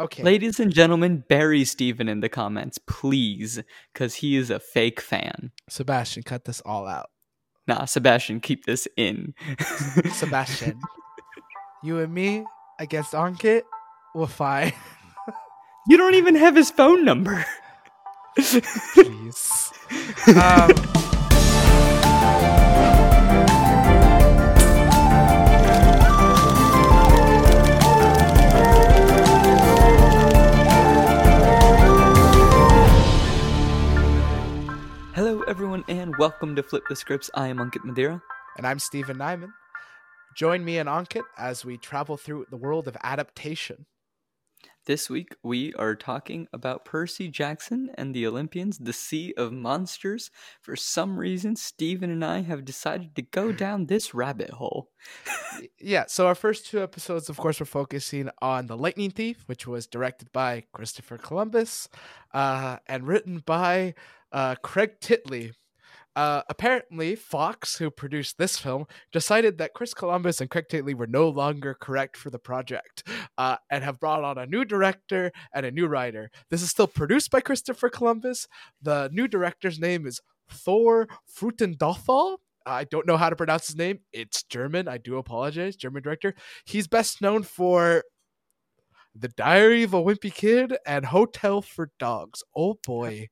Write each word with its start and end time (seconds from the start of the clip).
Okay. 0.00 0.22
Ladies 0.22 0.58
and 0.58 0.72
gentlemen, 0.72 1.24
bury 1.28 1.62
Steven 1.66 2.08
in 2.08 2.20
the 2.20 2.30
comments, 2.30 2.78
please, 2.78 3.62
because 3.92 4.14
he 4.14 4.34
is 4.34 4.48
a 4.48 4.58
fake 4.58 4.98
fan. 4.98 5.50
Sebastien, 5.68 6.22
cut 6.22 6.46
this 6.46 6.62
all 6.62 6.86
out. 6.86 7.10
Nah, 7.68 7.84
Sebastien, 7.84 8.40
keep 8.40 8.64
this 8.64 8.88
in. 8.96 9.34
Sebastien, 10.14 10.80
you 11.82 11.98
and 11.98 12.14
me 12.14 12.46
against 12.78 13.12
Ankit, 13.12 13.64
we're 14.14 14.26
fine. 14.26 14.72
you 15.86 15.98
don't 15.98 16.14
even 16.14 16.34
have 16.34 16.56
his 16.56 16.70
phone 16.70 17.04
number. 17.04 17.44
Please. 18.36 19.72
Um, 20.34 20.72
everyone, 35.80 36.00
and 36.00 36.16
welcome 36.18 36.56
to 36.56 36.62
Flip 36.62 36.82
the 36.88 36.96
Scripts. 36.96 37.30
I 37.34 37.48
am 37.48 37.58
Ankit 37.58 37.84
Madhira. 37.84 38.20
and 38.56 38.66
I'm 38.66 38.78
Stephen 38.78 39.18
Nieman. 39.18 39.52
Join 40.36 40.64
me 40.64 40.78
and 40.78 40.88
Ankit 40.88 41.22
as 41.38 41.64
we 41.64 41.76
travel 41.76 42.16
through 42.16 42.46
the 42.50 42.56
world 42.56 42.88
of 42.88 42.96
adaptation. 43.02 43.86
This 44.86 45.08
week, 45.08 45.36
we 45.42 45.72
are 45.74 45.94
talking 45.94 46.48
about 46.52 46.84
Percy 46.84 47.28
Jackson 47.28 47.90
and 47.96 48.14
the 48.14 48.26
Olympians, 48.26 48.78
the 48.78 48.92
Sea 48.92 49.32
of 49.36 49.52
Monsters. 49.52 50.30
For 50.60 50.74
some 50.74 51.18
reason, 51.18 51.54
Steven 51.54 52.10
and 52.10 52.24
I 52.24 52.40
have 52.40 52.64
decided 52.64 53.14
to 53.16 53.22
go 53.22 53.52
down 53.52 53.86
this 53.86 54.14
rabbit 54.14 54.50
hole. 54.50 54.88
Yeah, 55.78 56.04
so 56.08 56.26
our 56.26 56.34
first 56.34 56.66
two 56.66 56.82
episodes, 56.82 57.28
of 57.28 57.36
course, 57.36 57.60
were 57.60 57.66
focusing 57.66 58.30
on 58.40 58.66
The 58.66 58.76
Lightning 58.76 59.10
Thief, 59.10 59.44
which 59.46 59.66
was 59.66 59.86
directed 59.86 60.32
by 60.32 60.64
Christopher 60.72 61.18
Columbus 61.18 61.88
uh, 62.32 62.78
and 62.86 63.06
written 63.06 63.42
by 63.44 63.94
uh, 64.32 64.54
Craig 64.62 65.00
Titley. 65.00 65.52
Uh, 66.16 66.42
apparently, 66.48 67.14
Fox, 67.14 67.78
who 67.78 67.90
produced 67.90 68.36
this 68.36 68.58
film, 68.58 68.86
decided 69.12 69.58
that 69.58 69.74
Chris 69.74 69.94
Columbus 69.94 70.40
and 70.40 70.50
Craig 70.50 70.66
Titley 70.68 70.94
were 70.94 71.06
no 71.06 71.28
longer 71.28 71.74
correct 71.74 72.16
for 72.16 72.30
the 72.30 72.38
project 72.38 73.04
uh, 73.38 73.56
and 73.70 73.84
have 73.84 74.00
brought 74.00 74.24
on 74.24 74.36
a 74.36 74.46
new 74.46 74.64
director 74.64 75.30
and 75.54 75.64
a 75.64 75.70
new 75.70 75.86
writer. 75.86 76.30
This 76.50 76.62
is 76.62 76.70
still 76.70 76.88
produced 76.88 77.30
by 77.30 77.40
Christopher 77.40 77.88
Columbus. 77.88 78.48
The 78.82 79.08
new 79.12 79.28
director's 79.28 79.78
name 79.78 80.06
is 80.06 80.20
Thor 80.50 81.08
Frutendothal. 81.32 82.38
I 82.66 82.84
don't 82.84 83.06
know 83.06 83.16
how 83.16 83.30
to 83.30 83.36
pronounce 83.36 83.68
his 83.68 83.76
name. 83.76 84.00
It's 84.12 84.42
German. 84.42 84.88
I 84.88 84.98
do 84.98 85.16
apologize. 85.16 85.76
German 85.76 86.02
director. 86.02 86.34
He's 86.64 86.86
best 86.86 87.22
known 87.22 87.42
for 87.44 88.04
The 89.14 89.28
Diary 89.28 89.84
of 89.84 89.94
a 89.94 90.02
Wimpy 90.02 90.34
Kid 90.34 90.76
and 90.84 91.06
Hotel 91.06 91.62
for 91.62 91.90
Dogs. 91.98 92.42
Oh 92.54 92.78
boy. 92.84 93.28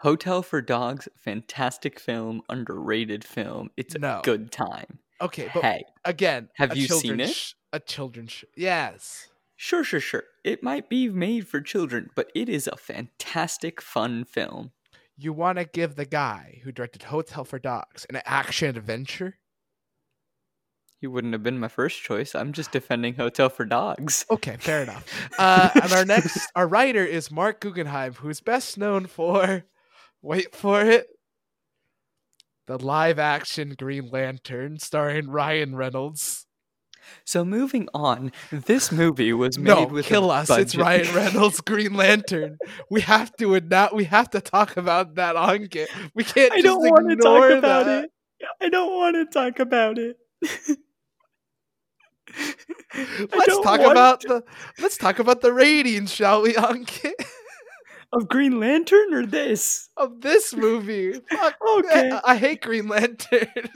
Hotel 0.00 0.42
for 0.42 0.62
Dogs, 0.62 1.08
fantastic 1.14 2.00
film, 2.00 2.42
underrated 2.48 3.22
film. 3.24 3.70
It's 3.76 3.94
a 3.94 3.98
No. 3.98 4.20
good 4.24 4.50
time. 4.50 4.98
Okay, 5.20 5.50
but 5.52 5.62
hey, 5.62 5.84
again, 6.06 6.48
have 6.54 6.72
a 6.72 6.78
you 6.78 6.86
seen 6.86 7.20
it? 7.20 7.28
sh- 7.34 7.52
a 7.72 7.78
children's 7.80 8.32
sh- 8.32 8.44
yes. 8.56 9.28
sure, 9.56 9.84
sure, 9.84 10.00
sure. 10.00 10.24
It 10.42 10.62
might 10.62 10.88
be 10.88 11.10
made 11.10 11.46
for 11.46 11.60
children, 11.60 12.08
but 12.14 12.30
it 12.34 12.48
is 12.48 12.66
a 12.66 12.76
fantastic, 12.78 13.82
fun 13.82 14.24
film. 14.24 14.72
You 15.18 15.34
want 15.34 15.58
to 15.58 15.66
give 15.66 15.96
the 15.96 16.06
guy 16.06 16.60
who 16.64 16.72
directed 16.72 17.02
Hotel 17.02 17.44
for 17.44 17.58
Dogs 17.58 18.06
an 18.08 18.22
action 18.24 18.74
adventure? 18.78 19.36
He 20.98 21.06
wouldn't 21.06 21.34
have 21.34 21.42
been 21.42 21.58
my 21.60 21.68
first 21.68 22.02
choice. 22.02 22.34
I'm 22.34 22.52
just 22.54 22.72
defending 22.72 23.14
Hotel 23.16 23.50
for 23.50 23.66
Dogs. 23.66 24.24
Okay, 24.30 24.56
fair 24.58 24.82
enough. 24.84 25.04
Uh, 25.38 25.68
and 25.82 25.92
our 25.92 26.04
next, 26.06 26.50
our 26.56 26.66
writer 26.66 27.04
is 27.04 27.30
Marc 27.30 27.60
Guggenheim, 27.60 28.14
who's 28.14 28.40
best 28.40 28.76
known 28.78 29.06
for, 29.06 29.64
wait 30.22 30.54
for 30.54 30.82
it, 30.82 31.06
the 32.66 32.78
live 32.78 33.18
action 33.18 33.74
Green 33.78 34.08
Lantern 34.10 34.78
starring 34.78 35.28
Ryan 35.30 35.74
Reynolds. 35.74 36.46
So 37.24 37.44
moving 37.44 37.88
on, 37.92 38.30
this 38.52 38.92
movie 38.92 39.32
was 39.32 39.58
made 39.58 39.74
No, 39.74 39.86
with 39.86 40.06
kill 40.06 40.30
us! 40.30 40.48
It's 40.50 40.76
Ryan 40.76 41.12
Reynolds 41.14 41.60
Green 41.60 41.94
Lantern. 41.94 42.58
We 42.88 43.00
have 43.00 43.34
to 43.36 43.58
not. 43.60 43.94
We 43.94 44.04
have 44.04 44.30
to 44.30 44.40
talk 44.40 44.76
about 44.76 45.16
that 45.16 45.34
on. 45.34 45.68
We 46.14 46.24
can't. 46.24 46.52
I 46.52 46.60
don't 46.60 46.80
want 46.80 47.10
to 47.10 47.16
talk 47.16 47.50
about 47.50 47.88
it. 47.88 48.10
I 48.60 48.68
don't 48.68 48.92
want 48.94 49.16
to 49.16 49.26
talk 49.26 49.58
about 49.58 49.98
it. 49.98 50.16
Let's 53.34 53.60
talk 53.60 53.80
about 53.80 54.20
to- 54.20 54.28
the. 54.28 54.44
Let's 54.80 54.96
talk 54.96 55.18
about 55.18 55.40
the 55.40 55.52
ratings, 55.52 56.12
shall 56.12 56.42
we, 56.42 56.54
Ankit? 56.54 57.12
Of 58.12 58.28
Green 58.28 58.58
Lantern 58.60 59.14
or 59.14 59.24
this. 59.26 59.88
of 59.96 60.20
this 60.20 60.54
movie. 60.54 61.12
Fuck. 61.30 61.54
Okay. 61.78 62.10
I, 62.10 62.32
I 62.32 62.36
hate 62.36 62.62
Green 62.62 62.88
Lantern. 62.88 63.48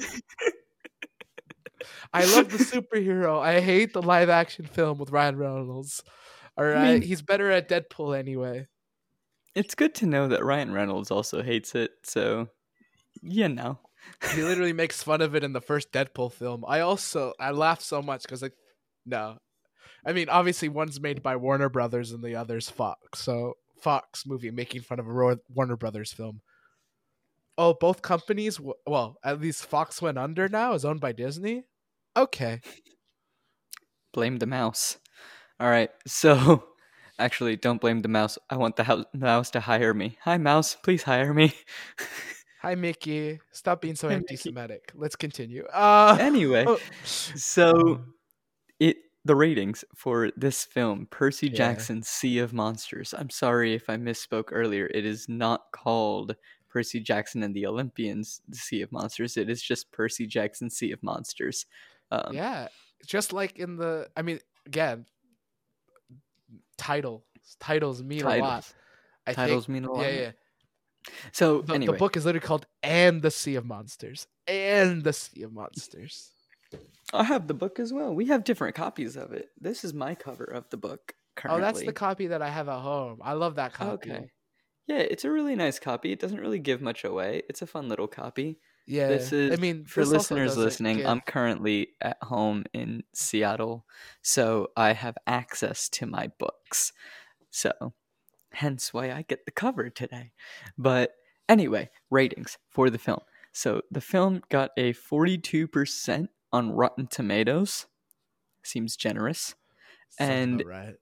I 2.12 2.24
love 2.36 2.50
the 2.50 2.58
superhero. 2.58 3.40
I 3.40 3.60
hate 3.60 3.92
the 3.92 4.02
live 4.02 4.28
action 4.28 4.66
film 4.66 4.98
with 4.98 5.10
Ryan 5.10 5.36
Reynolds. 5.36 6.02
All 6.56 6.64
right, 6.64 6.94
mean- 7.00 7.02
he's 7.02 7.22
better 7.22 7.50
at 7.50 7.68
Deadpool 7.68 8.16
anyway. 8.18 8.66
It's 9.54 9.74
good 9.74 9.94
to 9.96 10.06
know 10.06 10.28
that 10.28 10.44
Ryan 10.44 10.72
Reynolds 10.72 11.10
also 11.12 11.42
hates 11.42 11.74
it, 11.74 11.90
so 12.02 12.48
you 13.22 13.48
know. 13.48 13.78
He 14.34 14.42
literally 14.42 14.72
makes 14.82 15.02
fun 15.02 15.20
of 15.20 15.34
it 15.34 15.44
in 15.44 15.52
the 15.52 15.60
first 15.60 15.92
Deadpool 15.92 16.32
film. 16.32 16.64
I 16.66 16.80
also 16.80 17.32
I 17.38 17.52
laugh 17.52 17.80
so 17.80 18.02
much 18.02 18.22
because 18.22 18.42
like, 18.42 18.54
no, 19.06 19.38
I 20.06 20.12
mean 20.12 20.28
obviously 20.28 20.68
one's 20.68 21.00
made 21.00 21.22
by 21.22 21.36
Warner 21.36 21.68
Brothers 21.68 22.10
and 22.12 22.22
the 22.22 22.36
other's 22.36 22.68
Fox. 22.68 23.20
So 23.20 23.54
Fox 23.84 24.26
movie 24.26 24.50
making 24.50 24.80
fun 24.80 24.98
of 24.98 25.06
a 25.06 25.36
Warner 25.54 25.76
Brothers 25.76 26.10
film. 26.10 26.40
Oh, 27.58 27.74
both 27.78 28.00
companies. 28.00 28.58
Well, 28.86 29.18
at 29.22 29.40
least 29.40 29.66
Fox 29.66 30.00
went 30.00 30.18
under 30.18 30.48
now. 30.48 30.72
Is 30.72 30.86
owned 30.86 31.00
by 31.00 31.12
Disney. 31.12 31.64
Okay. 32.16 32.60
Blame 34.14 34.38
the 34.38 34.46
mouse. 34.46 34.98
All 35.60 35.68
right, 35.68 35.90
so 36.06 36.64
actually, 37.18 37.56
don't 37.56 37.80
blame 37.80 38.02
the 38.02 38.08
mouse. 38.08 38.38
I 38.50 38.56
want 38.56 38.74
the 38.74 38.84
house, 38.84 39.04
mouse 39.12 39.50
to 39.50 39.60
hire 39.60 39.94
me. 39.94 40.18
Hi, 40.22 40.36
mouse, 40.36 40.76
please 40.82 41.04
hire 41.04 41.32
me. 41.32 41.54
Hi, 42.62 42.74
Mickey. 42.74 43.40
Stop 43.52 43.82
being 43.82 43.94
so 43.94 44.08
Hi, 44.08 44.14
anti-Semitic. 44.14 44.92
Let's 44.94 45.14
continue. 45.14 45.64
Uh, 45.72 46.16
anyway, 46.18 46.64
oh. 46.66 46.80
so 47.04 48.02
the 49.24 49.34
ratings 49.36 49.84
for 49.94 50.30
this 50.36 50.64
film, 50.64 51.06
Percy 51.10 51.48
Yeah. 51.48 51.54
Jackson's 51.56 52.08
Sea 52.08 52.38
of 52.40 52.52
Monsters. 52.52 53.14
I'm 53.16 53.30
sorry 53.30 53.74
if 53.74 53.88
I 53.88 53.96
misspoke 53.96 54.48
earlier. 54.52 54.86
It 54.92 55.06
is 55.06 55.28
not 55.28 55.70
called 55.72 56.36
Percy 56.68 57.00
Jackson 57.00 57.42
and 57.42 57.54
the 57.54 57.66
Olympians, 57.66 58.42
the 58.48 58.56
Sea 58.56 58.82
of 58.82 58.92
Monsters. 58.92 59.36
It 59.36 59.48
is 59.48 59.62
just 59.62 59.90
Percy 59.92 60.26
Jackson, 60.26 60.68
Sea 60.68 60.92
of 60.92 61.02
Monsters. 61.02 61.66
Um, 62.10 62.34
yeah, 62.34 62.68
just 63.06 63.32
like 63.32 63.58
in 63.58 63.76
the. 63.76 64.08
I 64.16 64.22
mean, 64.22 64.40
again, 64.66 65.06
title 66.76 67.24
titles 67.60 68.02
mean 68.02 68.22
a 68.22 68.24
lot. 68.24 68.38
titles. 68.40 68.74
I 69.26 69.32
Titles 69.32 69.66
think, 69.66 69.74
mean 69.74 69.84
a 69.84 69.92
lot. 69.92 70.02
Yeah, 70.02 70.10
yeah. 70.20 70.30
So 71.32 71.62
The, 71.62 71.74
anyway, 71.74 71.92
the 71.94 71.98
book 71.98 72.16
is 72.16 72.26
literally 72.26 72.46
called 72.46 72.66
"And 72.82 73.22
the 73.22 73.30
Sea 73.30 73.54
of 73.54 73.64
Monsters." 73.64 74.26
And 74.46 75.02
the 75.02 75.12
Sea 75.14 75.42
of 75.44 75.52
Monsters. 75.52 76.33
I 77.14 77.24
have 77.24 77.46
the 77.46 77.54
book 77.54 77.78
as 77.78 77.92
well. 77.92 78.14
We 78.14 78.26
have 78.26 78.44
different 78.44 78.74
copies 78.74 79.16
of 79.16 79.32
it. 79.32 79.50
This 79.60 79.84
is 79.84 79.94
my 79.94 80.14
cover 80.14 80.44
of 80.44 80.68
the 80.70 80.76
book. 80.76 81.14
Currently. 81.36 81.62
Oh, 81.62 81.64
that's 81.64 81.82
the 81.82 81.92
copy 81.92 82.28
that 82.28 82.42
I 82.42 82.48
have 82.50 82.68
at 82.68 82.80
home. 82.80 83.20
I 83.22 83.32
love 83.32 83.56
that 83.56 83.72
copy. 83.72 84.12
Okay. 84.12 84.30
Yeah, 84.86 84.98
it's 84.98 85.24
a 85.24 85.30
really 85.30 85.56
nice 85.56 85.78
copy. 85.78 86.12
It 86.12 86.20
doesn't 86.20 86.40
really 86.40 86.58
give 86.58 86.80
much 86.80 87.04
away. 87.04 87.42
It's 87.48 87.62
a 87.62 87.66
fun 87.66 87.88
little 87.88 88.06
copy. 88.06 88.58
Yeah. 88.86 89.08
This 89.08 89.32
is 89.32 89.52
I 89.52 89.56
mean, 89.56 89.84
for 89.86 90.04
listeners 90.04 90.56
listening. 90.56 90.98
give- 90.98 91.06
I'm 91.06 91.22
currently 91.22 91.88
at 92.02 92.18
home 92.22 92.64
in 92.74 93.02
Seattle, 93.14 93.86
so 94.22 94.68
I 94.76 94.92
have 94.92 95.16
access 95.26 95.88
to 95.90 96.06
my 96.06 96.30
books. 96.38 96.92
So, 97.50 97.94
hence 98.52 98.92
why 98.92 99.10
I 99.10 99.22
get 99.22 99.46
the 99.46 99.52
cover 99.52 99.88
today. 99.88 100.32
But 100.76 101.14
anyway, 101.48 101.88
ratings 102.10 102.58
for 102.68 102.90
the 102.90 102.98
film. 102.98 103.20
So, 103.52 103.82
the 103.90 104.00
film 104.02 104.42
got 104.50 104.72
a 104.76 104.92
42% 104.92 106.28
on 106.54 106.70
Rotten 106.70 107.08
Tomatoes. 107.08 107.86
Seems 108.62 108.96
generous. 108.96 109.56
Sounds 110.10 110.30
and- 110.30 110.64
right. 110.64 110.94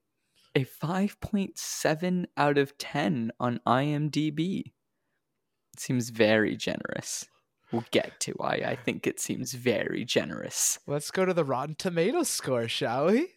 A 0.54 0.64
5.7 0.64 2.26
out 2.36 2.58
of 2.58 2.76
10 2.76 3.32
on 3.40 3.60
IMDb. 3.66 4.72
Seems 5.78 6.10
very 6.10 6.56
generous. 6.56 7.26
We'll 7.70 7.84
get 7.90 8.20
to 8.20 8.32
why 8.32 8.62
I 8.66 8.76
think 8.76 9.06
it 9.06 9.18
seems 9.18 9.54
very 9.54 10.04
generous. 10.04 10.78
Let's 10.86 11.10
go 11.10 11.24
to 11.24 11.32
the 11.32 11.44
Rotten 11.44 11.74
Tomatoes 11.74 12.28
score, 12.28 12.68
shall 12.68 13.06
we? 13.06 13.28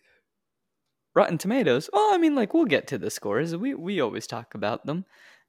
Rotten 1.16 1.38
Tomatoes. 1.38 1.90
Well, 1.94 2.14
I 2.14 2.18
mean, 2.18 2.36
like 2.36 2.54
we'll 2.54 2.66
get 2.66 2.88
to 2.88 2.98
the 2.98 3.10
scores. 3.10 3.56
We 3.56 3.74
we 3.76 4.02
always 4.02 4.28
talk 4.28 4.54
about 4.54 4.86
them 4.86 5.06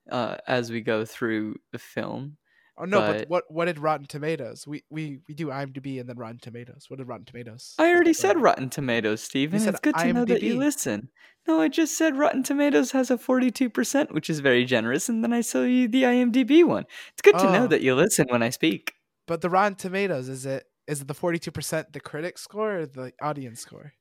uh, 0.09 0.37
as 0.47 0.71
we 0.71 0.81
go 0.83 1.05
through 1.05 1.57
the 1.73 1.81
film. 1.81 2.37
Oh 2.78 2.84
no, 2.84 3.00
but, 3.00 3.19
But- 3.19 3.28
what 3.31 3.44
what 3.49 3.64
did 3.67 3.78
Rotten 3.78 4.06
Tomatoes? 4.06 4.67
We 4.67 4.84
we 4.90 5.20
we 5.28 5.34
do 5.34 5.46
IMDb 5.49 5.99
and 5.99 6.08
then 6.08 6.17
Rotten 6.19 6.38
Tomatoes. 6.40 6.87
What 6.88 6.99
did 6.99 7.08
Rotten 7.08 7.25
Tomatoes? 7.25 7.75
I 7.78 7.90
already 7.90 8.12
said 8.12 8.40
Rotten 8.40 8.69
Tomatoes, 8.70 9.23
Steven. 9.23 9.67
It's 9.67 9.81
good 9.81 9.96
to 9.96 10.12
know 10.12 10.25
that 10.26 10.43
you 10.43 10.56
listen. 10.58 11.08
No, 11.49 11.61
I 11.61 11.69
just 11.69 11.96
said 11.96 12.17
Rotten 12.19 12.43
Tomatoes 12.43 12.90
has 12.90 13.08
a 13.08 13.17
42%, 13.17 14.11
which 14.12 14.28
is 14.28 14.40
very 14.40 14.64
generous, 14.64 15.08
and 15.08 15.23
then 15.23 15.32
I 15.32 15.43
saw 15.43 15.62
you 15.62 15.87
the 15.87 16.02
IMDb 16.02 16.64
one. 16.64 16.84
It's 17.12 17.23
good 17.23 17.38
to 17.38 17.52
know 17.52 17.64
Oh. 17.64 17.67
that 17.69 17.82
you 17.82 17.94
listen 17.94 18.26
when 18.31 18.43
I 18.43 18.50
speak. 18.50 18.94
But 19.29 19.43
the 19.43 19.49
Rotten 19.50 19.76
Tomatoes 19.76 20.29
is 20.29 20.44
it 20.44 20.64
is 20.87 21.00
it 21.00 21.08
the 21.08 21.14
forty 21.14 21.38
two 21.38 21.50
percent 21.50 21.93
the 21.93 22.00
critic 22.00 22.37
score 22.38 22.81
or 22.81 22.87
the 22.87 23.12
audience 23.22 23.61
score? 23.61 23.93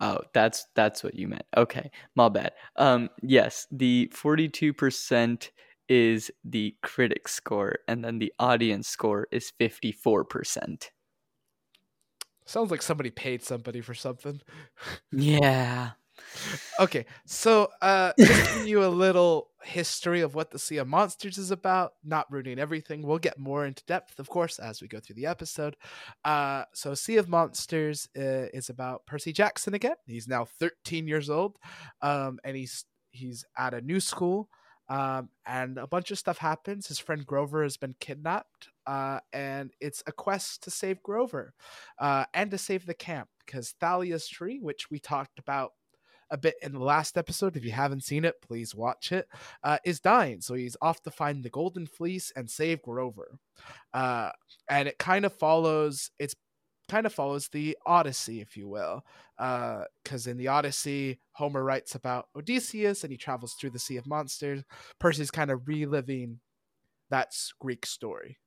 Oh, 0.00 0.20
that's 0.32 0.66
that's 0.76 1.02
what 1.02 1.14
you 1.14 1.26
meant. 1.26 1.46
Okay, 1.56 1.90
my 2.14 2.28
bad. 2.28 2.52
Um, 2.76 3.10
yes, 3.22 3.66
the 3.72 4.08
forty-two 4.14 4.72
percent 4.72 5.50
is 5.88 6.30
the 6.44 6.76
critic 6.82 7.28
score, 7.28 7.78
and 7.88 8.04
then 8.04 8.18
the 8.18 8.32
audience 8.38 8.88
score 8.88 9.26
is 9.30 9.52
fifty-four 9.58 10.24
percent. 10.24 10.90
Sounds 12.46 12.70
like 12.70 12.82
somebody 12.82 13.10
paid 13.10 13.42
somebody 13.42 13.80
for 13.80 13.94
something. 13.94 14.40
Yeah. 15.12 15.90
Okay, 16.80 17.06
so 17.26 17.68
uh, 17.82 18.12
just 18.18 18.52
giving 18.54 18.68
you 18.68 18.84
a 18.84 18.88
little 18.88 19.50
history 19.62 20.20
of 20.20 20.34
what 20.34 20.50
the 20.50 20.58
Sea 20.58 20.78
of 20.78 20.88
Monsters 20.88 21.38
is 21.38 21.50
about, 21.50 21.92
not 22.04 22.30
ruining 22.30 22.58
everything. 22.58 23.02
We'll 23.02 23.18
get 23.18 23.38
more 23.38 23.64
into 23.64 23.84
depth, 23.86 24.18
of 24.18 24.28
course, 24.28 24.58
as 24.58 24.82
we 24.82 24.88
go 24.88 25.00
through 25.00 25.16
the 25.16 25.26
episode. 25.26 25.76
Uh, 26.24 26.64
so, 26.72 26.94
Sea 26.94 27.16
of 27.16 27.28
Monsters 27.28 28.08
uh, 28.16 28.50
is 28.52 28.70
about 28.70 29.06
Percy 29.06 29.32
Jackson 29.32 29.74
again. 29.74 29.96
He's 30.06 30.28
now 30.28 30.44
13 30.44 31.06
years 31.06 31.30
old, 31.30 31.58
um, 32.02 32.38
and 32.44 32.56
he's 32.56 32.84
he's 33.10 33.44
at 33.56 33.74
a 33.74 33.80
new 33.80 34.00
school, 34.00 34.48
um, 34.88 35.28
and 35.46 35.78
a 35.78 35.86
bunch 35.86 36.10
of 36.10 36.18
stuff 36.18 36.38
happens. 36.38 36.86
His 36.86 36.98
friend 36.98 37.24
Grover 37.24 37.62
has 37.62 37.76
been 37.76 37.94
kidnapped, 38.00 38.68
uh, 38.86 39.20
and 39.32 39.72
it's 39.80 40.02
a 40.06 40.12
quest 40.12 40.62
to 40.64 40.70
save 40.70 41.02
Grover 41.02 41.54
uh, 41.98 42.24
and 42.34 42.50
to 42.50 42.58
save 42.58 42.86
the 42.86 42.94
camp 42.94 43.28
because 43.44 43.74
Thalia's 43.80 44.28
tree, 44.28 44.58
which 44.60 44.90
we 44.90 44.98
talked 44.98 45.38
about 45.38 45.72
a 46.30 46.36
bit 46.36 46.56
in 46.62 46.72
the 46.72 46.78
last 46.78 47.16
episode. 47.16 47.56
If 47.56 47.64
you 47.64 47.72
haven't 47.72 48.04
seen 48.04 48.24
it, 48.24 48.40
please 48.42 48.74
watch 48.74 49.12
it. 49.12 49.28
Uh, 49.62 49.78
is 49.84 50.00
dying, 50.00 50.40
so 50.40 50.54
he's 50.54 50.76
off 50.82 51.02
to 51.02 51.10
find 51.10 51.42
the 51.42 51.50
Golden 51.50 51.86
Fleece 51.86 52.32
and 52.36 52.50
save 52.50 52.82
Grover. 52.82 53.38
Uh, 53.92 54.30
and 54.68 54.88
it 54.88 54.98
kind 54.98 55.24
of 55.24 55.32
follows. 55.32 56.10
It's 56.18 56.34
kind 56.88 57.06
of 57.06 57.14
follows 57.14 57.48
the 57.48 57.76
Odyssey, 57.86 58.40
if 58.40 58.56
you 58.56 58.68
will, 58.68 59.04
uh, 59.38 59.84
because 60.02 60.26
in 60.26 60.36
the 60.36 60.48
Odyssey, 60.48 61.18
Homer 61.32 61.64
writes 61.64 61.94
about 61.94 62.28
Odysseus 62.36 63.04
and 63.04 63.10
he 63.10 63.16
travels 63.16 63.54
through 63.54 63.70
the 63.70 63.78
Sea 63.78 63.96
of 63.96 64.06
Monsters. 64.06 64.62
Percy's 64.98 65.30
kind 65.30 65.50
of 65.50 65.66
reliving 65.66 66.40
that 67.10 67.34
Greek 67.60 67.86
story. 67.86 68.38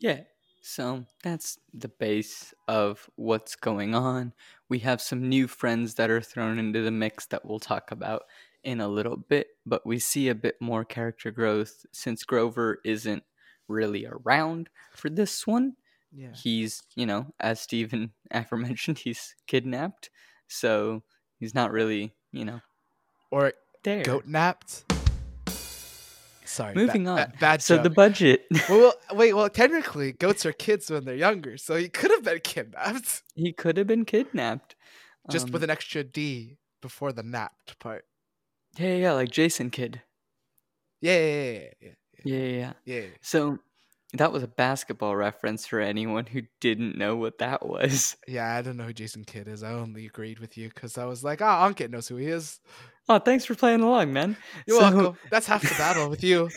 Yeah. 0.00 0.20
So 0.62 1.04
that's 1.22 1.58
the 1.72 1.88
base 1.88 2.52
of 2.66 3.08
what's 3.14 3.54
going 3.54 3.94
on. 3.94 4.32
We 4.68 4.80
have 4.80 5.00
some 5.00 5.28
new 5.28 5.46
friends 5.46 5.94
that 5.94 6.10
are 6.10 6.20
thrown 6.20 6.58
into 6.58 6.82
the 6.82 6.90
mix 6.90 7.26
that 7.26 7.44
we'll 7.44 7.60
talk 7.60 7.92
about 7.92 8.22
in 8.64 8.80
a 8.80 8.88
little 8.88 9.16
bit, 9.16 9.46
but 9.64 9.86
we 9.86 10.00
see 10.00 10.28
a 10.28 10.34
bit 10.34 10.56
more 10.60 10.84
character 10.84 11.30
growth 11.30 11.86
since 11.92 12.24
Grover 12.24 12.80
isn't 12.84 13.22
really 13.68 14.06
around 14.06 14.68
for 14.92 15.08
this 15.08 15.46
one. 15.46 15.74
Yeah. 16.12 16.32
He's, 16.34 16.82
you 16.94 17.06
know, 17.06 17.26
as 17.40 17.60
Steven 17.60 18.12
aforementioned, 18.30 18.98
he's 18.98 19.34
kidnapped. 19.46 20.10
So 20.48 21.02
he's 21.38 21.54
not 21.54 21.72
really, 21.72 22.14
you 22.32 22.44
know, 22.44 22.60
Or 23.30 23.52
there. 23.84 24.02
goat 24.02 24.26
napped. 24.26 24.84
Sorry. 26.44 26.74
Moving 26.74 27.04
ba- 27.04 27.10
on. 27.10 27.32
bad 27.40 27.60
so 27.60 27.74
joke. 27.76 27.82
the 27.82 27.90
budget. 27.90 28.44
well, 28.68 28.78
well, 28.78 28.94
wait. 29.18 29.32
Well, 29.34 29.48
technically, 29.50 30.12
goats 30.12 30.46
are 30.46 30.52
kids 30.52 30.88
when 30.90 31.04
they're 31.04 31.16
younger, 31.16 31.58
so 31.58 31.74
he 31.74 31.88
could 31.88 32.10
have 32.12 32.22
been 32.22 32.38
kidnapped, 32.40 33.22
he 33.34 33.52
could 33.52 33.76
have 33.76 33.88
been 33.88 34.04
kidnapped. 34.04 34.76
just 35.30 35.46
Um, 35.46 35.52
with 35.52 35.64
an 35.64 35.70
extra 35.70 36.04
D 36.04 36.56
before 36.80 37.12
the 37.12 37.24
napped 37.24 37.78
part. 37.80 38.04
Yeah, 38.78 38.94
yeah, 38.94 39.12
like 39.12 39.30
Jason 39.30 39.70
Kidd. 39.70 40.02
Yeah, 41.00 41.18
yeah, 41.18 41.24
yeah, 41.34 41.60
yeah, 41.80 41.90
Yeah, 42.24 42.36
yeah, 42.36 42.38
yeah. 42.46 42.72
yeah. 42.84 43.00
yeah. 43.00 43.06
So 43.22 43.58
that 44.14 44.32
was 44.32 44.42
a 44.42 44.48
basketball 44.48 45.16
reference 45.16 45.66
for 45.66 45.80
anyone 45.80 46.26
who 46.26 46.42
didn't 46.60 46.96
know 46.96 47.16
what 47.16 47.38
that 47.38 47.66
was. 47.66 48.16
Yeah, 48.28 48.54
I 48.56 48.62
don't 48.62 48.76
know 48.76 48.84
who 48.84 48.92
Jason 48.92 49.24
Kidd 49.24 49.48
is. 49.48 49.62
I 49.62 49.72
only 49.72 50.06
agreed 50.06 50.38
with 50.38 50.56
you 50.56 50.68
because 50.68 50.96
I 50.98 51.04
was 51.06 51.22
like, 51.24 51.42
ah, 51.42 51.68
Ankit 51.68 51.90
knows 51.90 52.08
who 52.08 52.16
he 52.16 52.26
is. 52.26 52.60
Oh, 53.08 53.18
thanks 53.18 53.44
for 53.44 53.54
playing 53.54 53.80
along, 53.82 54.12
man. 54.12 54.36
You're 54.66 54.80
So- 54.80 54.90
welcome. 54.96 55.18
That's 55.30 55.46
half 55.46 55.62
the 55.62 55.74
battle 55.76 56.08
with 56.08 56.24
you. 56.24 56.48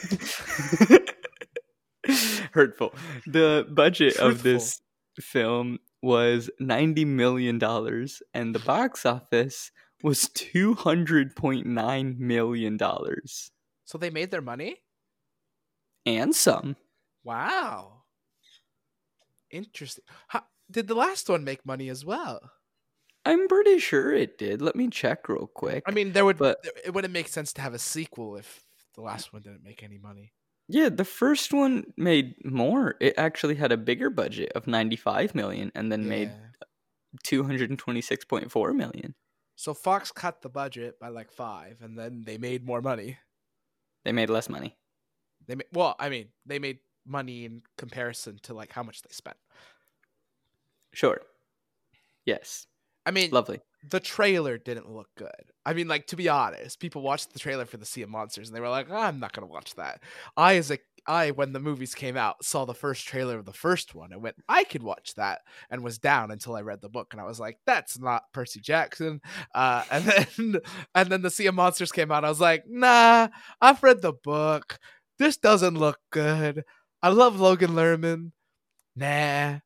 Hurtful. 2.54 2.94
The 3.28 3.68
budget 3.70 4.18
of 4.18 4.42
this 4.44 4.82
film 5.20 5.80
was 6.02 6.50
$90 6.62 7.06
million, 7.06 7.60
and 8.34 8.56
the 8.56 8.60
box 8.66 9.06
office 9.06 9.72
was 10.02 10.26
$200.9 10.30 12.18
million. 12.20 12.80
So 13.86 13.98
they 13.98 14.10
made 14.10 14.32
their 14.32 14.42
money. 14.42 14.78
And 16.06 16.34
some. 16.34 16.78
Wow. 17.24 18.04
Interesting. 19.52 20.04
How, 20.28 20.44
did 20.70 20.88
the 20.88 20.96
last 20.96 21.30
one 21.30 21.44
make 21.44 21.66
money 21.66 21.90
as 21.90 22.06
well? 22.06 22.40
I'm 23.26 23.48
pretty 23.48 23.80
sure 23.80 24.14
it 24.14 24.38
did. 24.38 24.62
Let 24.62 24.76
me 24.76 24.90
check 24.90 25.28
real 25.28 25.48
quick. 25.54 25.84
I 25.88 25.92
mean, 25.92 26.14
there 26.14 26.26
would 26.26 26.38
But- 26.38 26.60
it 26.86 26.94
wouldn't 26.94 27.14
make 27.14 27.28
sense 27.28 27.52
to 27.54 27.62
have 27.62 27.74
a 27.74 27.80
sequel 27.80 28.38
if 28.38 28.64
the 28.96 29.02
last 29.02 29.34
one 29.34 29.42
didn't 29.42 29.64
make 29.64 29.84
any 29.84 29.98
money. 29.98 30.34
Yeah, 30.68 30.90
the 30.90 31.06
first 31.06 31.52
one 31.52 31.86
made 31.98 32.36
more. 32.46 32.96
It 33.02 33.16
actually 33.18 33.56
had 33.56 33.72
a 33.72 33.78
bigger 33.78 34.10
budget 34.12 34.52
of 34.54 34.68
95 34.68 35.34
million 35.34 35.72
and 35.74 35.92
then 35.92 36.08
made 36.08 36.32
226.4 37.26 38.76
million. 38.76 39.16
So 39.56 39.74
Fox 39.74 40.12
cut 40.12 40.42
the 40.42 40.50
budget 40.50 41.00
by 41.00 41.10
like 41.10 41.32
five, 41.32 41.82
and 41.82 41.98
then 41.98 42.22
they 42.26 42.38
made 42.38 42.64
more 42.66 42.82
money. 42.82 43.18
They 44.06 44.12
made 44.12 44.30
less 44.30 44.48
money. 44.48 44.78
They 45.48 45.56
made, 45.56 45.68
well, 45.74 45.96
I 46.00 46.10
mean, 46.10 46.30
they 46.46 46.60
made 46.60 46.80
money 47.10 47.46
in 47.46 47.62
comparison 47.78 48.40
to 48.44 48.54
like 48.54 48.72
how 48.72 48.84
much 48.84 49.02
they 49.02 49.10
spent. 49.12 49.38
Sure. 50.94 51.22
Yes. 52.26 52.68
I 53.06 53.12
mean, 53.12 53.32
Lovely. 53.32 53.60
the 53.90 54.00
trailer 54.00 54.58
didn't 54.58 54.92
look 54.92 55.08
good. 55.18 55.30
I 55.66 55.74
mean, 55.74 55.88
like 55.88 56.08
to 56.08 56.16
be 56.16 56.30
honest, 56.30 56.80
people 56.80 57.02
watched 57.02 57.34
the 57.34 57.40
trailer 57.40 57.66
for 57.66 57.78
the 57.78 57.86
Sea 57.86 58.04
of 58.04 58.10
Monsters 58.10 58.50
and 58.50 58.56
they 58.56 58.62
were 58.62 58.70
like, 58.70 58.88
"Ah, 58.92 59.08
"I'm 59.08 59.20
not 59.20 59.34
gonna 59.34 59.48
watch 59.48 59.74
that." 59.76 60.04
I, 60.38 60.56
as 60.58 60.70
a 60.70 60.78
I, 61.08 61.32
when 61.32 61.54
the 61.54 61.60
movies 61.62 61.96
came 61.96 62.18
out, 62.18 62.44
saw 62.44 62.66
the 62.66 62.74
first 62.74 63.08
trailer 63.08 63.38
of 63.40 63.46
the 63.46 63.54
first 63.54 63.96
one 63.96 64.12
and 64.12 64.22
went, 64.22 64.36
"I 64.50 64.64
could 64.66 64.84
watch 64.84 65.16
that," 65.16 65.42
and 65.72 65.84
was 65.84 65.98
down 65.98 66.30
until 66.30 66.56
I 66.56 66.62
read 66.62 66.82
the 66.82 66.90
book 66.90 67.08
and 67.14 67.22
I 67.22 67.26
was 67.26 67.40
like, 67.40 67.58
"That's 67.66 67.98
not 67.98 68.24
Percy 68.34 68.60
Jackson." 68.60 69.22
Uh, 69.56 69.84
and 69.90 70.04
then 70.38 70.56
and 70.94 71.10
then 71.12 71.22
the 71.22 71.32
Sea 71.32 71.48
of 71.48 71.56
Monsters 71.56 71.92
came 71.92 72.12
out. 72.12 72.26
I 72.26 72.30
was 72.30 72.42
like, 72.42 72.66
"Nah, 72.68 73.30
I've 73.62 73.82
read 73.82 74.02
the 74.02 74.14
book. 74.14 74.78
This 75.18 75.38
doesn't 75.38 75.76
look 75.78 75.98
good. 76.12 76.64
I 77.02 77.10
love 77.10 77.40
Logan 77.40 77.72
Lerman. 77.72 78.32
Nah, 78.96 79.60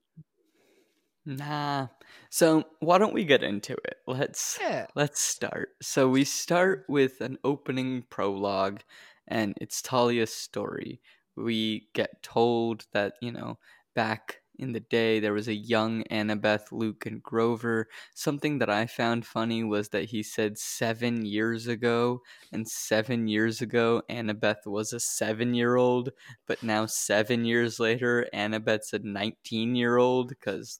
Nah. 1.25 1.87
So, 2.29 2.63
why 2.79 2.97
don't 2.97 3.13
we 3.13 3.23
get 3.23 3.43
into 3.43 3.73
it? 3.73 3.97
Let's 4.07 4.57
yeah, 4.61 4.87
let's 4.95 5.21
start. 5.21 5.69
So, 5.81 6.09
we 6.09 6.23
start 6.25 6.85
with 6.89 7.21
an 7.21 7.37
opening 7.43 8.03
prologue 8.09 8.81
and 9.27 9.53
it's 9.61 9.81
Thalia's 9.81 10.33
story. 10.33 11.01
We 11.37 11.87
get 11.93 12.21
told 12.23 12.85
that, 12.93 13.13
you 13.21 13.31
know, 13.31 13.57
back 13.95 14.41
in 14.57 14.73
the 14.73 14.79
day 14.79 15.19
there 15.19 15.33
was 15.33 15.47
a 15.47 15.53
young 15.53 16.03
Annabeth, 16.05 16.71
Luke, 16.71 17.05
and 17.05 17.21
Grover. 17.21 17.87
Something 18.13 18.59
that 18.59 18.69
I 18.69 18.85
found 18.85 19.25
funny 19.25 19.63
was 19.63 19.89
that 19.89 20.05
he 20.05 20.23
said 20.23 20.57
seven 20.57 21.25
years 21.25 21.67
ago, 21.67 22.21
and 22.51 22.67
seven 22.67 23.27
years 23.27 23.61
ago, 23.61 24.03
Annabeth 24.09 24.65
was 24.65 24.93
a 24.93 24.99
seven 24.99 25.53
year 25.53 25.75
old, 25.75 26.11
but 26.47 26.63
now 26.63 26.85
seven 26.85 27.45
years 27.45 27.79
later, 27.79 28.27
Annabeth's 28.33 28.93
a 28.93 28.99
19 28.99 29.75
year 29.75 29.97
old 29.97 30.29
because. 30.29 30.79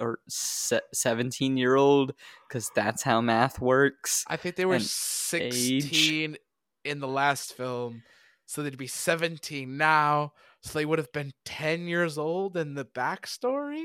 Or 0.00 0.18
17 0.26 1.56
year 1.56 1.76
old, 1.76 2.14
because 2.48 2.68
that's 2.74 3.04
how 3.04 3.20
math 3.20 3.60
works. 3.60 4.24
I 4.26 4.36
think 4.36 4.56
they 4.56 4.64
were 4.64 4.74
and 4.74 4.82
16 4.82 6.36
in 6.84 6.98
the 6.98 7.06
last 7.06 7.56
film, 7.56 8.02
so 8.44 8.64
they'd 8.64 8.76
be 8.76 8.88
17 8.88 9.76
now. 9.76 10.32
So 10.64 10.78
they 10.78 10.86
would 10.86 10.98
have 10.98 11.12
been 11.12 11.32
10 11.44 11.88
years 11.88 12.16
old 12.16 12.56
in 12.56 12.74
the 12.74 12.86
backstory. 12.86 13.84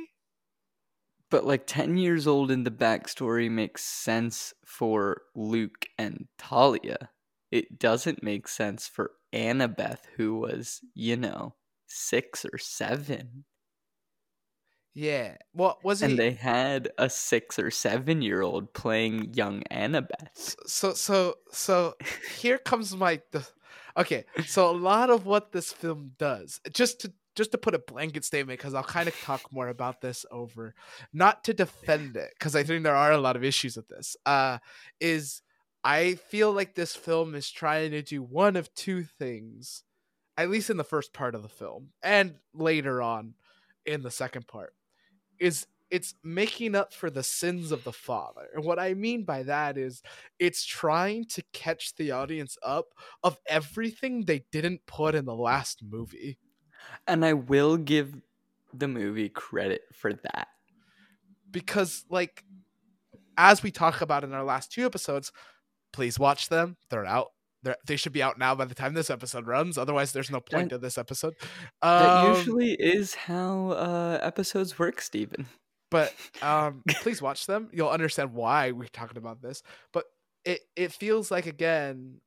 But 1.29 1.45
like 1.45 1.67
10 1.67 1.97
years 1.97 2.25
old 2.25 2.49
in 2.49 2.63
the 2.63 2.71
backstory 2.71 3.51
makes 3.51 3.83
sense 3.83 4.53
for 4.65 5.23
Luke 5.35 5.87
and 5.97 6.29
Thalia. 6.39 7.09
It 7.51 7.79
doesn't 7.79 8.23
make 8.23 8.47
sense 8.47 8.87
for 8.87 9.11
Annabeth, 9.33 9.99
who 10.15 10.35
was, 10.39 10.79
you 10.95 11.17
know, 11.17 11.55
six 11.85 12.45
or 12.45 12.57
seven. 12.57 13.43
Yeah. 14.93 15.35
Well, 15.53 15.79
was 15.83 16.01
it? 16.01 16.11
And 16.11 16.19
they 16.19 16.31
had 16.31 16.91
a 16.97 17.09
six 17.09 17.59
or 17.59 17.71
seven 17.71 18.21
year 18.21 18.41
old 18.41 18.73
playing 18.73 19.33
young 19.33 19.63
Annabeth. 19.69 20.55
so 20.65 20.93
so 20.93 21.35
so 21.51 21.95
here 22.37 22.57
comes 22.57 22.95
my. 22.95 23.21
The, 23.31 23.45
Okay, 23.99 24.23
so 24.45 24.69
a 24.69 24.71
lot 24.71 25.09
of 25.09 25.25
what 25.25 25.51
this 25.51 25.73
film 25.73 26.13
does, 26.17 26.61
just 26.71 27.01
to 27.01 27.11
just 27.35 27.51
to 27.51 27.57
put 27.57 27.75
a 27.75 27.79
blanket 27.79 28.25
statement, 28.25 28.59
because 28.59 28.73
I'll 28.73 28.83
kind 28.83 29.07
of 29.07 29.19
talk 29.21 29.51
more 29.51 29.67
about 29.67 30.01
this 30.01 30.25
over, 30.31 30.73
not 31.13 31.43
to 31.45 31.53
defend 31.53 32.15
it, 32.15 32.31
because 32.37 32.55
I 32.55 32.63
think 32.63 32.83
there 32.83 32.95
are 32.95 33.11
a 33.11 33.17
lot 33.17 33.35
of 33.35 33.43
issues 33.43 33.75
with 33.75 33.87
this. 33.89 34.15
Uh, 34.25 34.59
is 35.01 35.41
I 35.83 36.15
feel 36.15 36.53
like 36.53 36.75
this 36.75 36.95
film 36.95 37.35
is 37.35 37.51
trying 37.51 37.91
to 37.91 38.01
do 38.01 38.23
one 38.23 38.55
of 38.55 38.73
two 38.73 39.03
things, 39.03 39.83
at 40.37 40.49
least 40.49 40.69
in 40.69 40.77
the 40.77 40.83
first 40.83 41.13
part 41.13 41.35
of 41.35 41.43
the 41.43 41.49
film, 41.49 41.89
and 42.01 42.35
later 42.53 43.01
on 43.01 43.33
in 43.85 44.01
the 44.01 44.11
second 44.11 44.47
part, 44.47 44.73
is 45.39 45.67
it's 45.91 46.13
making 46.23 46.75
up 46.75 46.93
for 46.93 47.09
the 47.09 47.23
sins 47.23 47.71
of 47.71 47.83
the 47.83 47.93
father. 47.93 48.47
And 48.53 48.63
what 48.63 48.79
I 48.79 48.93
mean 48.93 49.23
by 49.23 49.43
that 49.43 49.77
is 49.77 50.01
it's 50.37 50.65
trying 50.65 51.25
to 51.25 51.43
catch 51.53 51.95
the 51.95 52.11
audience 52.11 52.57
up 52.63 52.93
of 53.23 53.39
everything 53.47 54.25
they 54.25 54.45
didn't 54.51 54.85
put 54.85 55.15
in 55.15 55.25
the 55.25 55.35
last 55.35 55.81
movie. 55.83 56.37
And 57.07 57.25
I 57.25 57.33
will 57.33 57.77
give 57.77 58.15
the 58.73 58.87
movie 58.87 59.29
credit 59.29 59.81
for 59.93 60.13
that. 60.13 60.47
Because 61.49 62.05
like 62.09 62.43
as 63.37 63.63
we 63.63 63.71
talk 63.71 64.01
about 64.01 64.23
in 64.23 64.33
our 64.33 64.43
last 64.43 64.71
two 64.71 64.85
episodes, 64.85 65.31
please 65.91 66.19
watch 66.19 66.49
them. 66.49 66.77
They're 66.89 67.05
out. 67.05 67.29
They're, 67.63 67.77
they 67.87 67.95
should 67.95 68.13
be 68.13 68.23
out 68.23 68.37
now 68.37 68.53
by 68.55 68.65
the 68.65 68.75
time 68.75 68.93
this 68.93 69.09
episode 69.09 69.47
runs. 69.47 69.77
Otherwise, 69.77 70.13
there's 70.13 70.29
no 70.29 70.39
point 70.39 70.63
And 70.63 70.69
to 70.71 70.77
this 70.77 70.97
episode. 70.97 71.33
That 71.81 72.25
Um, 72.25 72.35
usually 72.35 72.73
is 72.73 73.15
how 73.15 73.71
uh, 73.71 74.19
episodes 74.21 74.77
work, 74.77 75.01
Steven. 75.01 75.47
But 75.91 76.13
um 76.41 76.83
please 77.01 77.21
watch 77.21 77.45
them. 77.45 77.69
You'll 77.73 77.89
understand 77.89 78.33
why 78.33 78.71
we're 78.71 78.87
talking 78.87 79.17
about 79.17 79.41
this. 79.41 79.63
But 79.93 80.05
it 80.45 80.61
it 80.75 80.91
feels 80.93 81.31
like 81.31 81.45
again 81.45 82.21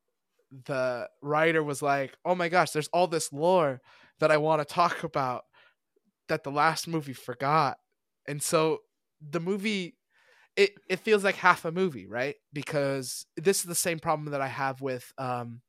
the 0.67 1.09
writer 1.23 1.63
was 1.63 1.81
like 1.81 2.15
oh 2.25 2.35
my 2.35 2.49
gosh 2.49 2.73
there's 2.73 2.89
all 2.89 3.07
this 3.07 3.33
lore 3.33 3.81
that 4.21 4.31
i 4.31 4.37
want 4.37 4.61
to 4.61 4.75
talk 4.75 5.03
about 5.03 5.45
that 6.29 6.45
the 6.45 6.51
last 6.51 6.89
movie 6.89 7.13
forgot. 7.13 7.79
And 8.27 8.43
so 8.43 8.79
the 9.21 9.41
movie 9.41 9.97
it 10.57 10.73
it 10.89 11.01
feels 11.01 11.25
like 11.25 11.37
half 11.37 11.65
a 11.65 11.73
movie 11.73 12.07
right? 12.07 12.37
Because 12.53 13.27
this 13.37 13.59
is 13.61 13.65
the 13.65 13.75
same 13.75 13.99
problem 13.99 14.31
that 14.33 14.41
i 14.41 14.49
have 14.49 14.81
with 14.81 15.13
um 15.19 15.63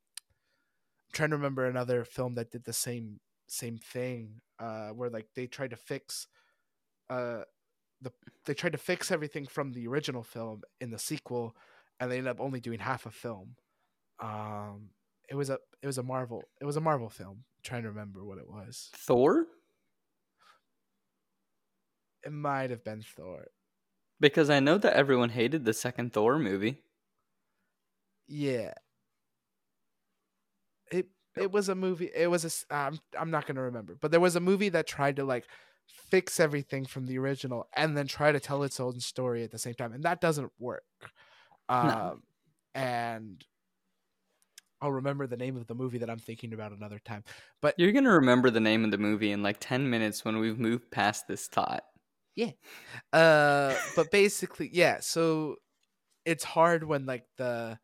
i'm 1.07 1.13
trying 1.13 1.29
to 1.29 1.35
remember 1.35 1.65
another 1.65 2.03
film 2.05 2.35
that 2.35 2.51
did 2.51 2.63
the 2.63 2.73
same 2.73 3.19
same 3.47 3.77
thing 3.77 4.41
uh 4.59 4.89
where 4.89 5.09
like 5.09 5.27
they 5.35 5.45
tried 5.47 5.69
to 5.69 5.75
fix 5.75 6.27
uh 7.09 7.41
the 8.03 8.12
they 8.45 8.53
tried 8.53 8.74
to 8.74 8.77
fix 8.77 9.12
everything 9.12 9.45
from 9.48 9.72
the 9.74 9.88
original 9.88 10.24
film 10.24 10.62
in 10.81 10.91
the 10.91 11.00
sequel 11.00 11.55
and 12.00 12.12
they 12.12 12.17
ended 12.17 12.31
up 12.31 12.41
only 12.41 12.60
doing 12.60 12.79
half 12.79 13.05
a 13.05 13.12
film. 13.12 13.55
Um 14.19 14.89
it 15.29 15.36
was 15.36 15.50
a 15.50 15.57
it 15.81 15.88
was 15.88 15.98
a 15.98 16.03
marvel 16.03 16.43
it 16.62 16.65
was 16.65 16.77
a 16.77 16.81
marvel 16.81 17.10
film. 17.10 17.38
I'm 17.45 17.63
trying 17.63 17.83
to 17.83 17.89
remember 17.89 18.24
what 18.24 18.38
it 18.38 18.50
was. 18.50 18.89
Thor? 18.95 19.48
it 22.25 22.31
might 22.31 22.69
have 22.69 22.83
been 22.83 23.01
thor. 23.01 23.48
Because 24.19 24.50
I 24.50 24.60
know 24.62 24.77
that 24.77 24.93
everyone 24.93 25.29
hated 25.29 25.65
the 25.65 25.74
second 25.74 26.13
Thor 26.13 26.39
movie. 26.39 26.81
yeah. 28.27 28.74
It 30.91 31.07
it 31.36 31.51
was 31.51 31.69
a 31.69 31.75
movie 31.75 32.10
it 32.15 32.29
was 32.29 32.45
a 32.45 32.74
i'm, 32.74 33.00
I'm 33.19 33.31
not 33.31 33.48
gonna 33.48 33.63
remember 33.63 33.98
but 34.00 34.12
there 34.12 34.19
was 34.19 34.36
a 34.36 34.39
movie 34.39 34.69
that 34.69 34.86
tried 34.88 35.15
to 35.15 35.24
like 35.24 35.45
fix 35.87 36.39
everything 36.39 36.85
from 36.85 37.05
the 37.05 37.17
original 37.17 37.67
and 37.75 37.97
then 37.97 38.07
try 38.07 38.31
to 38.31 38.39
tell 38.39 38.63
its 38.63 38.79
own 38.79 38.99
story 38.99 39.43
at 39.43 39.51
the 39.51 39.57
same 39.57 39.73
time 39.73 39.93
and 39.93 40.03
that 40.03 40.21
doesn't 40.21 40.51
work 40.59 40.83
um 41.69 42.21
and 42.75 43.45
i'll 44.81 44.91
remember 44.91 45.27
the 45.27 45.37
name 45.37 45.55
of 45.55 45.65
the 45.67 45.75
movie 45.75 45.97
that 45.97 46.09
i'm 46.09 46.19
thinking 46.19 46.53
about 46.53 46.71
another 46.71 46.99
time 46.99 47.23
but 47.61 47.75
You're 47.77 47.91
going 47.91 48.03
to 48.03 48.11
remember 48.11 48.49
the 48.49 48.59
name 48.59 48.83
of 48.83 48.91
the 48.91 48.97
movie 48.97 49.31
in 49.31 49.41
like 49.41 49.57
10 49.59 49.89
minutes 49.89 50.25
when 50.25 50.37
we've 50.39 50.59
moved 50.59 50.91
past 50.91 51.27
this 51.27 51.47
thought. 51.47 51.83
Yeah. 52.35 52.51
Uh 53.11 53.75
but 53.95 54.11
basically 54.11 54.69
yeah 54.73 54.97
so 54.99 55.57
it's 56.25 56.43
hard 56.43 56.83
when 56.83 57.05
like 57.05 57.25
the 57.37 57.77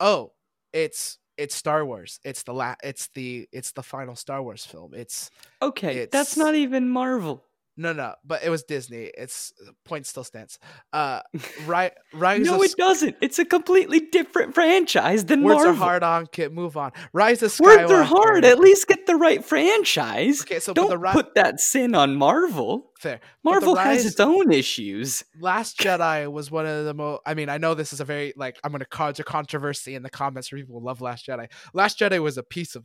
oh 0.00 0.32
it's 0.72 1.18
it's 1.42 1.54
star 1.54 1.84
wars 1.84 2.20
it's 2.24 2.42
the 2.44 2.52
la 2.52 2.74
it's 2.82 3.08
the 3.14 3.48
it's 3.52 3.72
the 3.72 3.82
final 3.82 4.14
star 4.14 4.42
wars 4.42 4.64
film 4.66 4.92
it's 4.94 5.30
Okay, 5.62 5.94
It's- 6.04 6.08
that's 6.12 6.36
not 6.36 6.54
even 6.54 6.88
Marvel. 6.88 7.44
No 7.76 7.92
no 7.92 8.14
but 8.24 8.42
it 8.42 8.50
was 8.50 8.62
disney 8.64 9.10
it's 9.16 9.52
point 9.84 10.06
still 10.06 10.24
stands 10.24 10.58
uh 10.92 11.20
right 11.66 11.92
rise 12.12 12.44
no, 12.44 12.56
of 12.56 12.62
it 12.62 12.76
doesn't. 12.76 13.16
It's 13.22 13.38
a 13.38 13.44
completely 13.44 14.00
different 14.00 14.54
franchise 14.54 15.24
than 15.24 15.42
words 15.42 15.64
Marvel. 15.64 15.72
are 15.72 15.76
hard 15.76 16.02
Ankit 16.02 16.52
move 16.52 16.76
on 16.76 16.92
rise 17.12 17.42
of 17.42 17.58
Words 17.60 17.90
are 17.90 18.04
hard. 18.04 18.44
At 18.44 18.58
least 18.58 18.86
get 18.86 19.06
the 19.06 19.16
right 19.16 19.44
franchise. 19.44 20.42
okay 20.42 20.60
so 20.60 20.72
Don't 20.74 20.90
the 20.90 20.98
ri- 20.98 21.10
put 21.12 21.34
that 21.34 21.60
sin 21.60 21.94
on 21.94 22.16
Marvel. 22.16 22.92
fair 22.98 23.20
Marvel 23.44 23.76
has 23.76 24.04
its 24.04 24.20
own 24.20 24.52
issues. 24.52 25.24
Last 25.40 25.78
Jedi 25.82 26.30
was 26.30 26.50
one 26.50 26.66
of 26.66 26.84
the 26.84 26.94
most. 26.94 27.22
I 27.26 27.34
mean, 27.34 27.48
I 27.48 27.58
know 27.58 27.74
this 27.74 27.92
is 27.92 28.00
a 28.00 28.04
very 28.04 28.32
like 28.36 28.58
I'm 28.62 28.72
going 28.72 28.80
to 28.80 28.84
cause 28.86 29.18
a 29.20 29.24
controversy 29.24 29.94
in 29.94 30.02
the 30.02 30.10
comments 30.10 30.48
for 30.48 30.56
people 30.56 30.82
love 30.82 31.00
Last 31.00 31.26
Jedi. 31.26 31.48
Last 31.72 31.98
Jedi 31.98 32.20
was 32.22 32.36
a 32.38 32.42
piece 32.42 32.74
of 32.76 32.84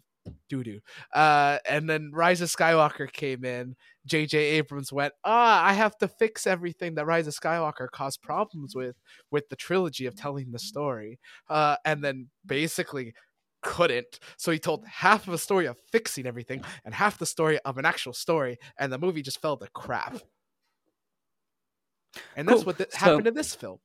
doo 0.50 0.64
doo. 0.64 0.80
Uh, 1.14 1.58
and 1.68 1.90
then 1.90 2.12
Rise 2.14 2.42
of 2.42 2.50
Skywalker 2.50 3.12
came 3.12 3.44
in. 3.46 3.76
J.J. 4.06 4.38
Abrams 4.38 4.94
went, 4.94 5.14
ah, 5.24 5.64
I 5.64 5.74
have 5.74 5.98
to 5.98 6.08
fix 6.08 6.46
everything 6.46 6.96
that 6.96 7.06
Rise 7.06 7.28
of 7.28 7.34
Skywalker 7.36 7.90
caused 7.90 8.22
problems 8.22 8.76
with 8.76 8.96
with 9.32 9.50
the 9.50 9.56
trilogy 9.56 10.06
of 10.06 10.16
telling 10.16 10.52
the 10.52 10.60
story. 10.60 11.20
Uh, 11.50 11.76
and 11.86 12.04
then 12.04 12.28
basically 12.46 13.14
couldn't. 13.64 14.20
So 14.38 14.52
he 14.52 14.60
told 14.60 14.86
half 14.86 15.28
of 15.28 15.34
a 15.34 15.38
story 15.40 15.66
of 15.66 15.78
fixing 15.92 16.28
everything 16.28 16.64
and 16.84 16.94
half 16.94 17.18
the 17.18 17.26
story 17.26 17.58
of 17.66 17.78
an 17.80 17.86
actual 17.86 18.14
story, 18.14 18.58
and 18.78 18.94
the 18.94 19.00
movie 19.00 19.24
just 19.24 19.42
fell 19.42 19.58
to 19.58 19.68
crap. 19.74 20.18
And 22.36 22.48
that's 22.48 22.60
Cool. 22.60 22.66
what 22.68 22.78
th- 22.78 22.92
So- 22.92 22.98
happened 23.00 23.28
in 23.28 23.34
this 23.34 23.56
film. 23.56 23.80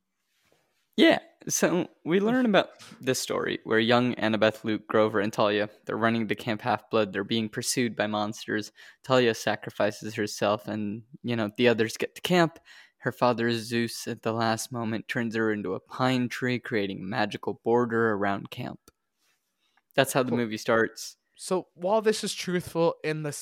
Yeah, 0.96 1.20
so 1.48 1.88
we 2.04 2.20
learn 2.20 2.46
about 2.46 2.70
this 3.00 3.18
story 3.18 3.60
where 3.64 3.78
young 3.78 4.14
Annabeth, 4.16 4.64
Luke, 4.64 4.86
Grover, 4.86 5.20
and 5.20 5.32
Thalia, 5.32 5.68
they're 5.86 5.96
running 5.96 6.28
to 6.28 6.34
Camp 6.34 6.60
Half-Blood. 6.60 7.12
They're 7.12 7.24
being 7.24 7.48
pursued 7.48 7.96
by 7.96 8.06
monsters. 8.06 8.72
Thalia 9.04 9.34
sacrifices 9.34 10.14
herself 10.14 10.68
and, 10.68 11.02
you 11.22 11.36
know, 11.36 11.50
the 11.56 11.68
others 11.68 11.96
get 11.96 12.14
to 12.14 12.20
camp. 12.20 12.58
Her 12.98 13.12
father, 13.12 13.50
Zeus, 13.52 14.06
at 14.06 14.22
the 14.22 14.32
last 14.32 14.70
moment 14.70 15.08
turns 15.08 15.34
her 15.34 15.52
into 15.52 15.74
a 15.74 15.80
pine 15.80 16.28
tree, 16.28 16.58
creating 16.58 17.00
a 17.00 17.04
magical 17.04 17.60
border 17.64 18.12
around 18.12 18.50
camp. 18.50 18.78
That's 19.94 20.12
how 20.12 20.22
the 20.22 20.32
movie 20.32 20.58
starts. 20.58 21.16
So 21.36 21.68
while 21.74 22.02
this 22.02 22.22
is 22.22 22.34
truthful 22.34 22.96
in 23.02 23.22
the 23.22 23.34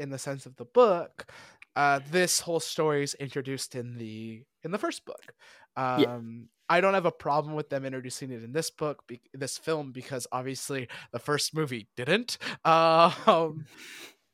in 0.00 0.10
the 0.10 0.18
sense 0.18 0.44
of 0.44 0.56
the 0.56 0.64
book, 0.64 1.30
uh, 1.76 2.00
this 2.10 2.40
whole 2.40 2.58
story 2.58 3.04
is 3.04 3.14
introduced 3.14 3.76
in 3.76 3.96
the 3.96 4.42
in 4.64 4.72
the 4.72 4.78
first 4.78 5.04
book. 5.04 5.34
Um, 5.76 6.48
I 6.68 6.80
don't 6.80 6.94
have 6.94 7.06
a 7.06 7.12
problem 7.12 7.54
with 7.54 7.68
them 7.68 7.84
introducing 7.84 8.30
it 8.30 8.42
in 8.42 8.52
this 8.52 8.70
book, 8.70 9.06
be- 9.06 9.20
this 9.34 9.58
film, 9.58 9.92
because 9.92 10.26
obviously 10.32 10.88
the 11.12 11.18
first 11.18 11.54
movie 11.54 11.88
didn't. 11.96 12.38
Um, 12.64 13.66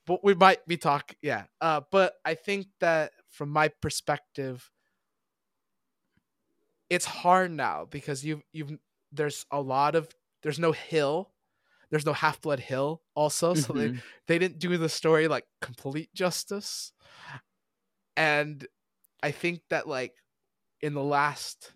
but 0.07 0.25
we 0.25 0.35
might 0.35 0.67
be 0.67 0.77
talking, 0.77 1.17
yeah. 1.23 1.45
Uh, 1.61 1.83
but 1.93 2.15
I 2.25 2.35
think 2.35 2.69
that 2.81 3.13
from 3.29 3.51
my 3.51 3.69
perspective, 3.69 4.71
it's 6.89 7.05
hard 7.05 7.51
now 7.51 7.85
because 7.85 8.25
you've 8.25 8.43
you've 8.53 8.79
there's 9.13 9.47
a 9.51 9.61
lot 9.61 9.95
of 9.95 10.09
there's 10.43 10.59
no 10.59 10.73
hill, 10.73 11.33
there's 11.91 12.07
no 12.07 12.13
Half 12.13 12.43
Blood 12.43 12.61
Hill 12.61 13.03
also, 13.15 13.55
so 13.55 13.73
they 13.75 13.93
Mhm. 13.93 14.03
they 14.27 14.39
didn't 14.39 14.59
do 14.59 14.77
the 14.79 14.89
story 14.89 15.29
like 15.29 15.47
complete 15.61 16.13
justice 16.15 16.93
and 18.17 18.67
i 19.23 19.31
think 19.31 19.63
that 19.71 19.87
like 19.89 20.15
in 20.83 20.95
the 20.95 21.03
last 21.03 21.73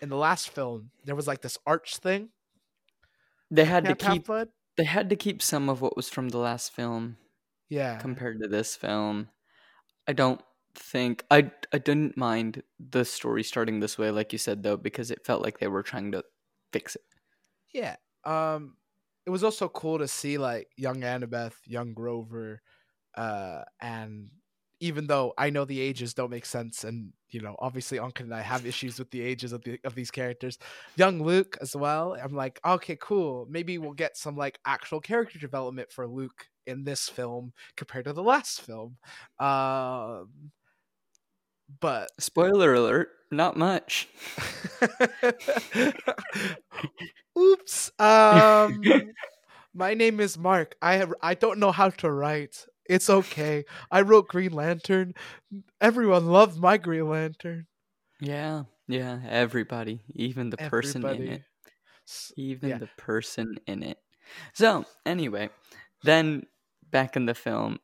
in 0.00 0.08
the 0.08 0.16
last 0.16 0.50
film 0.50 0.90
there 1.04 1.14
was 1.14 1.26
like 1.26 1.40
this 1.42 1.58
arch 1.66 1.96
thing 1.96 2.30
They 3.50 3.64
had 3.64 3.88
to 3.88 3.94
keep 3.94 4.26
Half-Blood. 4.26 4.48
they 4.76 4.84
had 4.84 5.08
to 5.10 5.16
keep 5.16 5.40
some 5.42 5.68
of 5.68 5.80
what 5.80 5.96
was 5.96 6.08
from 6.10 6.28
the 6.28 6.38
last 6.38 6.72
film 6.72 7.16
yeah 7.68 7.98
compared 7.98 8.40
to 8.42 8.48
this 8.48 8.76
film. 8.76 9.30
I 10.08 10.12
don't 10.14 10.42
think 10.74 11.24
I 11.30 11.52
I 11.72 11.78
didn't 11.78 12.16
mind 12.16 12.62
the 12.78 13.04
story 13.04 13.44
starting 13.44 13.80
this 13.80 13.98
way, 13.98 14.10
like 14.10 14.32
you 14.32 14.38
said 14.38 14.62
though, 14.62 14.76
because 14.78 15.10
it 15.10 15.26
felt 15.26 15.42
like 15.42 15.58
they 15.58 15.68
were 15.68 15.82
trying 15.84 16.12
to 16.12 16.24
fix 16.72 16.96
it. 16.96 17.02
yeah 17.72 17.96
um 18.24 18.76
it 19.26 19.30
was 19.30 19.44
also 19.44 19.68
cool 19.68 19.98
to 19.98 20.08
see 20.08 20.38
like 20.38 20.68
young 20.76 21.00
annabeth 21.00 21.54
young 21.66 21.94
grover 21.94 22.60
uh 23.16 23.62
and 23.80 24.30
even 24.84 25.06
though 25.06 25.32
i 25.38 25.48
know 25.48 25.64
the 25.64 25.80
ages 25.80 26.12
don't 26.12 26.30
make 26.30 26.44
sense 26.44 26.84
and 26.84 27.10
you 27.30 27.40
know 27.40 27.56
obviously 27.58 27.98
ankit 27.98 28.20
and 28.20 28.34
i 28.34 28.42
have 28.42 28.66
issues 28.66 28.98
with 28.98 29.10
the 29.10 29.22
ages 29.22 29.52
of 29.52 29.62
the 29.64 29.78
of 29.84 29.94
these 29.94 30.10
characters 30.10 30.58
young 30.96 31.22
luke 31.22 31.56
as 31.62 31.74
well 31.74 32.14
i'm 32.22 32.34
like 32.34 32.60
okay 32.66 32.96
cool 33.00 33.46
maybe 33.48 33.78
we'll 33.78 33.92
get 33.92 34.16
some 34.16 34.36
like 34.36 34.58
actual 34.66 35.00
character 35.00 35.38
development 35.38 35.90
for 35.90 36.06
luke 36.06 36.46
in 36.66 36.84
this 36.84 37.08
film 37.08 37.52
compared 37.76 38.04
to 38.04 38.12
the 38.12 38.22
last 38.22 38.60
film 38.60 38.96
um 39.40 40.28
but 41.80 42.10
Spoiler 42.18 42.74
alert, 42.74 43.08
not 43.30 43.56
much. 43.56 44.08
Oops. 47.38 47.90
Um, 47.98 48.82
my 49.74 49.94
name 49.94 50.20
is 50.20 50.36
Mark. 50.36 50.76
I 50.82 50.96
have, 50.96 51.14
I 51.22 51.34
don't 51.34 51.58
know 51.58 51.72
how 51.72 51.88
to 51.90 52.10
write. 52.10 52.66
It's 52.86 53.08
okay. 53.10 53.64
I 53.90 54.02
wrote 54.02 54.28
Green 54.28 54.52
Lantern. 54.52 55.14
Everyone 55.80 56.26
loved 56.26 56.58
my 56.60 56.78
Green 56.78 57.08
Lantern. 57.08 57.66
Yeah, 58.20 58.64
yeah, 58.86 59.20
everybody, 59.28 60.00
even 60.14 60.50
the 60.50 60.58
person 60.58 61.08
in 61.08 61.28
it. 61.28 61.42
Even 62.36 62.78
Yeah. 62.78 62.78
the 62.78 62.88
person 62.88 63.56
in 63.66 63.82
it. 63.82 63.98
So, 64.54 64.86
anyway, 65.06 65.50
then 66.02 66.46
back 66.90 67.16
in 67.16 67.26
the 67.26 67.34
film, 67.34 67.80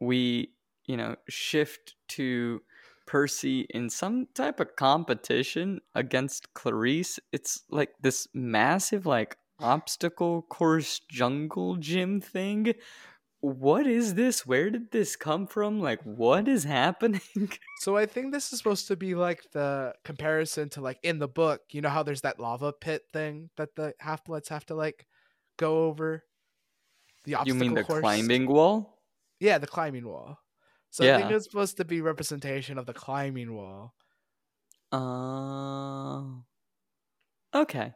we, 0.00 0.54
you 0.86 0.96
know, 0.96 1.16
shift 1.28 1.96
to 2.10 2.62
Percy 3.06 3.62
in 3.70 3.90
some 3.90 4.26
type 4.34 4.60
of 4.60 4.76
competition 4.76 5.80
against 5.94 6.54
Clarisse. 6.54 7.18
It's 7.32 7.64
like 7.70 7.92
this 8.00 8.28
massive, 8.34 9.06
like, 9.06 9.36
obstacle 9.60 10.42
course 10.42 11.00
jungle 11.10 11.76
gym 11.76 12.20
thing. 12.20 12.74
What 13.42 13.86
is 13.86 14.14
this? 14.14 14.44
Where 14.46 14.68
did 14.68 14.90
this 14.90 15.16
come 15.16 15.46
from? 15.46 15.80
Like, 15.80 16.02
what 16.02 16.46
is 16.46 16.64
happening? 16.80 17.20
So 17.80 17.96
I 17.96 18.04
think 18.06 18.32
this 18.32 18.52
is 18.52 18.58
supposed 18.58 18.88
to 18.88 18.96
be 18.96 19.14
like 19.14 19.42
the 19.52 19.94
comparison 20.04 20.68
to 20.70 20.82
like 20.82 20.98
in 21.02 21.18
the 21.18 21.28
book. 21.28 21.62
You 21.70 21.80
know 21.80 21.88
how 21.88 22.02
there's 22.02 22.20
that 22.22 22.38
lava 22.38 22.72
pit 22.72 23.02
thing 23.12 23.48
that 23.56 23.74
the 23.76 23.94
half 23.98 24.24
bloods 24.24 24.48
have 24.50 24.66
to 24.66 24.74
like 24.74 25.06
go 25.58 25.84
over. 25.84 26.24
The 27.24 27.36
obstacle 27.36 27.54
you 27.56 27.60
mean 27.60 27.74
the 27.74 27.84
course. 27.84 28.00
climbing 28.00 28.46
wall? 28.46 28.98
Yeah, 29.40 29.58
the 29.58 29.66
climbing 29.66 30.06
wall. 30.06 30.38
So 30.90 31.04
I 31.04 31.18
think 31.18 31.30
it's 31.30 31.44
supposed 31.46 31.76
to 31.78 31.84
be 31.84 32.00
representation 32.00 32.76
of 32.76 32.84
the 32.84 32.92
climbing 32.92 33.54
wall, 33.54 33.94
Uh, 34.92 36.24
okay. 37.54 37.94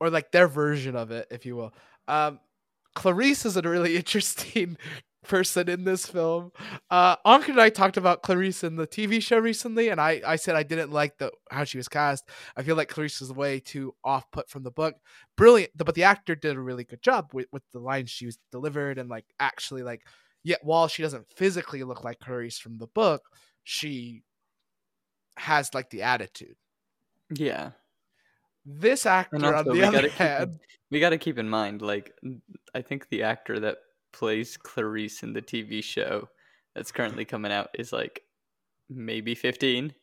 or 0.00 0.08
like 0.10 0.32
their 0.32 0.48
version 0.48 0.96
of 0.96 1.10
it, 1.10 1.26
if 1.30 1.44
you 1.44 1.54
will. 1.56 1.74
Um, 2.08 2.40
Clarisse 3.00 3.46
is 3.46 3.56
a 3.56 3.62
really 3.62 3.96
interesting 4.02 4.76
person 5.26 5.68
in 5.68 5.84
this 5.84 6.06
film. 6.06 6.52
Uh, 6.90 7.16
and 7.24 7.60
I 7.60 7.70
talked 7.70 7.96
about 7.96 8.22
Clarisse 8.22 8.62
in 8.64 8.76
the 8.76 8.86
TV 8.86 9.22
show 9.22 9.38
recently, 9.38 9.88
and 9.88 10.00
I, 10.00 10.20
I 10.26 10.36
said 10.36 10.54
I 10.54 10.62
didn't 10.62 10.92
like 10.92 11.16
the 11.18 11.30
how 11.50 11.64
she 11.64 11.78
was 11.78 11.88
cast. 11.88 12.28
I 12.56 12.62
feel 12.62 12.76
like 12.76 12.90
Clarisse 12.90 13.22
is 13.22 13.32
way 13.32 13.60
too 13.60 13.94
off 14.04 14.30
put 14.30 14.50
from 14.50 14.64
the 14.64 14.70
book. 14.70 14.96
Brilliant, 15.36 15.72
but 15.76 15.94
the 15.94 16.04
actor 16.04 16.34
did 16.34 16.56
a 16.56 16.60
really 16.60 16.84
good 16.84 17.02
job 17.02 17.30
with, 17.32 17.46
with 17.52 17.62
the 17.72 17.80
lines 17.80 18.10
she 18.10 18.26
was 18.26 18.38
delivered 18.52 18.98
and 18.98 19.08
like 19.08 19.24
actually 19.38 19.82
like. 19.82 20.06
Yet 20.42 20.60
while 20.62 20.88
she 20.88 21.02
doesn't 21.02 21.26
physically 21.36 21.82
look 21.84 22.02
like 22.02 22.18
Clarisse 22.18 22.58
from 22.58 22.78
the 22.78 22.86
book, 22.86 23.22
she 23.62 24.22
has 25.36 25.74
like 25.74 25.90
the 25.90 26.02
attitude. 26.02 26.56
Yeah. 27.30 27.72
This 28.64 29.04
actor, 29.04 29.36
And 29.36 29.44
on 29.44 29.64
the 29.64 29.72
we 29.72 29.82
other 29.82 30.02
keep 30.02 30.12
hand, 30.12 30.52
in, 30.52 30.60
we 30.90 31.00
gotta 31.00 31.18
keep 31.18 31.38
in 31.38 31.48
mind, 31.48 31.82
like, 31.82 32.14
I 32.74 32.82
think 32.82 33.08
the 33.08 33.22
actor 33.22 33.60
that 33.60 33.78
plays 34.12 34.56
Clarisse 34.56 35.22
in 35.22 35.32
the 35.32 35.42
TV 35.42 35.82
show 35.82 36.28
that's 36.74 36.92
currently 36.92 37.24
coming 37.24 37.52
out 37.52 37.70
is 37.74 37.92
like 37.92 38.22
maybe 38.88 39.34
15. 39.34 39.94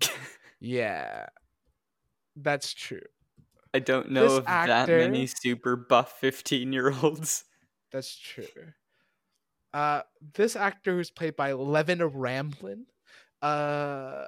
yeah, 0.60 1.26
that's 2.36 2.72
true. 2.72 3.02
I 3.74 3.78
don't 3.78 4.10
know 4.10 4.28
This 4.28 4.38
of 4.38 4.44
that 4.46 4.88
many 4.88 5.26
super 5.26 5.76
buff 5.76 6.18
15 6.20 6.72
year 6.72 6.92
olds. 7.02 7.44
That's 7.90 8.18
true. 8.18 8.46
Uh, 9.74 10.02
this 10.34 10.56
actor 10.56 10.96
who's 10.96 11.10
played 11.10 11.36
by 11.36 11.52
Leven 11.52 11.98
Rambin, 11.98 12.84
uh, 13.42 14.24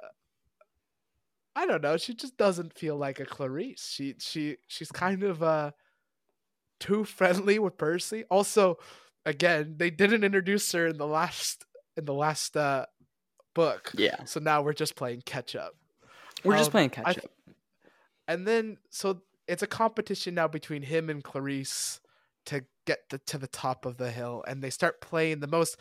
I 1.55 1.65
don't 1.65 1.81
know. 1.81 1.97
She 1.97 2.13
just 2.13 2.37
doesn't 2.37 2.77
feel 2.77 2.95
like 2.95 3.19
a 3.19 3.25
Clarisse. 3.25 3.91
She 3.91 4.15
she 4.19 4.57
she's 4.67 4.91
kind 4.91 5.23
of 5.23 5.41
uh 5.41 5.71
too 6.79 7.03
friendly 7.05 7.59
with 7.59 7.77
Percy. 7.77 8.23
Also, 8.29 8.77
again, 9.25 9.75
they 9.77 9.89
didn't 9.89 10.23
introduce 10.23 10.71
her 10.73 10.87
in 10.87 10.97
the 10.97 11.07
last 11.07 11.65
in 11.97 12.05
the 12.05 12.13
last 12.13 12.55
uh 12.57 12.85
book, 13.53 13.91
Yeah. 13.95 14.23
so 14.25 14.39
now 14.39 14.61
we're 14.61 14.73
just 14.73 14.95
playing 14.95 15.21
catch 15.25 15.55
up. 15.55 15.73
We're 16.43 16.57
just 16.57 16.67
Um, 16.69 16.71
playing 16.71 16.89
I 16.97 17.13
catch 17.13 17.15
th- 17.15 17.25
up. 17.25 17.31
and 18.27 18.45
then 18.47 18.77
so 18.89 19.21
it's 19.47 19.63
a 19.63 19.67
competition 19.67 20.35
now 20.35 20.47
between 20.47 20.81
him 20.81 21.09
and 21.09 21.23
Clarisse 21.23 21.99
to 22.47 22.65
get 22.85 22.99
the, 23.09 23.17
to 23.19 23.37
the 23.37 23.47
top 23.47 23.85
of 23.85 23.97
the 23.97 24.11
hill, 24.11 24.43
and 24.47 24.61
they 24.63 24.69
start 24.69 25.01
playing 25.01 25.39
the 25.39 25.47
most. 25.47 25.77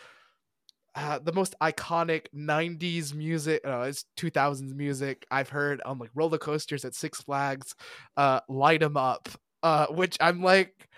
Uh, 0.97 1.19
the 1.19 1.33
most 1.33 1.57
iconic 1.61 2.27
90s 2.33 3.13
music 3.15 3.61
no 3.65 3.83
it's 3.83 4.05
2000s 4.17 4.73
music 4.77 5.27
i've 5.29 5.49
heard 5.49 5.83
on 5.85 5.99
like 5.99 6.11
roller 6.15 6.39
coasters 6.39 6.85
at 6.85 6.95
six 6.95 7.21
flags 7.21 7.75
uh 8.17 8.39
light 8.49 8.81
'em 8.81 8.97
up 8.97 9.29
uh 9.65 9.87
which 9.89 10.17
i'm 10.21 10.43
like 10.45 10.89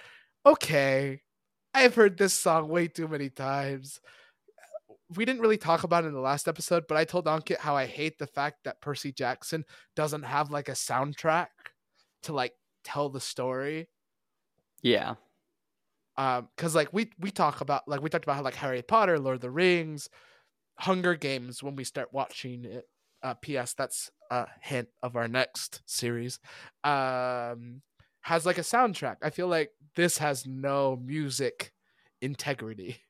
okay 0.45 1.23
i've 1.75 1.95
heard 1.95 2.19
this 2.19 2.35
song 2.35 2.69
way 2.69 2.89
too 2.89 3.09
many 3.09 3.31
times. 3.31 4.01
We 5.17 5.25
didn't 5.25 5.41
really 5.43 5.57
talk 5.59 5.85
about 5.85 6.05
it 6.05 6.09
in 6.09 6.15
the 6.15 6.21
last 6.21 6.49
episode 6.49 6.85
but 6.89 6.97
i 6.99 7.05
told 7.05 7.27
ankit 7.27 7.59
how 7.59 7.77
i 7.77 7.87
hate 7.87 8.19
the 8.19 8.27
fact 8.27 8.65
that 8.65 8.81
percy 8.83 9.13
jackson 9.13 9.65
doesn't 9.95 10.25
have 10.25 10.51
like 10.51 10.69
a 10.69 10.73
soundtrack 10.73 11.49
to 12.25 12.33
like 12.33 12.53
tell 12.85 13.09
the 13.09 13.21
story. 13.21 13.89
Yeah. 14.83 15.15
um 16.17 16.49
because 16.57 16.75
like 16.75 16.93
we 16.93 17.11
we 17.21 17.31
talk 17.31 17.61
about 17.61 17.87
like 17.89 18.01
we 18.03 18.11
talked 18.11 18.25
about 18.25 18.37
how 18.37 18.43
like 18.43 18.55
harry 18.55 18.83
potter 18.83 19.19
lord 19.19 19.37
of 19.37 19.41
the 19.43 19.51
rings 19.51 20.09
hunger 20.79 21.15
games 21.15 21.63
when 21.63 21.77
we 21.77 21.85
start 21.85 22.13
watching 22.13 22.65
it. 22.65 22.89
Uh 23.23 23.35
ps 23.35 23.75
that's 23.75 24.11
a 24.31 24.47
hint 24.61 24.89
of 25.03 25.17
our 25.17 25.29
next 25.29 25.83
series. 25.87 26.39
Um 26.85 27.83
has 28.27 28.45
like 28.45 28.59
a 28.59 28.63
soundtrack 28.63 29.17
i 29.23 29.31
feel 29.31 29.49
like 29.49 29.71
this 29.95 30.19
has 30.19 30.47
no 30.47 31.01
music 31.05 31.73
integrity 32.21 33.01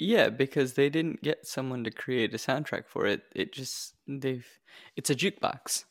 Yeah, 0.00 0.30
because 0.30 0.72
they 0.72 0.88
didn't 0.88 1.20
get 1.20 1.46
someone 1.46 1.84
to 1.84 1.90
create 1.90 2.32
a 2.32 2.38
soundtrack 2.38 2.88
for 2.88 3.04
it. 3.04 3.20
It 3.36 3.52
just 3.52 3.94
they've 4.08 4.48
it's 4.96 5.10
a 5.10 5.14
jukebox. 5.14 5.84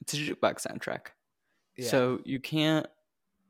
It's 0.00 0.14
a 0.14 0.16
jukebox 0.16 0.66
soundtrack. 0.66 1.08
Yeah. 1.76 1.90
So 1.90 2.20
you 2.24 2.40
can't 2.40 2.86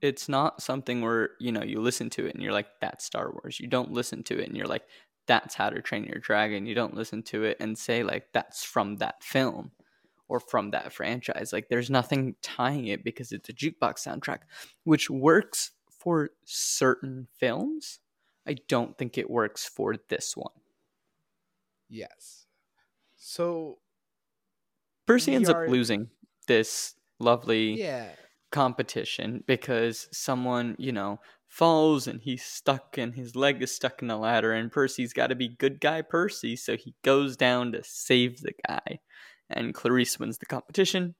it's 0.03 0.29
not 0.29 0.62
something 0.62 1.01
where, 1.03 1.31
you 1.38 1.53
know, 1.53 1.62
you 1.62 1.81
listen 1.81 2.11
to 2.11 2.27
it 2.27 2.35
and 2.35 2.42
you're 2.42 2.53
like, 2.53 2.66
that's 2.81 3.05
Star 3.05 3.31
Wars. 3.31 3.61
You 3.61 3.68
don't 3.68 3.92
listen 3.92 4.25
to 4.25 4.38
it 4.40 4.49
and 4.49 4.57
you're 4.57 4.66
like, 4.66 4.83
that's 5.29 5.55
how 5.55 5.70
to 5.70 5.81
train 5.81 6.05
your 6.05 6.18
dragon. 6.18 6.66
You 6.66 6.75
don't 6.75 6.96
listen 6.96 7.23
to 7.25 7.44
it 7.44 7.59
and 7.61 7.79
say 7.79 8.03
like 8.03 8.33
that's 8.33 8.64
from 8.64 8.96
that 8.96 9.23
film 9.23 9.70
or 10.31 10.40
from 10.40 10.71
that 10.71 10.93
franchise. 10.93 11.53
Like 11.53 11.69
there's 11.69 11.90
nothing 11.90 12.37
tying 12.40 12.87
it 12.87 13.05
because 13.05 13.33
it's 13.33 13.49
a 13.51 13.53
jukebox 13.53 14.07
soundtrack, 14.07 14.40
which 14.85 15.11
works 15.11 15.73
for 15.90 16.31
certain 16.47 17.27
films. 17.38 17.99
I 18.47 18.57
don't 18.69 18.97
think 18.97 19.19
it 19.19 19.29
works 19.29 19.69
for 19.69 19.97
this 20.09 20.35
one. 20.37 20.55
yes 21.88 22.47
so 23.16 23.79
Percy 25.07 25.35
ends 25.35 25.49
are- 25.51 25.64
up 25.64 25.71
losing 25.71 26.09
this 26.47 26.95
lovely 27.19 27.81
yeah 27.81 28.09
competition 28.51 29.45
because 29.47 30.09
someone, 30.12 30.75
you 30.79 30.90
know, 30.90 31.21
falls 31.47 32.09
and 32.09 32.21
he's 32.21 32.43
stuck 32.45 32.99
and 32.99 33.14
his 33.14 33.37
leg 33.37 33.62
is 33.62 33.73
stuck 33.75 34.03
in 34.03 34.09
the 34.09 34.16
ladder 34.16 34.53
and 34.53 34.73
Percy's 34.73 35.12
got 35.12 35.29
to 35.29 35.37
be 35.37 35.49
good 35.49 35.81
guy 35.81 36.03
Percy, 36.03 36.57
so 36.57 36.77
he 36.77 36.95
goes 37.05 37.37
down 37.37 37.73
to 37.73 37.83
save 37.85 38.40
the 38.40 38.53
guy. 38.66 38.99
And 39.50 39.74
Clarisse 39.74 40.18
wins 40.18 40.38
the 40.38 40.46
competition. 40.46 41.14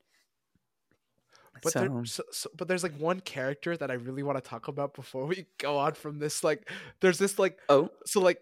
But 1.62 1.72
so, 1.72 1.80
there, 1.80 2.04
so, 2.04 2.22
so, 2.30 2.50
but 2.56 2.68
there's 2.68 2.82
like 2.82 2.96
one 2.96 3.20
character 3.20 3.76
that 3.76 3.90
I 3.90 3.94
really 3.94 4.22
want 4.22 4.42
to 4.42 4.48
talk 4.48 4.68
about 4.68 4.94
before 4.94 5.26
we 5.26 5.46
go 5.58 5.76
on 5.76 5.92
from 5.92 6.18
this. 6.18 6.42
Like, 6.42 6.70
there's 7.00 7.18
this 7.18 7.38
like 7.38 7.58
oh, 7.68 7.90
so 8.06 8.20
like 8.20 8.38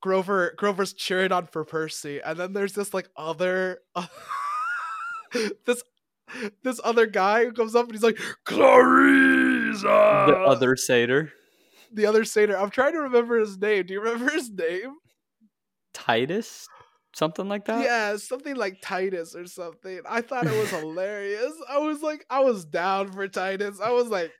Grover 0.00 0.54
Grover's 0.56 0.92
cheering 0.92 1.32
on 1.32 1.46
for 1.46 1.64
Percy, 1.64 2.20
and 2.20 2.38
then 2.38 2.52
there's 2.52 2.74
this 2.74 2.94
like 2.94 3.08
other 3.16 3.80
this 5.66 5.82
this 6.62 6.80
other 6.84 7.06
guy 7.06 7.44
who 7.44 7.52
comes 7.52 7.74
up 7.74 7.86
and 7.86 7.94
he's 7.94 8.02
like 8.02 8.18
Clarisse, 8.46 9.82
the 9.82 9.88
uh," 9.88 10.46
other 10.46 10.76
satyr, 10.76 11.32
the 11.92 12.06
other 12.06 12.24
satyr. 12.24 12.56
I'm 12.56 12.70
trying 12.70 12.92
to 12.92 13.00
remember 13.00 13.38
his 13.38 13.58
name. 13.58 13.86
Do 13.86 13.94
you 13.94 14.00
remember 14.00 14.30
his 14.30 14.50
name? 14.50 14.96
Titus, 15.92 16.68
something 17.14 17.48
like 17.48 17.64
that. 17.66 17.84
Yeah, 17.84 18.16
something 18.16 18.56
like 18.56 18.78
Titus 18.82 19.34
or 19.34 19.46
something. 19.46 20.00
I 20.08 20.20
thought 20.20 20.46
it 20.46 20.58
was 20.58 20.70
hilarious. 20.70 21.52
I 21.68 21.78
was 21.78 22.02
like, 22.02 22.24
I 22.30 22.40
was 22.40 22.64
down 22.64 23.12
for 23.12 23.26
Titus. 23.28 23.80
I 23.80 23.90
was 23.90 24.08
like, 24.08 24.32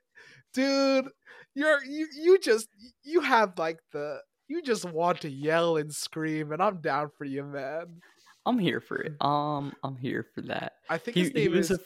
dude, 0.53 1.07
you're 1.53 1.83
you 1.83 2.07
you 2.15 2.39
just 2.39 2.67
you 3.03 3.21
have 3.21 3.57
like 3.57 3.79
the 3.91 4.19
you 4.47 4.61
just 4.61 4.85
want 4.85 5.21
to 5.21 5.29
yell 5.29 5.77
and 5.77 5.93
scream, 5.93 6.51
and 6.51 6.61
I'm 6.61 6.81
down 6.81 7.09
for 7.17 7.25
you, 7.25 7.43
man. 7.43 8.01
I'm 8.45 8.59
here 8.59 8.79
for 8.79 8.97
it. 8.97 9.13
Um, 9.21 9.73
I'm 9.83 9.97
here 9.97 10.25
for 10.35 10.41
that. 10.41 10.73
I 10.87 10.99
think 10.99 11.15
He, 11.15 11.23
his 11.23 11.33
name 11.33 11.55
is 11.55 11.71
a 11.71 11.79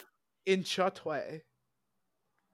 In 0.44 0.62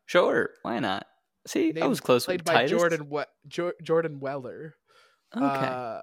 sure. 0.07 0.51
Why 0.63 0.79
not? 0.79 1.07
See, 1.47 1.73
I 1.81 1.87
was 1.87 2.01
close 2.01 2.25
played 2.25 2.41
with 2.41 2.47
by 2.47 2.55
Titus. 2.55 2.71
Jordan 2.71 3.09
we- 3.09 3.23
jo- 3.49 3.73
Jordan 3.83 4.21
Weller. 4.21 4.75
Okay. 5.35 5.45
Uh, 5.45 6.01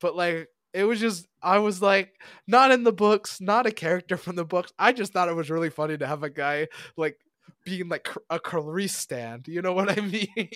but 0.00 0.16
like 0.16 0.48
it 0.76 0.84
was 0.84 1.00
just 1.00 1.26
I 1.42 1.58
was 1.58 1.80
like 1.82 2.20
not 2.46 2.70
in 2.70 2.84
the 2.84 2.92
books, 2.92 3.40
not 3.40 3.66
a 3.66 3.70
character 3.72 4.16
from 4.16 4.36
the 4.36 4.44
books. 4.44 4.72
I 4.78 4.92
just 4.92 5.12
thought 5.12 5.28
it 5.28 5.36
was 5.36 5.50
really 5.50 5.70
funny 5.70 5.96
to 5.98 6.06
have 6.06 6.22
a 6.22 6.30
guy 6.30 6.68
like 6.96 7.18
being 7.64 7.88
like 7.88 8.08
a 8.30 8.38
Clarisse 8.38 8.90
stand. 8.90 9.48
You 9.48 9.62
know 9.62 9.72
what 9.72 9.90
I 9.98 10.00
mean? 10.02 10.50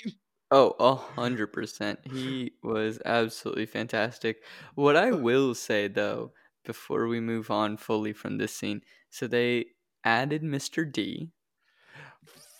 Oh, 0.50 0.74
a 0.78 0.94
hundred 0.94 1.48
percent. 1.48 2.00
He 2.10 2.52
was 2.62 3.00
absolutely 3.04 3.66
fantastic. 3.66 4.42
What 4.74 4.96
I 4.96 5.12
will 5.12 5.54
say 5.54 5.88
though, 5.88 6.32
before 6.64 7.06
we 7.06 7.20
move 7.20 7.50
on 7.50 7.76
fully 7.76 8.12
from 8.12 8.38
this 8.38 8.54
scene, 8.54 8.82
so 9.10 9.26
they 9.26 9.66
added 10.04 10.42
Mr. 10.42 10.90
D, 10.90 11.30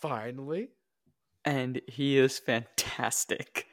Finally, 0.01 0.69
and 1.45 1.81
he 1.87 2.17
is 2.17 2.39
fantastic. 2.39 3.67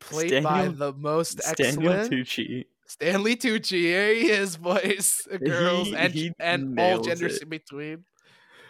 played 0.00 0.42
by 0.42 0.68
the 0.68 0.92
most 0.92 1.40
excellent 1.46 1.80
Daniel 1.80 2.24
Tucci. 2.24 2.64
Stanley 2.86 3.36
Tucci. 3.36 3.80
Here 3.80 4.14
he 4.14 4.30
is, 4.30 4.56
boys, 4.56 5.26
girls, 5.44 5.88
He- 5.88 5.96
and 5.96 6.12
he 6.12 6.32
and 6.38 6.78
all 6.78 6.98
genders 6.98 7.36
it. 7.36 7.42
in 7.42 7.48
between. 7.48 8.04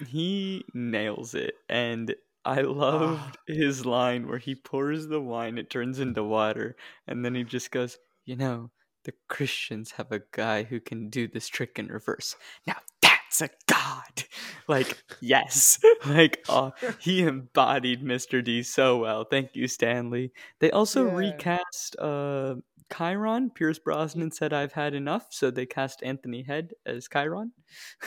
He 0.07 0.65
nails 0.75 1.35
it, 1.35 1.55
and 1.69 2.15
I 2.45 2.61
Ah. 2.63 2.69
loved 2.71 3.39
his 3.47 3.87
line 3.87 4.29
where 4.29 4.39
he 4.39 4.55
pours 4.55 5.07
the 5.09 5.21
wine, 5.21 5.59
it 5.59 5.71
turns 5.71 5.99
into 6.01 6.23
water, 6.23 6.77
and 7.07 7.25
then 7.25 7.35
he 7.35 7.45
just 7.45 7.71
goes, 7.71 7.99
"You 8.25 8.37
know, 8.37 8.71
the 9.05 9.15
Christians 9.29 9.93
have 9.93 10.13
a 10.13 10.23
guy 10.33 10.65
who 10.65 10.81
can 10.81 11.09
do 11.09 11.27
this 11.29 11.49
trick 11.49 11.79
in 11.79 11.89
reverse. 11.89 12.37
Now 12.67 12.77
that's 13.03 13.41
a 13.41 13.51
god." 13.67 14.25
Like, 14.69 14.99
yes, 15.21 15.79
like, 16.07 16.45
oh, 16.49 16.73
he 16.99 17.23
embodied 17.23 18.03
Mr. 18.03 18.43
D 18.43 18.65
so 18.65 18.99
well. 18.99 19.25
Thank 19.25 19.55
you, 19.55 19.69
Stanley. 19.69 20.33
They 20.59 20.73
also 20.73 21.07
Yeah. 21.07 21.15
recast 21.15 21.97
uh 22.01 22.57
Chiron. 22.95 23.51
Pierce 23.51 23.79
Brosnan 23.79 24.31
said, 24.31 24.53
"I've 24.53 24.73
had 24.73 24.95
enough," 24.95 25.29
so 25.31 25.51
they 25.51 25.67
cast 25.67 26.03
Anthony 26.03 26.43
Head 26.43 26.73
as 26.85 27.09
Chiron. 27.09 27.53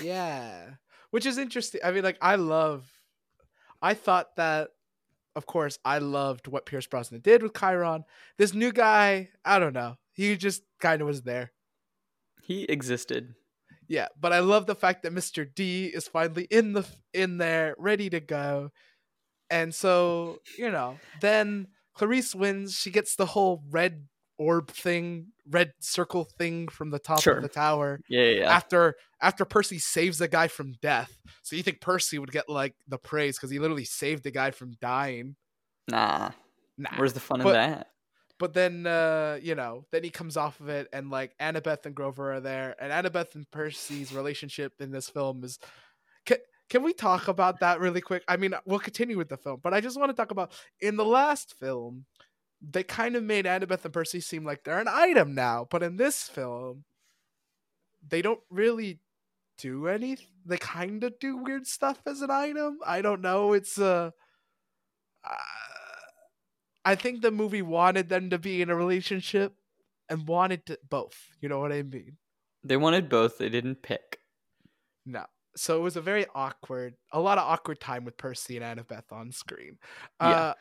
Yeah. 0.01 0.71
Which 1.11 1.25
is 1.25 1.37
interesting. 1.37 1.81
I 1.83 1.91
mean, 1.91 2.03
like, 2.03 2.17
I 2.21 2.35
love. 2.35 2.87
I 3.81 3.93
thought 3.93 4.35
that, 4.35 4.69
of 5.35 5.45
course, 5.45 5.79
I 5.85 5.99
loved 5.99 6.47
what 6.47 6.65
Pierce 6.65 6.87
Brosnan 6.87 7.21
did 7.21 7.41
with 7.41 7.57
Chiron. 7.57 8.03
This 8.37 8.53
new 8.53 8.71
guy, 8.71 9.29
I 9.45 9.59
don't 9.59 9.73
know. 9.73 9.95
He 10.11 10.35
just 10.35 10.63
kind 10.79 11.01
of 11.01 11.07
was 11.07 11.23
there. 11.23 11.51
He 12.43 12.63
existed. 12.63 13.35
Yeah, 13.87 14.07
but 14.19 14.33
I 14.33 14.39
love 14.39 14.67
the 14.67 14.75
fact 14.75 15.03
that 15.03 15.13
Mr. 15.13 15.47
D 15.51 15.85
is 15.87 16.07
finally 16.07 16.47
in 16.51 16.73
the 16.73 16.85
in 17.13 17.37
there, 17.37 17.75
ready 17.79 18.09
to 18.11 18.19
go. 18.19 18.69
And 19.49 19.73
so, 19.73 20.39
you 20.57 20.69
know, 20.69 20.99
then 21.21 21.69
Clarisse 21.97 22.35
wins. 22.35 22.75
She 22.75 22.91
gets 22.91 23.15
the 23.15 23.25
whole 23.25 23.63
red 23.71 24.07
orb 24.39 24.69
thing, 24.71 25.27
red 25.47 25.73
circle 25.79 26.23
thing 26.23 26.67
from 26.67 26.89
the 26.89 26.97
top 26.97 27.21
Sure. 27.21 27.35
of 27.35 27.43
the 27.43 27.49
tower. 27.49 27.99
Yeah, 28.09 28.21
yeah, 28.23 28.39
yeah. 28.41 28.51
after 28.55 28.95
after 29.21 29.45
Percy 29.45 29.77
saves 29.77 30.17
the 30.17 30.27
guy 30.27 30.47
from 30.47 30.73
death. 30.81 31.15
So 31.43 31.55
you 31.55 31.61
think 31.61 31.81
Percy 31.81 32.17
would 32.17 32.31
get 32.31 32.49
like 32.49 32.73
the 32.87 32.97
praise 32.97 33.37
because 33.37 33.51
he 33.51 33.59
literally 33.59 33.85
saved 33.85 34.23
the 34.23 34.31
guy 34.31 34.49
from 34.51 34.71
dying? 34.81 35.35
Nah. 35.87 36.31
Nah. 36.77 36.89
Where's 36.95 37.13
the 37.13 37.19
fun 37.19 37.41
But- 37.43 37.49
in 37.49 37.71
that? 37.71 37.87
But 38.39 38.53
then 38.53 38.87
uh, 38.87 39.37
you 39.41 39.53
know, 39.53 39.85
then 39.91 40.01
he 40.05 40.09
comes 40.09 40.37
off 40.37 40.61
of 40.61 40.69
it 40.69 40.87
and 40.93 41.09
like 41.11 41.35
Annabeth 41.41 41.85
and 41.85 41.93
Grover 41.93 42.31
are 42.33 42.39
there, 42.39 42.73
and 42.79 42.89
Annabeth 42.93 43.35
and 43.35 43.45
Percy's 43.51 44.13
relationship 44.13 44.71
in 44.79 44.91
this 44.91 45.09
film 45.09 45.43
is 45.43 45.59
can, 46.25 46.37
can 46.69 46.81
we 46.83 46.93
talk 46.93 47.27
about 47.27 47.59
that 47.59 47.81
really 47.81 47.99
quick? 47.99 48.23
I 48.29 48.37
mean, 48.37 48.53
we'll 48.65 48.79
continue 48.79 49.17
with 49.17 49.27
the 49.27 49.35
film, 49.35 49.59
but 49.61 49.73
I 49.73 49.81
just 49.81 49.99
want 49.99 50.09
to 50.09 50.15
talk 50.15 50.31
about 50.31 50.53
in 50.79 50.95
the 50.95 51.03
last 51.03 51.53
film, 51.59 52.05
they 52.61 52.83
kind 52.83 53.15
of 53.15 53.23
made 53.23 53.45
Annabeth 53.45 53.85
and 53.85 53.93
Percy 53.93 54.19
seem 54.19 54.43
like 54.43 54.63
they're 54.63 54.79
an 54.79 54.87
item 54.89 55.33
now, 55.33 55.67
but 55.69 55.83
in 55.83 55.97
this 55.97 56.23
film, 56.23 56.83
they 58.07 58.21
don't 58.21 58.41
really 58.49 58.99
do 59.57 59.87
any. 59.87 60.17
They 60.45 60.57
kind 60.57 61.03
of 61.03 61.19
do 61.19 61.37
weird 61.37 61.67
stuff 61.67 61.99
as 62.05 62.21
an 62.21 62.31
item. 62.31 62.79
I 62.85 63.01
don't 63.01 63.21
know. 63.21 63.53
It's 63.53 63.77
uh, 63.79 64.11
uh, 65.23 65.35
I 66.85 66.95
think 66.95 67.21
the 67.21 67.31
movie 67.31 67.61
wanted 67.61 68.09
them 68.09 68.29
to 68.29 68.37
be 68.39 68.61
in 68.61 68.69
a 68.69 68.75
relationship 68.75 69.53
and 70.09 70.27
wanted 70.27 70.65
to, 70.67 70.79
both. 70.89 71.17
You 71.41 71.49
know 71.49 71.59
what 71.59 71.71
I 71.71 71.83
mean? 71.83 72.17
They 72.63 72.77
wanted 72.77 73.09
both. 73.09 73.37
They 73.37 73.49
didn't 73.49 73.81
pick. 73.81 74.19
No. 75.05 75.25
So 75.55 75.77
it 75.77 75.81
was 75.81 75.97
a 75.97 76.01
very 76.01 76.25
awkward, 76.33 76.95
a 77.11 77.19
lot 77.19 77.37
of 77.37 77.47
awkward 77.47 77.79
time 77.79 78.05
with 78.05 78.17
Percy 78.17 78.57
and 78.57 78.79
Annabeth 78.79 79.11
on 79.11 79.31
screen. 79.31 79.77
Yeah. 80.21 80.29
Uh, 80.29 80.53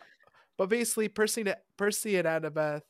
but 0.59 0.69
basically, 0.69 1.09
Percy, 1.09 1.41
and- 1.43 1.57
Percy 1.79 2.17
and 2.17 2.29
Annabeth, 2.29 2.83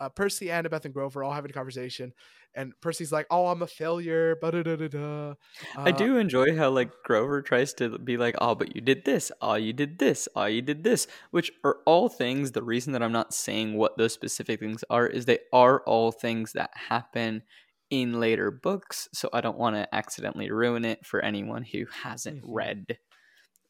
uh, 0.00 0.08
Percy, 0.10 0.46
Annabeth, 0.46 0.84
and 0.84 0.94
Grover 0.94 1.24
all 1.24 1.32
having 1.32 1.50
a 1.50 1.54
conversation, 1.54 2.12
and 2.54 2.72
Percy's 2.80 3.10
like, 3.10 3.26
"Oh, 3.30 3.48
I'm 3.48 3.62
a 3.62 3.66
failure." 3.66 4.36
Da. 4.40 5.34
I 5.76 5.90
do 5.90 6.16
enjoy 6.18 6.56
how 6.56 6.70
like 6.70 6.90
Grover 7.04 7.42
tries 7.42 7.74
to 7.74 7.98
be 7.98 8.16
like, 8.16 8.36
"Oh, 8.40 8.54
but 8.54 8.74
you 8.76 8.80
did 8.80 9.04
this. 9.04 9.32
Oh, 9.42 9.54
you 9.54 9.72
did 9.72 9.98
this. 9.98 10.28
Oh, 10.36 10.44
you 10.46 10.62
did 10.62 10.84
this," 10.84 11.08
which 11.32 11.50
are 11.64 11.78
all 11.86 12.08
things. 12.08 12.52
The 12.52 12.62
reason 12.62 12.92
that 12.92 13.02
I'm 13.02 13.12
not 13.12 13.34
saying 13.34 13.74
what 13.74 13.96
those 13.98 14.12
specific 14.12 14.60
things 14.60 14.84
are 14.88 15.06
is 15.06 15.24
they 15.24 15.40
are 15.52 15.80
all 15.84 16.12
things 16.12 16.52
that 16.52 16.70
happen 16.76 17.42
in 17.90 18.20
later 18.20 18.50
books. 18.50 19.08
So 19.12 19.30
I 19.32 19.40
don't 19.40 19.58
want 19.58 19.76
to 19.76 19.92
accidentally 19.94 20.50
ruin 20.50 20.84
it 20.84 21.04
for 21.06 21.20
anyone 21.20 21.62
who 21.64 21.86
hasn't 21.86 22.42
Mhm. 22.44 22.54
read 22.54 22.98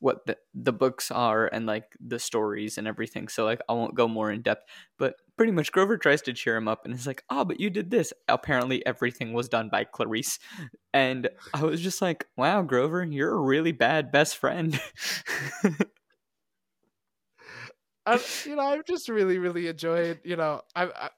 what 0.00 0.26
the 0.26 0.36
the 0.54 0.72
books 0.72 1.10
are 1.10 1.46
and 1.46 1.66
like 1.66 1.84
the 2.00 2.18
stories 2.18 2.78
and 2.78 2.86
everything. 2.86 3.28
So 3.28 3.44
like 3.44 3.60
I 3.68 3.72
won't 3.72 3.94
go 3.94 4.08
more 4.08 4.30
in 4.30 4.42
depth, 4.42 4.64
but 4.98 5.16
pretty 5.36 5.52
much 5.52 5.72
Grover 5.72 5.98
tries 5.98 6.22
to 6.22 6.32
cheer 6.32 6.56
him 6.56 6.68
up 6.68 6.84
and 6.84 6.94
is 6.94 7.06
like, 7.06 7.24
"Oh, 7.30 7.44
but 7.44 7.60
you 7.60 7.70
did 7.70 7.90
this." 7.90 8.12
Apparently 8.28 8.84
everything 8.86 9.32
was 9.32 9.48
done 9.48 9.68
by 9.70 9.84
Clarisse. 9.84 10.38
And 10.94 11.28
I 11.54 11.64
was 11.64 11.80
just 11.80 12.00
like, 12.02 12.26
"Wow, 12.36 12.62
Grover, 12.62 13.04
you're 13.04 13.34
a 13.34 13.40
really 13.40 13.72
bad 13.72 14.10
best 14.10 14.36
friend." 14.36 14.80
I, 18.06 18.18
you 18.46 18.56
know, 18.56 18.62
I've 18.62 18.86
just 18.86 19.08
really, 19.08 19.38
really 19.38 19.68
enjoyed. 19.68 20.20
You 20.24 20.36
know, 20.36 20.62
I, 20.74 20.84
I 20.86 21.10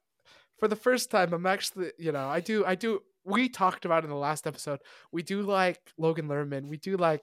for 0.59 0.69
the 0.69 0.77
first 0.77 1.11
time, 1.11 1.33
I'm 1.33 1.47
actually, 1.47 1.93
you 1.99 2.13
know, 2.13 2.29
I 2.29 2.41
do, 2.41 2.65
I 2.67 2.75
do. 2.75 3.01
We 3.25 3.49
talked 3.49 3.85
about 3.85 4.05
in 4.05 4.11
the 4.11 4.17
last 4.17 4.47
episode. 4.47 4.81
We 5.13 5.23
do 5.23 5.43
like 5.43 5.79
Logan 5.99 6.27
Lerman. 6.29 6.69
We 6.69 6.79
do 6.79 6.97
like 6.97 7.23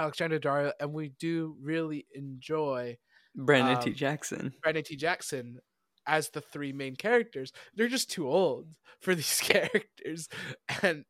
Alexandra 0.00 0.40
Daddario, 0.40 0.72
and 0.80 0.92
we 0.92 1.10
do 1.18 1.56
really 1.60 2.06
enjoy 2.14 2.96
Brandon 3.34 3.80
T. 3.80 3.90
Um, 3.90 3.96
Jackson. 3.96 4.54
Brandon 4.62 4.84
T. 4.84 4.96
Jackson 4.96 5.60
as 6.06 6.30
the 6.30 6.40
three 6.40 6.72
main 6.72 6.96
characters. 6.96 7.52
They're 7.74 7.88
just 7.88 8.10
too 8.10 8.28
old 8.28 8.68
for 9.00 9.14
these 9.14 9.40
characters, 9.42 10.28
and 10.82 11.04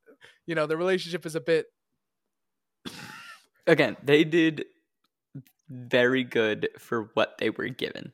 you 0.46 0.54
know, 0.54 0.66
the 0.66 0.76
relationship 0.76 1.24
is 1.26 1.34
a 1.34 1.40
bit. 1.40 1.66
Again, 3.66 3.96
they 4.02 4.24
did 4.24 4.64
very 5.68 6.24
good 6.24 6.68
for 6.78 7.10
what 7.14 7.38
they 7.38 7.50
were 7.50 7.68
given. 7.68 8.12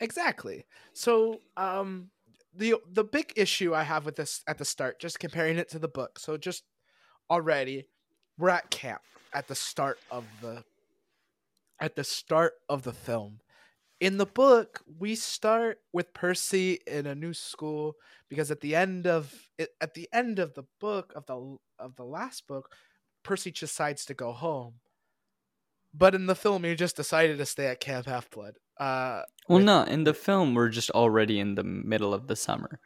Exactly. 0.00 0.66
So, 0.92 1.40
um, 1.56 2.10
the 2.54 2.74
the 2.90 3.04
big 3.04 3.32
issue 3.36 3.74
I 3.74 3.84
have 3.84 4.04
with 4.04 4.16
this 4.16 4.42
at 4.46 4.58
the 4.58 4.64
start, 4.64 5.00
just 5.00 5.18
comparing 5.18 5.58
it 5.58 5.70
to 5.70 5.78
the 5.78 5.88
book. 5.88 6.18
So, 6.18 6.36
just 6.36 6.64
already, 7.30 7.86
we're 8.36 8.50
at 8.50 8.70
camp 8.70 9.00
at 9.32 9.48
the 9.48 9.54
start 9.54 9.98
of 10.10 10.24
the 10.40 10.64
at 11.80 11.96
the 11.96 12.04
start 12.04 12.54
of 12.68 12.82
the 12.82 12.92
film. 12.92 13.40
In 14.00 14.16
the 14.18 14.26
book, 14.26 14.80
we 14.98 15.14
start 15.16 15.78
with 15.92 16.14
Percy 16.14 16.78
in 16.86 17.06
a 17.06 17.14
new 17.14 17.34
school 17.34 17.96
because 18.28 18.50
at 18.50 18.60
the 18.60 18.74
end 18.76 19.06
of 19.06 19.34
at 19.80 19.94
the 19.94 20.08
end 20.12 20.38
of 20.38 20.54
the 20.54 20.64
book 20.80 21.12
of 21.16 21.26
the 21.26 21.56
of 21.78 21.96
the 21.96 22.04
last 22.04 22.46
book, 22.46 22.72
Percy 23.24 23.50
decides 23.50 24.04
to 24.06 24.14
go 24.14 24.32
home. 24.32 24.74
But 25.94 26.14
in 26.14 26.26
the 26.26 26.34
film, 26.36 26.64
he 26.64 26.74
just 26.74 26.96
decided 26.96 27.38
to 27.38 27.46
stay 27.46 27.66
at 27.66 27.80
Camp 27.80 28.06
Half 28.06 28.30
Blood. 28.30 28.58
Uh, 28.78 29.22
Well, 29.48 29.58
with- 29.58 29.64
no, 29.66 29.82
in 29.82 30.04
the 30.04 30.14
film, 30.14 30.54
we're 30.54 30.68
just 30.68 30.90
already 30.90 31.40
in 31.40 31.54
the 31.54 31.64
middle 31.64 32.12
of 32.14 32.26
the 32.28 32.36
summer. 32.36 32.78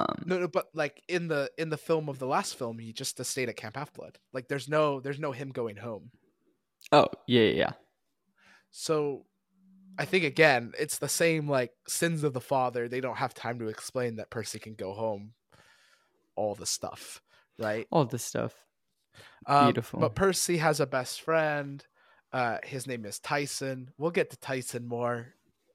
Um, 0.00 0.22
No, 0.26 0.38
no, 0.38 0.48
but 0.48 0.68
like 0.74 1.02
in 1.08 1.28
the 1.28 1.50
in 1.58 1.68
the 1.68 1.76
film 1.76 2.08
of 2.08 2.18
the 2.18 2.26
last 2.26 2.56
film, 2.56 2.78
he 2.78 2.92
just 2.92 3.22
stayed 3.24 3.48
at 3.48 3.56
Camp 3.56 3.76
Half 3.76 3.92
Blood. 3.92 4.18
Like 4.32 4.48
there's 4.48 4.68
no 4.68 5.00
there's 5.00 5.18
no 5.18 5.32
him 5.32 5.50
going 5.50 5.76
home. 5.76 6.10
oh, 6.92 7.08
yeah, 7.26 7.42
yeah, 7.42 7.52
yeah. 7.52 7.72
So 8.70 9.26
I 9.98 10.04
think 10.04 10.24
again, 10.24 10.72
it's 10.78 10.98
the 10.98 11.08
same 11.08 11.48
like 11.48 11.72
sins 11.86 12.24
of 12.24 12.32
the 12.32 12.40
father. 12.40 12.88
They 12.88 13.00
don't 13.00 13.18
have 13.18 13.34
time 13.34 13.58
to 13.58 13.68
explain 13.68 14.16
that 14.16 14.30
Percy 14.30 14.58
can 14.58 14.74
go 14.74 14.92
home. 14.92 15.34
All 16.34 16.54
the 16.54 16.66
stuff, 16.66 17.20
right? 17.58 17.86
All 17.90 18.06
the 18.06 18.18
stuff. 18.18 18.54
Um, 19.46 19.66
Beautiful. 19.66 20.00
But 20.00 20.14
Percy 20.14 20.56
has 20.56 20.80
a 20.80 20.86
best 20.86 21.20
friend. 21.20 21.84
Uh, 22.32 22.58
his 22.64 22.86
name 22.86 23.04
is 23.04 23.18
Tyson. 23.18 23.90
We'll 23.98 24.10
get 24.10 24.30
to 24.30 24.38
Tyson 24.38 24.88
more 24.88 25.34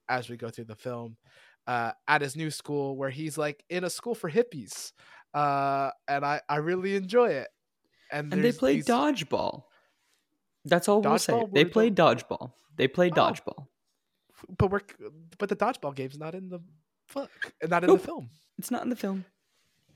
as 0.09 0.29
we 0.29 0.37
go 0.37 0.49
through 0.49 0.65
the 0.65 0.75
film. 0.75 1.17
Uh, 1.67 1.91
at 2.07 2.21
his 2.21 2.35
new 2.37 2.49
school, 2.49 2.95
where 2.95 3.09
he's 3.09 3.37
like 3.37 3.61
in 3.69 3.83
a 3.83 3.89
school 3.89 4.15
for 4.15 4.31
hippies, 4.31 4.93
uh, 5.33 5.91
and 6.07 6.25
I 6.25 6.39
I 6.47 6.57
really 6.57 6.95
enjoy 6.95 7.29
it. 7.31 7.49
And, 8.09 8.31
And 8.33 8.41
they 8.41 8.53
play 8.53 8.75
these- 8.75 8.85
dodgeball. 8.87 9.63
That's 10.63 10.87
all 10.87 11.01
we'll 11.01 11.17
say. 11.19 11.43
They 11.51 11.65
play 11.65 11.89
the- 11.89 12.01
dodgeball. 12.01 12.53
They 12.77 12.87
play 12.87 13.09
Oh. 13.11 13.15
dodgeball. 13.15 13.67
but 14.57 14.69
we're 14.71 14.81
but 15.39 15.49
the 15.49 15.55
dodgeball 15.55 15.93
game's 15.95 16.17
not 16.17 16.35
in 16.35 16.47
the 16.49 16.59
book, 17.13 17.31
not 17.67 17.83
in 17.83 17.87
Nope. 17.87 17.99
the 18.01 18.05
film. 18.05 18.29
It's 18.59 18.69
not 18.71 18.83
in 18.83 18.89
the 18.89 18.95
film, 18.95 19.25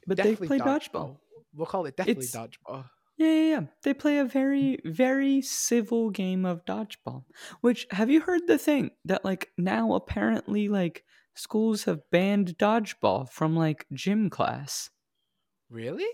but 0.07 0.17
Definitely 0.17 0.47
they 0.47 0.57
play 0.57 0.59
dodgeball. 0.59 1.19
We'll 1.53 1.67
call 1.67 1.85
it 1.85 1.95
definitely 1.95 2.25
It's- 2.25 2.35
dodgeball. 2.35 2.89
Yeah, 3.17 3.27
yeah, 3.27 3.49
yeah. 3.59 3.67
They 3.83 3.93
play 3.93 4.17
a 4.17 4.25
very, 4.25 4.79
very 4.83 5.41
civil 5.43 6.09
game 6.09 6.43
of 6.43 6.65
dodgeball. 6.65 7.25
Which 7.61 7.85
have 7.91 8.09
you 8.09 8.21
heard 8.21 8.47
the 8.47 8.57
thing 8.57 8.91
that 9.05 9.23
like 9.23 9.51
now 9.57 9.93
apparently 9.93 10.67
like 10.69 11.05
schools 11.33 11.85
have 11.85 12.09
banned 12.11 12.57
dodgeball 12.57 13.29
from 13.29 13.55
like 13.55 13.85
gym 13.93 14.29
class? 14.29 14.89
Really? 15.69 16.07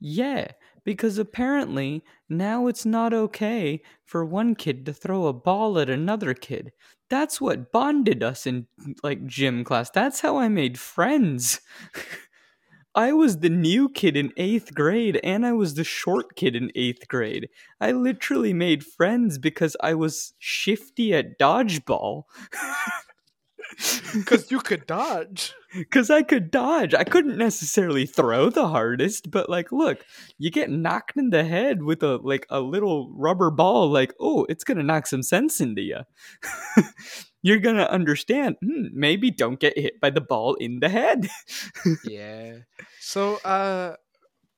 Yeah, 0.00 0.52
because 0.84 1.18
apparently 1.18 2.04
now 2.28 2.68
it's 2.68 2.86
not 2.86 3.12
okay 3.12 3.82
for 4.04 4.24
one 4.24 4.54
kid 4.54 4.86
to 4.86 4.92
throw 4.92 5.26
a 5.26 5.32
ball 5.32 5.78
at 5.78 5.90
another 5.90 6.34
kid. 6.34 6.72
That's 7.10 7.40
what 7.40 7.72
bonded 7.72 8.22
us 8.22 8.46
in 8.46 8.68
like 9.02 9.26
gym 9.26 9.64
class. 9.64 9.90
That's 9.90 10.20
how 10.20 10.36
I 10.38 10.48
made 10.48 10.78
friends. 10.78 11.60
I 12.94 13.12
was 13.12 13.38
the 13.38 13.50
new 13.50 13.88
kid 13.88 14.16
in 14.16 14.32
eighth 14.36 14.74
grade 14.74 15.20
and 15.22 15.44
I 15.46 15.52
was 15.52 15.74
the 15.74 15.84
short 15.84 16.36
kid 16.36 16.56
in 16.56 16.72
eighth 16.74 17.06
grade. 17.08 17.48
I 17.80 17.92
literally 17.92 18.52
made 18.52 18.84
friends 18.84 19.38
because 19.38 19.76
I 19.80 19.94
was 19.94 20.34
shifty 20.38 21.14
at 21.14 21.38
dodgeball. 21.38 22.24
Because 24.14 24.50
you 24.50 24.60
could 24.60 24.86
dodge. 24.86 25.54
Because 25.74 26.10
I 26.10 26.22
could 26.22 26.50
dodge. 26.50 26.94
I 26.94 27.04
couldn't 27.04 27.36
necessarily 27.36 28.06
throw 28.06 28.48
the 28.50 28.66
hardest, 28.68 29.30
but 29.30 29.48
like, 29.50 29.70
look, 29.70 30.04
you 30.38 30.50
get 30.50 30.70
knocked 30.70 31.16
in 31.16 31.30
the 31.30 31.44
head 31.44 31.82
with 31.82 32.02
a 32.02 32.16
like 32.16 32.46
a 32.50 32.60
little 32.60 33.12
rubber 33.14 33.50
ball. 33.50 33.88
Like, 33.90 34.14
oh, 34.18 34.46
it's 34.48 34.64
gonna 34.64 34.82
knock 34.82 35.06
some 35.06 35.22
sense 35.22 35.60
into 35.60 35.82
you. 35.82 35.98
You're 37.42 37.60
gonna 37.60 37.84
understand. 37.84 38.56
Hmm, 38.64 38.86
maybe 38.92 39.30
don't 39.30 39.60
get 39.60 39.78
hit 39.78 40.00
by 40.00 40.10
the 40.10 40.22
ball 40.22 40.54
in 40.54 40.80
the 40.80 40.88
head. 40.88 41.28
yeah. 42.04 42.54
So, 43.00 43.36
uh, 43.44 43.94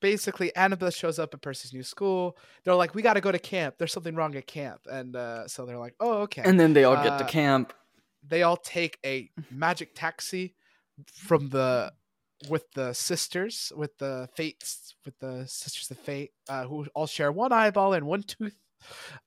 basically, 0.00 0.50
Annabeth 0.56 0.96
shows 0.96 1.18
up 1.18 1.34
at 1.34 1.42
Percy's 1.42 1.74
new 1.74 1.82
school. 1.82 2.38
They're 2.64 2.74
like, 2.74 2.94
"We 2.94 3.02
got 3.02 3.14
to 3.14 3.20
go 3.20 3.32
to 3.32 3.38
camp. 3.38 3.74
There's 3.78 3.92
something 3.92 4.14
wrong 4.14 4.34
at 4.36 4.46
camp," 4.46 4.82
and 4.90 5.14
uh, 5.14 5.46
so 5.48 5.66
they're 5.66 5.78
like, 5.78 5.94
"Oh, 6.00 6.22
okay." 6.22 6.42
and 6.44 6.58
then 6.58 6.72
they 6.72 6.84
all 6.84 6.96
get 6.96 7.18
to 7.18 7.24
Uh, 7.24 7.28
camp. 7.28 7.72
They 8.26 8.42
all 8.42 8.56
take 8.56 8.98
a 9.04 9.30
magic 9.50 9.94
taxi 9.94 10.54
from 11.12 11.48
the 11.48 11.92
with 12.48 12.70
the 12.72 12.92
sisters 12.94 13.70
with 13.76 13.96
the 13.98 14.28
fates 14.34 14.94
with 15.04 15.18
the 15.18 15.44
sisters 15.46 15.90
of 15.90 15.98
fate 15.98 16.30
uh, 16.48 16.64
who 16.64 16.86
all 16.94 17.06
share 17.06 17.30
one 17.30 17.52
eyeball 17.52 17.92
and 17.92 18.06
one 18.06 18.22
tooth 18.22 18.56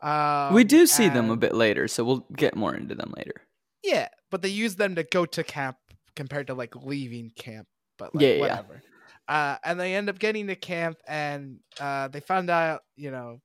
um, 0.01 0.53
we 0.53 0.63
do 0.63 0.87
see 0.87 1.09
them 1.09 1.29
a 1.29 1.35
bit 1.37 1.53
later, 1.53 1.87
so 1.87 2.03
we'll 2.03 2.25
get 2.35 2.55
more 2.55 2.73
into 2.75 2.95
them 2.95 3.13
later. 3.15 3.41
yeah 3.83 4.07
but 4.31 4.41
they 4.41 4.49
use 4.49 4.75
them 4.77 4.95
to 4.95 5.03
go 5.03 5.25
to 5.27 5.43
camp 5.43 5.77
compared 6.15 6.47
to 6.47 6.53
like 6.55 6.75
leaving 6.75 7.29
camp 7.35 7.67
but 7.99 8.13
like, 8.15 8.21
Yeah, 8.23 8.29
yeah. 8.33 8.39
whatever 8.39 8.81
uh, 9.27 9.57
and 9.63 9.79
they 9.79 9.93
end 9.95 10.09
up 10.09 10.17
getting 10.19 10.47
to 10.47 10.55
camp 10.55 10.97
and 11.07 11.59
uh, 11.79 12.07
they 12.07 12.19
found 12.19 12.49
out 12.49 12.81
you 12.95 13.11
know 13.11 13.39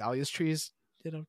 thalia's 0.00 0.30
trees 0.30 0.70
you 1.04 1.10
know 1.10 1.24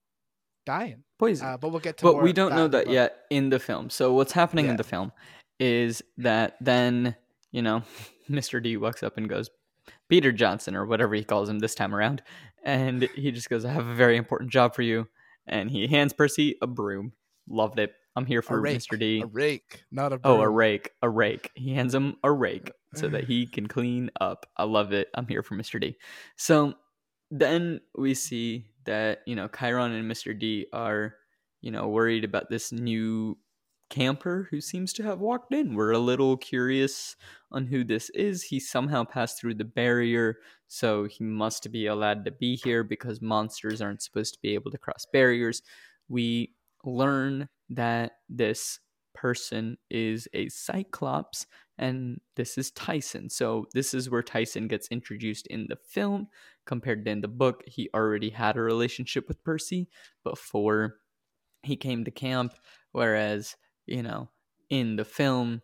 dying 0.66 1.04
Poison. 1.20 1.48
uh, 1.48 1.58
but 1.58 1.70
we'll 1.70 1.80
get 1.80 1.98
to 1.98 2.04
but 2.06 2.14
more 2.14 2.22
we 2.24 2.34
don't 2.34 2.52
know 2.56 2.68
that 2.68 2.86
book. 2.86 2.94
yet 2.94 3.20
in 3.30 3.50
the 3.50 3.60
film. 3.60 3.90
So 3.90 4.14
what's 4.14 4.32
happening 4.34 4.66
Yeah. 4.66 4.72
in 4.72 4.78
the 4.78 4.84
film 4.84 5.12
is 5.60 6.02
that 6.18 6.56
then 6.62 7.16
you 7.52 7.62
know 7.62 7.84
Mr. 8.30 8.62
D 8.64 8.78
walks 8.78 9.04
up 9.04 9.18
and 9.18 9.28
goes, 9.30 9.50
Peter 10.10 10.32
Johnson 10.32 10.76
or 10.76 10.86
whatever 10.86 11.14
he 11.16 11.24
calls 11.24 11.50
him 11.50 11.60
this 11.60 11.76
time 11.76 11.94
around, 11.94 12.22
and 12.64 13.04
he 13.16 13.32
just 13.32 13.50
goes, 13.50 13.66
"I 13.66 13.72
have 13.72 13.88
a 13.88 13.94
very 13.96 14.16
important 14.16 14.50
job 14.52 14.74
for 14.76 14.82
you," 14.82 15.08
and 15.48 15.70
he 15.70 15.88
hands 15.88 16.14
Percy 16.14 16.56
a 16.62 16.68
broom. 16.68 17.12
Loved 17.50 17.80
it. 17.80 17.94
I'm 18.16 18.26
here 18.26 18.42
for 18.42 18.62
rake, 18.62 18.78
Mr. 18.78 18.98
D. 18.98 19.22
a 19.22 19.26
rake 19.26 19.84
not 19.92 20.14
a 20.14 20.20
Oh, 20.24 20.40
a 20.42 20.48
rake, 20.50 20.92
a 21.02 21.10
rake. 21.10 21.50
He 21.56 21.74
hands 21.74 21.94
him 21.96 22.16
a 22.24 22.32
rake 22.32 22.72
so 22.94 23.10
that 23.10 23.24
he 23.26 23.48
can 23.48 23.68
clean 23.68 24.12
up. 24.22 24.46
I 24.56 24.64
love 24.66 24.94
it. 24.94 25.08
I'm 25.16 25.28
here 25.28 25.42
for 25.44 25.56
Mr. 25.56 25.82
D. 25.82 25.98
So 26.38 26.76
then 27.32 27.82
we 27.98 28.14
see 28.14 28.68
that, 28.86 29.20
you 29.26 29.36
know, 29.36 29.48
Chiron 29.48 29.92
and 29.94 30.10
Mr. 30.10 30.38
D 30.38 30.68
are, 30.74 31.16
you 31.62 31.72
know, 31.72 31.88
worried 31.88 32.24
about 32.24 32.50
this 32.50 32.72
new 32.72 33.38
camper 33.90 34.48
who 34.50 34.60
seems 34.60 34.92
to 34.94 35.04
have 35.04 35.20
walked 35.20 35.54
in. 35.54 35.76
We're 35.76 35.92
a 35.92 36.00
little 36.00 36.36
curious 36.38 37.16
on 37.52 37.68
who 37.68 37.84
this 37.84 38.10
is. 38.12 38.44
He 38.44 38.60
somehow 38.60 39.04
passed 39.04 39.40
through 39.40 39.56
the 39.56 39.66
barrier, 39.66 40.38
so 40.68 41.06
he 41.06 41.24
must 41.24 41.72
be 41.72 41.86
allowed 41.86 42.26
to 42.26 42.32
be 42.32 42.56
here 42.56 42.84
because 42.84 43.22
monsters 43.22 43.82
aren't 43.82 44.02
supposed 44.02 44.34
to 44.34 44.40
be 44.42 44.56
able 44.56 44.72
to 44.72 44.78
cross 44.78 45.06
barriers. 45.14 45.62
We 46.10 46.56
learn 46.84 47.48
that 47.70 48.14
this 48.30 48.80
person 49.14 49.78
is 49.90 50.28
a 50.34 50.50
cyclops 50.50 51.46
and 51.78 52.20
this 52.36 52.58
is 52.58 52.72
Tyson. 52.72 53.30
So 53.30 53.68
this 53.74 53.94
is 53.94 54.10
where 54.10 54.24
Tyson 54.24 54.68
gets 54.68 54.88
introduced 54.88 55.48
in 55.48 55.68
the 55.70 55.76
film 55.76 56.28
compared 56.66 57.06
to 57.06 57.12
in 57.12 57.22
the 57.22 57.28
book. 57.28 57.64
He 57.68 57.90
already 57.94 58.30
had 58.30 58.58
a 58.58 58.62
relationship 58.62 59.28
with 59.28 59.44
Percy 59.44 59.90
before 60.24 60.96
he 61.64 61.76
came 61.76 62.04
to 62.06 62.12
camp 62.12 62.54
whereas, 62.92 63.56
you 63.86 64.04
know, 64.04 64.30
in 64.70 64.96
the 64.98 65.06
film 65.06 65.62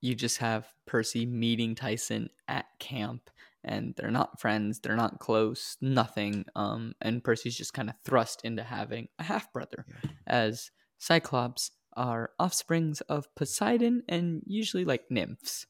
you 0.00 0.14
just 0.14 0.38
have 0.38 0.66
Percy 0.86 1.26
meeting 1.26 1.74
Tyson 1.74 2.30
at 2.48 2.66
camp 2.78 3.28
and 3.62 3.94
they're 3.96 4.10
not 4.10 4.40
friends, 4.40 4.80
they're 4.80 4.96
not 4.96 5.18
close, 5.18 5.76
nothing. 5.80 6.44
Um 6.54 6.94
and 7.00 7.22
Percy's 7.24 7.56
just 7.56 7.74
kind 7.74 7.88
of 7.90 7.96
thrust 8.04 8.42
into 8.44 8.62
having 8.62 9.08
a 9.18 9.22
half 9.24 9.52
brother 9.52 9.84
Yeah. 9.88 10.10
as 10.26 10.70
Cyclops 10.98 11.70
are 11.96 12.30
offsprings 12.38 13.00
of 13.02 13.34
Poseidon 13.34 14.02
and 14.08 14.42
usually 14.46 14.84
like 14.84 15.10
nymphs. 15.10 15.66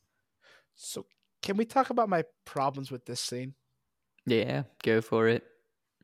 So, 0.75 1.07
can 1.43 1.57
we 1.57 1.65
talk 1.65 1.91
about 1.91 2.09
my 2.09 2.25
problems 2.45 2.91
with 2.91 3.07
this 3.07 3.21
scene? 3.21 3.55
Yeah, 4.27 4.65
go 4.83 5.01
for 5.01 5.29
it. 5.29 5.45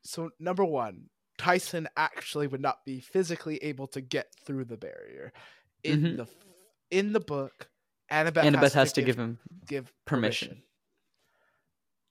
So, 0.03 0.31
number 0.39 0.65
one, 0.65 1.11
Tyson 1.39 1.89
actually 1.97 2.47
would 2.47 2.61
not 2.61 2.85
be 2.85 3.01
physically 3.01 3.59
able 3.59 3.87
to 3.89 4.01
get 4.01 4.29
through 4.45 4.65
the 4.65 4.77
barrier. 4.77 5.33
In 5.83 6.01
Mhm. 6.03 6.17
the 6.17 6.27
in 6.91 7.13
the 7.13 7.21
book, 7.21 7.69
Annabeth, 8.11 8.45
Annabeth 8.45 8.73
has 8.75 8.93
to 8.95 9.03
give 9.03 9.17
him 9.19 9.39
give 9.67 9.93
permission. 10.05 10.63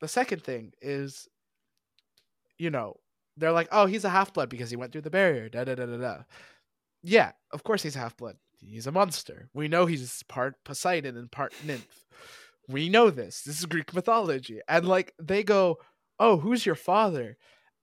The 0.01 0.07
second 0.09 0.43
thing 0.43 0.73
is, 0.81 1.27
you 2.57 2.69
know, 2.69 2.99
they're 3.37 3.51
like, 3.53 3.69
oh, 3.71 3.85
he's 3.85 4.03
a 4.05 4.09
half 4.09 4.33
blood 4.33 4.49
because 4.49 4.69
he 4.69 4.75
went 4.75 4.91
through 4.91 5.01
the 5.01 5.09
barrier. 5.09 5.49
Da 5.49 5.63
da 5.63 5.75
da 5.75 5.85
da 5.85 5.97
da. 5.97 6.23
Yeah, 7.03 7.31
of 7.51 7.63
course 7.63 7.81
he's 7.83 7.95
half 7.95 8.17
blood. 8.17 8.37
He's 8.59 8.87
a 8.87 8.91
monster. 8.91 9.49
We 9.53 9.67
know 9.67 9.85
he's 9.85 10.23
part 10.23 10.63
Poseidon 10.63 11.17
and 11.17 11.31
part 11.31 11.53
nymph. 11.63 12.05
We 12.67 12.89
know 12.89 13.09
this. 13.09 13.41
This 13.43 13.59
is 13.59 13.65
Greek 13.65 13.93
mythology. 13.93 14.59
And 14.67 14.87
like 14.87 15.13
they 15.21 15.43
go, 15.43 15.79
"Oh, 16.19 16.37
who's 16.37 16.65
your 16.65 16.75
father?" 16.75 17.37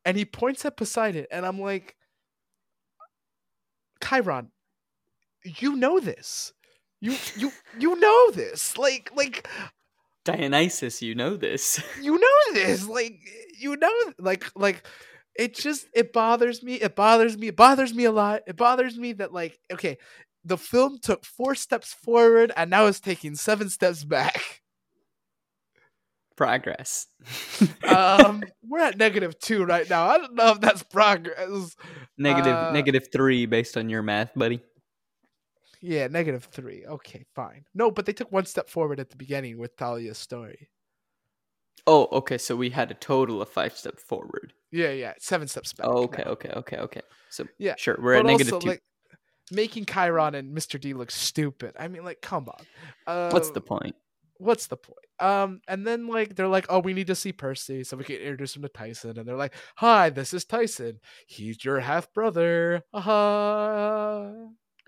And 0.05 0.17
he 0.17 0.25
points 0.25 0.65
at 0.65 0.77
Poseidon, 0.77 1.27
and 1.31 1.47
I'm 1.47 1.61
like, 1.61 1.97
Chiron, 4.03 4.51
you 5.45 5.77
know 5.77 6.01
this. 6.01 6.53
You 7.01 7.17
you 7.37 7.53
you 7.79 7.99
know 7.99 8.31
this. 8.31 8.77
Like 8.79 9.11
like 9.15 9.49
Dionysus, 10.25 11.03
you 11.03 11.15
know 11.15 11.37
this. 11.37 11.83
you 12.01 12.19
know 12.19 12.55
this 12.55 12.87
like 12.87 13.19
you 13.59 13.77
know 13.77 13.93
like 14.19 14.45
like 14.55 14.87
it 15.35 15.55
just 15.55 15.87
it 15.95 16.13
bothers 16.13 16.63
me 16.63 16.75
it 16.75 16.95
bothers 16.95 17.37
me 17.39 17.49
it 17.49 17.57
bothers 17.57 17.95
me 17.95 18.05
a 18.05 18.13
lot 18.13 18.43
it 18.47 18.57
bothers 18.57 18.99
me 18.99 19.13
that 19.15 19.33
like 19.33 19.59
okay 19.73 19.99
the 20.45 20.59
film 20.59 20.99
took 21.01 21.25
four 21.25 21.55
steps 21.55 21.95
forward 21.95 22.53
and 22.57 22.71
now 22.71 22.87
it's 22.87 23.01
taking 23.01 23.35
seven 23.35 23.71
steps 23.71 24.05
back 24.05 24.62
Progress. 26.37 27.07
um 27.89 28.43
we're 28.69 28.81
at 28.81 28.97
negative 28.99 29.39
two 29.39 29.65
right 29.65 29.89
now 29.89 30.07
i 30.07 30.19
don't 30.19 30.35
know 30.35 30.51
if 30.53 30.61
that's 30.61 30.83
progress 30.83 31.77
negative 32.19 32.57
uh, 32.57 32.73
negative 32.73 33.09
3 33.13 33.47
based 33.47 33.77
on 33.77 33.89
your 33.89 34.03
math, 34.03 34.33
buddy. 34.35 34.61
yeah 35.81 36.07
negative 36.09 36.45
three 36.51 36.85
okay 36.87 37.25
fine 37.35 37.65
no 37.75 37.91
but 37.91 38.07
they 38.07 38.13
took 38.13 38.31
one 38.33 38.45
step 38.47 38.69
forward 38.69 38.99
at 39.01 39.11
the 39.11 39.17
beginning 39.17 39.59
with 39.59 39.77
thalia's 39.77 40.19
story 40.19 40.69
Oh, 41.85 42.07
okay, 42.13 42.39
so 42.39 42.55
we 42.55 42.71
had 42.71 42.93
a 42.93 42.95
total 42.95 43.43
of 43.43 43.49
5 43.49 43.77
step 43.77 43.99
forward. 43.99 44.53
yeah 44.71 44.91
yeah 44.91 45.15
seven 45.19 45.49
steps 45.49 45.73
back 45.73 45.87
Oh, 45.89 46.05
okay, 46.05 46.23
now. 46.25 46.33
okay, 46.33 46.51
okay, 46.51 46.77
okay. 46.77 47.01
So 47.29 47.45
Yeah, 47.59 47.75
sure, 47.77 47.99
we're 48.01 48.15
at 48.15 48.25
negative 48.27 48.55
also 48.55 48.67
2. 48.67 48.69
like 48.71 48.83
making 49.51 49.85
chiron 49.87 50.35
and 50.37 50.57
mr 50.57 50.81
d 50.81 50.95
look 50.95 51.11
stupid 51.11 51.75
i 51.79 51.89
mean 51.89 52.05
like 52.05 52.21
come 52.23 52.49
on 52.49 52.65
uh, 53.09 53.31
What's 53.31 53.51
the 53.51 53.61
point? 53.61 53.97
What's 54.43 54.67
the 54.67 54.77
point? 54.77 54.99
Um, 55.21 55.61
and 55.69 55.87
then 55.87 56.09
like 56.09 56.35
they're 56.37 56.49
like, 56.49 56.67
oh, 56.69 56.81
we 56.81 56.93
need 56.93 57.07
to 57.09 57.15
see 57.15 57.33
Percy 57.33 57.85
so 57.85 57.97
we 57.97 58.05
can 58.05 58.17
introduce 58.17 58.57
him 58.57 58.63
to 58.63 58.69
Tyson, 58.69 59.19
and 59.19 59.27
they're 59.29 59.37
like, 59.37 59.55
hi, 59.77 60.11
this 60.11 60.35
is 60.35 60.45
Tyson. 60.45 61.01
He's 61.27 61.65
your 61.65 61.81
half 61.81 62.13
brother. 62.13 62.83
Aha! 62.93 64.33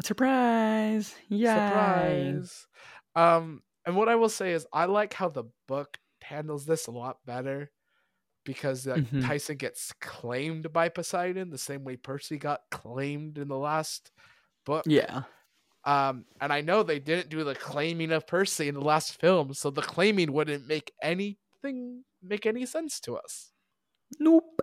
Surprise! 0.02 1.14
Yeah. 1.28 1.68
Surprise. 1.68 2.66
Um, 3.14 3.62
and 3.86 3.96
what 3.96 4.08
I 4.08 4.16
will 4.16 4.28
say 4.28 4.52
is, 4.52 4.66
I 4.72 4.86
like 4.86 5.14
how 5.14 5.28
the 5.28 5.44
book 5.68 5.98
handles 6.22 6.64
this 6.66 6.86
a 6.86 6.90
lot 6.90 7.18
better 7.26 7.70
because 8.44 8.86
like, 8.86 9.04
Mhm. 9.04 9.24
Tyson 9.26 9.56
gets 9.56 9.92
claimed 10.00 10.72
by 10.72 10.88
Poseidon 10.88 11.50
the 11.50 11.58
same 11.58 11.84
way 11.84 11.96
Percy 11.96 12.38
got 12.38 12.60
claimed 12.70 13.38
in 13.38 13.48
the 13.48 13.56
last 13.58 14.10
book. 14.66 14.84
Yeah. 14.86 15.22
Um, 15.86 16.24
and 16.40 16.52
I 16.52 16.60
know 16.62 16.82
they 16.82 16.98
didn't 16.98 17.28
do 17.28 17.44
the 17.44 17.54
claiming 17.54 18.10
of 18.12 18.26
Percy 18.26 18.68
in 18.68 18.74
the 18.74 18.80
last 18.80 19.20
film, 19.20 19.52
so 19.52 19.70
the 19.70 19.82
claiming 19.82 20.32
wouldn't 20.32 20.66
make 20.66 20.92
anything 21.02 22.04
make 22.22 22.46
any 22.46 22.64
sense 22.64 23.00
to 23.00 23.16
us. 23.16 23.52
Nope. 24.18 24.62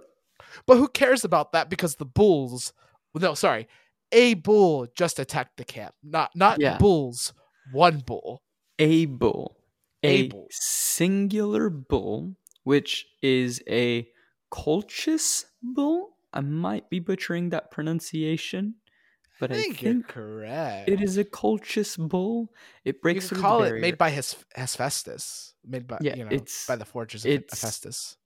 But 0.65 0.77
who 0.77 0.87
cares 0.87 1.23
about 1.23 1.51
that? 1.51 1.69
Because 1.69 1.95
the 1.95 2.05
bulls, 2.05 2.73
no, 3.13 3.35
sorry, 3.35 3.67
a 4.11 4.33
bull 4.33 4.87
just 4.95 5.19
attacked 5.19 5.57
the 5.57 5.63
camp. 5.65 5.93
Not 6.03 6.31
not 6.35 6.59
Yeah. 6.59 6.77
bulls. 6.79 7.33
One 7.71 7.99
bull. 7.99 8.41
A 8.79 9.05
bull. 9.05 9.57
A 10.03 10.07
A, 10.07 10.27
bull. 10.29 10.47
singular 10.49 11.69
bull, 11.69 12.35
which 12.63 13.05
is 13.21 13.61
a 13.69 14.09
Colchis 14.51 15.45
bull. 15.61 16.17
I 16.33 16.41
might 16.41 16.89
be 16.89 16.99
butchering 16.99 17.49
that 17.49 17.69
pronunciation, 17.71 18.75
but 19.41 19.51
I 19.51 19.55
I 19.55 19.57
think, 19.57 19.79
think, 19.79 19.83
you're 19.95 20.03
correct. 20.03 20.87
it 20.89 21.01
is 21.01 21.17
a 21.17 21.25
Colchis 21.25 21.97
bull. 21.97 22.53
It 22.85 22.95
You 22.95 23.01
breaks 23.01 23.27
could 23.27 23.35
through 23.37 23.41
call 23.41 23.59
the 23.59 23.65
it 23.65 23.69
barrier. 23.69 23.81
made 23.81 23.97
by 23.97 24.11
his 24.11 24.35
Hephaestus. 24.55 25.53
Made 25.65 25.87
by 25.87 25.97
Yeah, 25.99 26.15
you 26.15 26.23
know 26.25 26.31
it's- 26.31 26.65
by 26.67 26.75
the 26.77 26.85
forges 26.85 27.25
of 27.25 27.31
it's- 27.31 27.59
Hephaestus. 27.59 28.17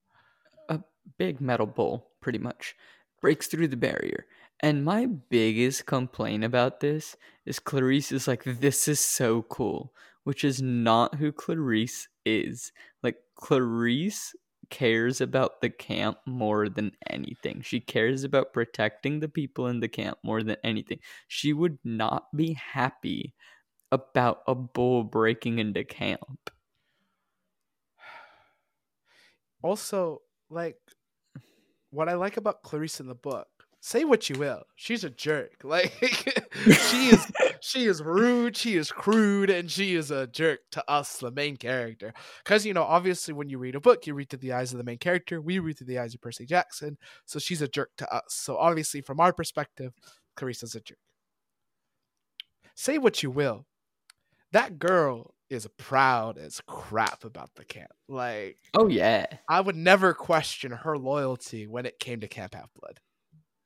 a 0.68 0.80
big 1.18 1.40
metal 1.40 1.66
bull, 1.66 2.06
pretty 2.20 2.38
much, 2.38 2.76
breaks 3.20 3.46
through 3.48 3.68
the 3.68 3.76
barrier. 3.76 4.26
And 4.60 4.84
my 4.84 5.06
biggest 5.06 5.86
complaint 5.86 6.44
about 6.44 6.80
this 6.80 7.16
is 7.44 7.58
Clarisse 7.60 8.12
is 8.12 8.26
like, 8.28 8.44
this 8.44 8.88
is 8.88 9.00
so 9.00 9.42
cool, 9.42 9.92
which 10.24 10.44
is 10.44 10.60
not 10.62 11.16
who 11.16 11.32
Clarisse 11.32 12.08
is. 12.24 12.72
Like, 13.02 13.16
Clarisse 13.38 14.34
cares 14.70 15.20
about 15.20 15.60
the 15.60 15.70
camp 15.70 16.18
more 16.26 16.68
than 16.68 16.96
anything. 17.08 17.62
She 17.62 17.80
cares 17.80 18.24
about 18.24 18.52
protecting 18.52 19.20
the 19.20 19.28
people 19.28 19.66
in 19.68 19.80
the 19.80 19.88
camp 19.88 20.18
more 20.22 20.42
than 20.42 20.56
anything. 20.64 21.00
She 21.28 21.52
would 21.52 21.78
not 21.84 22.34
be 22.36 22.54
happy 22.54 23.34
about 23.92 24.42
a 24.46 24.54
bull 24.54 25.04
breaking 25.04 25.58
into 25.60 25.84
camp. 25.84 26.50
Also, 29.62 30.22
like 30.48 30.80
what 31.90 32.08
I 32.08 32.14
like 32.14 32.36
about 32.36 32.62
Clarisse 32.62 33.00
in 33.00 33.06
the 33.06 33.14
book, 33.14 33.55
say 33.86 34.02
what 34.02 34.28
you 34.28 34.36
will, 34.36 34.64
she's 34.74 35.04
a 35.04 35.10
jerk. 35.10 35.52
Like 35.64 35.92
she 36.90 37.08
is 37.08 37.32
she 37.60 37.84
is 37.86 38.02
rude, 38.02 38.56
she 38.56 38.76
is 38.76 38.90
crude, 38.90 39.50
and 39.50 39.70
she 39.70 39.94
is 39.94 40.10
a 40.10 40.26
jerk 40.26 40.60
to 40.72 40.90
us, 40.90 41.18
the 41.18 41.30
main 41.30 41.56
character. 41.56 42.12
Because 42.42 42.66
you 42.66 42.74
know, 42.74 42.82
obviously 42.82 43.32
when 43.34 43.48
you 43.48 43.58
read 43.58 43.74
a 43.74 43.80
book, 43.80 44.06
you 44.06 44.14
read 44.14 44.28
through 44.30 44.40
the 44.40 44.52
eyes 44.52 44.72
of 44.72 44.78
the 44.78 44.84
main 44.84 44.98
character. 44.98 45.40
We 45.40 45.58
read 45.60 45.78
through 45.78 45.86
the 45.88 45.98
eyes 45.98 46.14
of 46.14 46.20
Percy 46.20 46.46
Jackson. 46.46 46.98
So 47.26 47.38
she's 47.38 47.62
a 47.62 47.68
jerk 47.68 47.90
to 47.98 48.12
us. 48.12 48.22
So 48.28 48.56
obviously, 48.56 49.02
from 49.02 49.20
our 49.20 49.32
perspective, 49.32 49.92
Clarisse's 50.36 50.74
a 50.74 50.80
jerk. 50.80 50.98
Say 52.74 52.98
what 52.98 53.22
you 53.22 53.30
will. 53.30 53.66
That 54.52 54.78
girl 54.78 55.34
is 55.48 55.68
proud 55.76 56.38
as 56.38 56.60
crap 56.66 57.24
about 57.24 57.50
the 57.54 57.64
camp. 57.64 57.92
Like 58.08 58.58
Oh, 58.74 58.88
yeah. 58.88 59.26
I 59.48 59.60
would 59.60 59.76
never 59.76 60.14
question 60.14 60.72
her 60.72 60.98
loyalty 60.98 61.66
when 61.66 61.86
it 61.86 62.00
came 62.00 62.20
to 62.20 62.28
Camp 62.28 62.54
Half 62.54 62.70
Blood. 62.80 63.00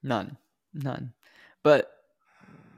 None. 0.03 0.37
None. 0.75 1.13
But 1.63 1.91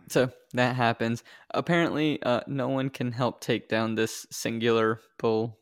so 0.09 0.31
that 0.53 0.77
happens. 0.77 1.23
Apparently, 1.53 2.23
uh, 2.23 2.41
no 2.47 2.69
one 2.69 2.91
can 2.91 3.13
help 3.13 3.41
take 3.41 3.69
down 3.69 3.95
this 3.95 4.27
singular 4.31 5.01
bull. 5.19 5.59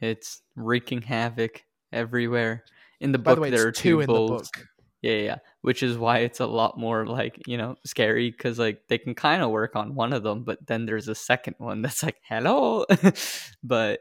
It's 0.00 0.42
wreaking 0.56 1.02
havoc 1.02 1.62
everywhere. 1.92 2.64
In 3.00 3.12
the 3.12 3.18
By 3.18 3.32
book, 3.32 3.36
the 3.36 3.40
way, 3.42 3.50
there 3.50 3.66
are 3.66 3.72
two 3.72 4.00
two 4.00 4.06
bulls. 4.06 4.50
the 4.50 4.58
book. 4.58 4.68
Yeah, 5.02 5.12
yeah, 5.12 5.22
yeah. 5.22 5.36
Which 5.60 5.82
is 5.82 5.98
why 5.98 6.20
it's 6.20 6.40
a 6.40 6.46
lot 6.46 6.78
more 6.78 7.06
like, 7.06 7.40
you 7.46 7.58
know, 7.58 7.76
scary 7.84 8.30
because 8.30 8.58
like 8.58 8.88
they 8.88 8.96
can 8.98 9.14
kind 9.14 9.42
of 9.42 9.50
work 9.50 9.76
on 9.76 9.94
one 9.94 10.12
of 10.12 10.22
them, 10.22 10.44
but 10.44 10.66
then 10.66 10.86
there's 10.86 11.08
a 11.08 11.14
second 11.14 11.56
one 11.58 11.82
that's 11.82 12.02
like, 12.02 12.16
hello. 12.26 12.86
but 13.62 14.00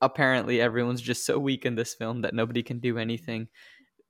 apparently 0.00 0.60
everyone's 0.60 1.00
just 1.00 1.26
so 1.26 1.38
weak 1.38 1.66
in 1.66 1.74
this 1.74 1.94
film 1.94 2.22
that 2.22 2.34
nobody 2.34 2.62
can 2.62 2.78
do 2.78 2.96
anything. 2.96 3.48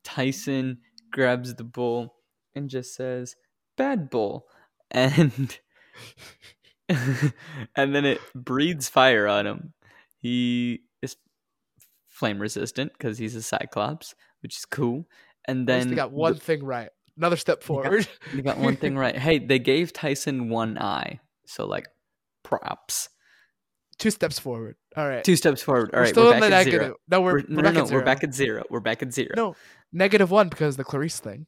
Tyson 0.04 0.78
grabs 1.16 1.54
the 1.54 1.64
bull 1.64 2.14
and 2.54 2.68
just 2.70 2.94
says, 2.94 3.34
bad 3.76 4.10
bull. 4.10 4.46
And 4.92 5.58
and 6.88 7.94
then 7.94 8.04
it 8.04 8.20
breathes 8.34 8.88
fire 8.88 9.26
on 9.26 9.46
him. 9.46 9.72
He 10.18 10.82
is 11.02 11.16
flame 12.08 12.38
resistant 12.38 12.92
because 12.92 13.18
he's 13.18 13.34
a 13.34 13.42
cyclops, 13.42 14.14
which 14.42 14.56
is 14.56 14.64
cool. 14.66 15.06
And 15.46 15.66
then 15.66 15.88
they 15.88 15.96
got 15.96 16.10
the- 16.10 16.16
one 16.16 16.36
thing 16.36 16.62
right. 16.62 16.90
Another 17.16 17.36
step 17.36 17.62
forward. 17.62 18.06
you 18.34 18.42
got 18.42 18.58
one 18.58 18.76
thing 18.76 18.96
right. 18.96 19.16
Hey, 19.26 19.38
they 19.38 19.58
gave 19.58 19.94
Tyson 19.94 20.50
one 20.50 20.76
eye, 20.76 21.18
so 21.46 21.66
like 21.66 21.88
props. 22.44 23.08
Two 23.98 24.10
steps 24.10 24.38
forward. 24.38 24.76
All 24.96 25.08
right. 25.08 25.24
Two 25.24 25.36
steps 25.36 25.62
forward. 25.62 25.90
All 25.94 25.98
we're 25.98 26.02
right, 26.04 26.08
still 26.10 26.24
we're 26.26 26.34
in 26.34 26.40
the 26.40 26.46
at 26.46 26.50
negative. 26.50 26.80
zero. 26.82 26.96
No, 27.08 27.20
we're, 27.22 27.32
We're, 27.32 27.44
we're, 27.48 27.54
no, 27.56 27.62
back 27.62 27.74
no, 27.74 27.80
at 27.82 27.86
zero. 27.88 28.00
we're 28.00 28.04
back 28.04 28.24
at 28.24 28.34
zero. 28.34 28.62
We're 28.70 28.80
back 28.80 29.02
at 29.02 29.12
zero. 29.14 29.30
No, 29.36 29.56
negative 29.92 30.30
one 30.30 30.48
because 30.48 30.74
of 30.74 30.78
the 30.78 30.84
Clarisse 30.84 31.18
thing, 31.20 31.46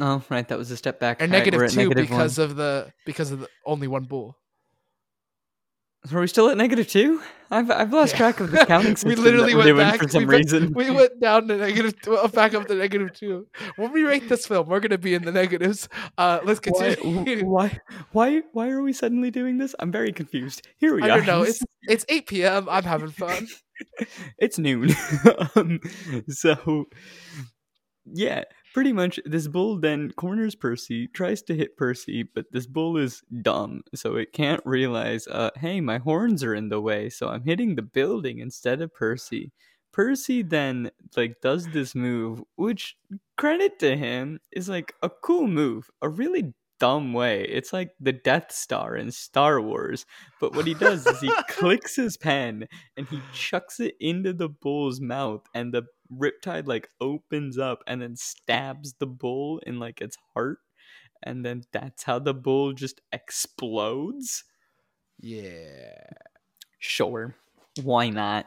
Oh, 0.00 0.22
right, 0.30 0.48
that 0.48 0.56
was 0.58 0.70
a 0.70 0.76
step 0.76 0.98
back. 0.98 1.20
and 1.20 1.30
negative 1.30 1.58
we're 1.58 1.64
at 1.66 1.70
two 1.70 1.76
negative 1.88 2.10
one. 2.10 2.18
because 2.18 2.38
of 2.38 2.56
the 2.56 2.92
because 3.06 3.30
of 3.30 3.40
the 3.40 3.48
only 3.66 3.86
one 3.88 4.04
bull. 4.04 4.36
Are 6.12 6.20
we 6.20 6.26
still 6.26 6.48
at 6.48 6.56
negative 6.56 6.88
two? 6.88 7.22
I've 7.50 7.70
I've 7.70 7.92
lost 7.92 8.12
Yeah. 8.14 8.18
track 8.18 8.40
of 8.40 8.50
the 8.50 8.64
counting 8.66 8.96
system 8.96 9.10
we 9.10 9.14
literally 9.16 9.54
went 9.54 9.76
back 9.76 10.00
for 10.00 10.08
some 10.08 10.22
we 10.22 10.26
went, 10.26 10.44
reason. 10.44 10.72
We 10.72 10.90
went 10.90 11.20
down 11.20 11.46
to 11.48 11.56
negative, 11.56 12.00
two, 12.02 12.16
uh, 12.16 12.26
back 12.28 12.54
up 12.54 12.66
to 12.68 12.74
negative 12.74 13.12
two. 13.12 13.46
When 13.76 13.92
we 13.92 14.02
rate 14.02 14.28
this 14.28 14.46
film, 14.46 14.68
we're 14.68 14.80
gonna 14.80 14.98
be 14.98 15.14
in 15.14 15.22
the 15.24 15.30
negatives. 15.30 15.88
Uh, 16.18 16.40
let's 16.42 16.58
continue. 16.58 17.44
why 17.44 17.78
why 18.10 18.42
why 18.52 18.70
are 18.70 18.82
we 18.82 18.92
suddenly 18.92 19.30
doing 19.30 19.58
this? 19.58 19.76
I'm 19.78 19.92
very 19.92 20.12
confused. 20.12 20.66
Here 20.78 20.94
we 20.94 21.02
I 21.02 21.10
are. 21.10 21.16
don't 21.18 21.26
know. 21.26 21.42
It's 21.42 21.62
it's 21.82 22.04
eight 22.08 22.26
p.m. 22.26 22.68
I'm 22.68 22.84
having 22.84 23.10
fun. 23.10 23.46
it's 24.38 24.58
noon. 24.58 24.90
um, 25.54 25.78
so, 26.28 26.86
yeah, 28.06 28.42
pretty 28.72 28.92
much 28.92 29.20
this 29.24 29.48
bull 29.48 29.78
then 29.78 30.10
corners 30.12 30.54
Percy, 30.54 31.06
tries 31.08 31.42
to 31.42 31.54
hit 31.54 31.76
Percy, 31.76 32.22
but 32.22 32.46
this 32.52 32.66
bull 32.66 32.96
is 32.96 33.22
dumb, 33.42 33.82
so 33.94 34.16
it 34.16 34.32
can't 34.32 34.62
realize, 34.64 35.26
uh, 35.28 35.50
hey, 35.56 35.80
my 35.80 35.98
horns 35.98 36.42
are 36.42 36.54
in 36.54 36.68
the 36.68 36.80
way, 36.80 37.08
so 37.08 37.28
I'm 37.28 37.44
hitting 37.44 37.74
the 37.74 37.82
building 37.82 38.38
instead 38.38 38.80
of 38.80 38.94
Percy. 38.94 39.52
Percy 39.92 40.42
then 40.42 40.90
like 41.16 41.40
does 41.42 41.68
this 41.68 41.94
move, 41.94 42.42
which 42.56 42.96
credit 43.36 43.78
to 43.80 43.96
him 43.96 44.40
is 44.50 44.68
like 44.68 44.94
a 45.02 45.10
cool 45.10 45.46
move, 45.46 45.90
a 46.00 46.08
really 46.08 46.54
dumb 46.80 47.12
way. 47.12 47.42
It's 47.44 47.72
like 47.72 47.92
the 48.00 48.12
Death 48.12 48.50
Star 48.50 48.96
in 48.96 49.12
Star 49.12 49.60
Wars, 49.60 50.04
but 50.40 50.56
what 50.56 50.66
he 50.66 50.74
does 50.74 51.06
is 51.06 51.20
he 51.20 51.30
clicks 51.48 51.94
his 51.94 52.16
pen 52.16 52.66
and 52.96 53.06
he 53.06 53.20
chucks 53.32 53.78
it 53.78 53.94
into 54.00 54.32
the 54.32 54.48
bull's 54.48 55.00
mouth 55.00 55.42
and 55.54 55.72
the 55.72 55.84
riptide 56.18 56.66
like 56.66 56.88
opens 57.00 57.58
up 57.58 57.82
and 57.86 58.02
then 58.02 58.16
stabs 58.16 58.94
the 58.98 59.06
bull 59.06 59.58
in 59.66 59.78
like 59.78 60.00
its 60.00 60.16
heart 60.34 60.58
and 61.22 61.44
then 61.44 61.62
that's 61.72 62.02
how 62.04 62.18
the 62.18 62.34
bull 62.34 62.72
just 62.72 63.00
explodes 63.12 64.44
Yeah. 65.20 66.04
sure 66.78 67.34
why 67.82 68.08
not 68.08 68.46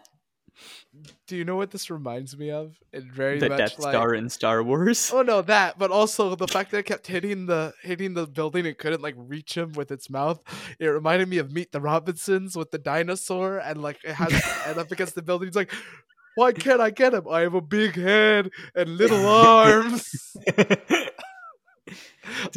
Do 1.28 1.36
you 1.36 1.44
know 1.44 1.58
what 1.58 1.72
this 1.72 1.90
reminds 1.90 2.38
me 2.38 2.50
of? 2.50 2.78
It 2.94 3.04
very 3.04 3.40
the 3.40 3.50
much 3.50 3.58
death 3.58 3.80
like. 3.80 3.92
star 3.92 4.14
in 4.14 4.30
star 4.30 4.64
wars 4.64 5.12
Oh 5.14 5.22
no, 5.22 5.42
that, 5.42 5.78
but 5.78 5.92
also 5.92 6.34
the 6.36 6.48
fact 6.48 6.72
that 6.72 6.78
it 6.80 6.86
kept 6.86 7.08
hitting 7.08 7.46
the 7.46 7.74
hitting 7.82 8.14
the 8.14 8.26
building 8.26 8.66
and 8.66 8.78
couldn't 8.78 9.02
like 9.02 9.16
reach 9.18 9.58
him 9.58 9.74
with 9.74 9.92
its 9.92 10.10
mouth. 10.10 10.40
It 10.80 10.86
reminded 10.88 11.28
me 11.28 11.38
of 11.40 11.52
Meet 11.52 11.72
the 11.74 11.82
Robinsons 11.82 12.56
with 12.56 12.72
the 12.72 12.78
dinosaur 12.78 13.58
and 13.60 13.82
like 13.82 14.00
it 14.06 14.14
has 14.14 14.32
and 14.68 14.78
up 14.78 14.92
against 14.92 15.16
the 15.16 15.22
building. 15.22 15.50
He's 15.50 15.56
like, 15.58 15.74
"Why 16.36 16.52
can't 16.52 16.82
I 16.82 16.90
get 16.90 17.14
him? 17.14 17.28
I 17.30 17.42
have 17.42 17.54
a 17.54 17.62
big 17.62 17.96
head 17.96 18.52
and 18.76 18.98
little 18.98 19.26
arms." 19.26 20.38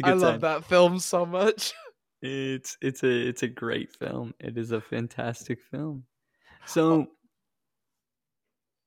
I 0.03 0.11
good 0.11 0.17
love 0.17 0.41
that 0.41 0.65
film 0.65 0.99
so 0.99 1.25
much. 1.25 1.73
It's 2.21 2.77
it's 2.81 3.03
a 3.03 3.27
it's 3.27 3.43
a 3.43 3.47
great 3.47 3.91
film. 3.91 4.33
It 4.39 4.57
is 4.57 4.71
a 4.71 4.81
fantastic 4.81 5.59
film. 5.71 6.05
So 6.65 7.07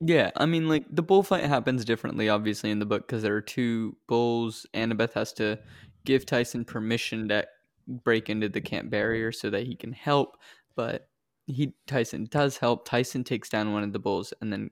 yeah, 0.01 0.31
I 0.37 0.47
mean 0.47 0.69
like 0.69 0.85
the 0.91 1.03
bullfight 1.03 1.45
happens 1.45 1.85
differently 1.85 2.29
obviously 2.29 2.71
in 2.71 2.79
the 2.79 2.87
book 2.87 3.07
because 3.07 3.23
there 3.23 3.35
are 3.35 3.41
two 3.41 3.97
bulls. 4.07 4.67
Annabeth 4.75 5.15
has 5.15 5.33
to 5.35 5.59
give 6.05 6.27
Tyson 6.27 6.65
permission 6.65 7.29
to 7.29 7.47
break 7.89 8.29
into 8.29 8.49
the 8.49 8.61
camp 8.61 8.91
barrier 8.91 9.33
so 9.33 9.51
that 9.51 9.67
he 9.67 9.75
can 9.75 9.93
help, 9.93 10.37
but 10.77 11.09
he 11.47 11.75
Tyson 11.87 12.29
does 12.31 12.59
help. 12.59 12.85
Tyson 12.85 13.25
takes 13.25 13.49
down 13.49 13.73
one 13.73 13.83
of 13.83 13.93
the 13.93 13.99
bulls 13.99 14.33
and 14.41 14.53
then 14.53 14.71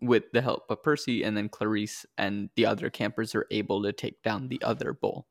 with 0.00 0.24
the 0.32 0.42
help 0.42 0.70
of 0.70 0.82
Percy 0.82 1.22
and 1.22 1.36
then 1.36 1.48
Clarisse 1.48 2.06
and 2.16 2.50
the 2.56 2.66
other 2.66 2.90
campers 2.90 3.34
are 3.34 3.46
able 3.50 3.82
to 3.82 3.92
take 3.92 4.22
down 4.22 4.48
the 4.48 4.60
other 4.62 4.92
bull. 4.92 5.26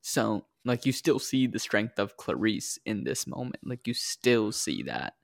So, 0.00 0.46
like, 0.64 0.86
you 0.86 0.92
still 0.92 1.18
see 1.18 1.46
the 1.46 1.58
strength 1.58 1.98
of 1.98 2.16
Clarisse 2.16 2.78
in 2.84 3.04
this 3.04 3.26
moment. 3.26 3.60
Like, 3.64 3.86
you 3.86 3.94
still 3.94 4.52
see 4.52 4.82
that, 4.84 5.14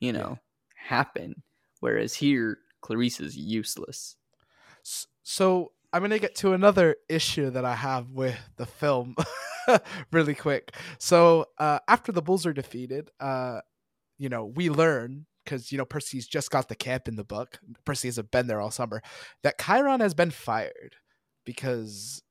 you 0.00 0.12
know, 0.12 0.38
happen. 0.76 1.42
Whereas 1.80 2.14
here, 2.14 2.58
Clarisse 2.82 3.20
is 3.20 3.36
useless. 3.36 4.16
So 5.22 5.72
I'm 5.92 6.02
gonna 6.02 6.18
get 6.18 6.34
to 6.36 6.52
another 6.52 6.96
issue 7.08 7.50
that 7.50 7.64
I 7.64 7.74
have 7.74 8.10
with 8.10 8.38
the 8.56 8.66
film, 8.66 9.16
really 10.12 10.34
quick. 10.34 10.74
So 10.98 11.46
uh, 11.58 11.78
after 11.88 12.12
the 12.12 12.22
Bulls 12.22 12.44
are 12.46 12.52
defeated, 12.52 13.10
uh, 13.20 13.60
you 14.18 14.28
know, 14.28 14.44
we 14.44 14.68
learn 14.70 15.26
because 15.44 15.70
you 15.70 15.78
know 15.78 15.84
Percy's 15.84 16.26
just 16.26 16.50
got 16.50 16.68
the 16.68 16.74
camp 16.74 17.08
in 17.08 17.16
the 17.16 17.24
book. 17.24 17.58
Percy 17.84 18.08
hasn't 18.08 18.30
been 18.30 18.46
there 18.46 18.60
all 18.60 18.70
summer. 18.70 19.02
That 19.42 19.58
Chiron 19.58 20.00
has 20.00 20.14
been 20.14 20.30
fired 20.30 20.96
because 21.44 22.22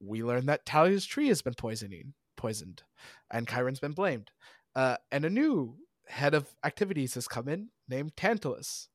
we 0.00 0.22
learned 0.22 0.48
that 0.48 0.64
Thalia's 0.64 1.06
tree 1.06 1.28
has 1.28 1.42
been 1.42 1.54
poisoning 1.54 2.14
poisoned, 2.40 2.82
and 3.30 3.46
Chiron's 3.46 3.80
been 3.80 3.92
blamed. 3.92 4.30
Uh, 4.74 4.96
and 5.12 5.24
a 5.24 5.30
new 5.30 5.76
head 6.08 6.34
of 6.34 6.54
activities 6.64 7.14
has 7.14 7.28
come 7.28 7.48
in 7.48 7.68
named 7.88 8.16
Tantalus. 8.16 8.88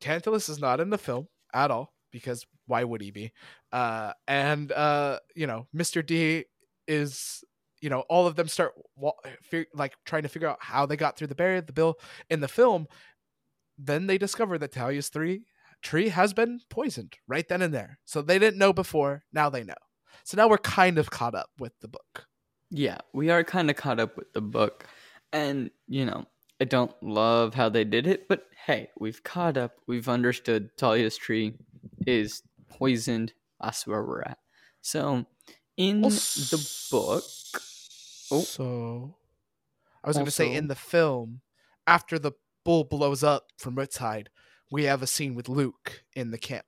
Tantalus 0.00 0.48
is 0.48 0.60
not 0.60 0.80
in 0.80 0.90
the 0.90 0.98
film 0.98 1.28
at 1.52 1.70
all 1.70 1.92
because 2.10 2.46
why 2.66 2.84
would 2.84 3.00
he 3.00 3.10
be? 3.10 3.32
Uh, 3.72 4.12
and 4.28 4.70
uh, 4.72 5.18
you 5.34 5.46
know, 5.46 5.66
Mr. 5.74 6.04
D 6.06 6.44
is 6.86 7.44
you 7.82 7.90
know 7.90 8.00
all 8.08 8.26
of 8.26 8.36
them 8.36 8.48
start 8.48 8.72
like 9.74 9.94
trying 10.06 10.22
to 10.22 10.28
figure 10.28 10.48
out 10.48 10.58
how 10.60 10.86
they 10.86 10.96
got 10.96 11.18
through 11.18 11.26
the 11.26 11.34
barrier 11.34 11.60
the 11.60 11.72
bill 11.72 11.98
in 12.30 12.40
the 12.40 12.48
film. 12.48 12.86
Then 13.76 14.06
they 14.06 14.16
discover 14.16 14.56
that 14.58 14.72
thalia's 14.72 15.08
three 15.08 15.42
tree 15.82 16.08
has 16.08 16.32
been 16.32 16.60
poisoned 16.70 17.14
right 17.26 17.46
then 17.48 17.60
and 17.60 17.74
there. 17.74 17.98
So 18.04 18.22
they 18.22 18.38
didn't 18.38 18.58
know 18.58 18.72
before. 18.72 19.24
Now 19.32 19.50
they 19.50 19.64
know. 19.64 19.74
So 20.22 20.36
now 20.36 20.48
we're 20.48 20.58
kind 20.58 20.96
of 20.96 21.10
caught 21.10 21.34
up 21.34 21.50
with 21.58 21.72
the 21.80 21.88
book. 21.88 22.26
Yeah 22.70 22.98
we 23.12 23.30
are 23.30 23.44
kind 23.44 23.68
of 23.68 23.76
caught 23.76 24.00
up 24.00 24.16
with 24.16 24.32
the 24.32 24.40
book. 24.40 24.86
And 25.32 25.70
you 25.88 26.06
know 26.06 26.24
i 26.60 26.64
don't 26.64 26.94
love 27.02 27.54
how 27.54 27.68
they 27.68 27.82
did 27.82 28.06
it 28.06 28.28
but 28.28 28.46
hey 28.66 28.88
we've 28.98 29.22
caught 29.24 29.56
up. 29.56 29.72
We've 29.88 30.08
understood 30.08 30.70
thalia's 30.78 31.16
tree 31.16 31.54
is 32.06 32.42
poisoned. 32.68 33.32
That's 33.60 33.86
where 33.86 34.04
we're 34.04 34.22
at. 34.22 34.38
So 34.80 35.26
in 35.76 36.02
the 36.02 36.88
book 36.90 37.24
Oh. 38.32 38.40
So 38.40 39.14
I 40.02 40.08
was 40.08 40.16
going 40.16 40.26
to 40.26 40.32
say 40.32 40.52
in 40.52 40.68
the 40.68 40.74
film, 40.74 41.42
after 41.86 42.18
the 42.18 42.32
bull 42.64 42.84
blows 42.84 43.22
up 43.22 43.48
from 43.58 43.74
Woodside, 43.74 44.30
we 44.70 44.84
have 44.84 45.02
a 45.02 45.06
scene 45.06 45.34
with 45.34 45.48
Luke 45.48 46.02
in 46.14 46.30
the 46.30 46.38
camp. 46.38 46.66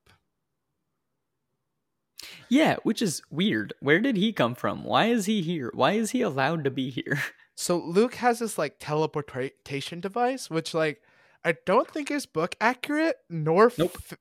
Yeah, 2.49 2.77
which 2.83 3.03
is 3.03 3.23
weird. 3.31 3.75
Where 3.81 4.01
did 4.01 4.17
he 4.17 4.33
come 4.33 4.55
from? 4.55 4.85
Why 4.85 5.07
is 5.07 5.27
he 5.27 5.43
here? 5.43 5.71
Why 5.75 5.93
is 5.93 6.11
he 6.11 6.23
allowed 6.23 6.65
to 6.65 6.71
be 6.71 6.91
here? 6.91 7.23
So 7.57 7.79
Luke 7.79 8.17
has 8.17 8.41
this 8.41 8.59
like 8.59 8.81
teleportation 8.81 10.01
device, 10.01 10.51
which 10.51 10.75
like 10.75 11.01
I 11.45 11.55
don't 11.65 11.89
think 11.89 12.11
is 12.11 12.27
book 12.27 12.57
accurate 12.61 13.19
nor 13.31 13.71
nope. 13.79 13.97
f- 14.11 14.19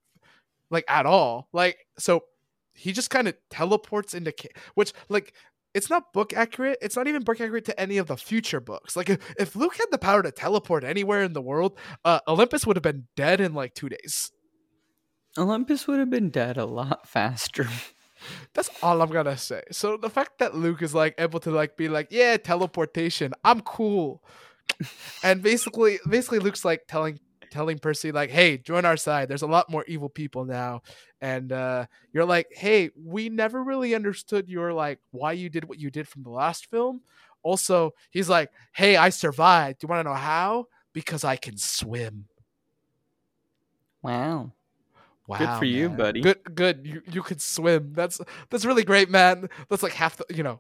like 0.70 0.86
at 0.88 1.08
all. 1.08 1.48
Like 1.52 1.88
so 1.98 2.26
he 2.76 2.92
just 2.92 3.10
kind 3.10 3.28
of 3.28 3.36
teleports 3.50 4.14
into 4.14 4.32
ca- 4.32 4.54
which 4.76 4.94
like 5.10 5.34
it's 5.74 5.90
not 5.90 6.14
book 6.14 6.34
accurate. 6.34 6.78
It's 6.82 6.96
not 6.96 7.08
even 7.08 7.24
book 7.24 7.42
accurate 7.42 7.66
to 7.66 7.80
any 7.80 7.98
of 7.98 8.08
the 8.08 8.18
future 8.18 8.60
books. 8.60 8.96
Like 8.96 9.10
if, 9.10 9.34
if 9.38 9.56
Luke 9.56 9.76
had 9.78 9.88
the 9.92 9.98
power 9.98 10.22
to 10.22 10.32
teleport 10.32 10.84
anywhere 10.84 11.24
in 11.24 11.34
the 11.34 11.42
world, 11.42 11.78
uh, 12.06 12.20
Olympus 12.28 12.66
would 12.66 12.76
have 12.76 12.84
been 12.84 13.08
dead 13.16 13.42
in 13.42 13.54
like 13.54 13.74
two 13.74 13.90
days. 13.90 14.32
Olympus 15.38 15.88
would 15.88 16.00
have 16.00 16.10
been 16.10 16.30
dead 16.30 16.58
a 16.58 16.66
lot 16.66 17.08
faster. 17.08 17.68
That's 18.54 18.70
all 18.82 19.02
I'm 19.02 19.10
gonna 19.10 19.38
say. 19.38 19.64
So 19.72 19.98
the 19.98 20.10
fact 20.10 20.40
that 20.40 20.56
Luke 20.56 20.82
is 20.82 20.94
like 20.94 21.16
able 21.18 21.40
to 21.42 21.52
like 21.52 21.76
be 21.76 21.90
like, 21.90 22.08
yeah, 22.12 22.38
teleportation, 22.38 23.34
I'm 23.44 23.62
cool. 23.62 24.24
and 25.24 25.42
basically 25.42 26.00
basically 26.08 26.40
Luke's 26.40 26.64
like 26.64 26.84
telling 26.88 27.20
telling 27.54 27.78
Percy 27.78 28.12
like, 28.12 28.32
"Hey, 28.32 28.58
join 28.58 28.84
our 28.84 28.98
side. 28.98 29.30
There's 29.30 29.44
a 29.44 29.48
lot 29.48 29.70
more 29.70 29.86
evil 29.88 30.10
people 30.10 30.44
now." 30.44 30.82
And 31.22 31.52
uh, 31.52 31.86
you're 32.12 32.26
like, 32.26 32.48
"Hey, 32.52 32.90
we 33.02 33.30
never 33.30 33.64
really 33.64 33.94
understood 33.94 34.50
your 34.50 34.74
like 34.74 35.00
why 35.12 35.34
you 35.34 35.50
did 35.50 35.64
what 35.64 35.80
you 35.80 35.92
did 35.92 36.08
from 36.08 36.24
the 36.24 36.32
last 36.32 36.70
film." 36.70 37.02
Also, 37.44 37.94
he's 38.10 38.28
like, 38.28 38.52
"Hey, 38.74 38.98
I 38.98 39.10
survived. 39.10 39.80
Do 39.80 39.86
you 39.86 39.90
want 39.90 40.06
to 40.06 40.10
know 40.10 40.16
how? 40.16 40.68
Because 40.94 41.24
I 41.24 41.36
can 41.36 41.58
swim." 41.58 42.26
Wow. 44.02 44.52
Wow. 45.28 45.38
Good 45.38 45.60
for 45.60 45.66
man. 45.66 45.74
you, 45.74 45.90
buddy. 45.90 46.22
Good 46.22 46.56
good. 46.56 46.82
You 46.84 47.02
you 47.10 47.22
could 47.22 47.42
swim. 47.42 47.94
That's 47.94 48.20
that's 48.50 48.66
really 48.66 48.84
great, 48.84 49.10
man. 49.10 49.48
That's 49.70 49.84
like 49.84 49.94
half 49.94 50.18
the, 50.18 50.26
you 50.34 50.44
know, 50.44 50.60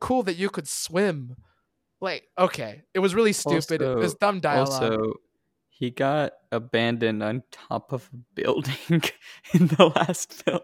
cool 0.00 0.24
that 0.24 0.36
you 0.36 0.50
could 0.50 0.68
swim. 0.68 1.36
Like, 2.00 2.28
okay. 2.36 2.82
It 2.92 2.98
was 2.98 3.14
really 3.14 3.32
stupid. 3.32 3.80
Also, 3.80 3.96
it 3.96 4.02
was 4.02 4.14
dumb 4.14 4.40
dialogue. 4.40 4.82
Also, 4.82 5.14
he 5.76 5.90
got 5.90 6.34
abandoned 6.52 7.20
on 7.22 7.42
top 7.50 7.92
of 7.92 8.08
a 8.12 8.16
building 8.40 8.74
in 9.52 9.66
the 9.66 9.92
last 9.96 10.32
film. 10.32 10.60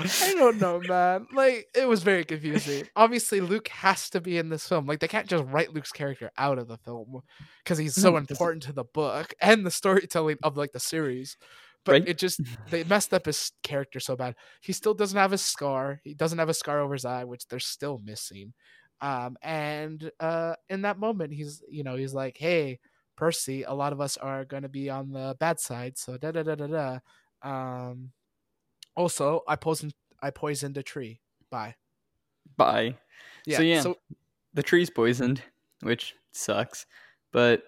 I 0.00 0.34
don't 0.38 0.58
know, 0.58 0.80
man. 0.80 1.26
Like 1.34 1.68
it 1.76 1.86
was 1.86 2.02
very 2.02 2.24
confusing. 2.24 2.88
Obviously, 2.96 3.42
Luke 3.42 3.68
has 3.68 4.08
to 4.10 4.22
be 4.22 4.38
in 4.38 4.48
this 4.48 4.66
film. 4.66 4.86
Like 4.86 5.00
they 5.00 5.08
can't 5.08 5.28
just 5.28 5.44
write 5.44 5.74
Luke's 5.74 5.92
character 5.92 6.30
out 6.38 6.58
of 6.58 6.68
the 6.68 6.78
film 6.78 7.20
because 7.62 7.76
he's 7.76 7.94
so 7.94 8.16
important 8.16 8.62
to 8.62 8.72
the 8.72 8.84
book 8.84 9.34
and 9.42 9.66
the 9.66 9.70
storytelling 9.70 10.38
of 10.42 10.56
like 10.56 10.72
the 10.72 10.80
series. 10.80 11.36
But 11.84 11.92
right? 11.92 12.08
it 12.08 12.16
just 12.16 12.40
they 12.70 12.82
messed 12.84 13.12
up 13.12 13.26
his 13.26 13.52
character 13.62 14.00
so 14.00 14.16
bad. 14.16 14.36
He 14.62 14.72
still 14.72 14.94
doesn't 14.94 15.18
have 15.18 15.34
a 15.34 15.38
scar. 15.38 16.00
He 16.02 16.14
doesn't 16.14 16.38
have 16.38 16.48
a 16.48 16.54
scar 16.54 16.80
over 16.80 16.94
his 16.94 17.04
eye, 17.04 17.24
which 17.24 17.46
they're 17.46 17.60
still 17.60 18.00
missing. 18.02 18.54
Um, 19.02 19.36
and 19.42 20.10
uh, 20.18 20.54
in 20.70 20.80
that 20.82 20.98
moment, 20.98 21.34
he's 21.34 21.62
you 21.68 21.84
know 21.84 21.96
he's 21.96 22.14
like, 22.14 22.38
hey 22.38 22.80
Percy, 23.16 23.62
a 23.62 23.72
lot 23.72 23.92
of 23.92 24.00
us 24.00 24.16
are 24.16 24.44
going 24.44 24.62
to 24.62 24.68
be 24.68 24.90
on 24.90 25.12
the 25.12 25.36
bad 25.38 25.60
side. 25.60 25.98
So 25.98 26.16
da 26.16 26.32
da 26.32 26.42
da 26.42 26.54
da 26.54 26.66
da. 26.66 26.98
Um, 27.42 28.12
also, 28.96 29.42
I 29.46 29.56
poisoned 29.56 29.94
I 30.22 30.30
poisoned 30.30 30.76
a 30.78 30.82
tree. 30.82 31.20
Bye. 31.50 31.74
Bye. 32.56 32.96
Yeah. 33.46 33.56
So 33.58 33.62
yeah, 33.62 33.80
so, 33.80 33.98
the 34.54 34.62
tree's 34.62 34.90
poisoned, 34.90 35.42
which 35.82 36.14
sucks. 36.32 36.86
But 37.32 37.64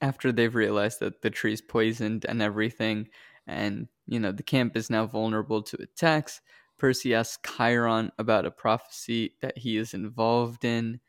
after 0.00 0.30
they've 0.30 0.54
realized 0.54 1.00
that 1.00 1.22
the 1.22 1.30
tree's 1.30 1.60
poisoned 1.60 2.24
and 2.28 2.40
everything, 2.40 3.08
and 3.46 3.88
you 4.06 4.20
know 4.20 4.32
the 4.32 4.42
camp 4.42 4.76
is 4.76 4.90
now 4.90 5.06
vulnerable 5.06 5.62
to 5.62 5.82
attacks, 5.82 6.40
Percy 6.78 7.14
asks 7.14 7.38
Chiron 7.56 8.12
about 8.18 8.46
a 8.46 8.50
prophecy 8.50 9.34
that 9.40 9.58
he 9.58 9.76
is 9.76 9.94
involved 9.94 10.64
in, 10.64 11.00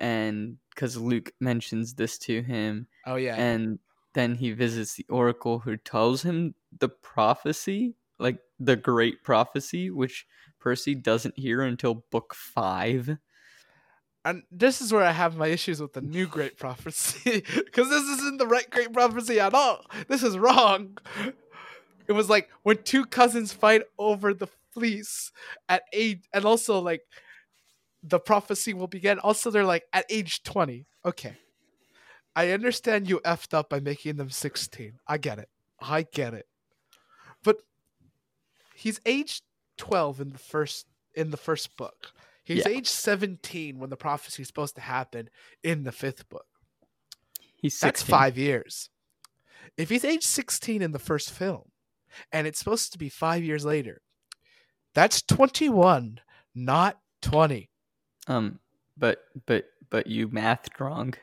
and 0.00 0.56
because 0.74 0.96
Luke 0.96 1.32
mentions 1.40 1.94
this 1.94 2.18
to 2.18 2.42
him. 2.42 2.86
Oh 3.06 3.16
yeah. 3.16 3.36
And 3.36 3.78
then 4.14 4.34
he 4.34 4.52
visits 4.52 4.94
the 4.94 5.06
oracle 5.08 5.60
who 5.60 5.76
tells 5.76 6.22
him 6.22 6.54
the 6.78 6.88
prophecy, 6.88 7.94
like 8.18 8.38
the 8.58 8.76
great 8.76 9.22
prophecy, 9.22 9.90
which 9.90 10.26
Percy 10.58 10.94
doesn't 10.94 11.38
hear 11.38 11.62
until 11.62 12.04
book 12.10 12.34
five. 12.34 13.18
And 14.24 14.42
this 14.50 14.80
is 14.80 14.92
where 14.92 15.04
I 15.04 15.12
have 15.12 15.36
my 15.36 15.46
issues 15.46 15.80
with 15.80 15.92
the 15.94 16.02
new 16.02 16.26
great 16.26 16.58
prophecy. 16.58 17.42
Because 17.54 17.88
this 17.88 18.02
isn't 18.02 18.38
the 18.38 18.46
right 18.46 18.68
great 18.70 18.92
prophecy 18.92 19.40
at 19.40 19.54
all. 19.54 19.86
This 20.08 20.22
is 20.22 20.36
wrong. 20.36 20.98
It 22.06 22.12
was 22.12 22.28
like 22.28 22.50
when 22.62 22.82
two 22.82 23.06
cousins 23.06 23.52
fight 23.52 23.82
over 23.98 24.34
the 24.34 24.48
fleece 24.72 25.32
at 25.68 25.82
eight, 25.92 26.26
and 26.34 26.44
also 26.44 26.80
like 26.80 27.02
the 28.02 28.18
prophecy 28.18 28.74
will 28.74 28.86
begin. 28.86 29.18
Also, 29.18 29.50
they're 29.50 29.64
like 29.64 29.84
at 29.92 30.06
age 30.10 30.42
20. 30.42 30.86
Okay. 31.04 31.36
I 32.36 32.50
understand 32.50 33.08
you 33.08 33.20
effed 33.20 33.54
up 33.54 33.68
by 33.68 33.80
making 33.80 34.16
them 34.16 34.30
16. 34.30 34.98
I 35.06 35.18
get 35.18 35.38
it. 35.38 35.48
I 35.80 36.02
get 36.02 36.34
it. 36.34 36.46
But 37.42 37.58
he's 38.74 39.00
age 39.04 39.42
12 39.78 40.20
in 40.20 40.30
the 40.30 40.38
first 40.38 40.86
in 41.14 41.30
the 41.30 41.36
first 41.36 41.76
book. 41.76 42.12
He's 42.44 42.64
yeah. 42.66 42.72
age 42.72 42.88
17 42.88 43.78
when 43.78 43.90
the 43.90 43.96
prophecy 43.96 44.42
is 44.42 44.48
supposed 44.48 44.74
to 44.76 44.80
happen 44.80 45.28
in 45.62 45.84
the 45.84 45.92
fifth 45.92 46.28
book. 46.28 46.46
He's 47.56 47.74
16. 47.78 47.88
That's 47.88 48.02
5 48.02 48.38
years. 48.38 48.90
If 49.76 49.90
he's 49.90 50.04
age 50.04 50.24
16 50.24 50.82
in 50.82 50.92
the 50.92 50.98
first 50.98 51.30
film 51.30 51.70
and 52.32 52.46
it's 52.46 52.58
supposed 52.58 52.92
to 52.92 52.98
be 52.98 53.08
5 53.08 53.44
years 53.44 53.64
later, 53.64 54.00
that's 54.94 55.22
21, 55.22 56.20
not 56.54 56.98
20. 57.22 57.70
Um, 58.26 58.58
but 58.96 59.24
but 59.46 59.66
but 59.88 60.06
you 60.06 60.28
mathed 60.28 60.80
wrong. 60.80 61.14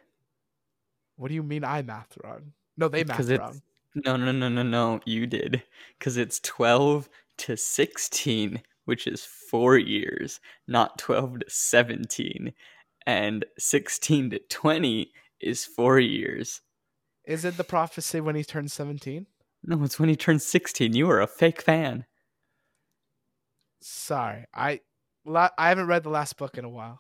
What 1.16 1.30
do 1.30 1.36
you 1.36 1.44
mean 1.44 1.64
I 1.64 1.82
mathed 1.82 2.18
wrong? 2.24 2.54
No, 2.78 2.88
they 2.88 3.04
mathed 3.04 3.40
wrong. 3.40 3.62
No, 3.96 4.16
no, 4.16 4.32
no, 4.32 4.50
no, 4.50 4.64
no. 4.64 5.00
You 5.06 5.26
did 5.26 5.64
because 5.98 6.18
it's 6.18 6.40
twelve 6.40 7.10
to 7.38 7.58
sixteen, 7.58 8.62
which 8.86 9.08
is 9.08 9.24
four 9.24 9.78
years, 9.78 10.40
not 10.68 11.00
twelve 11.00 11.40
to 11.40 11.46
seventeen, 11.50 12.54
and 13.06 13.46
sixteen 13.58 14.30
to 14.32 14.40
twenty 14.50 15.12
is 15.40 15.66
four 15.66 16.00
years. 16.00 16.62
Is 17.26 17.46
it 17.46 17.58
the 17.58 17.64
prophecy 17.64 18.22
when 18.22 18.36
he 18.36 18.44
turns 18.44 18.74
seventeen? 18.74 19.28
No, 19.64 19.84
it's 19.84 20.00
when 20.00 20.10
he 20.10 20.16
turns 20.16 20.46
sixteen. 20.46 20.96
You 20.96 21.10
are 21.10 21.22
a 21.22 21.28
fake 21.28 21.62
fan. 21.62 22.06
Sorry, 23.82 24.46
I 24.54 24.82
I 25.36 25.70
haven't 25.70 25.88
read 25.88 26.04
the 26.04 26.10
last 26.10 26.38
book 26.38 26.58
in 26.58 26.66
a 26.66 26.70
while. 26.70 27.00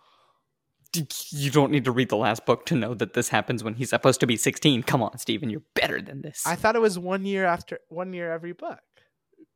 You 1.31 1.51
don't 1.51 1.71
need 1.71 1.85
to 1.85 1.91
read 1.91 2.09
the 2.09 2.17
last 2.17 2.45
book 2.45 2.65
to 2.67 2.75
know 2.75 2.93
that 2.93 3.13
this 3.13 3.29
happens 3.29 3.63
when 3.63 3.75
he's 3.75 3.89
supposed 3.89 4.19
to 4.21 4.27
be 4.27 4.37
16. 4.37 4.83
Come 4.83 5.03
on, 5.03 5.17
Stephan, 5.17 5.49
you're 5.49 5.61
better 5.75 6.01
than 6.01 6.21
this. 6.21 6.43
I 6.45 6.55
thought 6.55 6.75
it 6.75 6.81
was 6.81 6.97
one 6.97 7.25
year 7.25 7.45
after 7.45 7.79
one 7.89 8.13
year 8.13 8.31
every 8.31 8.53
book. 8.53 8.79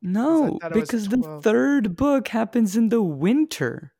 No, 0.00 0.58
because 0.72 1.08
the 1.08 1.40
third 1.42 1.96
book 1.96 2.28
happens 2.28 2.76
in 2.76 2.88
the 2.88 3.02
winter. 3.02 3.92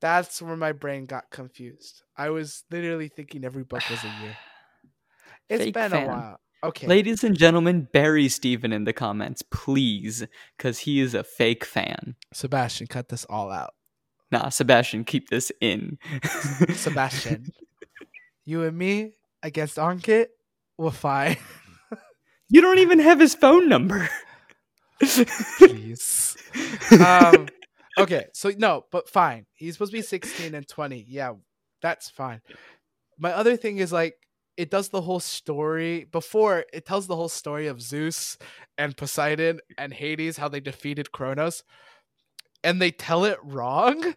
That's 0.00 0.40
where 0.40 0.56
my 0.56 0.72
brain 0.72 1.06
got 1.06 1.30
confused. 1.30 2.02
I 2.16 2.30
was 2.30 2.62
literally 2.70 3.08
thinking 3.08 3.44
every 3.44 3.64
book 3.64 3.82
was 3.90 4.02
a 4.04 4.22
year. 4.22 4.36
It's 5.48 5.64
Fake 5.64 5.74
been 5.74 5.90
fan. 5.90 6.04
a 6.04 6.08
while. 6.08 6.40
Okay. 6.64 6.88
Ladies 6.88 7.22
and 7.22 7.38
gentlemen, 7.38 7.88
bury 7.92 8.28
Stephan 8.28 8.72
in 8.72 8.82
the 8.82 8.92
comments, 8.92 9.42
please, 9.42 10.26
because 10.56 10.80
he 10.80 10.98
is 11.00 11.14
a 11.14 11.22
fake 11.22 11.64
fan. 11.64 12.16
Sebastien, 12.32 12.88
cut 12.88 13.08
this 13.08 13.24
all 13.26 13.52
out. 13.52 13.74
Nah, 14.32 14.48
Sebastien, 14.48 15.04
keep 15.04 15.30
this 15.30 15.52
in. 15.60 15.98
Sebastien, 16.74 17.52
you 18.44 18.64
and 18.64 18.76
me 18.76 19.14
against 19.42 19.76
Ankit, 19.76 20.26
we're 20.76 20.90
fine. 20.90 21.36
you 22.48 22.60
don't 22.60 22.78
even 22.78 22.98
have 22.98 23.20
his 23.20 23.36
phone 23.36 23.68
number. 23.68 24.08
Please. 25.00 26.36
um, 27.00 27.46
okay, 27.98 28.26
so 28.32 28.50
no, 28.58 28.84
but 28.90 29.08
fine. 29.08 29.46
He's 29.54 29.74
supposed 29.74 29.92
to 29.92 29.98
be 29.98 30.02
16 30.02 30.54
and 30.56 30.66
20. 30.66 31.06
Yeah, 31.08 31.34
that's 31.80 32.10
fine. 32.10 32.42
My 33.16 33.30
other 33.30 33.56
thing 33.56 33.78
is 33.78 33.92
like 33.92 34.16
it 34.58 34.70
does 34.70 34.88
the 34.88 35.00
whole 35.00 35.20
story 35.20 36.04
before 36.10 36.64
it 36.72 36.84
tells 36.84 37.06
the 37.06 37.16
whole 37.16 37.28
story 37.28 37.68
of 37.68 37.80
Zeus 37.80 38.36
and 38.76 38.96
Poseidon 38.96 39.60
and 39.78 39.94
Hades 39.94 40.36
how 40.36 40.48
they 40.48 40.60
defeated 40.60 41.12
Kronos 41.12 41.62
and 42.64 42.82
they 42.82 42.90
tell 42.90 43.24
it 43.24 43.38
wrong. 43.42 44.14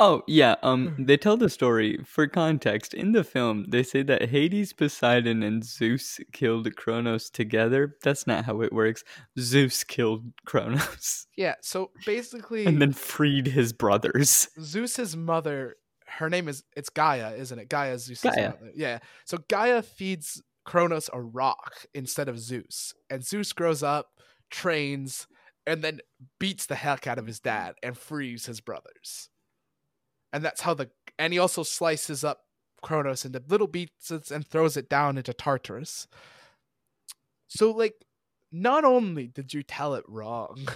Oh 0.00 0.22
yeah, 0.26 0.56
um, 0.62 0.96
they 0.98 1.18
tell 1.18 1.36
the 1.36 1.50
story 1.50 1.98
for 2.02 2.26
context. 2.26 2.94
In 2.94 3.12
the 3.12 3.22
film, 3.22 3.66
they 3.68 3.82
say 3.82 4.02
that 4.02 4.30
Hades, 4.30 4.72
Poseidon, 4.72 5.42
and 5.42 5.62
Zeus 5.62 6.18
killed 6.32 6.74
Kronos 6.74 7.28
together. 7.28 7.96
That's 8.02 8.26
not 8.26 8.46
how 8.46 8.62
it 8.62 8.72
works. 8.72 9.04
Zeus 9.38 9.84
killed 9.84 10.24
Kronos 10.46 11.26
Yeah, 11.36 11.56
so 11.60 11.90
basically 12.06 12.64
and 12.64 12.80
then 12.80 12.94
freed 12.94 13.48
his 13.48 13.74
brothers. 13.74 14.48
Zeus's 14.58 15.14
mother, 15.14 15.76
her 16.08 16.30
name 16.30 16.48
is 16.48 16.64
it's 16.76 16.88
Gaia, 16.88 17.34
isn't 17.34 17.58
it? 17.58 17.68
Gaia 17.68 17.94
is 17.94 18.04
Zeus's 18.04 18.34
Gaia. 18.34 18.54
Yeah. 18.74 18.98
So 19.24 19.38
Gaia 19.48 19.82
feeds 19.82 20.42
Kronos 20.64 21.08
a 21.12 21.20
rock 21.20 21.86
instead 21.94 22.28
of 22.28 22.38
Zeus. 22.38 22.94
And 23.08 23.24
Zeus 23.24 23.52
grows 23.52 23.82
up, 23.82 24.08
trains, 24.50 25.26
and 25.66 25.82
then 25.82 26.00
beats 26.38 26.66
the 26.66 26.74
heck 26.74 27.06
out 27.06 27.18
of 27.18 27.26
his 27.26 27.40
dad 27.40 27.74
and 27.82 27.96
frees 27.96 28.46
his 28.46 28.60
brothers. 28.60 29.28
And 30.32 30.44
that's 30.44 30.62
how 30.62 30.74
the 30.74 30.90
and 31.18 31.32
he 31.32 31.38
also 31.38 31.62
slices 31.62 32.24
up 32.24 32.40
Kronos 32.82 33.24
into 33.24 33.42
little 33.48 33.68
pieces 33.68 34.30
and 34.30 34.46
throws 34.46 34.76
it 34.76 34.88
down 34.88 35.18
into 35.18 35.32
Tartarus. 35.32 36.06
So 37.48 37.70
like 37.70 38.04
not 38.52 38.84
only 38.84 39.26
did 39.26 39.52
you 39.54 39.62
tell 39.62 39.94
it 39.94 40.04
wrong, 40.06 40.68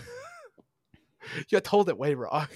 you 1.49 1.61
told 1.61 1.89
it 1.89 1.99
way 1.99 2.14
wrong. 2.14 2.49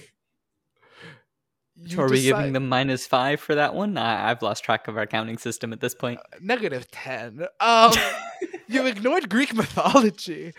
So 1.85 2.01
are 2.01 2.09
we 2.09 2.21
giving 2.23 2.53
them 2.53 2.67
minus 2.69 3.05
five 3.05 3.39
for 3.39 3.53
that 3.55 3.75
one? 3.75 3.97
I, 3.97 4.31
I've 4.31 4.41
lost 4.41 4.63
track 4.63 4.87
of 4.87 4.97
our 4.97 5.05
counting 5.05 5.37
system 5.37 5.71
at 5.73 5.79
this 5.79 5.93
point. 5.93 6.19
negative 6.41 6.89
10 6.91 7.45
um 7.59 7.93
you 8.67 8.85
ignored 8.85 9.29
greek 9.29 9.53
mythology 9.53 10.53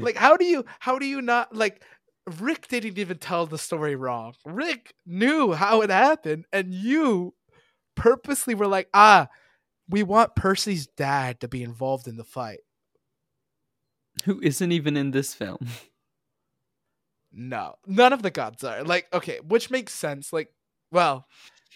like 0.00 0.16
how 0.16 0.36
do 0.36 0.44
you 0.44 0.64
how 0.80 0.98
do 0.98 1.06
you 1.06 1.20
not 1.22 1.54
like 1.54 1.82
rick 2.40 2.68
didn't 2.68 2.98
even 2.98 3.18
tell 3.18 3.46
the 3.46 3.58
story 3.58 3.96
wrong 3.96 4.34
rick 4.44 4.94
knew 5.06 5.52
how 5.52 5.82
it 5.82 5.90
happened 5.90 6.44
and 6.52 6.72
you 6.72 7.34
purposely 7.96 8.54
were 8.54 8.66
like 8.66 8.88
ah 8.94 9.28
we 9.88 10.02
want 10.02 10.34
percy's 10.36 10.86
dad 10.86 11.40
to 11.40 11.48
be 11.48 11.62
involved 11.62 12.06
in 12.06 12.16
the 12.16 12.24
fight 12.24 12.60
Who 14.24 14.40
isn't 14.40 14.72
even 14.72 14.96
in 14.96 15.10
this 15.10 15.34
film? 15.34 15.66
no. 17.32 17.74
None 17.86 18.12
of 18.12 18.22
the 18.22 18.30
gods 18.30 18.64
are. 18.64 18.82
Like 18.84 19.06
okay 19.12 19.40
which 19.46 19.70
makes 19.70 19.94
sense. 19.94 20.32
Like 20.32 20.48
well 20.90 21.26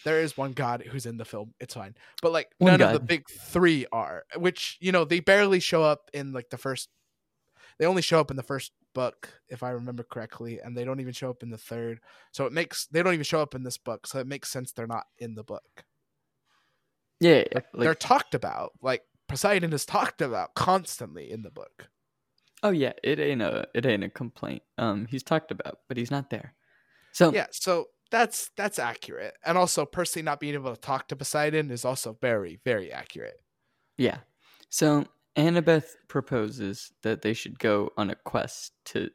there 0.04 0.20
is 0.20 0.36
one 0.36 0.52
god 0.52 0.84
who's 0.90 1.07
in 1.07 1.16
the 1.16 1.24
film. 1.24 1.54
It's 1.61 1.74
fine. 1.74 1.94
But 2.22 2.32
like 2.32 2.50
One 2.59 2.72
none 2.78 2.82
of 2.82 2.92
the 2.92 3.00
big 3.00 3.28
three 3.28 3.86
are 3.92 4.24
which 4.36 4.76
you 4.80 4.92
know 4.92 5.04
they 5.04 5.20
barely 5.20 5.61
show 5.61 5.82
up 5.82 6.11
in 6.12 6.32
like 6.32 6.50
the 6.50 6.59
first 6.59 6.88
they 7.78 7.86
only 7.86 8.02
show 8.02 8.20
up 8.20 8.30
in 8.30 8.36
the 8.36 8.42
first 8.42 8.72
book 8.94 9.28
if 9.50 9.62
i 9.62 9.68
remember 9.68 10.02
correctly 10.02 10.59
and 10.59 10.74
they 10.74 10.82
don't 10.82 11.00
even 11.00 11.12
show 11.12 11.28
up 11.28 11.42
in 11.42 11.50
the 11.50 11.59
third. 11.59 12.00
So 12.32 12.46
it 12.46 12.52
makes 12.52 12.86
they 12.86 13.02
don't 13.02 13.14
even 13.14 13.24
show 13.24 13.42
up 13.42 13.54
in 13.54 13.62
this 13.62 13.78
book 13.78 14.07
so 14.07 14.18
it 14.18 14.26
makes 14.26 14.50
sense 14.50 14.72
they're 14.72 14.86
not 14.86 15.07
in 15.18 15.34
the 15.34 15.44
book. 15.44 15.84
Yeah, 17.20 17.44
Like, 17.54 17.54
like, 17.54 17.64
they're 17.74 17.94
talked 17.94 18.34
about. 18.34 18.72
Like 18.82 19.02
poseidon 19.28 19.72
is 19.72 19.84
talked 19.84 20.22
about 20.22 20.54
constantly 20.54 21.30
in 21.30 21.42
the 21.42 21.50
book 21.50 21.88
oh 22.62 22.70
yeah, 22.70 22.92
it 23.02 23.18
ain't 23.18 23.42
a 23.42 23.66
it 23.74 23.86
ain't 23.86 24.04
a 24.04 24.09
complaint. 24.09 24.62
Um, 24.78 25.07
he's 25.07 25.22
talked 25.22 25.50
about, 25.50 25.80
but 25.88 25.96
he's 25.96 26.11
not 26.11 26.30
there. 26.30 26.54
So 27.12 27.32
yeah 27.32 27.46
so 27.50 27.86
that's 28.11 28.50
that's 28.57 28.78
accurate 28.78 29.34
and 29.44 29.59
also 29.59 29.84
percy 29.84 30.22
not 30.22 30.38
being 30.38 30.54
able 30.54 30.74
to 30.74 30.80
talk 30.80 31.09
to 31.09 31.16
poseidon 31.16 31.70
is 31.70 31.84
also 31.84 32.16
very 32.20 32.61
very 32.64 32.92
accurate 32.92 33.40
Yeah. 33.98 34.18
So 34.68 35.07
Annabeth 35.36 35.94
proposes 36.09 36.92
that 37.02 37.22
they 37.22 37.32
should 37.32 37.59
go 37.59 37.90
on 37.96 38.11
a 38.11 38.14
quest 38.14 38.72
to 38.86 39.11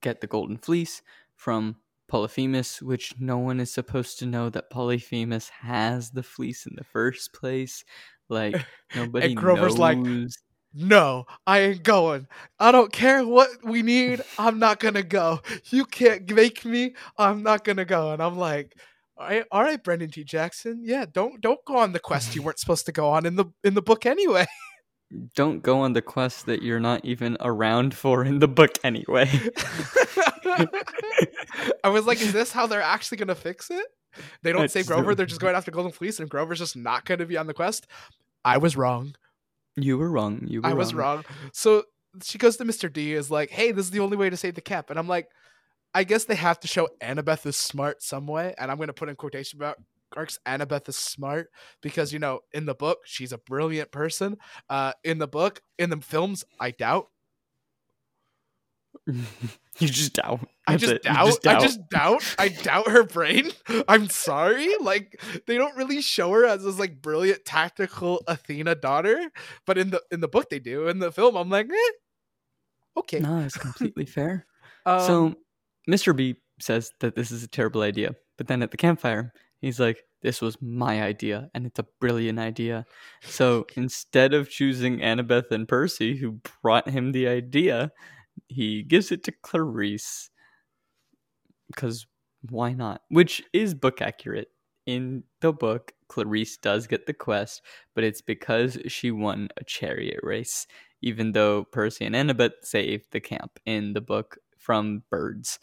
get 0.00 0.20
the 0.20 0.26
golden 0.26 0.56
fleece 0.56 1.02
from 1.34 1.76
Polyphemus, 2.08 2.80
which 2.80 3.14
no 3.18 3.38
one 3.38 3.60
is 3.60 3.72
supposed 3.72 4.18
to 4.20 4.26
know 4.26 4.48
that 4.50 4.70
Polyphemus 4.70 5.48
has 5.48 6.10
the 6.10 6.22
fleece 6.22 6.66
in 6.66 6.76
the 6.76 6.84
first 6.84 7.32
place. 7.32 7.84
Like 8.28 8.56
nobody 8.94 9.34
Grover's 9.34 9.78
like, 9.78 9.98
knows. 9.98 10.36
No 10.78 11.24
i 11.46 11.60
ain't 11.60 11.82
going 11.82 12.26
i 12.60 12.70
don't 12.70 12.92
care 12.92 13.26
what 13.26 13.48
we 13.64 13.80
need 13.82 14.20
i'm 14.38 14.58
not 14.58 14.78
gonna 14.78 15.02
go 15.02 15.40
you 15.70 15.86
can't 15.86 16.30
make 16.30 16.64
me 16.66 16.94
i'm 17.16 17.42
not 17.42 17.64
gonna 17.64 17.86
go 17.86 18.12
and 18.12 18.22
i'm 18.22 18.36
like 18.36 18.76
all 19.16 19.26
right, 19.26 19.44
all 19.50 19.62
right 19.62 19.82
brandon 19.82 20.10
t 20.10 20.22
jackson 20.22 20.82
yeah 20.84 21.06
don't 21.10 21.40
don't 21.40 21.64
go 21.64 21.76
on 21.78 21.92
the 21.92 21.98
quest 21.98 22.36
you 22.36 22.42
weren't 22.42 22.58
supposed 22.58 22.84
to 22.84 22.92
go 22.92 23.08
on 23.08 23.24
in 23.24 23.36
the 23.36 23.46
in 23.64 23.72
the 23.74 23.82
book 23.82 24.04
anyway 24.06 24.44
Don't 25.36 25.62
go 25.62 25.82
on 25.82 25.92
the 25.92 26.02
quest 26.02 26.46
that 26.46 26.62
you're 26.62 26.80
not 26.80 27.04
even 27.04 27.36
around 27.38 27.94
for 27.94 28.24
in 28.24 28.40
the 28.40 28.48
book 28.48 28.72
anyway. 28.82 29.30
I 31.84 31.88
was 31.88 32.06
like, 32.06 32.20
is 32.20 32.32
this 32.32 32.50
how 32.50 32.66
they're 32.66 32.82
actually 32.82 33.18
gonna 33.18 33.36
fix 33.36 33.70
it? 33.70 33.86
They 34.42 34.52
don't 34.52 34.70
say 34.70 34.82
Grover, 34.82 35.12
the- 35.12 35.14
they're 35.18 35.26
just 35.26 35.40
going 35.40 35.54
after 35.54 35.70
Golden 35.70 35.92
Fleece, 35.92 36.18
and 36.18 36.28
Grover's 36.28 36.58
just 36.58 36.76
not 36.76 37.04
gonna 37.04 37.24
be 37.26 37.36
on 37.36 37.46
the 37.46 37.54
quest. 37.54 37.86
I 38.44 38.58
was 38.58 38.76
wrong. 38.76 39.14
You 39.76 39.98
were 39.98 40.10
wrong. 40.10 40.42
You 40.46 40.62
were 40.62 40.68
I 40.68 40.72
was 40.72 40.94
wrong. 40.94 41.24
So 41.52 41.84
she 42.22 42.38
goes 42.38 42.56
to 42.56 42.64
Mr. 42.64 42.92
D 42.92 43.12
is 43.12 43.30
like, 43.30 43.50
hey, 43.50 43.72
this 43.72 43.84
is 43.86 43.90
the 43.90 44.00
only 44.00 44.16
way 44.16 44.30
to 44.30 44.36
save 44.36 44.54
the 44.54 44.60
camp. 44.60 44.90
And 44.90 44.98
I'm 44.98 45.08
like, 45.08 45.28
I 45.94 46.04
guess 46.04 46.24
they 46.24 46.34
have 46.34 46.60
to 46.60 46.68
show 46.68 46.88
Annabeth 47.00 47.46
is 47.46 47.56
smart 47.56 48.02
some 48.02 48.26
way. 48.26 48.54
And 48.58 48.70
I'm 48.70 48.78
gonna 48.78 48.92
put 48.92 49.08
in 49.08 49.16
quotation 49.16 49.58
marks 50.14 50.38
Annabeth 50.46 50.88
is 50.88 50.96
smart 50.96 51.48
because 51.82 52.12
you 52.12 52.18
know, 52.18 52.40
in 52.52 52.66
the 52.66 52.74
book, 52.74 52.98
she's 53.04 53.32
a 53.32 53.38
brilliant 53.38 53.90
person. 53.92 54.36
Uh 54.68 54.92
in 55.04 55.18
the 55.18 55.28
book, 55.28 55.60
in 55.78 55.90
the 55.90 55.98
films, 55.98 56.44
I 56.60 56.70
doubt. 56.70 57.08
you 59.78 59.88
just 59.88 60.14
doubt. 60.14 60.48
I 60.66 60.76
just 60.76 60.92
it. 60.92 61.04
You 61.04 61.12
doubt. 61.12 61.46
I 61.46 61.60
just 61.60 61.88
doubt. 61.88 62.34
I 62.38 62.48
doubt 62.48 62.88
her 62.88 63.04
brain. 63.04 63.52
I'm 63.88 64.08
sorry. 64.08 64.68
Like 64.80 65.20
they 65.46 65.56
don't 65.56 65.76
really 65.76 66.00
show 66.00 66.32
her 66.32 66.44
as 66.44 66.64
this 66.64 66.78
like 66.78 67.00
brilliant 67.00 67.44
tactical 67.44 68.22
Athena 68.26 68.74
daughter, 68.76 69.30
but 69.64 69.78
in 69.78 69.90
the 69.90 70.02
in 70.10 70.20
the 70.20 70.28
book 70.28 70.50
they 70.50 70.58
do. 70.58 70.88
In 70.88 70.98
the 70.98 71.12
film, 71.12 71.36
I'm 71.36 71.50
like, 71.50 71.70
eh, 71.70 71.90
okay. 72.98 73.20
No, 73.20 73.38
it's 73.38 73.56
completely 73.56 74.06
fair. 74.06 74.46
Um, 74.84 75.00
so 75.00 75.34
Mr. 75.88 76.16
D 76.16 76.36
says 76.60 76.90
that 77.00 77.14
this 77.14 77.30
is 77.30 77.44
a 77.44 77.48
terrible 77.48 77.82
idea, 77.82 78.16
but 78.38 78.48
then 78.48 78.62
at 78.62 78.72
the 78.72 78.76
campfire, 78.76 79.32
he's 79.60 79.78
like, 79.78 80.02
"This 80.22 80.40
was 80.40 80.60
my 80.60 81.02
idea, 81.02 81.48
and 81.54 81.64
it's 81.64 81.78
a 81.78 81.86
brilliant 82.00 82.40
idea." 82.40 82.86
So 83.22 83.66
instead 83.76 84.34
of 84.34 84.50
choosing 84.50 84.98
Annabeth 84.98 85.52
and 85.52 85.68
Percy, 85.68 86.16
who 86.16 86.40
brought 86.62 86.88
him 86.88 87.12
the 87.12 87.28
idea, 87.28 87.92
he 88.48 88.82
gives 88.82 89.12
it 89.12 89.22
to 89.24 89.32
Clarisse 89.32 90.30
because 91.68 92.06
why 92.50 92.72
not? 92.72 93.02
Which 93.08 93.42
is 93.52 93.74
book 93.74 94.00
accurate. 94.00 94.48
In 94.86 95.24
the 95.40 95.52
book, 95.52 95.92
Clarisse 96.08 96.60
does 96.60 96.86
get 96.86 97.06
the 97.06 97.12
quest, 97.12 97.62
but 97.94 98.04
it's 98.04 98.20
because 98.20 98.78
she 98.86 99.10
won 99.10 99.48
a 99.56 99.64
chariot 99.64 100.20
race, 100.22 100.68
even 101.02 101.32
though 101.32 101.64
Percy 101.64 102.04
and 102.04 102.14
Annabeth 102.14 102.52
saved 102.62 103.06
the 103.10 103.20
camp 103.20 103.58
in 103.66 103.94
the 103.94 104.00
book 104.00 104.38
from 104.56 105.02
birds. 105.10 105.58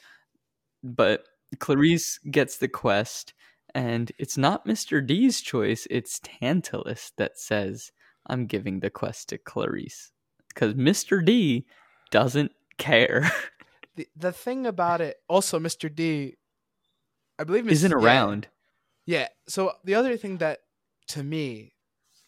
But 0.83 1.23
Clarisse 1.55 2.19
gets 2.31 2.57
the 2.57 2.67
quest, 2.67 3.33
and 3.73 4.11
it's 4.19 4.37
not 4.37 4.67
Mr. 4.67 5.05
D's 5.05 5.39
choice, 5.39 5.87
it's 5.89 6.19
Tantalus 6.19 7.13
that 7.15 7.39
says, 7.39 7.93
I'm 8.27 8.45
giving 8.45 8.81
the 8.81 8.89
quest 8.89 9.29
to 9.29 9.37
Clarisse. 9.37 10.11
Because 10.49 10.73
Mr. 10.73 11.25
D 11.25 11.65
doesn't 12.11 12.51
care. 12.77 13.31
the, 13.95 14.07
the 14.15 14.31
thing 14.31 14.65
about 14.65 15.01
it, 15.01 15.17
also, 15.27 15.59
Mr. 15.59 15.93
D, 15.93 16.35
I 17.39 17.43
believe 17.43 17.65
Miss- 17.65 17.79
Isn't 17.79 17.91
yeah, 17.91 17.97
around. 17.97 18.47
Yeah. 19.05 19.27
So 19.47 19.73
the 19.83 19.95
other 19.95 20.17
thing 20.17 20.37
that 20.37 20.59
to 21.09 21.23
me 21.23 21.73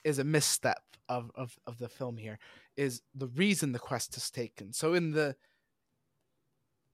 is 0.04 0.20
a 0.20 0.24
misstep 0.24 0.82
of, 1.08 1.32
of, 1.36 1.58
of 1.66 1.78
the 1.78 1.90
film 1.90 2.18
here 2.18 2.40
is 2.76 3.02
the 3.14 3.28
reason 3.28 3.72
the 3.72 3.80
quest 3.80 4.18
is 4.18 4.30
taken. 4.30 4.74
So 4.74 4.94
in 4.94 5.12
the 5.12 5.36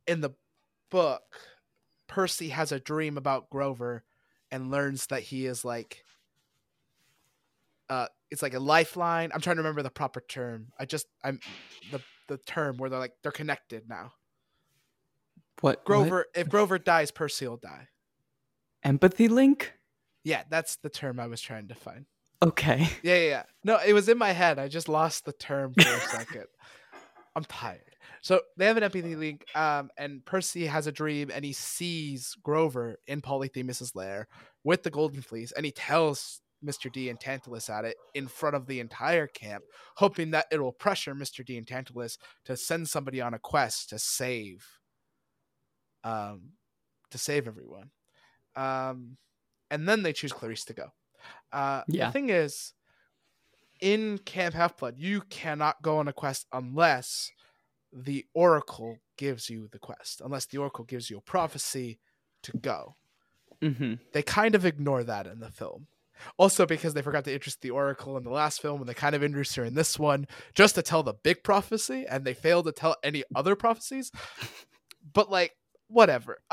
in 0.08 0.22
the 0.22 0.32
book, 0.90 1.24
Percy 2.08 2.50
has 2.50 2.72
a 2.72 2.80
dream 2.80 3.18
about 3.18 3.50
Grover 3.50 4.04
and 4.52 4.72
learns 4.72 5.08
that 5.08 5.24
he 5.24 5.46
is 5.46 5.64
like 5.64 6.04
uh 7.90 8.08
it's 8.30 8.42
like 8.42 8.54
a 8.54 8.60
lifeline. 8.60 9.32
I'm 9.34 9.42
trying 9.42 9.58
to 9.58 9.62
remember 9.62 9.82
the 9.82 9.90
proper 9.90 10.22
term. 10.22 10.68
I 10.80 10.86
just 10.86 11.08
I'm 11.24 11.40
the 11.92 12.02
the 12.32 12.38
term 12.38 12.78
where 12.78 12.90
they're 12.90 13.00
like 13.00 13.14
they're 13.24 13.32
connected 13.32 13.90
now. 13.90 14.14
What 15.62 15.84
Grover 15.86 16.26
what? 16.34 16.42
if 16.42 16.50
Grover 16.50 16.80
dies, 16.80 17.12
Percy 17.12 17.48
will 17.48 17.58
die. 17.58 17.88
empathy 18.84 19.28
link? 19.28 19.74
Yeah, 20.24 20.44
that's 20.50 20.78
the 20.78 20.90
term 20.90 21.20
I 21.20 21.28
was 21.28 21.42
trying 21.42 21.68
to 21.68 21.76
find. 21.76 22.06
Okay. 22.44 22.88
Yeah, 23.04 23.16
yeah, 23.16 23.28
yeah. 23.28 23.44
No, 23.64 23.80
it 23.86 23.94
was 23.94 24.10
in 24.10 24.18
my 24.18 24.32
head. 24.32 24.58
I 24.60 24.68
just 24.68 24.90
lost 24.90 25.26
the 25.26 25.34
term 25.34 25.74
for 25.74 25.88
a 25.88 26.00
second. 26.00 26.46
I'm 27.36 27.44
tired. 27.46 27.82
So 28.22 28.42
they 28.58 28.66
have 28.66 28.78
an 28.78 28.84
empathy 28.84 29.16
link, 29.16 29.46
um, 29.56 29.90
and 29.98 30.24
Percy 30.26 30.68
has 30.68 30.86
a 30.86 30.92
dream, 30.92 31.32
and 31.34 31.44
he 31.44 31.54
sees 31.54 32.36
Grover 32.44 32.98
in 33.08 33.22
Polyphemus's 33.22 33.96
lair 33.96 34.28
with 34.64 34.84
the 34.84 34.92
Golden 34.92 35.22
Fleece, 35.22 35.52
and 35.52 35.66
he 35.66 35.72
tells 35.72 36.42
Mr. 36.66 36.92
D 36.92 37.10
and 37.10 37.20
Tantalus 37.20 37.70
at 37.70 37.86
it 37.86 37.98
in 38.14 38.28
front 38.28 38.56
of 38.56 38.68
the 38.68 38.80
entire 38.80 39.28
camp, 39.28 39.64
hoping 39.96 40.32
that 40.32 40.46
it 40.52 40.62
will 40.62 40.72
pressure 40.72 41.16
Mr. 41.16 41.46
D 41.46 41.58
and 41.58 41.68
Tantalus 41.68 42.18
to 42.46 42.56
send 42.56 42.88
somebody 42.88 43.22
on 43.22 43.34
a 43.34 43.40
quest 43.40 43.90
to 43.90 44.00
save, 44.00 44.66
um, 46.04 46.52
to 47.10 47.18
save 47.18 47.48
everyone. 47.48 47.92
Um, 48.56 49.18
and 49.70 49.88
then 49.88 50.04
they 50.04 50.14
choose 50.14 50.34
Clarisse 50.34 50.66
to 50.66 50.74
go. 50.74 50.88
Uh, 51.52 51.84
Yeah. 51.88 52.08
The 52.08 52.12
thing 52.12 52.30
is, 52.30 52.74
in 53.80 54.20
Camp 54.20 54.54
Half 54.54 54.78
Blood, 54.78 54.96
you 54.98 55.22
cannot 55.22 55.82
go 55.82 55.98
on 55.98 56.08
a 56.08 56.14
quest 56.14 56.46
unless 56.54 57.32
the 57.92 58.26
Oracle 58.34 58.98
gives 59.18 59.50
you 59.50 59.68
the 59.72 59.80
quest, 59.80 60.22
unless 60.24 60.46
the 60.46 60.58
Oracle 60.60 60.86
gives 60.86 61.10
you 61.10 61.18
a 61.18 61.22
prophecy 61.22 62.00
to 62.44 62.54
go. 62.58 62.96
Mm-hmm. 63.62 63.96
They 64.14 64.24
kind 64.24 64.56
of 64.56 64.66
ignore 64.66 65.04
that 65.04 65.28
in 65.28 65.40
the 65.40 65.52
film. 65.52 65.88
Also, 66.38 66.66
because 66.66 66.94
they 66.94 67.02
forgot 67.02 67.24
to 67.26 67.34
interest 67.34 67.62
the 67.62 67.72
Oracle 67.72 68.18
in 68.18 68.24
the 68.24 68.30
last 68.30 68.62
film, 68.62 68.82
and 68.82 68.90
they 68.90 68.94
kind 68.94 69.16
of 69.16 69.24
introduced 69.24 69.56
her 69.56 69.64
in 69.64 69.76
this 69.76 69.98
one 70.00 70.28
just 70.54 70.76
to 70.76 70.82
tell 70.82 71.04
the 71.04 71.14
big 71.14 71.44
prophecy, 71.44 72.06
and 72.10 72.26
they 72.26 72.34
failed 72.34 72.66
to 72.66 72.72
tell 72.72 72.96
any 73.04 73.24
other 73.36 73.56
prophecies. 73.56 74.12
But 75.14 75.32
like, 75.32 75.54
whatever. 75.88 76.40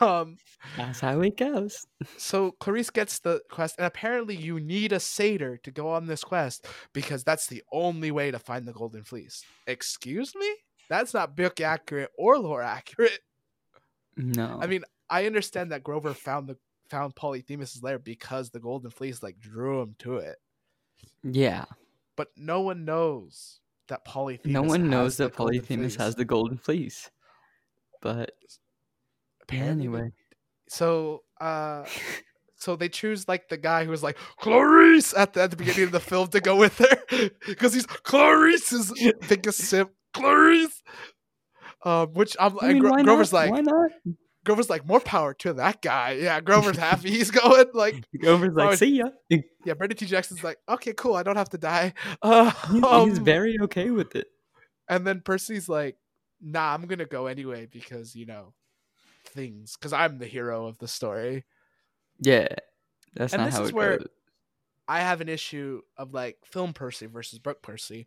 Um, 0.00 0.38
That's 0.76 0.98
how 0.98 1.20
it 1.20 1.36
goes. 1.36 1.86
so 2.18 2.56
Clarisse 2.60 2.92
gets 2.92 3.20
the 3.20 3.40
quest, 3.48 3.76
and 3.78 3.86
apparently 3.86 4.34
you 4.34 4.58
need 4.58 4.92
a 4.92 4.98
satyr 4.98 5.56
to 5.58 5.70
go 5.70 5.88
on 5.90 6.06
this 6.06 6.24
quest 6.24 6.66
because 6.92 7.22
that's 7.22 7.46
the 7.46 7.62
only 7.72 8.10
way 8.10 8.32
to 8.32 8.40
find 8.40 8.66
the 8.66 8.72
Golden 8.72 9.04
Fleece. 9.04 9.44
Excuse 9.68 10.34
me? 10.34 10.52
That's 10.88 11.14
not 11.14 11.36
book 11.36 11.60
accurate 11.60 12.10
or 12.18 12.36
lore 12.38 12.62
accurate. 12.62 13.20
No. 14.16 14.58
I 14.60 14.66
mean, 14.66 14.82
I 15.08 15.26
understand 15.26 15.70
that 15.70 15.84
Grover 15.84 16.14
found 16.14 16.48
the 16.48 16.56
found 16.92 17.16
Polyphemus' 17.16 17.82
lair 17.82 17.98
because 17.98 18.50
the 18.50 18.60
Golden 18.60 18.90
Fleece 18.90 19.22
like 19.22 19.40
drew 19.40 19.80
him 19.80 19.94
to 20.00 20.16
it, 20.18 20.36
yeah. 21.24 21.64
but 22.16 22.28
no 22.36 22.60
one 22.60 22.84
knows 22.84 23.60
that 23.88 24.04
Polyphemus. 24.04 24.52
No 24.52 24.62
one 24.62 24.90
knows 24.90 25.12
has 25.12 25.16
the 25.16 25.24
that 25.24 25.36
Golden 25.36 25.58
Polyphemus 25.60 25.94
Fleece. 25.94 26.04
has 26.04 26.14
the 26.14 26.24
golden 26.24 26.58
fleece. 26.58 27.10
But 28.02 28.32
Apparently, 29.42 29.86
anyway. 29.86 30.12
so 30.68 31.22
uh 31.40 31.84
so 32.56 32.76
they 32.76 32.88
choose 32.88 33.26
like 33.26 33.48
the 33.48 33.56
guy 33.56 33.84
who 33.84 33.90
was 33.90 34.02
like 34.02 34.16
Clarisse 34.40 35.14
at 35.16 35.32
the, 35.32 35.42
at 35.42 35.50
the 35.50 35.56
beginning 35.56 35.84
of 35.84 35.92
the 35.92 36.00
film 36.00 36.28
to 36.28 36.40
go 36.40 36.56
with 36.56 36.78
her 36.78 37.30
because 37.46 37.74
he's 37.74 37.86
Clarisse's 37.86 38.92
biggest 39.28 39.58
simp, 39.60 39.90
Clarisse. 40.14 40.82
Um, 41.84 42.12
which 42.12 42.36
I'm 42.38 42.56
I 42.60 42.68
mean, 42.72 42.78
Gro- 42.78 43.02
Grover's 43.02 43.32
not? 43.32 43.38
like 43.38 43.50
why 43.50 43.60
not? 43.60 43.90
Grover's 44.44 44.68
like 44.70 44.86
more 44.86 45.00
power 45.00 45.34
to 45.34 45.52
that 45.54 45.82
guy. 45.82 46.12
Yeah, 46.12 46.40
Grover's 46.40 46.76
happy 46.76 47.10
he's 47.10 47.30
going. 47.30 47.66
Like, 47.74 48.04
Grover's 48.20 48.54
like, 48.54 48.70
Oh, 48.70 48.74
see 48.74 48.96
ya. 48.96 49.10
Yeah, 49.64 49.74
Brandon 49.74 49.96
T. 49.96 50.06
Jackson's 50.06 50.42
like, 50.42 50.58
okay, 50.68 50.92
cool, 50.92 51.14
I 51.14 51.22
don't 51.22 51.36
have 51.36 51.50
to 51.50 51.58
die. 51.58 51.94
Uh, 52.22 52.50
He's, 52.50 52.72
he's 52.74 53.18
um, 53.18 53.24
very 53.24 53.56
okay 53.62 53.90
with 53.90 54.16
it. 54.16 54.26
and 54.88 55.06
then 55.06 55.20
Percy's 55.20 55.68
like, 55.68 55.96
nah, 56.40 56.74
I'm 56.74 56.86
gonna 56.86 57.04
go 57.06 57.26
anyway 57.26 57.66
because 57.70 58.16
you 58.16 58.26
know 58.26 58.52
things 59.26 59.76
because 59.76 59.92
I'm 59.92 60.18
the 60.18 60.26
hero 60.26 60.66
of 60.66 60.78
the 60.78 60.88
story. 60.88 61.44
Yeah. 62.18 62.48
That's 63.14 63.32
And 63.32 63.42
not 63.42 63.46
this 63.46 63.54
how 63.56 63.62
is 63.64 63.68
it 63.68 63.74
where- 63.74 63.98
goes. 63.98 64.08
I 64.88 65.00
have 65.00 65.20
an 65.20 65.28
issue 65.28 65.80
of 65.96 66.12
like 66.12 66.38
film 66.44 66.72
Percy 66.72 67.06
versus 67.06 67.38
book 67.38 67.62
Percy. 67.62 68.06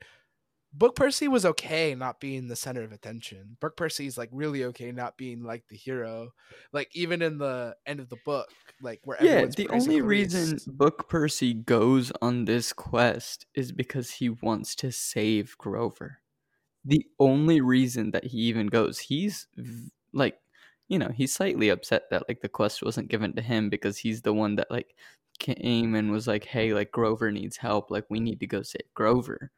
Book 0.78 0.96
Percy 0.96 1.28
was 1.28 1.46
okay 1.46 1.96
not 1.96 2.20
being 2.20 2.48
the 2.48 2.56
center 2.56 2.84
of 2.84 2.92
attention. 2.92 3.58
Book 3.62 3.78
Percy's 3.78 4.18
like 4.18 4.30
really 4.32 4.64
okay 4.66 4.92
not 4.92 5.18
being 5.18 5.44
like 5.44 5.68
the 5.68 5.78
hero. 5.78 6.32
Like 6.74 6.90
even 6.94 7.22
in 7.22 7.38
the 7.38 7.76
end 7.86 8.00
of 8.00 8.10
the 8.10 8.18
book, 8.26 8.50
like 8.82 9.00
where 9.04 9.18
Yeah, 9.20 9.46
everyone's 9.46 9.56
the 9.56 9.70
only 9.70 10.02
reason 10.02 10.60
Book 10.68 11.08
Percy 11.08 11.54
goes 11.54 12.12
on 12.22 12.46
this 12.46 12.74
quest 12.74 13.46
is 13.56 13.72
because 13.72 14.12
he 14.12 14.30
wants 14.30 14.76
to 14.76 14.92
save 14.92 15.58
Grover. 15.58 16.20
The 16.86 17.06
only 17.20 17.62
reason 17.62 18.12
that 18.12 18.26
he 18.26 18.40
even 18.40 18.68
goes, 18.68 19.00
he's 19.00 19.48
like, 20.14 20.40
you 20.90 21.00
know, 21.00 21.10
he's 21.10 21.34
slightly 21.34 21.70
upset 21.70 22.10
that 22.12 22.28
like 22.30 22.42
the 22.42 22.50
quest 22.50 22.84
wasn't 22.84 23.10
given 23.10 23.34
to 23.36 23.42
him 23.42 23.70
because 23.70 23.98
he's 24.00 24.22
the 24.24 24.34
one 24.34 24.56
that 24.58 24.72
like 24.72 24.96
came 25.40 25.96
and 25.96 26.12
was 26.12 26.28
like, 26.28 26.46
"Hey, 26.46 26.74
like 26.74 26.92
Grover 26.92 27.32
needs 27.32 27.58
help. 27.58 27.92
Like 27.92 28.06
we 28.10 28.20
need 28.22 28.40
to 28.42 28.48
go 28.48 28.64
save 28.64 28.94
Grover." 28.96 29.52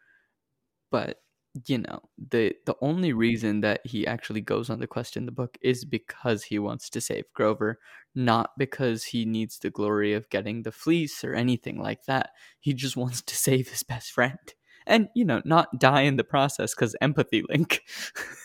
But 0.91 1.19
you 1.65 1.79
know, 1.79 2.01
the 2.17 2.55
the 2.65 2.75
only 2.81 3.13
reason 3.13 3.61
that 3.61 3.81
he 3.85 4.05
actually 4.05 4.41
goes 4.41 4.69
on 4.69 4.79
the 4.79 4.87
quest 4.87 5.17
in 5.17 5.25
the 5.25 5.31
book 5.31 5.57
is 5.61 5.85
because 5.85 6.43
he 6.43 6.59
wants 6.59 6.89
to 6.91 7.01
save 7.01 7.25
Grover 7.33 7.79
not 8.17 8.49
because 8.57 9.03
he 9.03 9.25
needs 9.25 9.59
the 9.59 9.69
glory 9.69 10.13
of 10.13 10.29
getting 10.29 10.63
the 10.63 10.71
fleece 10.71 11.23
or 11.23 11.35
anything 11.35 11.79
like 11.79 12.05
that. 12.05 12.31
He 12.59 12.73
just 12.73 12.97
wants 12.97 13.21
to 13.21 13.35
save 13.35 13.69
his 13.69 13.83
best 13.83 14.11
friend. 14.11 14.39
And, 14.87 15.09
you 15.13 15.25
know, 15.25 15.41
not 15.45 15.79
die 15.79 16.01
in 16.01 16.15
the 16.15 16.23
process 16.23 16.73
because 16.73 16.95
empathy 16.99 17.43
link. 17.47 17.81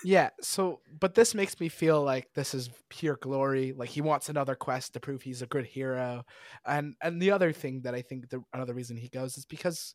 Yeah, 0.04 0.30
so 0.40 0.80
but 0.98 1.14
this 1.14 1.32
makes 1.32 1.60
me 1.60 1.68
feel 1.68 2.02
like 2.02 2.26
this 2.34 2.54
is 2.54 2.70
pure 2.90 3.16
glory. 3.22 3.72
Like 3.72 3.88
he 3.88 4.00
wants 4.00 4.28
another 4.28 4.56
quest 4.56 4.94
to 4.94 5.00
prove 5.00 5.22
he's 5.22 5.42
a 5.42 5.46
good 5.46 5.64
hero. 5.64 6.24
And 6.66 6.96
and 7.00 7.22
the 7.22 7.30
other 7.30 7.52
thing 7.52 7.82
that 7.82 7.94
I 7.94 8.02
think 8.02 8.28
the 8.28 8.42
another 8.52 8.74
reason 8.74 8.96
he 8.96 9.08
goes 9.08 9.38
is 9.38 9.46
because 9.46 9.94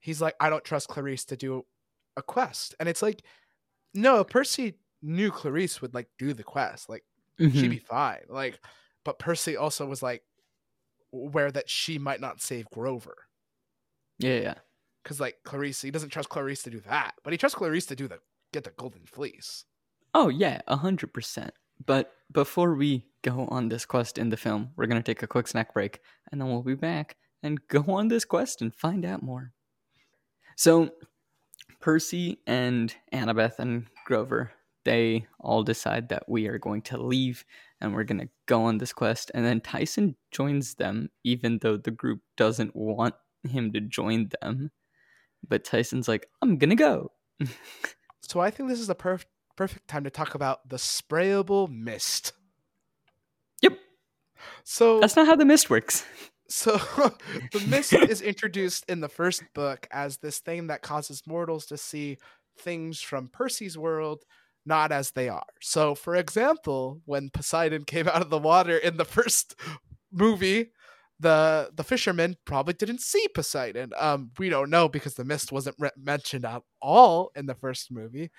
he's 0.00 0.20
like, 0.20 0.34
I 0.40 0.50
don't 0.50 0.64
trust 0.64 0.88
Clarisse 0.88 1.26
to 1.26 1.36
do 1.36 1.64
a 2.16 2.22
quest. 2.22 2.74
And 2.80 2.88
it's 2.88 3.02
like, 3.02 3.22
no, 3.94 4.24
Percy 4.24 4.74
knew 5.02 5.30
Clarisse 5.30 5.80
would 5.80 5.94
like 5.94 6.08
do 6.18 6.32
the 6.32 6.42
quest. 6.44 6.88
Like 6.88 7.04
she'd 7.38 7.52
Mhm. 7.52 7.70
be 7.70 7.78
fine. 7.78 8.22
Like, 8.28 8.58
but 9.04 9.18
Percy 9.18 9.56
also 9.56 9.86
was 9.86 10.02
like 10.02 10.22
aware 11.12 11.50
that 11.52 11.68
she 11.70 11.98
might 11.98 12.20
not 12.20 12.40
save 12.40 12.68
Grover. 12.70 13.16
yeah, 14.18 14.38
yeah. 14.40 14.54
Because 15.02 15.20
like 15.20 15.36
Clarisse, 15.44 15.82
he 15.82 15.90
doesn't 15.90 16.08
trust 16.10 16.28
Clarisse 16.30 16.62
to 16.64 16.70
do 16.70 16.80
that, 16.80 17.14
but 17.22 17.32
he 17.32 17.36
trusts 17.38 17.56
Clarisse 17.58 17.86
to 17.88 17.96
do 17.96 18.08
the 18.08 18.20
get 18.52 18.64
the 18.64 18.70
golden 18.70 19.04
fleece. 19.06 19.64
Oh, 20.14 20.28
yeah, 20.28 20.62
a 20.66 20.76
100%. 20.78 21.50
But 21.84 22.14
before 22.32 22.74
we 22.74 23.04
go 23.22 23.46
on 23.48 23.68
this 23.68 23.84
quest 23.84 24.16
in 24.18 24.30
the 24.30 24.36
film, 24.38 24.72
we're 24.76 24.86
going 24.86 25.02
to 25.02 25.04
take 25.14 25.22
a 25.22 25.26
quick 25.26 25.46
snack 25.46 25.74
break 25.74 26.00
and 26.32 26.40
then 26.40 26.48
we'll 26.48 26.62
be 26.62 26.74
back 26.74 27.16
and 27.42 27.60
go 27.68 27.84
on 27.88 28.08
this 28.08 28.24
quest 28.24 28.62
and 28.62 28.74
find 28.74 29.04
out 29.04 29.22
more. 29.22 29.52
So, 30.56 30.90
Percy 31.80 32.38
and 32.46 32.94
Annabeth 33.12 33.58
and 33.58 33.86
Grover, 34.04 34.52
they 34.84 35.26
all 35.40 35.62
decide 35.62 36.08
that 36.10 36.28
we 36.28 36.46
are 36.46 36.58
going 36.58 36.82
to 36.82 36.96
leave 37.02 37.44
and 37.80 37.94
we're 37.94 38.04
going 38.04 38.20
to 38.20 38.28
go 38.46 38.64
on 38.64 38.78
this 38.78 38.92
quest. 38.92 39.30
And 39.34 39.44
then 39.44 39.60
Tyson 39.60 40.16
joins 40.30 40.74
them, 40.74 41.10
even 41.24 41.58
though 41.60 41.76
the 41.76 41.90
group 41.90 42.20
doesn't 42.36 42.74
want 42.74 43.14
him 43.48 43.72
to 43.72 43.80
join 43.80 44.30
them. 44.40 44.70
But 45.48 45.64
Tyson's 45.64 46.08
like, 46.08 46.28
I'm 46.42 46.58
going 46.58 46.70
to 46.70 46.76
go. 46.76 47.12
So 48.28 48.40
I 48.40 48.50
think 48.50 48.68
this 48.68 48.80
is 48.80 48.88
the 48.88 48.94
perfect 48.96 49.30
perfect 49.56 49.88
time 49.88 50.04
to 50.04 50.10
talk 50.10 50.34
about 50.34 50.68
the 50.68 50.76
sprayable 50.76 51.68
mist. 51.68 52.32
Yep. 53.62 53.78
So 54.64 55.00
That's 55.00 55.16
not 55.16 55.26
how 55.26 55.36
the 55.36 55.44
mist 55.44 55.70
works. 55.70 56.04
So 56.48 56.76
the 57.52 57.64
mist 57.68 57.92
is 57.92 58.20
introduced 58.22 58.84
in 58.88 59.00
the 59.00 59.08
first 59.08 59.42
book 59.54 59.86
as 59.90 60.18
this 60.18 60.38
thing 60.38 60.68
that 60.68 60.82
causes 60.82 61.22
mortals 61.26 61.66
to 61.66 61.76
see 61.76 62.18
things 62.58 63.00
from 63.00 63.28
Percy's 63.28 63.76
world 63.76 64.24
not 64.64 64.90
as 64.90 65.12
they 65.12 65.28
are. 65.28 65.46
So 65.60 65.94
for 65.94 66.16
example, 66.16 67.00
when 67.04 67.30
Poseidon 67.30 67.84
came 67.84 68.08
out 68.08 68.22
of 68.22 68.30
the 68.30 68.38
water 68.38 68.76
in 68.76 68.96
the 68.96 69.04
first 69.04 69.54
movie, 70.12 70.72
the 71.18 71.70
the 71.74 71.84
fishermen 71.84 72.36
probably 72.44 72.74
didn't 72.74 73.00
see 73.00 73.26
Poseidon. 73.34 73.92
Um 73.98 74.32
we 74.38 74.48
don't 74.48 74.70
know 74.70 74.88
because 74.88 75.14
the 75.14 75.24
mist 75.24 75.52
wasn't 75.52 75.76
re- 75.78 75.90
mentioned 75.96 76.44
at 76.44 76.62
all 76.82 77.30
in 77.34 77.46
the 77.46 77.54
first 77.54 77.90
movie. 77.90 78.30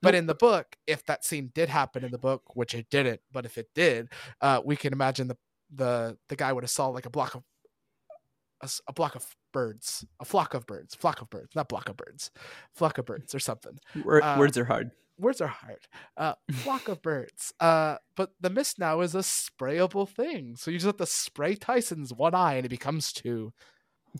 But 0.00 0.16
in 0.16 0.26
the 0.26 0.34
book, 0.34 0.76
if 0.86 1.04
that 1.06 1.24
scene 1.24 1.52
did 1.54 1.68
happen 1.68 2.04
in 2.04 2.10
the 2.10 2.18
book, 2.18 2.42
which 2.56 2.74
it 2.74 2.86
didn't, 2.90 3.20
but 3.30 3.46
if 3.46 3.56
it 3.56 3.68
did, 3.72 4.08
uh, 4.40 4.60
we 4.64 4.74
can 4.74 4.92
imagine 4.92 5.28
the 5.28 5.36
the 5.74 6.18
the 6.28 6.36
guy 6.36 6.52
would 6.52 6.64
have 6.64 6.70
saw 6.70 6.88
like 6.88 7.06
a 7.06 7.10
block 7.10 7.34
of 7.34 7.42
a, 8.62 8.68
a 8.88 8.92
block 8.92 9.14
of 9.14 9.26
birds, 9.52 10.04
a 10.20 10.24
flock 10.24 10.54
of 10.54 10.66
birds, 10.66 10.94
flock 10.94 11.20
of 11.20 11.28
birds, 11.30 11.50
not 11.54 11.68
block 11.68 11.88
of 11.88 11.96
birds, 11.96 12.30
flock 12.74 12.98
of 12.98 13.04
birds 13.06 13.34
or 13.34 13.38
something. 13.40 13.78
Wor- 14.04 14.22
Uh, 14.22 14.38
words 14.38 14.56
are 14.56 14.64
hard. 14.64 14.90
words 15.18 15.40
are 15.40 15.48
hard. 15.48 15.80
Uh, 16.16 16.34
flock 16.52 16.88
of 16.88 17.02
birds. 17.02 17.52
Uh, 17.60 17.96
but 18.16 18.30
the 18.40 18.50
mist 18.50 18.78
now 18.78 19.00
is 19.00 19.14
a 19.14 19.18
sprayable 19.18 20.08
thing. 20.08 20.56
So 20.56 20.70
you 20.70 20.78
just 20.78 20.86
have 20.86 20.96
to 20.98 21.06
spray 21.06 21.54
Tyson's 21.54 22.12
one 22.12 22.34
eye 22.34 22.54
and 22.54 22.66
it 22.66 22.70
becomes 22.70 23.12
two. 23.12 23.52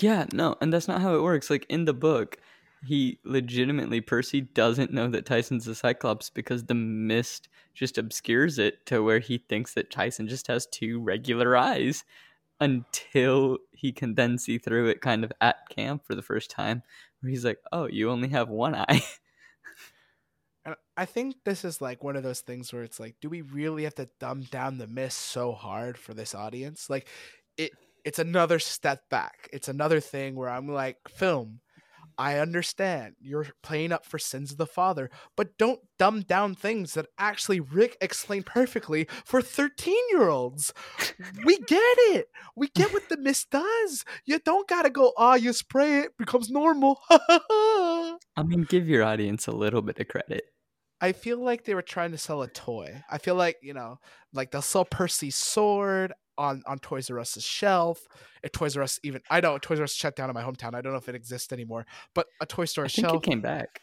Yeah, 0.01 0.26
no, 0.32 0.57
and 0.61 0.72
that's 0.72 0.88
not 0.88 1.01
how 1.03 1.14
it 1.16 1.22
works. 1.22 1.51
Like 1.51 1.66
in 1.68 1.84
the 1.84 1.93
book, 1.95 2.38
he 2.86 3.18
legitimately 3.24 4.01
Percy 4.01 4.40
doesn't 4.40 4.93
know 4.93 5.09
that 5.09 5.26
Tyson's 5.26 5.68
a 5.68 5.74
Cyclops 5.74 6.30
because 6.30 6.64
the 6.64 6.74
mist 6.74 7.49
just 7.74 7.97
obscures 7.99 8.59
it 8.59 8.84
to 8.86 9.03
where 9.05 9.18
he 9.20 9.38
thinks 9.38 9.74
that 9.74 9.90
Tyson 9.90 10.26
just 10.28 10.47
has 10.49 10.66
two 10.66 10.99
regular 11.01 11.57
eyes 11.57 12.05
until 12.63 13.59
he 13.73 13.93
can 13.93 14.15
then 14.15 14.39
see 14.39 14.57
through 14.57 14.89
it 14.89 15.01
kind 15.01 15.25
of 15.25 15.33
at 15.41 15.69
camp 15.69 16.07
for 16.07 16.15
the 16.15 16.23
first 16.23 16.51
time 16.51 16.83
where 17.21 17.31
he's 17.31 17.45
like, 17.45 17.59
"Oh, 17.73 17.87
you 17.87 18.11
only 18.11 18.29
have 18.29 18.49
one 18.49 18.75
eye." 18.75 19.03
And 20.65 20.77
I 20.97 21.07
think 21.07 21.37
this 21.45 21.65
is 21.65 21.81
like 21.81 22.05
one 22.05 22.15
of 22.17 22.23
those 22.23 22.41
things 22.41 22.73
where 22.73 22.85
it's 22.85 23.01
like, 23.01 23.17
do 23.21 23.29
we 23.29 23.43
really 23.43 23.83
have 23.85 23.97
to 23.97 24.09
dumb 24.21 24.43
down 24.43 24.79
the 24.79 24.87
mist 24.87 25.19
so 25.19 25.53
hard 25.53 25.99
for 25.99 26.15
this 26.15 26.35
audience? 26.35 26.89
Like, 26.89 27.09
it 27.57 27.73
it's 28.05 28.21
another 28.21 28.59
step 28.59 29.09
back. 29.11 29.49
It's 29.53 29.69
another 29.69 29.99
thing 29.99 30.37
where 30.37 30.49
I'm 30.49 30.69
like, 30.69 30.99
film. 31.09 31.62
I 32.19 32.39
understand 32.39 33.15
you're 33.21 33.47
playing 33.63 33.93
up 33.93 34.05
for 34.07 34.19
sins 34.19 34.53
of 34.53 34.59
the 34.59 34.67
father, 34.67 35.11
but 35.37 35.59
don't 35.59 35.81
dumb 35.99 36.23
down 36.23 36.55
things 36.55 36.95
that 36.95 37.07
actually 37.19 37.61
Rick 37.61 37.97
explained 38.01 38.47
perfectly 38.47 39.09
for 39.25 39.43
13 39.43 39.95
year 40.11 40.29
olds. 40.29 40.73
We 41.45 41.59
get 41.59 41.79
it. 41.79 42.29
We 42.57 42.69
get 42.69 42.93
what 42.93 43.09
the 43.09 43.17
mist 43.17 43.51
does. 43.51 44.05
You 44.25 44.39
don't 44.39 44.69
gotta 44.69 44.91
go, 44.91 45.13
ah, 45.17 45.33
oh, 45.33 45.35
you 45.35 45.53
spray 45.53 46.01
it, 46.01 46.17
becomes 46.19 46.51
normal. 46.51 47.01
I 47.11 48.17
mean, 48.45 48.67
give 48.69 48.89
your 48.89 49.05
audience 49.05 49.47
a 49.47 49.53
little 49.53 49.83
bit 49.83 49.99
of 49.99 50.09
credit. 50.09 50.45
I 51.01 51.13
feel 51.13 51.39
like 51.39 51.65
they 51.65 51.75
were 51.75 51.83
trying 51.83 52.13
to 52.13 52.19
sell 52.19 52.43
a 52.43 52.49
toy. 52.49 53.03
I 53.11 53.19
feel 53.19 53.35
like, 53.35 53.57
you 53.61 53.75
know, 53.75 53.99
like 54.33 54.53
they'll 54.53 54.63
sell 54.63 54.85
Percy's 54.85 55.35
sword 55.35 56.13
on 56.43 56.62
on 56.66 56.78
Toys 56.80 57.09
R 57.11 57.18
Us's 57.20 57.45
shelf. 57.45 58.07
If 58.43 58.53
Toys 58.53 58.76
R 58.76 58.82
Us 58.82 58.99
even 59.03 59.22
I 59.30 59.40
know 59.40 59.57
Toys 59.59 59.78
R 59.78 59.84
Us 59.84 59.95
shut 59.95 60.16
down 60.16 60.28
in 60.28 60.34
my 60.34 60.43
hometown. 60.43 60.74
I 60.74 60.80
don't 60.80 60.93
know 60.93 60.99
if 60.99 61.09
it 61.09 61.14
exists 61.14 61.53
anymore, 61.53 61.86
but 62.14 62.26
a 62.40 62.47
toy 62.47 62.64
store 62.66 62.84
I 62.84 62.88
think 62.88 63.07
shelf 63.07 63.22
it 63.22 63.26
came 63.30 63.40
back. 63.40 63.80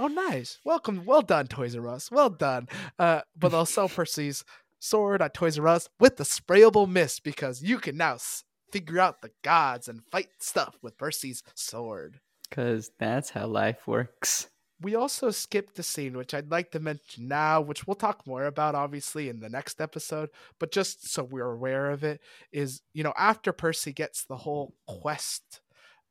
Oh, 0.00 0.06
nice. 0.06 0.60
Welcome. 0.64 1.04
Well 1.04 1.22
done, 1.22 1.48
Toys 1.48 1.76
R 1.76 1.88
Us. 1.88 2.10
Well 2.10 2.30
done. 2.30 2.68
Uh, 2.98 3.22
but 3.36 3.50
they'll 3.50 3.66
sell 3.66 3.88
Percy's 3.88 4.44
sword 4.78 5.20
at 5.20 5.34
Toys 5.34 5.58
R 5.58 5.68
Us 5.68 5.88
with 6.00 6.16
the 6.16 6.24
sprayable 6.24 6.88
mist 6.88 7.24
because 7.24 7.62
you 7.62 7.78
can 7.78 7.96
now 7.96 8.14
s- 8.14 8.44
figure 8.72 9.00
out 9.00 9.22
the 9.22 9.32
gods 9.42 9.88
and 9.88 10.02
fight 10.10 10.28
stuff 10.40 10.76
with 10.82 10.96
Percy's 10.96 11.42
sword. 11.54 12.20
Because 12.48 12.90
that's 12.98 13.30
how 13.30 13.46
life 13.46 13.86
works. 13.86 14.48
We 14.80 14.94
also 14.94 15.30
skipped 15.30 15.74
the 15.74 15.82
scene, 15.82 16.16
which 16.16 16.34
I'd 16.34 16.50
like 16.50 16.70
to 16.70 16.80
mention 16.80 17.26
now, 17.26 17.60
which 17.60 17.86
we'll 17.86 17.96
talk 17.96 18.26
more 18.26 18.44
about 18.44 18.76
obviously 18.76 19.28
in 19.28 19.40
the 19.40 19.48
next 19.48 19.80
episode, 19.80 20.30
but 20.60 20.70
just 20.70 21.08
so 21.10 21.24
we're 21.24 21.50
aware 21.50 21.90
of 21.90 22.04
it, 22.04 22.20
is 22.52 22.82
you 22.94 23.02
know, 23.02 23.12
after 23.16 23.52
Percy 23.52 23.92
gets 23.92 24.24
the 24.24 24.36
whole 24.36 24.74
quest, 24.86 25.60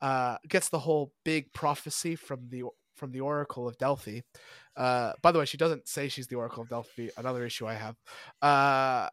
uh, 0.02 0.38
gets 0.50 0.68
the 0.70 0.80
whole 0.80 1.14
big 1.24 1.54
prophecy 1.54 2.16
from 2.16 2.50
the 2.50 2.64
from 2.96 3.12
the 3.12 3.22
Oracle 3.22 3.68
of 3.68 3.78
Delphi. 3.78 4.22
Uh, 4.76 5.14
by 5.22 5.32
the 5.32 5.40
way, 5.40 5.46
she 5.46 5.58
doesn't 5.58 5.88
say 5.88 6.10
she's 6.10 6.28
the 6.28 6.36
Oracle 6.36 6.64
of 6.64 6.70
Delphi. 6.70 7.10
Another 7.18 7.46
issue 7.46 7.68
I 7.68 7.76
have. 7.76 7.96
Uh, 8.42 9.10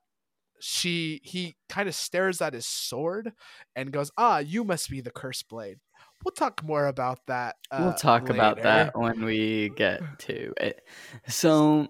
she 0.61 1.21
he 1.23 1.57
kind 1.69 1.89
of 1.89 1.95
stares 1.95 2.41
at 2.41 2.55
his 2.55 2.67
sword 2.67 3.33
and 3.77 3.93
goes, 3.93 4.11
"Ah, 4.17 4.39
you 4.39 4.65
must 4.65 4.91
be 4.91 5.01
the 5.01 5.11
cursed 5.11 5.49
blade." 5.49 5.79
We'll 6.25 6.33
talk 6.33 6.63
more 6.65 6.87
about 6.87 7.27
that. 7.27 7.57
Uh, 7.71 7.79
we'll 7.83 7.95
talk 7.95 8.31
about 8.31 8.63
that 8.63 8.99
when 8.99 9.25
we 9.25 9.71
get 9.77 10.01
to 10.21 10.53
it. 10.57 10.87
So, 11.29 11.89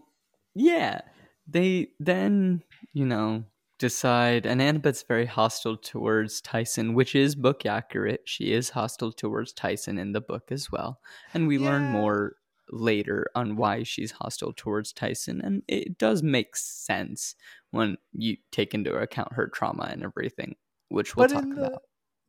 yeah, 0.54 1.02
they 1.46 1.88
then, 2.00 2.62
you 2.92 3.06
know, 3.06 3.44
decide, 3.78 4.46
and 4.46 4.60
Annabeth's 4.60 5.02
very 5.02 5.26
hostile 5.26 5.76
towards 5.76 6.40
Tyson, 6.40 6.94
which 6.94 7.14
is 7.14 7.34
book 7.34 7.66
accurate. 7.66 8.22
She 8.24 8.52
is 8.52 8.70
hostile 8.70 9.12
towards 9.12 9.52
Tyson 9.52 9.98
in 9.98 10.12
the 10.12 10.20
book 10.20 10.50
as 10.50 10.70
well. 10.70 11.00
And 11.32 11.46
we 11.46 11.58
learn 11.58 11.84
more 11.92 12.36
later 12.70 13.26
on 13.34 13.56
why 13.56 13.82
she's 13.82 14.12
hostile 14.12 14.52
towards 14.56 14.92
Tyson. 14.92 15.40
And 15.42 15.62
it 15.68 15.98
does 15.98 16.22
make 16.22 16.56
sense 16.56 17.36
when 17.70 17.98
you 18.12 18.36
take 18.50 18.74
into 18.74 18.94
account 18.94 19.34
her 19.34 19.48
trauma 19.48 19.88
and 19.90 20.02
everything, 20.02 20.56
which 20.88 21.14
we'll 21.14 21.28
but 21.28 21.34
talk 21.34 21.44
the 21.44 21.66
about. 21.66 21.82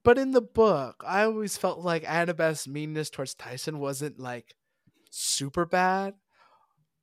But 0.06 0.20
in 0.20 0.32
the 0.32 0.42
book, 0.42 1.04
I 1.06 1.24
always 1.24 1.58
felt 1.58 1.80
like 1.80 2.04
Annabeth's 2.04 2.68
meanness 2.68 3.10
towards 3.10 3.34
Tyson 3.34 3.80
wasn't 3.80 4.20
like 4.20 4.54
super 5.10 5.66
bad. 5.66 6.14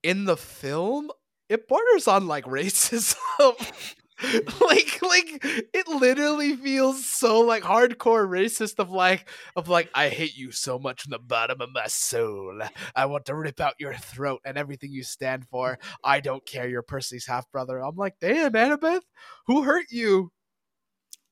In 0.05 0.24
the 0.24 0.36
film, 0.36 1.11
it 1.48 1.66
borders 1.66 2.07
on 2.07 2.28
like 2.28 2.44
racism. 2.44 3.16
like 4.61 5.03
like 5.03 5.40
it 5.74 5.88
literally 5.88 6.55
feels 6.55 7.05
so 7.05 7.40
like 7.40 7.64
hardcore 7.64 8.28
racist 8.28 8.78
of 8.78 8.90
like 8.90 9.28
of 9.57 9.68
like 9.68 9.90
I 9.96 10.09
hate 10.09 10.36
you 10.36 10.53
so 10.53 10.78
much 10.78 11.03
from 11.03 11.11
the 11.11 11.18
bottom 11.18 11.61
of 11.61 11.70
my 11.72 11.88
soul. 11.88 12.61
I 12.94 13.07
want 13.07 13.24
to 13.26 13.34
rip 13.34 13.59
out 13.61 13.74
your 13.80 13.94
throat 13.94 14.40
and 14.44 14.57
everything 14.57 14.92
you 14.92 15.03
stand 15.03 15.48
for. 15.50 15.80
I 16.05 16.20
don't 16.20 16.46
care 16.46 16.68
you're 16.68 16.82
Percy's 16.82 17.26
half 17.26 17.50
brother. 17.50 17.80
I'm 17.80 17.96
like, 17.96 18.14
damn, 18.20 18.53
Annabeth, 18.53 19.03
who 19.48 19.64
hurt 19.64 19.86
you? 19.90 20.30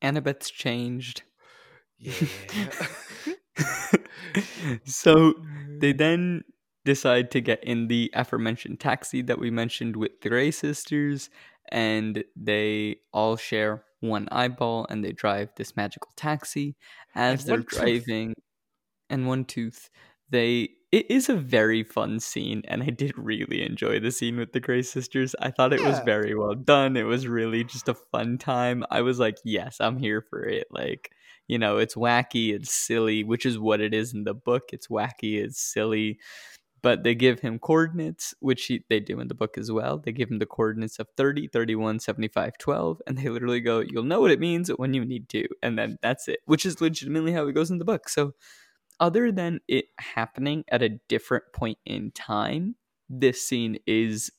Annabeth's 0.03 0.51
changed. 0.51 1.23
Yeah. 2.01 2.15
so 4.85 5.35
they 5.81 5.93
then 5.93 6.43
decide 6.85 7.31
to 7.33 7.41
get 7.41 7.63
in 7.65 7.89
the 7.89 8.11
aforementioned 8.15 8.81
taxi 8.81 9.23
that 9.23 9.39
we 9.39 9.51
mentioned 9.51 9.97
with 9.97 10.13
the 10.23 10.29
Grey 10.29 10.51
sisters, 10.51 11.31
and 11.71 12.25
they 12.37 12.97
all 13.13 13.37
share 13.37 13.85
one 14.01 14.29
eyeball 14.33 14.87
and 14.89 15.05
they 15.05 15.13
drive 15.13 15.51
this 15.57 15.77
magical 15.77 16.11
taxi. 16.17 16.75
As 17.15 17.41
And 17.43 17.49
they're 17.49 17.57
one 17.59 17.67
tooth. 17.67 17.69
driving, 17.69 18.35
and 19.11 19.27
one 19.27 19.45
tooth, 19.45 19.91
they. 20.31 20.71
It 20.93 21.09
is 21.09 21.29
a 21.29 21.37
very 21.37 21.85
fun 21.85 22.19
scene, 22.19 22.63
and 22.67 22.83
I 22.83 22.87
did 22.91 23.17
really 23.17 23.65
enjoy 23.65 24.01
the 24.01 24.11
scene 24.11 24.37
with 24.39 24.53
the 24.53 24.59
Grey 24.59 24.83
sisters. 24.83 25.37
I 25.41 25.53
thought 25.53 25.73
it 25.73 25.85
was 25.85 26.01
very 26.01 26.35
well 26.35 26.57
done. 26.57 26.97
It 26.97 27.05
was 27.05 27.29
really 27.29 27.63
just 27.63 27.89
a 27.89 27.95
fun 27.95 28.39
time. 28.39 28.85
I 28.91 29.03
was 29.03 29.21
like, 29.21 29.37
yes, 29.45 29.77
I'm 29.81 29.99
here 29.99 30.21
for 30.21 30.43
it. 30.45 30.67
Like, 30.73 31.13
you 31.51 31.59
know, 31.59 31.79
it's 31.79 31.97
wacky, 31.97 32.55
it's 32.55 32.73
silly, 32.73 33.25
which 33.25 33.45
is 33.45 33.59
what 33.59 33.81
it 33.81 33.93
is 33.93 34.15
in 34.15 34.23
the 34.23 34.35
book. 34.35 34.71
It's 34.73 34.87
wacky, 34.87 35.43
it's 35.43 35.61
silly. 35.61 36.21
But 36.81 37.03
they 37.03 37.17
give 37.17 37.41
him 37.41 37.59
coordinates, 37.59 38.35
which 38.39 38.67
he, 38.67 38.85
they 38.89 39.01
do 39.01 39.19
in 39.19 39.27
the 39.27 39.35
book 39.35 39.59
as 39.59 39.71
well. 39.71 39.99
They 39.99 40.13
give 40.13 40.31
him 40.31 40.39
the 40.39 40.47
coordinates 40.47 41.01
of 41.01 41.09
30, 41.17 41.49
31, 41.49 41.99
75, 41.99 42.57
12, 42.57 43.03
and 43.05 43.19
they 43.19 43.29
literally 43.29 43.61
go, 43.61 43.81
You'll 43.81 44.05
know 44.05 44.21
what 44.21 44.31
it 44.31 44.39
means 44.39 44.69
when 44.69 44.95
you 44.95 45.05
need 45.05 45.29
to. 45.31 45.49
And 45.61 45.77
then 45.77 45.99
that's 46.01 46.29
it, 46.29 46.39
which 46.47 46.65
is 46.65 46.81
legitimately 46.81 47.33
how 47.33 47.49
it 47.49 47.53
goes 47.53 47.73
in 47.73 47.79
the 47.79 47.85
book. 47.85 48.09
So, 48.09 48.31
other 49.01 49.33
than 49.33 49.59
it 49.67 49.87
happening 49.99 50.63
at 50.71 50.83
a 50.83 51.01
different 51.09 51.45
point 51.53 51.79
in 51.85 52.13
time, 52.13 52.77
this 53.09 53.43
scene 53.43 53.81
is 53.89 54.31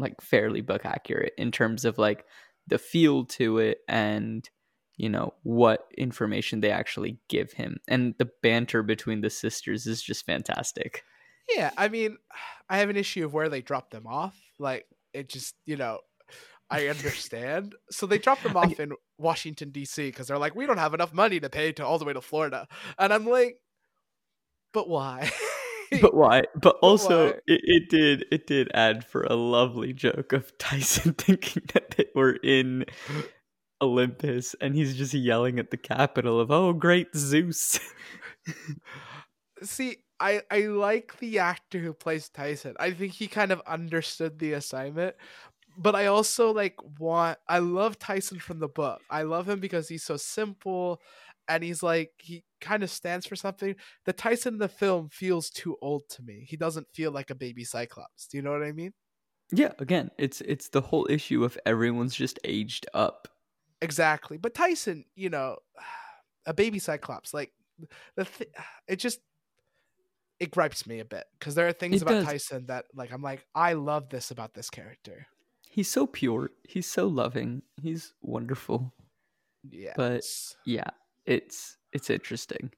like 0.00 0.20
fairly 0.20 0.60
book 0.60 0.84
accurate 0.84 1.34
in 1.38 1.52
terms 1.52 1.84
of 1.84 1.98
like 1.98 2.24
the 2.66 2.78
feel 2.78 3.26
to 3.26 3.58
it 3.58 3.78
and 3.88 4.50
you 4.98 5.08
know 5.08 5.32
what 5.42 5.88
information 5.96 6.60
they 6.60 6.70
actually 6.70 7.18
give 7.28 7.52
him 7.52 7.78
and 7.88 8.14
the 8.18 8.28
banter 8.42 8.82
between 8.82 9.22
the 9.22 9.30
sisters 9.30 9.86
is 9.86 10.02
just 10.02 10.26
fantastic 10.26 11.02
Yeah, 11.48 11.70
I 11.76 11.88
mean, 11.88 12.18
I 12.68 12.78
have 12.78 12.90
an 12.90 12.96
issue 12.96 13.24
of 13.24 13.32
where 13.32 13.48
they 13.48 13.62
drop 13.62 13.90
them 13.90 14.06
off. 14.06 14.38
Like, 14.58 14.86
it 15.14 15.28
just, 15.28 15.54
you 15.64 15.76
know, 15.76 16.00
I 16.70 16.88
understand. 16.88 17.74
so 17.90 18.06
they 18.06 18.18
drop 18.18 18.42
them 18.42 18.56
off 18.58 18.78
in 18.78 18.92
Washington 19.16 19.70
D.C. 19.70 20.06
because 20.08 20.28
they're 20.28 20.38
like, 20.38 20.54
we 20.54 20.66
don't 20.66 20.78
have 20.78 20.94
enough 20.94 21.14
money 21.14 21.40
to 21.40 21.48
pay 21.48 21.72
to 21.72 21.86
all 21.86 21.98
the 21.98 22.04
way 22.04 22.12
to 22.12 22.20
Florida, 22.20 22.68
and 22.98 23.12
I'm 23.12 23.26
like, 23.26 23.60
but 24.72 24.88
why? 24.88 25.30
but 26.02 26.14
why 26.14 26.42
but 26.54 26.76
also 26.82 27.28
why? 27.28 27.38
it, 27.46 27.60
it 27.64 27.88
did 27.88 28.26
it 28.30 28.46
did 28.46 28.70
add 28.74 29.06
for 29.06 29.22
a 29.22 29.34
lovely 29.34 29.94
joke 29.94 30.34
of 30.34 30.56
tyson 30.58 31.14
thinking 31.14 31.62
that 31.72 31.92
they 31.96 32.04
were 32.14 32.34
in 32.42 32.84
olympus 33.80 34.54
and 34.60 34.74
he's 34.74 34.96
just 34.96 35.14
yelling 35.14 35.58
at 35.58 35.70
the 35.70 35.76
capital 35.76 36.40
of 36.40 36.50
oh 36.50 36.72
great 36.72 37.08
zeus 37.16 37.78
See, 39.62 39.96
I 40.20 40.42
I 40.50 40.60
like 40.62 41.18
the 41.18 41.38
actor 41.38 41.78
who 41.78 41.92
plays 41.92 42.28
Tyson. 42.28 42.74
I 42.78 42.92
think 42.92 43.12
he 43.12 43.26
kind 43.28 43.52
of 43.52 43.60
understood 43.66 44.38
the 44.38 44.54
assignment. 44.54 45.16
But 45.76 45.94
I 45.94 46.06
also 46.06 46.52
like 46.52 46.76
want 46.98 47.38
I 47.48 47.58
love 47.58 47.98
Tyson 47.98 48.38
from 48.40 48.58
the 48.58 48.68
book. 48.68 49.00
I 49.10 49.22
love 49.22 49.48
him 49.48 49.60
because 49.60 49.88
he's 49.88 50.04
so 50.04 50.16
simple 50.16 51.00
and 51.48 51.62
he's 51.62 51.82
like 51.82 52.12
he 52.18 52.44
kind 52.60 52.82
of 52.82 52.90
stands 52.90 53.26
for 53.26 53.36
something. 53.36 53.76
The 54.04 54.12
Tyson 54.12 54.54
in 54.54 54.58
the 54.58 54.68
film 54.68 55.08
feels 55.10 55.50
too 55.50 55.76
old 55.82 56.08
to 56.10 56.22
me. 56.22 56.46
He 56.48 56.56
doesn't 56.56 56.88
feel 56.94 57.12
like 57.12 57.30
a 57.30 57.34
baby 57.34 57.64
Cyclops. 57.64 58.26
Do 58.26 58.36
you 58.38 58.42
know 58.42 58.52
what 58.52 58.62
I 58.62 58.72
mean? 58.72 58.92
yeah 59.50 59.72
again 59.78 60.10
it's 60.18 60.42
it's 60.42 60.68
the 60.68 60.80
whole 60.82 61.06
issue 61.08 61.42
of 61.42 61.56
everyone's 61.64 62.14
just 62.14 62.38
aged 62.44 62.86
up 62.92 63.28
Exactly. 63.80 64.36
But 64.38 64.54
Tyson, 64.54 65.04
you 65.14 65.30
know, 65.30 65.58
a 66.46 66.54
baby 66.54 66.78
Cyclops, 66.78 67.32
like 67.34 67.52
the 68.16 68.24
th- 68.24 68.50
it 68.88 68.96
just 68.96 69.20
it 70.40 70.50
gripes 70.52 70.86
me 70.86 71.00
a 71.00 71.04
bit 71.04 71.24
because 71.38 71.54
there 71.56 71.66
are 71.66 71.72
things 71.72 71.96
It 71.96 72.02
about 72.02 72.12
does. 72.12 72.24
Tyson 72.24 72.66
that 72.66 72.86
like 72.94 73.12
I'm 73.12 73.22
like 73.22 73.44
I 73.54 73.72
love 73.74 74.08
this 74.08 74.30
about 74.30 74.54
this 74.54 74.70
character. 74.70 75.26
He's 75.70 75.90
so 75.90 76.06
pure. 76.06 76.50
He's 76.66 76.86
so 76.86 77.06
loving. 77.06 77.62
He's 77.82 78.14
wonderful. 78.22 78.92
Yeah, 79.70 79.92
But- 79.96 80.24
Yeah, 80.64 80.88
it's 81.26 81.76
it's 81.92 82.08
interesting. 82.10 82.70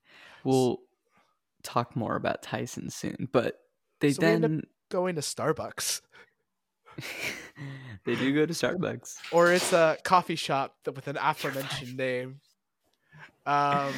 We'll 0.45 0.81
talk 1.63 1.95
more 1.95 2.17
about 2.17 2.43
Tyson 2.43 2.89
soon, 2.91 3.29
but 3.33 3.61
they 4.01 4.13
So 4.13 4.23
we 4.23 4.29
end 4.29 4.45
up- 4.45 4.51
then 4.51 4.63
going 4.91 5.15
to 5.17 5.21
Starbucks 5.21 6.01
they 8.05 8.15
do 8.17 8.35
go 8.35 8.47
to 8.47 8.53
Starbucks. 8.53 9.17
or 9.33 9.53
it's 9.53 9.73
a 9.73 9.97
coffee 10.05 10.37
shop 10.37 10.75
with 10.87 11.07
an 11.09 11.17
aforementioned 11.21 11.97
name. 11.97 12.41
Um, 13.47 13.93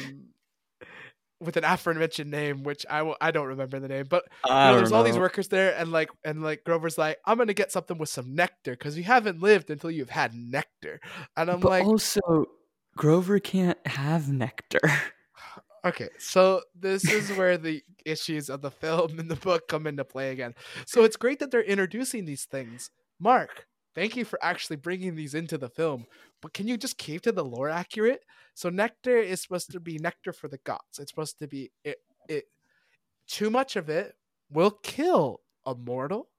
with 1.39 1.57
an 1.57 1.63
aforementioned 1.65 2.31
name, 2.31 2.63
which 2.63 2.85
I 2.89 3.01
will, 3.01 3.17
I 3.19 3.31
don't 3.31 3.47
remember 3.47 3.79
the 3.79 3.87
name, 3.89 4.05
but 4.09 4.23
you 4.45 4.51
know, 4.53 4.77
there's 4.77 4.91
all 4.91 5.03
these 5.03 5.17
workers 5.17 5.49
there, 5.49 5.75
and 5.77 5.91
like 5.91 6.09
and 6.23 6.41
like 6.41 6.63
Grover's 6.63 6.97
like, 6.97 7.17
I'm 7.25 7.37
gonna 7.37 7.53
get 7.53 7.71
something 7.71 7.97
with 7.97 8.09
some 8.09 8.33
nectar 8.33 8.71
because 8.71 8.97
you 8.97 9.03
haven't 9.03 9.41
lived 9.41 9.69
until 9.69 9.91
you've 9.91 10.09
had 10.09 10.33
nectar, 10.33 10.99
and 11.35 11.49
I'm 11.51 11.59
but 11.59 11.69
like, 11.69 11.85
also 11.85 12.21
Grover 12.95 13.39
can't 13.39 13.85
have 13.87 14.29
nectar. 14.31 14.79
Okay, 15.85 16.07
so 16.17 16.61
this 16.79 17.03
is 17.03 17.29
where 17.37 17.57
the 17.57 17.83
issues 18.05 18.49
of 18.49 18.61
the 18.61 18.71
film 18.71 19.19
and 19.19 19.29
the 19.29 19.35
book 19.35 19.67
come 19.67 19.85
into 19.85 20.05
play 20.05 20.31
again. 20.31 20.55
So 20.85 21.03
it's 21.03 21.17
great 21.17 21.39
that 21.39 21.51
they're 21.51 21.61
introducing 21.61 22.23
these 22.23 22.45
things. 22.45 22.89
Marc, 23.19 23.67
thank 23.95 24.15
you 24.15 24.25
for 24.25 24.39
actually 24.43 24.77
bringing 24.77 25.15
these 25.15 25.35
into 25.35 25.57
the 25.57 25.69
film, 25.69 26.05
but 26.41 26.53
can 26.53 26.67
you 26.67 26.77
just 26.77 26.97
keep 26.97 27.21
to 27.23 27.31
the 27.31 27.43
lore 27.43 27.69
accurate? 27.69 28.21
So 28.53 28.69
nectar 28.69 29.17
is 29.17 29.41
supposed 29.41 29.71
to 29.71 29.79
be 29.79 29.97
nectar 29.97 30.33
for 30.33 30.47
the 30.47 30.59
gods. 30.59 30.99
It's 30.99 31.11
supposed 31.11 31.39
to 31.39 31.47
be 31.47 31.71
it 31.83 31.97
it 32.27 32.45
too 33.27 33.49
much 33.49 33.75
of 33.75 33.89
it 33.89 34.15
will 34.51 34.71
kill 34.71 35.41
a 35.65 35.75
mortal. 35.75 36.29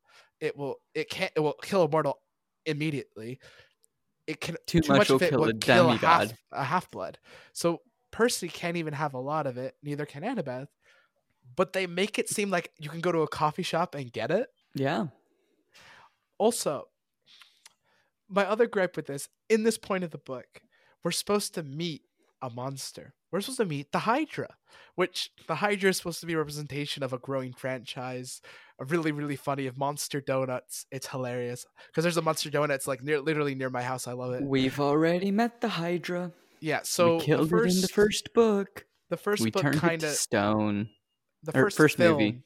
It 0.40 0.56
will 0.56 0.76
it 0.94 1.10
can't 1.10 1.32
it 1.36 1.40
will 1.40 1.56
kill 1.62 1.82
a 1.82 1.88
mortal 1.88 2.18
immediately. 2.66 3.38
It 4.26 4.40
can 4.40 4.56
Too 4.66 4.80
much 4.88 5.08
will 5.08 5.16
of 5.16 5.22
it 5.22 5.30
kill 5.30 5.40
will 5.40 5.48
a 5.48 5.54
kill 5.54 5.90
a 5.90 5.96
half, 5.96 6.32
a 6.52 6.64
half 6.64 6.90
blood. 6.90 7.18
So 7.52 7.80
Percy 8.10 8.48
can't 8.48 8.76
even 8.76 8.94
have 8.94 9.14
a 9.14 9.20
lot 9.20 9.46
of 9.46 9.58
it, 9.58 9.74
neither 9.82 10.06
can 10.06 10.22
Annabeth. 10.22 10.68
But 11.56 11.72
they 11.72 11.86
make 11.86 12.18
it 12.18 12.28
seem 12.28 12.50
like 12.50 12.70
you 12.78 12.88
can 12.88 13.00
go 13.00 13.12
to 13.12 13.20
a 13.20 13.28
coffee 13.28 13.62
shop 13.62 13.94
and 13.94 14.10
get 14.10 14.30
it. 14.30 14.48
Yeah. 14.74 15.06
Also, 16.38 16.88
my 18.28 18.44
other 18.46 18.66
gripe 18.66 18.96
with 18.96 19.06
this, 19.06 19.28
in 19.48 19.64
this 19.64 19.78
point 19.78 20.04
of 20.04 20.10
the 20.10 20.18
book, 20.18 20.62
we're 21.02 21.10
supposed 21.10 21.54
to 21.54 21.62
meet 21.62 22.02
a 22.42 22.50
monster. 22.50 23.14
We're 23.30 23.40
supposed 23.40 23.58
to 23.58 23.64
meet 23.64 23.90
the 23.90 24.00
Hydra, 24.00 24.54
which 24.94 25.30
the 25.48 25.56
Hydra 25.56 25.90
is 25.90 25.96
supposed 25.96 26.20
to 26.20 26.26
be 26.26 26.34
a 26.34 26.38
representation 26.38 27.02
of 27.02 27.12
a 27.12 27.18
growing 27.18 27.52
franchise. 27.52 28.40
A 28.78 28.84
really, 28.84 29.12
really 29.12 29.36
funny 29.36 29.66
of 29.66 29.76
Monster 29.76 30.20
Donuts. 30.20 30.86
It's 30.90 31.08
hilarious 31.08 31.64
because 31.88 32.04
there's 32.04 32.16
a 32.16 32.22
Monster 32.22 32.50
Donuts 32.50 32.86
like 32.86 33.02
near, 33.02 33.20
literally 33.20 33.54
near 33.54 33.70
my 33.70 33.82
house. 33.82 34.06
I 34.06 34.12
love 34.12 34.34
it. 34.34 34.42
We've 34.42 34.78
already 34.78 35.30
met 35.30 35.60
the 35.60 35.68
Hydra. 35.68 36.32
Yeah. 36.60 36.80
So 36.84 37.16
we 37.16 37.24
killed 37.24 37.48
the 37.48 37.50
first, 37.50 37.74
it 37.74 37.78
in 37.78 37.82
the 37.82 37.88
first 37.88 38.34
book. 38.34 38.86
the 39.10 39.16
first 39.16 39.42
we 39.42 39.50
book 39.50 39.72
kind 39.74 40.02
of 40.02 40.10
stone. 40.10 40.88
the 41.42 41.52
first, 41.52 41.76
first 41.76 41.96
film 41.96 42.12
movie. 42.12 42.42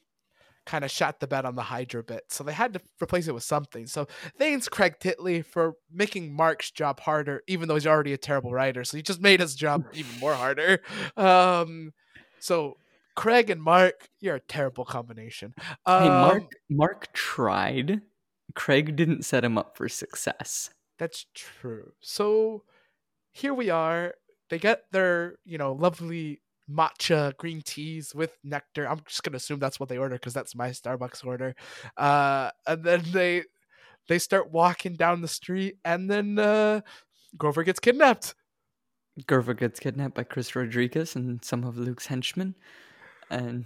Kind 0.69 0.85
of 0.85 0.91
shot 0.91 1.19
the 1.19 1.25
bed 1.25 1.45
on 1.45 1.55
the 1.55 1.63
Hydra 1.63 2.03
bit, 2.03 2.25
so 2.29 2.43
they 2.43 2.53
had 2.53 2.73
to 2.73 2.81
replace 3.01 3.27
it 3.27 3.33
with 3.33 3.41
something. 3.41 3.87
So 3.87 4.07
thanks 4.37 4.69
Craig 4.69 4.99
Titley 4.99 5.43
for 5.43 5.73
making 5.91 6.31
Marc's 6.31 6.69
job 6.69 6.99
harder, 6.99 7.41
even 7.47 7.67
though 7.67 7.73
he's 7.73 7.87
already 7.87 8.13
a 8.13 8.19
terrible 8.19 8.51
writer. 8.51 8.83
So 8.83 8.95
he 8.95 9.01
just 9.01 9.19
made 9.19 9.39
his 9.39 9.55
job 9.55 9.85
even 9.93 10.19
more 10.19 10.35
harder. 10.35 10.81
Um, 11.17 11.93
so 12.39 12.77
Craig 13.15 13.49
and 13.49 13.63
Marc, 13.63 14.09
you're 14.19 14.35
a 14.35 14.39
terrible 14.41 14.85
combination. 14.85 15.55
Um, 15.87 16.03
hey, 16.03 16.09
Marc. 16.09 16.43
Marc 16.69 17.13
tried. 17.13 18.01
Craig 18.53 18.95
didn't 18.95 19.25
set 19.25 19.43
him 19.43 19.57
up 19.57 19.75
for 19.75 19.89
success. 19.89 20.69
That's 20.99 21.25
true. 21.33 21.93
So 21.99 22.61
here 23.31 23.55
we 23.55 23.71
are. 23.71 24.13
They 24.51 24.59
get 24.59 24.83
their, 24.91 25.37
you 25.45 25.57
know, 25.57 25.73
lovely 25.73 26.41
matcha 26.69 27.35
green 27.37 27.61
teas 27.61 28.13
with 28.13 28.37
nectar. 28.43 28.87
I'm 28.87 29.01
just 29.07 29.23
gonna 29.23 29.37
assume 29.37 29.59
that's 29.59 29.79
what 29.79 29.89
they 29.89 29.97
order 29.97 30.15
because 30.15 30.33
that's 30.33 30.55
my 30.55 30.69
Starbucks 30.69 31.25
order. 31.25 31.55
Uh, 31.97 32.51
and 32.67 32.83
then 32.83 33.03
they 33.11 33.43
they 34.07 34.19
start 34.19 34.51
walking 34.51 34.95
down 34.95 35.21
the 35.21 35.27
street, 35.27 35.77
and 35.85 36.09
then 36.09 36.37
uh, 36.39 36.81
Grover 37.37 37.63
gets 37.63 37.79
kidnapped. 37.79 38.35
Grover 39.27 39.53
gets 39.53 39.79
kidnapped 39.79 40.15
by 40.15 40.23
Chris 40.23 40.55
Rodriguez 40.55 41.15
and 41.15 41.43
some 41.43 41.63
of 41.63 41.77
Luke's 41.77 42.07
henchmen, 42.07 42.55
and 43.29 43.65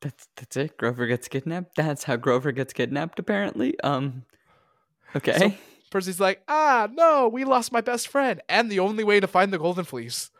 that's 0.00 0.28
that's 0.36 0.56
it. 0.56 0.76
Grover 0.76 1.06
gets 1.06 1.28
kidnapped. 1.28 1.76
That's 1.76 2.04
how 2.04 2.16
Grover 2.16 2.52
gets 2.52 2.72
kidnapped. 2.72 3.18
Apparently. 3.18 3.78
Um. 3.80 4.24
Okay. 5.14 5.58
Percy's 5.90 6.20
like, 6.20 6.42
ah, 6.48 6.88
no, 6.92 7.28
we 7.28 7.44
lost 7.44 7.72
my 7.72 7.80
best 7.80 8.08
friend, 8.08 8.40
and 8.48 8.70
the 8.70 8.80
only 8.80 9.04
way 9.04 9.20
to 9.20 9.26
find 9.26 9.52
the 9.52 9.58
golden 9.58 9.84
fleece. 9.84 10.30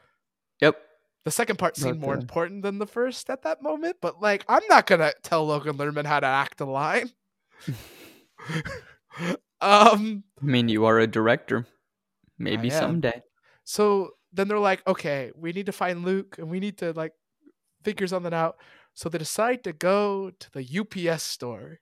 Yep. 1.27 1.33
The 1.33 1.33
second 1.33 1.59
part 1.59 1.77
seemed 1.77 2.01
more 2.01 2.15
important 2.15 2.63
than 2.63 2.79
the 2.79 2.87
first 2.87 3.29
at 3.31 3.43
that 3.43 3.63
moment, 3.63 3.97
but 4.01 4.23
like, 4.23 4.45
I'm 4.49 4.63
not 4.69 4.87
gonna 4.87 5.13
tell 5.23 5.47
Logan 5.47 5.77
Lerman 5.77 6.07
how 6.07 6.21
to 6.21 6.27
act 6.27 6.61
a 6.61 6.65
line. 6.65 7.11
um, 9.61 10.25
I 10.41 10.45
mean, 10.45 10.69
you 10.69 10.85
are 10.85 10.99
a 10.99 11.07
director. 11.07 11.67
Maybe 12.39 12.69
someday. 12.71 13.23
so 13.65 14.11
then 14.33 14.49
they're 14.49 14.59
like, 14.59 14.87
okay, 14.87 15.33
we 15.35 15.53
need 15.53 15.67
to 15.67 15.73
find 15.73 16.05
Luke 16.05 16.37
and 16.39 16.51
we 16.51 16.61
need 16.61 16.79
to 16.79 16.93
like 16.93 17.13
figure 17.83 18.07
something 18.07 18.35
out. 18.35 18.57
So 18.93 19.09
they 19.09 19.19
decide 19.19 19.65
to 19.65 19.73
go 19.73 20.31
to 20.39 20.51
the 20.53 20.63
UPS 20.63 21.23
store, 21.23 21.81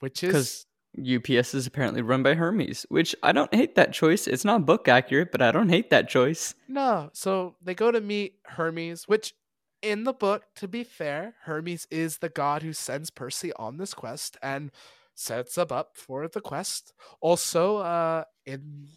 which 0.00 0.22
is 0.24 0.32
'Cause 0.32 0.66
UPS 0.98 1.54
is 1.54 1.66
apparently 1.66 2.02
run 2.02 2.22
by 2.22 2.34
Hermes, 2.34 2.86
which 2.88 3.14
I 3.22 3.32
don't 3.32 3.54
hate 3.54 3.74
that 3.74 3.92
choice. 3.92 4.26
It's 4.26 4.44
not 4.44 4.66
book 4.66 4.88
accurate, 4.88 5.32
but 5.32 5.42
I 5.42 5.50
don't 5.50 5.68
hate 5.68 5.90
that 5.90 6.08
choice. 6.08 6.54
No, 6.68 7.10
so 7.12 7.56
they 7.62 7.74
go 7.74 7.90
to 7.90 8.00
meet 8.00 8.36
Hermes, 8.44 9.08
which 9.08 9.34
in 9.82 10.04
the 10.04 10.12
book, 10.12 10.44
to 10.56 10.68
be 10.68 10.84
fair, 10.84 11.34
Hermes 11.42 11.86
is 11.90 12.18
the 12.18 12.28
god 12.28 12.62
who 12.62 12.72
sends 12.72 13.10
Percy 13.10 13.52
on 13.54 13.76
this 13.76 13.92
quest 13.92 14.36
and 14.42 14.70
sets 15.14 15.58
him 15.58 15.66
up 15.70 15.90
for 15.94 16.26
the 16.26 16.40
quest. 16.40 16.92
Also, 17.20 17.78
uh, 17.78 18.24
in 18.46 18.88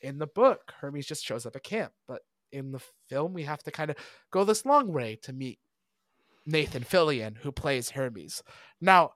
in 0.00 0.18
the 0.18 0.26
book, 0.26 0.72
Hermes 0.80 1.06
just 1.06 1.24
shows 1.24 1.44
up 1.44 1.56
at 1.56 1.64
camp, 1.64 1.92
but 2.06 2.22
in 2.52 2.72
the 2.72 2.80
film, 3.08 3.34
we 3.34 3.42
have 3.42 3.62
to 3.64 3.70
kind 3.70 3.90
of 3.90 3.96
go 4.30 4.44
this 4.44 4.64
long 4.64 4.92
way 4.92 5.18
to 5.22 5.32
meet 5.32 5.58
Nathan 6.46 6.84
Fillion, 6.84 7.38
who 7.38 7.52
plays 7.52 7.90
Hermes. 7.90 8.42
Now, 8.80 9.12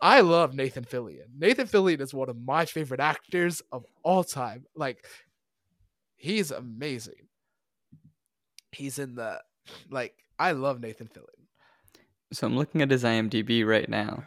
I 0.00 0.20
love 0.20 0.54
Nathan 0.54 0.84
Fillion. 0.84 1.26
Nathan 1.38 1.66
Fillion 1.66 2.00
is 2.00 2.14
one 2.14 2.30
of 2.30 2.36
my 2.40 2.64
favorite 2.64 3.00
actors 3.00 3.62
of 3.70 3.84
all 4.02 4.24
time. 4.24 4.64
Like, 4.74 5.04
he's 6.16 6.50
amazing. 6.50 7.28
He's 8.72 8.98
in 8.98 9.14
the 9.14 9.40
like 9.90 10.14
I 10.38 10.52
love 10.52 10.80
Nathan 10.80 11.08
Fillion. 11.08 11.46
So 12.32 12.46
I'm 12.46 12.56
looking 12.56 12.80
at 12.80 12.90
his 12.90 13.04
IMDb 13.04 13.66
right 13.66 13.88
now. 13.88 14.24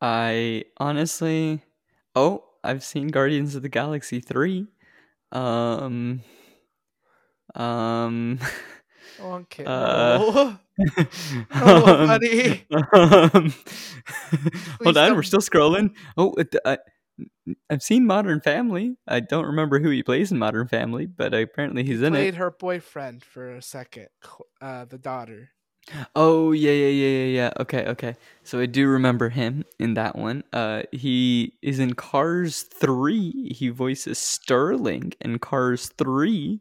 I 0.00 0.64
honestly, 0.78 1.62
oh, 2.14 2.44
I've 2.62 2.84
seen 2.84 3.08
Guardians 3.08 3.54
of 3.54 3.62
the 3.62 3.68
Galaxy 3.68 4.20
three. 4.20 4.66
Um, 5.32 6.22
um, 7.54 8.38
Okay. 9.20 9.64
Uh. 9.64 10.54
Oh, 11.54 11.86
um, 12.00 12.06
buddy. 12.08 12.66
um, 12.72 13.54
hold 14.82 14.96
on, 14.96 15.08
don't- 15.08 15.14
we're 15.14 15.22
still 15.22 15.38
scrolling. 15.40 15.94
Oh, 16.16 16.34
it, 16.36 16.52
I, 16.64 16.78
I've 17.70 17.82
seen 17.82 18.06
Modern 18.06 18.40
Family. 18.40 18.96
I 19.06 19.20
don't 19.20 19.46
remember 19.46 19.78
who 19.78 19.90
he 19.90 20.02
plays 20.02 20.32
in 20.32 20.38
Modern 20.38 20.66
Family, 20.66 21.06
but 21.06 21.32
apparently 21.32 21.84
he's 21.84 22.00
in 22.02 22.14
it. 22.14 22.18
Played 22.18 22.34
her 22.34 22.50
boyfriend 22.50 23.22
for 23.22 23.52
a 23.54 23.62
second. 23.62 24.08
Uh, 24.60 24.84
the 24.86 24.98
daughter. 24.98 25.50
Oh 26.16 26.52
yeah, 26.52 26.70
yeah, 26.70 26.86
yeah, 26.88 27.08
yeah, 27.18 27.24
yeah. 27.26 27.50
Okay, 27.60 27.84
okay. 27.88 28.16
So 28.42 28.58
I 28.58 28.64
do 28.66 28.88
remember 28.88 29.28
him 29.28 29.64
in 29.78 29.94
that 29.94 30.16
one. 30.16 30.42
Uh, 30.50 30.82
he 30.92 31.52
is 31.60 31.78
in 31.78 31.92
Cars 31.92 32.62
Three. 32.62 33.52
He 33.54 33.68
voices 33.68 34.18
Sterling 34.18 35.12
in 35.20 35.38
Cars 35.38 35.92
Three. 35.98 36.60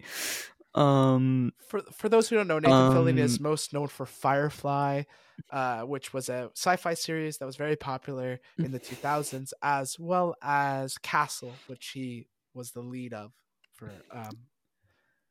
Um, 0.76 1.54
For 1.68 1.82
for 1.92 2.10
those 2.10 2.30
who 2.30 2.36
don't 2.36 2.48
know, 2.48 2.60
Nathan 2.60 2.92
Fillion 2.96 3.18
is 3.20 3.38
Um, 3.38 3.44
most 3.44 3.74
known 3.74 3.88
for 3.88 4.06
Firefly, 4.06 5.04
uh, 5.52 5.82
which 5.82 6.14
was 6.14 6.30
a 6.30 6.50
sci-fi 6.56 6.94
series 6.96 7.38
that 7.38 7.46
was 7.46 7.56
very 7.56 7.76
popular 7.76 8.40
in 8.58 8.72
the 8.72 8.80
2000s, 8.90 9.54
as 9.62 10.00
well 10.00 10.36
as 10.42 10.98
Castle, 10.98 11.54
which 11.68 11.90
he 11.90 12.28
was 12.54 12.72
the 12.72 12.82
lead 12.82 13.14
of 13.14 13.34
for 13.74 13.92
um 14.12 14.48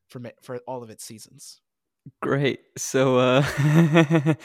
for 0.08 0.20
for 0.42 0.58
all 0.66 0.82
of 0.82 0.90
its 0.90 1.04
seasons. 1.04 1.60
great. 2.20 2.60
So 2.76 3.18
uh, 3.18 3.42
I 3.58 4.36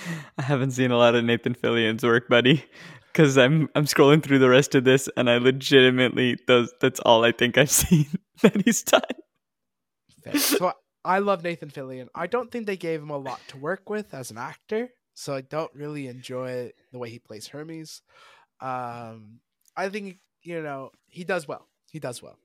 haven't 0.41 0.71
seen 0.71 0.91
a 0.91 0.97
lot 0.97 1.15
of 1.15 1.23
Nathan 1.23 1.55
Fillion's 1.55 2.03
work, 2.03 2.27
buddy, 2.29 2.63
because 3.11 3.37
I'm 3.37 3.69
I'm 3.75 3.85
scrolling 3.85 4.23
through 4.23 4.39
the 4.39 4.49
rest 4.49 4.75
of 4.75 4.83
this, 4.83 5.09
and 5.17 5.29
I 5.29 5.37
legitimately 5.37 6.37
those 6.47 6.73
that's 6.81 6.99
all 7.01 7.23
I 7.23 7.31
think 7.31 7.57
I've 7.57 7.71
seen 7.83 8.07
that 8.41 8.61
he's 8.65 8.83
done. 8.83 9.01
So 10.35 10.73
I 11.07 11.19
love 11.19 11.41
Nathan 11.41 11.69
Fillion. 11.69 12.09
I 12.13 12.27
don't 12.27 12.51
think 12.51 12.65
they 12.65 12.75
gave 12.75 13.01
him 13.01 13.11
a 13.11 13.17
lot 13.17 13.39
to 13.47 13.57
work 13.57 13.89
with 13.89 14.13
as 14.13 14.29
an 14.29 14.37
actor, 14.37 14.89
so 15.13 15.33
I 15.33 15.41
don't 15.41 15.73
really 15.73 16.07
enjoy 16.07 16.73
the 16.91 16.99
way 16.99 17.09
he 17.09 17.17
plays 17.17 17.47
Hermes. 17.47 18.01
Um, 18.59 19.39
I 19.77 19.87
think 19.87 20.17
you 20.43 20.61
know 20.61 20.91
he 21.07 21.23
does 21.23 21.47
well. 21.47 21.69
He 21.91 21.99
does 21.99 22.21
well. 22.21 22.37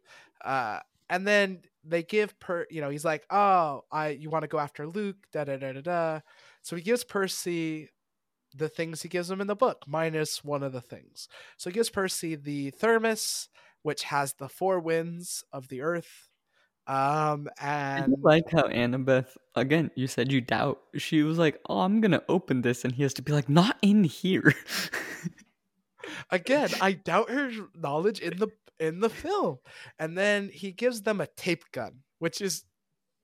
Uh, 0.44 0.78
and 1.10 1.26
then 1.26 1.62
they 1.84 2.04
give 2.04 2.38
per 2.38 2.66
you 2.70 2.80
know 2.80 2.88
he's 2.88 3.04
like 3.04 3.24
oh 3.30 3.82
i 3.90 4.08
you 4.08 4.30
want 4.30 4.42
to 4.42 4.48
go 4.48 4.58
after 4.58 4.86
luke 4.86 5.16
da 5.32 5.44
da 5.44 5.56
da 5.56 5.72
da 5.72 5.80
da 5.80 6.20
so 6.62 6.76
he 6.76 6.82
gives 6.82 7.02
percy 7.02 7.88
the 8.54 8.68
things 8.68 9.02
he 9.02 9.08
gives 9.08 9.30
him 9.30 9.40
in 9.40 9.46
the 9.46 9.56
book 9.56 9.82
minus 9.86 10.44
one 10.44 10.62
of 10.62 10.72
the 10.72 10.80
things 10.80 11.28
so 11.56 11.68
he 11.68 11.74
gives 11.74 11.90
percy 11.90 12.34
the 12.34 12.70
thermos 12.70 13.48
which 13.82 14.04
has 14.04 14.34
the 14.34 14.48
four 14.48 14.78
winds 14.78 15.44
of 15.52 15.68
the 15.68 15.82
earth 15.82 16.28
um 16.86 17.48
and 17.60 18.14
like 18.22 18.50
how 18.50 18.64
Annabeth 18.64 19.36
again. 19.54 19.90
You 19.94 20.06
said 20.06 20.32
you 20.32 20.40
doubt. 20.40 20.80
She 20.96 21.22
was 21.22 21.38
like, 21.38 21.60
"Oh, 21.68 21.80
I'm 21.80 22.00
gonna 22.00 22.22
open 22.28 22.62
this," 22.62 22.84
and 22.84 22.92
he 22.92 23.02
has 23.02 23.14
to 23.14 23.22
be 23.22 23.32
like, 23.32 23.48
"Not 23.48 23.76
in 23.82 24.04
here." 24.04 24.52
again 26.30 26.68
i 26.80 26.92
doubt 26.92 27.30
her 27.30 27.50
knowledge 27.74 28.20
in 28.20 28.36
the 28.38 28.48
in 28.80 29.00
the 29.00 29.10
film 29.10 29.58
and 29.98 30.16
then 30.16 30.48
he 30.52 30.72
gives 30.72 31.02
them 31.02 31.20
a 31.20 31.26
tape 31.36 31.64
gun 31.72 32.00
which 32.18 32.40
is 32.40 32.64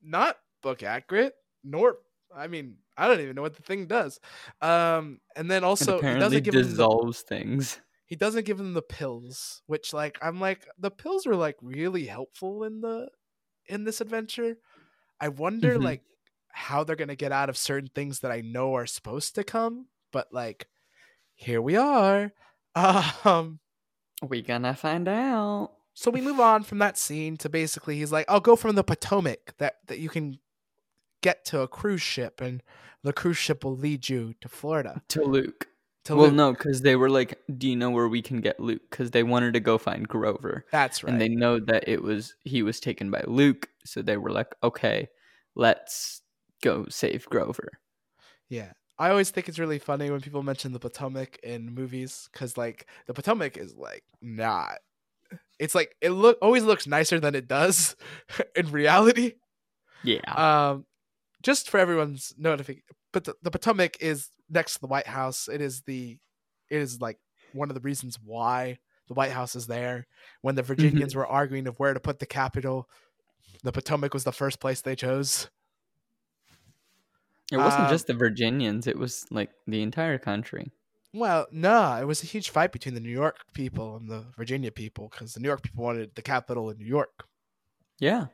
not 0.02 0.36
book 0.62 0.82
accurate 0.82 1.34
nor 1.64 1.96
i 2.34 2.46
mean 2.46 2.76
i 2.96 3.08
don't 3.08 3.20
even 3.20 3.34
know 3.34 3.42
what 3.42 3.56
the 3.56 3.62
thing 3.62 3.86
does 3.86 4.20
um 4.60 5.18
and 5.34 5.50
then 5.50 5.58
and 5.58 5.64
also 5.64 5.92
he 5.94 5.98
apparently 5.98 6.20
doesn't 6.20 6.42
give 6.44 6.54
them 6.54 6.62
the, 6.62 6.68
dissolves 6.68 7.22
things. 7.22 7.80
he 8.06 8.14
doesn't 8.14 8.46
give 8.46 8.58
them 8.58 8.74
the 8.74 8.82
pills 8.82 9.62
which 9.66 9.92
like 9.92 10.18
i'm 10.22 10.40
like 10.40 10.64
the 10.78 10.90
pills 10.90 11.26
were 11.26 11.36
like 11.36 11.56
really 11.60 12.06
helpful 12.06 12.62
in 12.64 12.80
the 12.80 13.08
in 13.68 13.84
this 13.84 14.00
adventure 14.00 14.56
i 15.20 15.28
wonder 15.28 15.76
Mhm. 15.78 15.82
like 15.84 16.02
how 16.50 16.82
they're 16.84 16.96
gonna 16.96 17.14
get 17.16 17.32
out 17.32 17.48
of 17.48 17.56
certain 17.56 17.88
things 17.94 18.20
that 18.20 18.30
i 18.32 18.40
know 18.40 18.74
are 18.74 18.86
supposed 18.86 19.34
to 19.34 19.44
come 19.44 19.86
but 20.12 20.32
like 20.32 20.66
here 21.34 21.60
we 21.62 21.76
are 21.76 22.32
um 22.74 23.60
We 24.22 24.42
gonna 24.42 24.74
find 24.74 25.06
out. 25.08 25.72
so 25.94 26.10
we 26.10 26.20
move 26.20 26.40
on 26.40 26.62
from 26.64 26.78
that 26.78 26.98
scene 26.98 27.36
to 27.38 27.48
basically 27.48 27.98
he's 27.98 28.12
like 28.12 28.26
i'll 28.28 28.40
go 28.40 28.56
from 28.56 28.74
the 28.74 28.84
potomac 28.84 29.56
that 29.58 29.76
that 29.86 29.98
you 29.98 30.08
can 30.08 30.38
get 31.20 31.44
to 31.46 31.60
a 31.60 31.68
cruise 31.68 32.02
ship 32.02 32.40
and 32.40 32.62
the 33.02 33.12
cruise 33.12 33.36
ship 33.36 33.64
will 33.64 33.76
lead 33.76 34.08
you 34.08 34.34
to 34.40 34.48
florida 34.48 35.02
To 35.08 35.24
Luke. 35.24 35.68
To 36.04 36.14
well, 36.16 36.26
Luke. 36.26 36.34
no, 36.34 36.52
because 36.52 36.82
they 36.82 36.96
were 36.96 37.10
like, 37.10 37.38
"Do 37.58 37.68
you 37.68 37.76
know 37.76 37.90
where 37.90 38.08
we 38.08 38.22
can 38.22 38.40
get 38.40 38.60
Luke?" 38.60 38.82
Because 38.90 39.10
they 39.10 39.22
wanted 39.22 39.52
to 39.54 39.60
go 39.60 39.78
find 39.78 40.06
Grover, 40.08 40.64
that's 40.70 41.02
right 41.04 41.12
and 41.12 41.20
they 41.20 41.28
know 41.28 41.58
that 41.60 41.88
it 41.88 42.02
was 42.02 42.34
he 42.44 42.62
was 42.62 42.80
taken 42.80 43.10
by 43.10 43.22
Luke, 43.26 43.68
so 43.84 44.02
they 44.02 44.16
were 44.16 44.30
like, 44.30 44.54
"Okay, 44.62 45.08
let's 45.54 46.22
go 46.62 46.86
save 46.88 47.26
Grover." 47.26 47.80
yeah 48.50 48.72
i 48.98 49.10
always 49.10 49.28
think 49.30 49.46
it's 49.46 49.58
really 49.58 49.78
funny 49.78 50.10
when 50.10 50.22
people 50.22 50.42
mention 50.42 50.72
the 50.72 50.78
potomac 50.78 51.38
in 51.42 51.74
movies 51.74 52.28
because 52.32 52.56
like 52.56 52.86
the 53.06 53.12
potomac 53.12 53.58
is 53.58 53.76
like 53.76 54.02
not 54.22 54.78
it's 55.58 55.74
like 55.74 55.94
it 56.00 56.10
look 56.10 56.38
always 56.40 56.64
looks 56.64 56.86
nicer 56.86 57.20
than 57.20 57.34
it 57.34 57.46
does 57.46 57.94
in 58.56 58.70
reality 58.70 59.34
Yeah. 60.02 60.72
um 60.72 60.86
just 61.42 61.68
for 61.68 61.78
everyone's 61.78 62.32
notification 62.38 62.82
but 63.24 63.42
the, 63.42 63.50
potomac 63.50 63.96
is 64.00 64.30
next 64.48 64.74
to 64.74 64.80
the 64.80 64.86
white 64.86 65.06
house. 65.06 65.48
It 65.48 65.60
is 65.60 65.82
the 65.82 66.18
it 66.70 66.80
is 66.80 67.00
like 67.00 67.18
one 67.52 67.70
of 67.70 67.74
the 67.74 67.80
reasons 67.80 68.18
why 68.22 68.78
the 69.08 69.14
white 69.14 69.32
house 69.32 69.56
is 69.56 69.66
there. 69.66 70.06
When 70.42 70.54
the 70.54 70.62
virginians 70.62 71.14
were 71.14 71.26
arguing 71.26 71.66
of 71.66 71.78
where 71.78 71.94
to 71.94 72.00
put 72.00 72.18
the 72.18 72.26
capital 72.26 72.88
the 73.62 73.72
potomac 73.72 74.14
was 74.14 74.24
the 74.24 74.32
first 74.32 74.60
place 74.60 74.80
they 74.80 74.96
chose. 74.96 75.48
It 77.50 77.56
wasn't 77.56 77.84
um, 77.84 77.90
just 77.90 78.06
the 78.06 78.14
Virginians; 78.14 78.86
it 78.86 78.98
was 78.98 79.24
like 79.30 79.50
the 79.66 79.82
entire 79.82 80.18
country. 80.18 80.70
well 81.14 81.46
no 81.50 81.96
it 81.96 82.04
was 82.04 82.22
a 82.22 82.26
huge 82.26 82.50
fight 82.50 82.70
between 82.70 82.94
the 82.94 83.00
new 83.00 83.10
york 83.10 83.38
people 83.54 83.96
and 83.96 84.10
the 84.10 84.26
virginia 84.36 84.70
people 84.70 85.08
because 85.08 85.32
the 85.32 85.40
new 85.40 85.48
york 85.48 85.62
people 85.62 85.82
wanted 85.82 86.14
the 86.14 86.22
capital 86.22 86.70
in 86.70 86.78
new 86.78 86.84
york. 86.84 87.24
Yeah. 87.98 88.26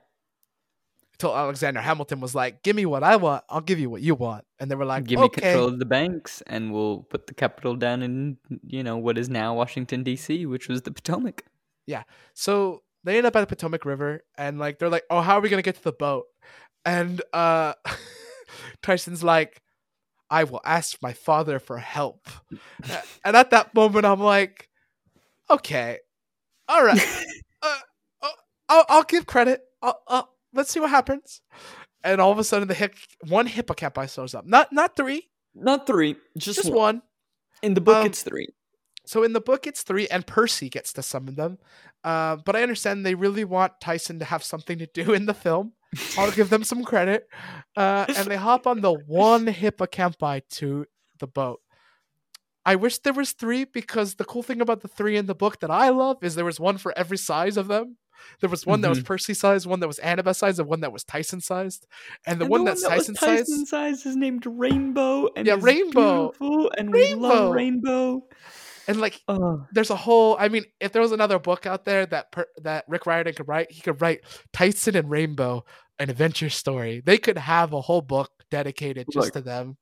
Until 1.14 1.36
alexander 1.36 1.80
hamilton 1.80 2.20
was 2.20 2.34
like 2.34 2.62
give 2.62 2.76
me 2.76 2.86
what 2.86 3.02
i 3.02 3.16
want 3.16 3.42
i'll 3.48 3.60
give 3.60 3.78
you 3.78 3.88
what 3.88 4.02
you 4.02 4.14
want 4.14 4.44
and 4.60 4.70
they 4.70 4.76
were 4.76 4.86
like 4.86 5.04
Give 5.04 5.20
me 5.20 5.28
control 5.28 5.68
of 5.68 5.78
the 5.78 5.84
banks, 5.84 6.42
and 6.46 6.72
we'll 6.72 7.02
put 7.10 7.26
the 7.26 7.34
capital 7.34 7.76
down 7.76 8.02
in 8.02 8.38
you 8.66 8.82
know 8.82 8.96
what 8.96 9.18
is 9.18 9.28
now 9.28 9.54
Washington 9.54 10.02
D.C., 10.02 10.46
which 10.46 10.68
was 10.68 10.82
the 10.82 10.90
Potomac. 10.90 11.44
Yeah. 11.86 12.04
So 12.32 12.82
they 13.04 13.18
end 13.18 13.26
up 13.26 13.36
at 13.36 13.40
the 13.40 13.46
Potomac 13.46 13.84
River 13.84 14.24
and 14.38 14.58
like 14.58 14.78
they're 14.78 14.88
like, 14.88 15.04
Oh, 15.10 15.20
how 15.20 15.36
are 15.36 15.40
we 15.40 15.50
gonna 15.50 15.60
get 15.60 15.76
to 15.76 15.84
the 15.84 15.92
boat? 15.92 16.24
And 16.86 17.20
uh 17.32 17.74
Tyson's 18.82 19.22
like, 19.22 19.60
I 20.30 20.44
will 20.44 20.62
ask 20.64 20.96
my 21.02 21.12
father 21.12 21.58
for 21.58 21.78
help. 21.78 22.28
And 23.24 23.36
at 23.36 23.50
that 23.50 23.74
moment 23.74 24.06
I'm 24.06 24.20
like, 24.20 24.70
Okay, 25.50 25.98
all 26.68 26.82
right. 26.82 27.26
uh, 27.62 27.78
uh, 28.22 28.28
I'll, 28.70 28.84
I'll 28.88 29.02
give 29.02 29.26
credit. 29.26 29.60
I'll, 29.82 30.00
I'll, 30.08 30.33
let's 30.54 30.70
see 30.70 30.80
what 30.80 30.90
happens. 30.90 31.40
And 32.02 32.20
all 32.20 32.30
of 32.32 32.38
a 32.38 32.44
sudden 32.44 32.68
the 32.68 32.74
hip, 32.74 32.94
one 33.28 33.48
hippocampi 33.48 34.12
shows 34.14 34.34
up. 34.34 34.46
Not 34.46 34.72
not 34.72 34.96
three, 34.96 35.30
Not 35.54 35.86
three, 35.86 36.16
just, 36.36 36.56
just 36.58 36.70
one. 36.70 36.76
one. 36.76 37.02
In 37.62 37.74
the 37.74 37.80
book, 37.80 37.96
Um, 37.96 38.06
it's 38.06 38.22
three. 38.22 38.48
So 39.06 39.22
in 39.22 39.32
the 39.34 39.40
book, 39.40 39.66
it's 39.66 39.82
three, 39.82 40.08
and 40.08 40.26
Percy 40.26 40.68
gets 40.70 40.92
to 40.94 41.02
summon 41.02 41.34
them. 41.34 41.58
Uh, 42.02 42.36
but 42.36 42.56
I 42.56 42.62
understand 42.62 43.04
they 43.04 43.14
really 43.14 43.44
want 43.44 43.80
Tyson 43.80 44.18
to 44.18 44.24
have 44.24 44.42
something 44.42 44.78
to 44.78 44.86
do 44.86 45.12
in 45.12 45.26
the 45.26 45.34
film. 45.34 45.72
I'll 46.18 46.30
give 46.32 46.50
them 46.50 46.64
some 46.64 46.84
credit. 46.84 47.28
Uh, 47.76 48.06
and 48.16 48.26
they 48.26 48.36
hop 48.36 48.66
on 48.66 48.80
the 48.80 48.92
one 48.92 49.46
hippocampi 49.46 50.42
to 50.52 50.86
the 51.18 51.26
boat. 51.26 51.60
I 52.66 52.76
wish 52.76 52.98
there 52.98 53.12
was 53.12 53.32
three 53.32 53.64
because 53.64 54.14
the 54.14 54.24
cool 54.24 54.42
thing 54.42 54.60
about 54.62 54.80
the 54.80 54.88
three 54.88 55.16
in 55.18 55.26
the 55.26 55.34
book 55.34 55.60
that 55.60 55.70
I 55.70 55.90
love 55.90 56.16
is 56.22 56.34
there 56.34 56.44
was 56.46 56.58
one 56.58 56.78
for 56.78 56.96
every 56.96 57.18
size 57.18 57.56
of 57.58 57.68
them. 57.68 57.98
There 58.40 58.50
was 58.50 58.66
one 58.66 58.80
that 58.82 58.88
was 58.88 58.98
mm-hmm. 58.98 59.06
Percy 59.06 59.34
sized, 59.34 59.66
one 59.66 59.80
that 59.80 59.88
was 59.88 59.98
Annabeth 59.98 60.36
sized, 60.36 60.58
and 60.60 60.68
one 60.68 60.80
that 60.80 60.92
was 60.92 61.04
Tyson 61.04 61.40
sized. 61.40 61.86
And 62.26 62.40
the 62.40 62.44
And 62.44 62.50
one 62.50 62.64
that's 62.64 62.82
that 62.82 62.96
was 62.96 63.06
Tyson 63.06 63.14
sized, 63.16 63.70
Tyson 63.70 64.10
is 64.10 64.16
named 64.16 64.44
Rainbow, 64.46 65.28
and 65.36 65.46
Yeah, 65.46 65.56
Rainbow. 65.60 66.32
and 66.76 66.92
we 66.92 67.00
Rainbow. 67.10 67.28
love 67.28 67.54
Rainbow. 67.54 68.22
and 68.86 69.00
like 69.00 69.20
Oh, 69.28 69.66
there's 69.72 69.90
a 69.90 69.96
whole 69.96 70.36
i 70.38 70.48
mean 70.48 70.64
if 70.80 70.92
there 70.92 71.00
was 71.00 71.12
another 71.12 71.38
book 71.38 71.64
out 71.64 71.84
there 71.86 72.04
that 72.06 72.30
per, 72.32 72.46
that 72.62 72.84
rick 72.86 73.06
riordan 73.06 73.32
could 73.34 73.48
write 73.48 73.70
he 73.72 73.80
could 73.80 74.00
write 74.02 74.20
tyson 74.52 74.94
and 74.94 75.08
rainbow 75.10 75.64
an 75.98 76.10
adventure 76.10 76.50
story 76.50 77.00
they 77.04 77.16
could 77.16 77.38
have 77.38 77.72
a 77.72 77.80
whole 77.80 78.02
book 78.02 78.30
dedicated 78.50 79.06
just 79.10 79.32
to 79.32 79.40
them 79.40 79.76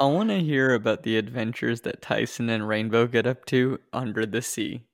I 0.00 0.06
want 0.06 0.30
to 0.30 0.38
hear 0.38 0.74
about 0.74 1.02
the 1.02 1.16
adventures 1.16 1.80
that 1.80 2.00
Tyson 2.02 2.48
and 2.50 2.68
Rainbow 2.68 3.08
get 3.08 3.26
up 3.26 3.44
to 3.46 3.80
under 3.92 4.26
the 4.26 4.40
sea. 4.42 4.84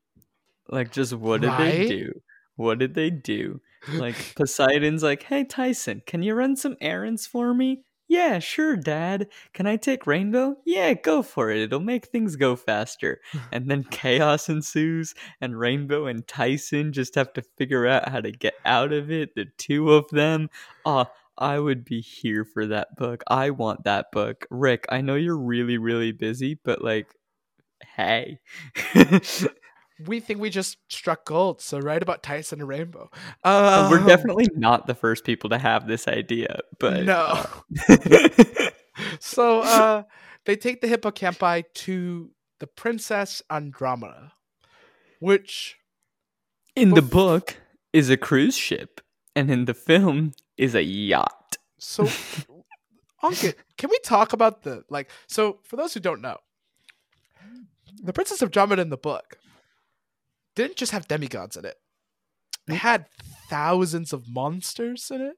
Like, 0.70 0.92
just 0.92 1.12
what 1.12 1.42
did 1.42 1.52
they 1.58 1.86
do? 1.88 2.20
What 2.56 2.78
did 2.78 2.94
they 2.94 3.10
do? 3.10 3.60
Like, 3.92 4.16
Poseidon's 4.36 5.02
like, 5.02 5.24
hey, 5.24 5.44
Tyson, 5.44 6.02
can 6.06 6.22
you 6.22 6.34
run 6.34 6.56
some 6.56 6.76
errands 6.80 7.26
for 7.26 7.54
me? 7.54 7.82
Yeah, 8.06 8.38
sure, 8.38 8.76
Dad. 8.76 9.28
Can 9.54 9.66
I 9.66 9.76
take 9.76 10.06
Rainbow? 10.06 10.56
Yeah, 10.66 10.92
go 10.92 11.22
for 11.22 11.50
it. 11.50 11.62
It'll 11.62 11.80
make 11.80 12.06
things 12.06 12.36
go 12.36 12.54
faster. 12.54 13.20
And 13.52 13.70
then 13.70 13.84
chaos 13.84 14.48
ensues, 14.48 15.14
and 15.40 15.58
Rainbow 15.58 16.06
and 16.06 16.26
Tyson 16.26 16.92
just 16.92 17.14
have 17.14 17.32
to 17.34 17.42
figure 17.56 17.86
out 17.86 18.08
how 18.08 18.20
to 18.20 18.30
get 18.30 18.54
out 18.64 18.92
of 18.92 19.10
it. 19.10 19.34
The 19.34 19.46
two 19.58 19.92
of 19.92 20.08
them. 20.10 20.50
Ah, 20.84 21.10
I 21.38 21.58
would 21.58 21.84
be 21.84 22.00
here 22.00 22.44
for 22.44 22.66
that 22.66 22.96
book. 22.96 23.24
I 23.26 23.50
want 23.50 23.84
that 23.84 24.12
book. 24.12 24.46
Rick, 24.50 24.86
I 24.90 25.00
know 25.00 25.14
you're 25.14 25.36
really, 25.36 25.78
really 25.78 26.12
busy, 26.12 26.58
but 26.62 26.82
like, 26.82 27.14
hey. 27.96 28.38
we 30.06 30.20
think 30.20 30.40
we 30.40 30.50
just 30.50 30.78
struck 30.88 31.24
gold 31.24 31.60
so 31.60 31.78
write 31.78 32.02
about 32.02 32.22
tyson 32.22 32.60
and 32.60 32.68
rainbow 32.68 33.08
um, 33.44 33.90
We're 33.90 34.04
definitely 34.04 34.48
not 34.54 34.86
the 34.86 34.94
first 34.94 35.24
people 35.24 35.50
to 35.50 35.58
have 35.58 35.86
this 35.86 36.08
idea, 36.08 36.60
but 36.78 37.04
no 37.04 37.46
uh, 37.88 38.68
so 39.20 39.60
uh 39.60 40.02
they 40.46 40.56
take 40.56 40.80
the 40.80 40.88
hippocampi 40.88 41.64
to 41.74 42.30
the 42.58 42.66
princess 42.66 43.42
andromeda 43.50 44.32
which 45.20 45.76
in 46.76 46.90
the 46.90 47.02
book 47.02 47.56
is 47.92 48.10
a 48.10 48.16
cruise 48.16 48.56
ship, 48.56 49.00
and 49.36 49.50
in 49.50 49.64
the 49.64 49.74
film 49.74 50.32
is 50.56 50.74
a 50.74 50.82
yacht. 50.82 51.56
So, 51.78 52.04
Ankit, 53.22 53.54
can 53.78 53.90
we 53.90 53.98
talk 54.00 54.32
about 54.32 54.62
the 54.62 54.84
like? 54.90 55.10
So, 55.28 55.60
for 55.62 55.76
those 55.76 55.94
who 55.94 56.00
don't 56.00 56.20
know, 56.20 56.38
the 58.02 58.12
Princess 58.12 58.42
of 58.42 58.48
Andromeda 58.48 58.82
in 58.82 58.90
the 58.90 58.96
book 58.96 59.38
didn't 60.54 60.76
just 60.76 60.92
have 60.92 61.08
demigods 61.08 61.56
in 61.56 61.64
it; 61.64 61.76
it 62.68 62.74
had 62.76 63.06
thousands 63.50 64.12
of 64.12 64.28
monsters 64.28 65.10
in 65.10 65.20
it, 65.20 65.36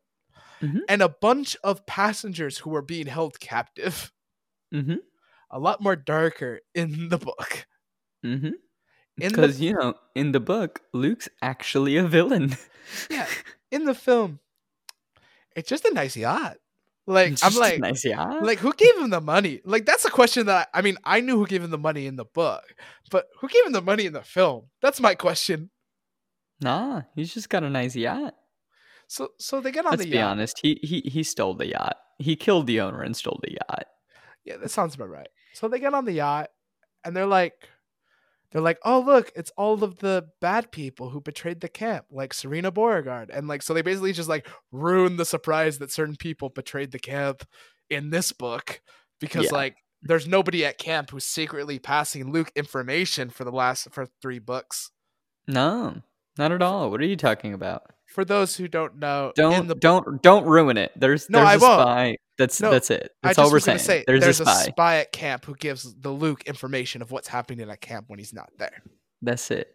Mhm. 0.61 0.81
and 0.89 1.03
a 1.03 1.09
bunch 1.09 1.57
of 1.65 1.87
passengers 1.87 2.59
who 2.59 2.71
were 2.71 2.83
being 2.83 3.07
held 3.07 3.41
captive. 3.41 4.13
Mm-hmm. 4.75 4.97
A 5.51 5.59
lot 5.59 5.81
more 5.81 5.97
darker 5.97 6.61
in 6.75 7.09
the 7.09 7.19
book. 7.19 7.67
Mm-hmm. 8.25 8.51
Because 9.17 9.61
you 9.61 9.73
know, 9.75 9.95
in 10.15 10.33
the 10.33 10.41
book, 10.41 10.81
Luke's 10.93 11.29
actually 11.41 11.97
a 11.97 12.07
villain. 12.07 12.57
Yeah. 13.11 13.27
in 13.71 13.85
the 13.85 13.95
film, 13.95 14.41
it's 15.55 15.69
just 15.69 15.85
a 15.85 15.93
nice 15.95 16.17
yacht. 16.17 16.59
Like 17.07 17.39
I'm 17.43 17.55
like, 17.55 17.79
nice 17.79 18.05
yacht. 18.05 18.43
like 18.43 18.59
who 18.59 18.73
gave 18.73 18.97
him 18.99 19.11
the 19.11 19.21
money? 19.21 19.61
Like 19.65 19.87
that's 19.87 20.05
a 20.05 20.11
question 20.11 20.47
that 20.47 20.69
I, 20.75 20.79
I 20.81 20.83
mean 20.83 20.97
I 21.05 21.21
knew 21.21 21.37
who 21.39 21.47
gave 21.47 21.63
him 21.63 21.71
the 21.71 21.79
money 21.79 22.07
in 22.07 22.17
the 22.17 22.25
book, 22.25 22.65
but 23.13 23.27
who 23.41 23.49
gave 23.49 23.65
him 23.65 23.73
the 23.73 23.83
money 23.83 24.07
in 24.07 24.13
the 24.13 24.23
film? 24.23 24.67
That's 24.83 25.01
my 25.01 25.15
question. 25.15 25.71
nah, 26.61 27.03
he's 27.15 27.33
just 27.33 27.49
got 27.49 27.63
a 27.63 27.71
nice 27.71 27.95
yacht. 27.95 28.35
So 29.07 29.29
so 29.39 29.61
they 29.61 29.71
get 29.71 29.87
on 29.87 29.93
Let's 29.93 30.03
the 30.05 30.11
be 30.11 30.17
yacht. 30.17 30.33
honest. 30.33 30.59
He 30.63 30.81
he 30.83 31.01
he 31.09 31.23
stole 31.23 31.55
the 31.55 31.69
yacht. 31.69 31.97
He 32.19 32.35
killed 32.35 32.67
the 32.67 32.81
owner 32.81 33.03
and 33.03 33.17
stole 33.17 33.39
the 33.43 33.53
yacht. 33.53 33.87
Yeah, 34.45 34.57
that 34.57 34.71
sounds 34.71 34.95
about 34.97 35.11
right. 35.11 35.29
So 35.55 35.69
they 35.69 35.79
get 35.79 35.95
on 35.95 36.07
the 36.07 36.13
yacht 36.13 36.49
and 37.05 37.15
they're 37.17 37.27
like 37.27 37.69
they're 38.57 38.63
like, 38.63 38.79
"Oh, 38.85 39.01
look, 39.01 39.31
it's 39.37 39.53
all 39.57 39.85
of 39.85 39.99
the 39.99 40.29
bad 40.41 40.73
people 40.73 41.11
who 41.11 41.21
betrayed 41.21 41.61
the 41.61 41.69
camp, 41.69 42.07
like 42.11 42.33
Silena 42.33 42.73
Beauregard." 42.73 43.31
And 43.31 43.49
like 43.49 43.63
so 43.63 43.75
they 43.75 43.83
basically 43.83 44.13
just 44.13 44.29
like 44.29 44.49
ruin 44.73 45.17
the 45.17 45.25
surprise 45.27 45.79
that 45.79 45.93
certain 45.93 46.17
people 46.17 46.49
betrayed 46.49 46.93
the 46.93 46.99
camp 46.99 47.45
in 47.91 48.11
this 48.11 48.33
book 48.33 48.81
because 49.21 49.47
Yeah. 49.47 49.53
like 49.53 49.77
there's 50.03 50.27
nobody 50.27 50.65
at 50.65 50.79
camp 50.79 51.11
who's 51.11 51.25
secretly 51.27 51.79
passing 51.79 52.33
Luke 52.33 52.53
information 52.57 53.31
for 53.31 53.45
the 53.45 53.53
last 53.53 53.89
for 53.93 54.07
3 54.23 54.39
books. 54.39 54.91
No, 55.49 56.03
not 56.39 56.53
at 56.53 56.63
all. 56.63 56.91
What 56.91 57.01
are 57.01 57.07
you 57.07 57.17
talking 57.17 57.53
about? 57.53 57.96
For 58.17 58.25
those 58.25 58.57
who 58.57 58.67
don't 58.67 58.97
know, 58.99 59.31
Don't 59.37 59.69
the 59.69 59.75
don't 59.75 60.23
don't 60.23 60.47
ruin 60.47 60.79
it. 60.79 60.91
There's 60.97 61.29
No, 61.29 61.41
there's 61.45 61.63
I 61.63 61.67
a 61.67 61.69
won't. 61.69 61.81
spy. 61.83 62.17
That's 62.39 62.61
No, 62.63 62.71
that's 62.71 62.91
it. 62.91 63.13
That's 63.23 63.39
all 63.39 63.51
we're 63.53 63.61
saying. 63.61 63.79
say 63.79 64.05
there's, 64.07 64.23
there's 64.23 64.41
a 64.41 64.47
spy. 64.47 64.97
at 65.01 65.13
camp 65.13 65.45
who 65.45 65.55
gives 65.55 65.95
the 66.01 66.09
Luke 66.11 66.43
information 66.47 67.03
of 67.03 67.11
what's 67.11 67.29
happening 67.29 67.69
at 67.71 67.81
camp 67.83 68.07
when 68.09 68.19
he's 68.19 68.33
not 68.33 68.51
there. 68.59 68.83
That's 69.21 69.51
it. 69.51 69.69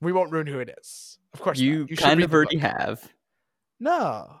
We 0.00 0.10
won't 0.12 0.32
ruin 0.32 0.48
who 0.48 0.58
it 0.58 0.74
is. 0.76 1.18
Of 1.34 1.40
course, 1.40 1.60
You, 1.60 1.80
not. 1.82 1.88
should 1.90 1.98
kind 1.98 2.20
of 2.24 2.34
already 2.34 2.58
have. 2.58 3.12
No, 3.78 4.40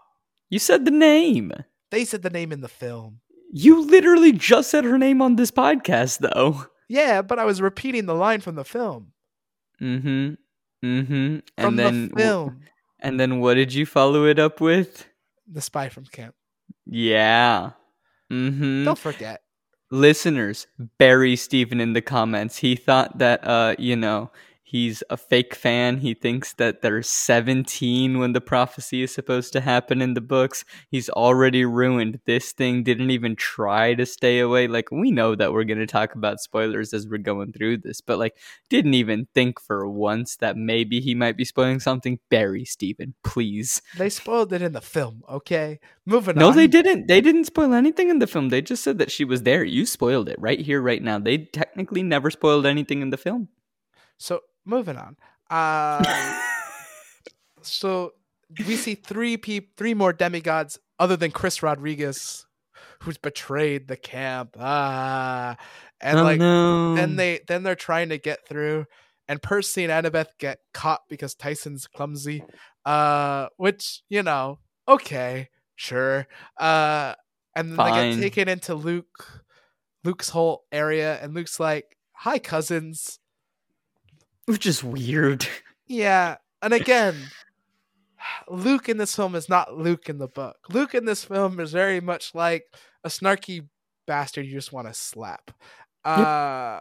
You 0.50 0.58
said 0.58 0.84
the 0.84 0.90
name. 0.90 1.52
they 1.92 2.04
said 2.04 2.22
the 2.22 2.30
name 2.30 2.50
in 2.50 2.60
the 2.60 2.68
film. 2.68 3.20
You 3.52 3.82
literally 3.86 4.32
just 4.32 4.68
said 4.70 4.82
her 4.84 4.98
name 4.98 5.22
on 5.22 5.36
this 5.36 5.52
podcast, 5.52 6.18
though. 6.18 6.66
Yeah, 6.88 7.22
but 7.22 7.38
I 7.38 7.44
was 7.44 7.60
repeating 7.62 8.06
the 8.06 8.14
line 8.16 8.40
from 8.40 8.56
the 8.56 8.64
film. 8.64 9.12
Mm-hmm. 9.80 10.34
Mm-hmm. 10.84 11.36
From 11.36 11.42
And 11.56 11.78
then 11.78 12.08
the 12.08 12.16
film, 12.16 12.60
and 13.06 13.18
then 13.20 13.40
what 13.40 13.54
did 13.54 13.72
you 13.72 13.86
follow 13.86 14.26
it 14.26 14.38
up 14.38 14.60
with? 14.60 15.06
the 15.48 15.60
spy 15.60 15.88
from 15.88 16.04
camp. 16.06 16.34
Yeah. 16.86 17.70
Mm-hmm. 18.32 18.84
Don't 18.84 18.98
forget. 18.98 19.42
listeners 19.92 20.66
bury 20.98 21.36
Stephan 21.36 21.80
in 21.80 21.92
the 21.92 22.02
comments. 22.02 22.58
He 22.58 22.74
thought 22.74 23.18
that 23.18 23.46
uh, 23.46 23.76
you 23.78 23.94
know, 23.94 24.30
he's 24.68 25.00
a 25.08 25.16
fake 25.16 25.54
fan. 25.54 25.98
He 25.98 26.12
thinks 26.12 26.52
that 26.54 26.82
there's 26.82 27.08
17 27.08 28.18
when 28.18 28.32
the 28.32 28.40
prophecy 28.40 29.02
is 29.04 29.14
supposed 29.14 29.52
to 29.52 29.60
happen 29.60 30.02
in 30.02 30.14
the 30.14 30.20
books. 30.20 30.64
He's 30.90 31.08
already 31.08 31.64
ruined. 31.64 32.18
This 32.26 32.50
thing 32.50 32.82
didn't 32.82 33.10
even 33.12 33.36
try 33.36 33.94
to 33.94 34.04
stay 34.04 34.40
away. 34.40 34.66
Like 34.66 34.90
we 34.90 35.12
know 35.12 35.36
that 35.36 35.52
we're 35.52 35.62
going 35.62 35.78
to 35.78 35.86
talk 35.86 36.16
about 36.16 36.40
spoilers 36.40 36.92
as 36.92 37.06
we're 37.06 37.18
going 37.18 37.52
through 37.52 37.78
this, 37.78 38.00
but 38.00 38.18
like 38.18 38.36
didn't 38.68 38.94
even 38.94 39.28
think 39.34 39.60
for 39.60 39.88
once 39.88 40.36
that 40.38 40.56
maybe 40.56 41.00
he 41.00 41.14
might 41.14 41.36
be 41.36 41.44
spoiling 41.44 41.78
something. 41.78 42.18
Bury 42.28 42.64
Stephan, 42.64 43.14
please. 43.22 43.80
They 43.96 44.10
spoiled 44.10 44.52
it 44.52 44.62
in 44.62 44.72
the 44.72 44.80
film. 44.80 45.22
Okay, 45.28 45.78
moving 46.04 46.36
No, 46.36 46.48
on. 46.48 46.54
No, 46.54 46.56
they 46.56 46.66
didn't. 46.66 47.06
They 47.06 47.20
didn't 47.20 47.44
spoil 47.44 47.72
anything 47.72 48.10
in 48.10 48.18
the 48.18 48.26
film. 48.26 48.48
They 48.48 48.62
just 48.62 48.82
said 48.82 48.98
that 48.98 49.12
she 49.12 49.24
was 49.24 49.44
there. 49.44 49.62
You 49.62 49.86
spoiled 49.86 50.28
it 50.28 50.36
right 50.40 50.60
here, 50.60 50.82
right 50.82 51.02
now. 51.02 51.20
They 51.20 51.38
technically 51.38 52.02
never 52.02 52.32
spoiled 52.32 52.66
anything 52.66 53.00
in 53.00 53.10
the 53.10 53.16
film. 53.16 53.48
So 54.18 54.40
moving 54.66 54.96
on. 54.96 55.16
Uh, 55.48 56.02
so 57.62 58.12
we 58.66 58.76
see 58.76 58.94
three 58.94 59.36
peop- 59.36 59.76
three 59.76 59.94
more 59.94 60.12
demigods 60.12 60.78
other 60.98 61.16
than 61.16 61.30
Chris 61.30 61.62
Rodriguez, 61.62 62.44
who's 63.02 63.16
betrayed 63.16 63.88
the 63.88 63.96
camp. 63.96 64.56
Ah, 64.58 65.56
and 66.00 66.18
oh 66.18 66.22
like 66.22 66.38
no. 66.38 66.94
then 66.94 67.16
they 67.16 67.40
then 67.46 67.62
they're 67.62 67.74
trying 67.74 68.10
to 68.10 68.18
get 68.18 68.46
through 68.46 68.86
and 69.28 69.42
percy 69.42 69.84
and 69.84 69.92
annabeth 69.92 70.28
get 70.38 70.58
caught 70.72 71.02
because 71.08 71.34
tyson's 71.34 71.86
clumsy 71.86 72.42
uh 72.84 73.48
which 73.56 74.02
you 74.08 74.22
know 74.22 74.58
okay 74.88 75.48
sure 75.74 76.26
uh 76.58 77.14
and 77.54 77.70
then 77.70 77.76
they 77.76 78.12
get 78.12 78.20
taken 78.20 78.48
into 78.48 78.74
luke 78.74 79.44
luke's 80.04 80.28
whole 80.28 80.64
area 80.70 81.18
and 81.20 81.34
luke's 81.34 81.58
like 81.58 81.96
hi 82.12 82.38
cousins 82.38 83.18
which 84.54 84.66
is 84.66 84.82
weird. 84.82 85.46
yeah 85.86 86.36
and 86.62 86.72
again 86.72 87.14
luke 88.48 88.88
in 88.88 88.96
this 88.96 89.14
film 89.14 89.34
is 89.34 89.48
not 89.48 89.76
luke 89.76 90.08
in 90.08 90.18
the 90.18 90.28
book. 90.28 90.56
Luke 90.70 90.94
in 90.94 91.04
this 91.04 91.24
film 91.24 91.60
is 91.60 91.72
very 91.72 92.00
much 92.00 92.34
like 92.34 92.64
a 93.04 93.08
snarky 93.08 93.66
bastard 94.06 94.46
you 94.46 94.52
just 94.52 94.72
want 94.72 94.86
to 94.86 94.94
slap 94.94 95.50
uh 96.04 96.80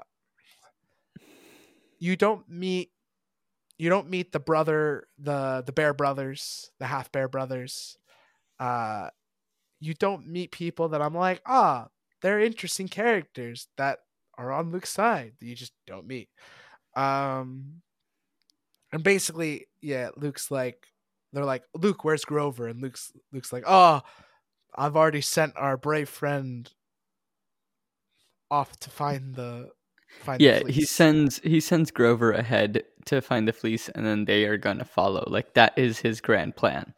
you 1.99 2.15
don't 2.15 2.47
meet 2.49 2.91
you 3.77 3.89
don't 3.89 4.09
meet 4.09 4.31
the 4.31 4.39
brother 4.39 5.07
the 5.17 5.63
the 5.65 5.71
bear 5.71 5.93
brothers 5.93 6.71
the 6.79 6.85
half 6.85 7.11
bear 7.11 7.27
brothers. 7.27 7.97
Uh 8.59 9.09
you 9.79 9.93
don't 9.93 10.25
meet 10.27 10.51
people 10.51 10.89
that 10.89 11.01
i'm 11.01 11.13
like 11.15 11.41
ah 11.45 11.87
they're 12.21 12.39
interesting 12.39 12.87
characters 12.87 13.67
that 13.77 13.99
are 14.37 14.51
on 14.51 14.71
luke's 14.71 14.89
side 14.89 15.33
that 15.39 15.45
you 15.45 15.55
just 15.55 15.73
don't 15.85 16.07
meet 16.07 16.29
um 16.95 17.81
and 18.91 19.03
basically 19.03 19.67
yeah 19.81 20.09
luke's 20.17 20.49
like 20.49 20.87
they're 21.33 21.45
like 21.45 21.63
luke 21.73 22.03
where's 22.03 22.25
grover 22.25 22.67
and 22.67 22.81
luke's 22.81 23.11
luke's 23.33 23.51
like 23.51 23.63
oh 23.67 24.01
i've 24.75 24.95
already 24.95 25.21
sent 25.21 25.53
our 25.57 25.77
brave 25.77 26.09
friend 26.09 26.71
off 28.51 28.77
to 28.79 28.89
find 28.89 29.35
the 29.35 29.69
find 30.21 30.39
the 30.39 30.45
yeah, 30.45 30.61
he 30.67 30.85
sends 30.85 31.39
he 31.39 31.59
sends 31.59 31.91
Grover 31.91 32.31
ahead 32.31 32.83
to 33.05 33.21
find 33.21 33.47
the 33.47 33.53
fleece 33.53 33.89
and 33.89 34.05
then 34.05 34.25
they 34.25 34.45
are 34.45 34.57
going 34.57 34.77
to 34.79 34.85
follow. 34.85 35.23
Like 35.27 35.53
that 35.53 35.73
is 35.77 35.99
his 35.99 36.21
grand 36.21 36.55
plan. 36.55 36.93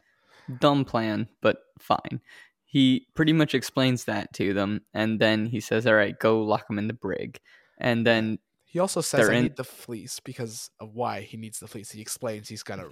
Dumb 0.59 0.85
plan, 0.85 1.27
but 1.41 1.57
fine. 1.79 2.21
He 2.65 3.07
pretty 3.15 3.33
much 3.33 3.55
explains 3.55 4.05
that 4.05 4.33
to 4.33 4.53
them 4.53 4.81
and 4.93 5.19
then 5.19 5.45
he 5.45 5.59
says, 5.59 5.87
"All 5.87 5.95
right, 5.95 6.17
go 6.17 6.41
lock 6.41 6.69
him 6.69 6.79
in 6.79 6.87
the 6.87 6.93
brig." 6.93 7.39
And 7.79 8.05
then 8.05 8.39
He 8.69 8.79
also 8.79 9.01
says 9.01 9.21
They're 9.21 9.31
I 9.33 9.37
in- 9.37 9.43
need 9.43 9.55
the 9.55 9.63
fleece 9.63 10.19
because 10.19 10.69
of 10.79 10.93
why 10.93 11.21
he 11.21 11.37
needs 11.37 11.59
the 11.59 11.67
fleece. 11.67 11.91
He 11.91 12.01
explains 12.01 12.49
he's 12.49 12.63
gonna 12.63 12.89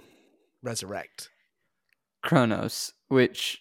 resurrect. 0.62 1.28
Kronos, 2.22 2.92
which 3.08 3.60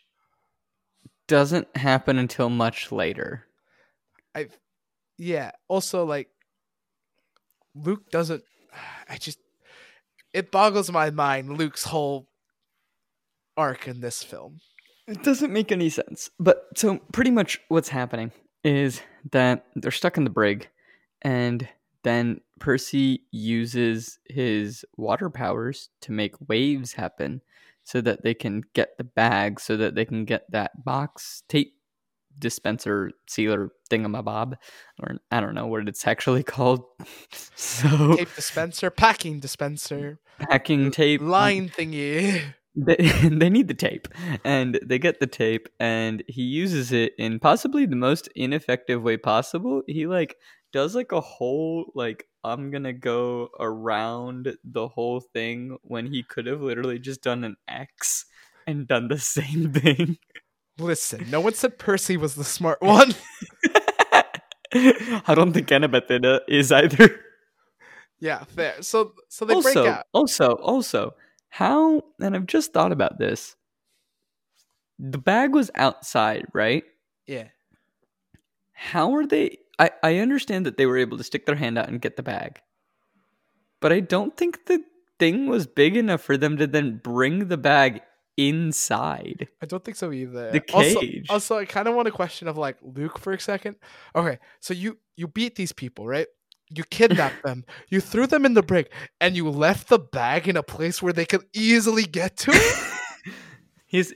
doesn't 1.28 1.76
happen 1.76 2.18
until 2.18 2.50
much 2.50 2.92
later. 2.92 3.46
I 4.34 4.48
yeah. 5.18 5.52
Also 5.68 6.06
like 6.06 6.30
Luke 7.76 8.10
doesn't 8.12 8.44
I 9.10 9.18
just 9.18 9.40
it 10.34 10.52
boggles 10.52 10.92
my 10.92 11.10
mind 11.12 11.58
Luke's 11.58 11.84
whole 11.84 12.28
arc 13.58 13.88
in 13.88 14.00
this 14.02 14.24
film. 14.24 14.60
It 15.08 15.22
doesn't 15.24 15.54
make 15.54 15.72
any 15.72 15.90
sense. 15.90 16.30
But 16.40 16.66
so 16.76 16.98
pretty 17.12 17.32
much 17.32 17.60
what's 17.68 17.90
happening 17.90 18.32
is 18.64 19.02
that 19.32 19.66
they're 19.76 19.92
stuck 19.92 20.18
in 20.18 20.24
the 20.24 20.30
brig 20.30 20.68
and 21.22 21.68
then 22.06 22.40
Percy 22.60 23.24
uses 23.32 24.20
his 24.30 24.86
water 24.96 25.30
powers 25.30 25.90
to 26.02 26.12
make 26.12 26.36
waves 26.48 26.94
happen 26.94 27.42
so 27.84 28.00
that 28.00 28.24
they 28.24 28.36
can 28.36 28.62
get 28.74 28.98
the 28.98 29.04
bag 29.04 29.60
so 29.60 29.76
that 29.76 29.96
they 29.96 30.06
can 30.06 30.24
get 30.24 30.50
that 30.52 30.86
box 30.86 31.44
tape 31.50 31.74
dispenser 32.38 33.12
sealer 33.28 33.72
thingamabob 33.90 34.54
or 35.02 35.18
I 35.32 35.40
don't 35.40 35.56
know 35.56 35.68
what 35.68 35.88
it's 35.88 36.06
actually 36.06 36.44
called. 36.56 36.84
so 37.32 38.16
Tape 38.16 38.36
dispenser, 38.36 38.92
packing 38.92 39.40
dispenser, 39.40 40.20
packing 40.38 40.92
tape 40.92 41.22
line 41.22 41.70
thingy. 41.70 42.42
they, 42.76 42.96
they 43.32 43.50
need 43.50 43.68
the 43.68 43.74
tape 43.74 44.08
and 44.44 44.80
they 44.86 45.00
get 45.00 45.20
the 45.20 45.28
tape 45.28 45.70
and 45.80 46.24
he 46.28 46.44
uses 46.44 46.92
it 46.92 47.14
in 47.18 47.40
possibly 47.40 47.86
the 47.86 47.96
most 47.96 48.30
ineffective 48.36 49.02
way 49.02 49.18
possible 49.18 49.82
he 49.88 50.06
like 50.06 50.36
does 50.76 50.94
like 50.94 51.12
a 51.14 51.22
whole 51.22 51.86
like 51.96 52.28
i'm 52.44 52.70
gonna 52.72 52.92
go 52.94 53.50
around 53.60 54.58
the 54.64 54.88
whole 54.88 55.22
thing 55.22 55.78
when 55.84 56.06
he 56.06 56.22
could 56.22 56.46
have 56.46 56.62
literally 56.62 57.00
just 57.00 57.24
done 57.24 57.44
an 57.46 57.56
x 57.68 58.26
and 58.68 58.88
done 58.88 59.08
the 59.08 59.18
same 59.38 59.72
thing 59.72 60.18
Listen, 60.78 61.26
no 61.32 61.40
one 61.40 61.54
said 61.54 61.80
Percy 61.80 62.18
was 62.18 62.36
the 62.36 62.44
smart 62.44 62.82
one. 62.82 63.14
i 64.76 65.34
don't 65.34 65.54
think 65.54 65.70
annabeth 65.70 66.12
it, 66.12 66.26
uh, 66.26 66.42
is 66.50 66.72
either 66.72 67.22
yeah, 68.20 68.44
fair. 68.46 68.82
So 68.82 69.14
so 69.30 69.46
they 69.46 69.54
break 69.62 69.78
also 69.78 69.88
out. 69.88 70.06
also 70.14 70.48
also 70.56 71.14
how 71.50 72.02
and 72.20 72.36
i've 72.36 72.46
just 72.48 72.74
thought 72.74 72.92
about 72.92 73.18
this 73.20 73.56
the 75.00 75.18
bag 75.18 75.54
was 75.54 75.72
outside 75.76 76.46
right 76.54 76.84
Yeah. 77.28 77.48
how 78.74 79.16
are 79.16 79.26
they 79.26 79.60
I, 79.80 79.92
I 80.04 80.18
understand 80.18 80.66
that 80.66 80.78
they 80.78 80.86
were 80.86 80.98
able 80.98 81.18
to 81.18 81.24
stick 81.24 81.46
their 81.46 81.56
hand 81.56 81.78
out 81.78 81.90
and 81.90 82.02
get 82.02 82.16
the 82.18 82.24
bag 82.24 82.60
but 83.82 83.92
i 83.92 84.00
don't 84.00 84.36
think 84.38 84.66
the 84.68 84.84
thing 85.20 85.48
was 85.48 85.66
big 85.68 85.96
enough 85.98 86.22
for 86.22 86.38
them 86.38 86.58
to 86.58 86.68
then 86.68 87.00
bring 87.04 87.48
the 87.48 87.58
bag 87.58 88.02
inside 88.38 89.48
I 89.62 89.66
don't 89.66 89.84
think 89.84 89.98
so 89.98 90.12
either. 90.12 90.52
the 90.52 90.62
Also- 90.74 91.00
cage. 91.00 91.28
Also, 91.30 91.58
I 91.58 91.66
kind 91.66 91.88
of 91.88 91.96
want 91.96 92.08
a 92.08 92.12
question 92.12 92.48
of 92.48 92.58
like 92.58 92.78
Luke 92.82 93.18
for 93.20 93.32
a 93.34 93.40
second. 93.40 93.78
Okay, 94.16 94.40
so 94.60 94.74
you 94.74 94.98
you 95.16 95.28
beat 95.28 95.56
these 95.56 95.72
people, 95.72 96.06
right? 96.06 96.28
You 96.70 96.84
kidnapped 96.84 97.44
them, 97.46 97.64
you 97.90 98.02
threw 98.02 98.28
them 98.28 98.46
in 98.46 98.54
the 98.54 98.62
brig, 98.64 98.90
and 99.22 99.36
you 99.36 99.50
left 99.50 99.88
the 99.88 100.00
bag 100.00 100.48
in 100.50 100.58
a 100.58 100.64
place 100.64 101.02
where 101.02 101.14
they 101.14 101.26
could 101.26 101.46
easily 101.54 102.04
get 102.04 102.36
to. 102.38 102.52
He's 103.88 104.14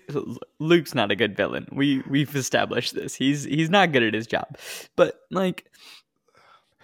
Luke's 0.59 0.95
not 0.95 1.11
a 1.11 1.15
good 1.15 1.37
villain. 1.37 1.67
We 1.71 2.01
we've 2.09 2.35
established 2.35 2.95
this. 2.95 3.15
He's 3.15 3.43
he's 3.43 3.69
not 3.69 3.91
good 3.91 4.03
at 4.03 4.13
his 4.13 4.27
job. 4.27 4.57
But 4.95 5.19
like 5.29 5.65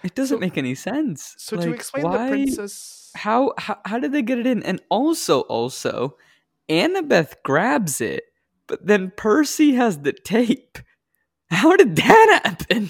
it 0.03 0.13
doesn't 0.15 0.37
So- 0.37 0.39
make 0.39 0.57
any 0.57 0.75
sense. 0.75 1.35
So 1.37 1.57
to 1.57 1.71
explain 1.73 2.05
why, 2.05 2.25
the 2.25 2.29
princess, 2.31 3.11
how, 3.15 3.53
how 3.57 3.79
how 3.85 3.99
did 3.99 4.11
they 4.11 4.21
get 4.21 4.37
it 4.39 4.45
in? 4.47 4.61
And 4.63 4.81
also 4.89 5.41
also 5.41 6.15
Annabeth 6.69 7.33
grabs 7.43 8.01
it, 8.01 8.23
but 8.67 8.85
then 8.85 9.11
Percy 9.15 9.73
has 9.73 9.99
the 9.99 10.13
tape. 10.13 10.79
How 11.51 11.75
did 11.77 11.95
that 11.97 12.41
happen? 12.43 12.89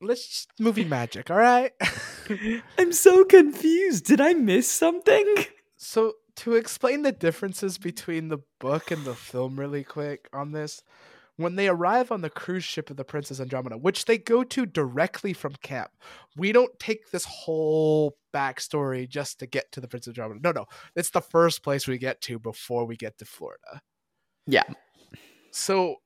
let's 0.00 0.26
just 0.26 0.48
movie 0.58 0.82
magic, 0.84 1.30
all 1.30 1.36
right? 1.36 1.70
I'm 2.78 2.92
so 2.92 3.24
confused. 3.24 4.04
Did 4.04 4.20
I 4.20 4.34
miss 4.34 4.68
something? 4.68 5.44
so 5.76 6.14
to 6.36 6.54
explain 6.54 7.02
the 7.02 7.12
differences 7.12 7.78
between 7.78 8.28
the 8.28 8.38
book 8.60 8.90
and 8.90 9.04
the 9.04 9.14
film 9.14 9.58
really 9.58 9.84
quick 9.84 10.28
on 10.32 10.52
this 10.52 10.82
when 11.36 11.56
they 11.56 11.66
arrive 11.66 12.12
on 12.12 12.20
the 12.20 12.30
cruise 12.30 12.64
ship 12.64 12.90
of 12.90 12.96
the 12.96 13.04
princess 13.04 13.40
andromeda 13.40 13.76
which 13.76 14.04
they 14.04 14.18
go 14.18 14.44
to 14.44 14.64
directly 14.66 15.32
from 15.32 15.54
camp 15.62 15.90
we 16.36 16.52
don't 16.52 16.78
take 16.78 17.10
this 17.10 17.24
whole 17.24 18.16
backstory 18.34 19.08
just 19.08 19.38
to 19.38 19.46
get 19.46 19.70
to 19.72 19.80
the 19.80 19.88
princess 19.88 20.10
andromeda 20.10 20.40
no 20.42 20.52
no 20.52 20.66
it's 20.94 21.10
the 21.10 21.20
first 21.20 21.62
place 21.62 21.86
we 21.88 21.98
get 21.98 22.20
to 22.20 22.38
before 22.38 22.84
we 22.84 22.96
get 22.96 23.16
to 23.18 23.24
florida 23.24 23.80
Yeah. 24.46 24.64
so 25.50 25.96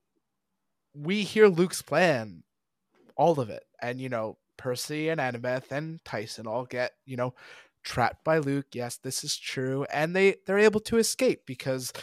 we 0.93 1.23
hear 1.23 1.47
luke's 1.47 1.81
plan 1.81 2.43
all 3.15 3.39
of 3.39 3.49
it 3.49 3.63
and 3.81 3.99
you 3.99 4.09
know 4.09 4.37
percy 4.57 5.09
and 5.09 5.19
annabeth 5.21 5.71
and 5.71 6.03
tyson 6.03 6.47
all 6.47 6.65
get 6.65 6.93
you 7.05 7.15
know 7.15 7.33
trapped 7.87 8.23
by 8.25 8.37
Luke. 8.39 8.67
Yes, 8.73 8.97
this 8.97 9.23
is 9.23 9.37
true, 9.37 9.85
and 9.85 10.13
they 10.15 10.35
they're 10.45 10.59
able 10.59 10.81
to 10.81 10.97
escape 10.97 11.45
because 11.45 11.93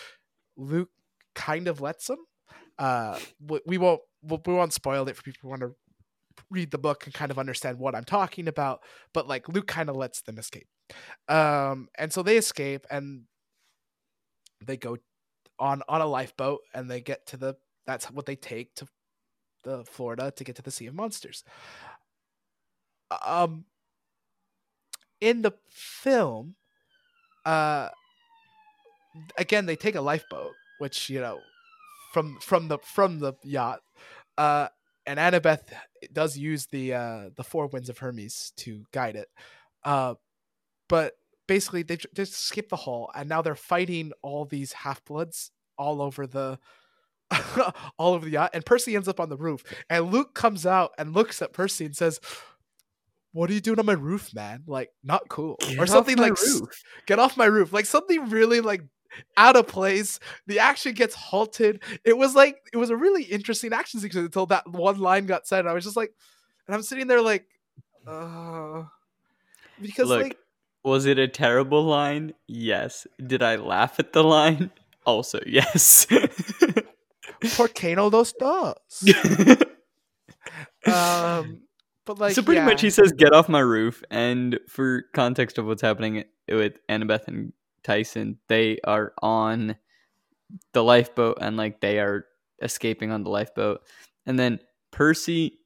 Luke 0.57 0.89
kind 1.35 1.69
of 1.69 1.81
lets 1.83 2.07
them. 2.07 2.25
Uh, 2.79 3.19
we- 3.47 3.79
won't 3.79 4.01
we 4.23 4.55
won't 4.55 4.73
spoil 4.73 5.07
it 5.09 5.17
for 5.17 5.23
people 5.23 5.41
who 5.43 5.49
want 5.49 5.61
to 5.61 5.75
read 6.51 6.71
the 6.71 6.79
book 6.79 7.05
and 7.05 7.13
kind 7.15 7.31
of 7.31 7.39
understand 7.39 7.79
what 7.79 7.95
I'm 7.95 8.05
talking 8.05 8.49
about. 8.49 8.81
But 9.13 9.29
like 9.29 9.49
Luke 9.49 9.67
kind 9.67 9.91
of 9.91 9.97
lets 9.97 10.23
them 10.23 10.39
escape, 10.39 10.67
um, 11.29 11.89
and 11.99 12.11
so 12.13 12.23
they 12.23 12.39
escape 12.39 12.87
and 12.91 13.25
they 14.65 14.79
go 14.79 14.97
on 15.59 15.83
on 15.87 16.01
a 16.01 16.07
lifeboat 16.07 16.61
and 16.73 16.91
they 16.91 17.03
get 17.03 17.27
to 17.27 17.37
the 17.37 17.55
that's 17.87 18.11
what 18.11 18.25
they 18.25 18.37
take 18.37 18.75
to 18.77 18.89
the 19.65 19.85
Florida 19.85 20.33
to 20.37 20.45
get 20.45 20.57
to 20.57 20.63
the 20.63 20.71
Sea 20.71 20.87
of 20.87 20.95
Monsters. 20.95 21.45
Um, 23.25 23.67
in 25.25 25.41
the 25.41 25.53
film, 25.71 26.55
uh, 27.47 27.89
again 29.39 29.65
they 29.65 29.75
take 29.75 29.95
a 29.95 30.01
lifeboat, 30.03 30.53
which 30.79 31.09
you 31.09 31.19
know, 31.19 31.41
from 32.13 32.39
from 32.41 32.69
the 32.69 32.79
from 32.79 33.21
the 33.21 33.33
yacht, 33.43 33.81
uh, 34.37 34.69
and 35.07 35.19
Annabeth 35.19 35.63
does 36.13 36.37
use 36.37 36.67
the 36.67 36.93
uh 36.93 37.31
the 37.37 37.43
four 37.43 37.69
winds 37.69 37.89
of 37.89 37.99
Hermes 37.99 38.53
to 38.59 38.85
guide 38.93 39.17
it, 39.17 39.29
uh, 39.83 40.15
but 40.91 41.15
basically 41.47 41.83
they 41.83 41.97
just 42.15 42.35
skip 42.35 42.69
the 42.69 42.77
hull 42.77 43.11
and 43.15 43.29
now 43.29 43.41
they're 43.41 43.55
fighting 43.55 44.13
all 44.21 44.45
these 44.45 44.75
half 44.75 45.03
bloods 45.05 45.51
all 45.79 46.03
over 46.03 46.27
the. 46.27 46.59
all 47.99 48.13
over 48.13 48.27
the 48.27 48.33
yacht, 48.33 48.51
and 48.53 48.67
Percy 48.67 48.95
ends 48.95 49.09
up 49.09 49.19
on 49.19 49.31
the 49.31 49.37
roof, 49.37 49.65
and 49.89 50.13
Luke 50.13 50.35
comes 50.35 50.67
out 50.67 50.93
and 50.99 51.15
looks 51.15 51.41
at 51.41 51.55
Percy 51.55 51.87
and 51.87 51.97
says, 51.97 52.21
what 53.35 53.51
are 53.51 53.53
you 53.53 53.61
doing 53.61 53.81
on 53.81 53.85
my 53.87 53.95
roof, 53.95 54.33
man? 54.33 54.63
Like, 54.65 54.91
not 55.03 55.29
cool. 55.29 55.57
Get 55.59 55.79
or 55.81 55.89
something 55.89 56.17
like, 56.17 56.41
roof. 56.41 56.69
get 57.05 57.19
off 57.19 57.37
my 57.37 57.47
roof. 57.47 57.73
Like, 57.73 57.85
something 57.85 58.31
really, 58.31 58.61
like, 58.61 58.83
out 59.37 59.57
of 59.57 59.67
place. 59.67 60.21
The 60.47 60.61
action 60.61 60.95
gets 60.95 61.17
halted. 61.17 61.83
It 62.05 62.17
was 62.17 62.37
like, 62.37 62.59
it 62.73 62.77
was 62.77 62.91
a 62.91 62.97
really 62.97 63.25
interesting 63.25 63.73
action 63.73 63.99
sequence 63.99 64.27
until 64.27 64.47
that 64.47 64.69
one 64.69 65.01
line 65.01 65.27
got 65.27 65.49
said. 65.49 65.61
And 65.61 65.69
I 65.69 65.73
was 65.73 65.83
just 65.83 65.97
like, 65.97 66.15
and 66.69 66.77
I'm 66.77 66.83
sitting 66.83 67.09
there, 67.09 67.21
like, 67.21 67.45
uh, 68.07 68.85
because, 69.83 70.09
Look, 70.09 70.23
like, 70.23 70.39
Was 70.85 71.05
it 71.05 71.19
a 71.19 71.27
terrible 71.27 71.83
line? 71.83 72.35
Yes. 72.47 73.05
Did 73.27 73.43
I 73.43 73.57
laugh 73.57 73.99
at 73.99 74.13
the 74.13 74.23
line? 74.23 74.71
Also, 75.05 75.41
yes. 75.47 76.07
por 77.57 77.69
qué 77.69 77.97
no 77.97 78.07
los 78.07 78.33
dos? 78.33 78.75
Um, 80.87 81.63
but, 82.05 82.19
like, 82.19 82.35
so 82.35 82.43
pretty 82.43 82.61
yeah. 82.61 82.67
much 82.67 82.81
he 82.81 82.91
says 82.91 83.13
get 83.13 83.33
off 83.33 83.49
my 83.49 83.61
roof. 83.61 84.03
And 84.11 84.59
for 84.69 85.05
context 85.15 85.59
of 85.59 85.67
what's 85.67 85.83
happening 85.83 86.25
with 86.49 86.75
annabeth 86.89 87.27
and 87.29 87.53
tyson 87.83 88.39
they 88.49 88.79
are 88.85 89.13
on 89.21 89.77
the 90.73 90.83
lifeboat 90.83 91.39
and 91.41 91.57
like 91.57 91.81
they 91.81 91.99
are 91.99 92.27
escaping 92.63 93.11
on 93.11 93.25
the 93.25 93.31
lifeboat. 93.31 93.83
And 94.27 94.39
then 94.39 94.61
percy 94.91 95.59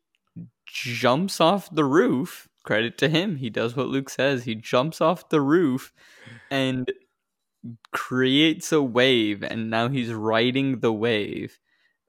jumps 0.66 1.40
off 1.40 1.74
the 1.74 1.84
roof. 1.84 2.48
Credit 2.64 2.98
to 2.98 3.08
him. 3.08 3.36
He 3.36 3.50
does 3.50 3.76
what 3.76 3.88
luke 3.88 4.10
says. 4.10 4.44
He 4.44 4.54
jumps 4.54 5.00
off 5.00 5.30
the 5.30 5.40
roof 5.40 5.92
and 6.50 6.90
creates 7.92 8.72
a 8.72 8.82
wave. 8.82 9.42
And 9.42 9.70
now 9.70 9.88
he's 9.88 10.12
riding 10.12 10.80
the 10.80 10.92
wave 10.92 11.58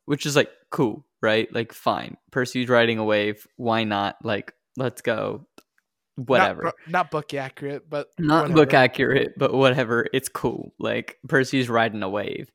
which 0.09 0.25
is 0.25 0.35
like 0.35 0.49
cool 0.71 1.05
right 1.21 1.53
like 1.53 1.71
fine 1.73 2.17
percy's 2.31 2.67
riding 2.67 2.97
a 2.97 3.03
wave 3.03 3.45
why 3.57 3.83
not 3.83 4.15
like 4.23 4.53
let's 4.77 5.01
go 5.01 5.45
whatever 6.15 6.63
Not, 6.63 6.75
not 6.87 7.11
book 7.11 7.33
accurate, 7.33 7.89
but 7.89 8.07
not 8.17 8.41
whatever. 8.49 8.53
book 8.65 8.73
accurate, 8.73 9.33
but 9.37 9.53
whatever. 9.53 10.05
It's 10.11 10.27
cool. 10.27 10.73
Like 10.77 11.17
Percy's 11.27 11.69
riding 11.69 12.03
a 12.03 12.09
wave, 12.09 12.51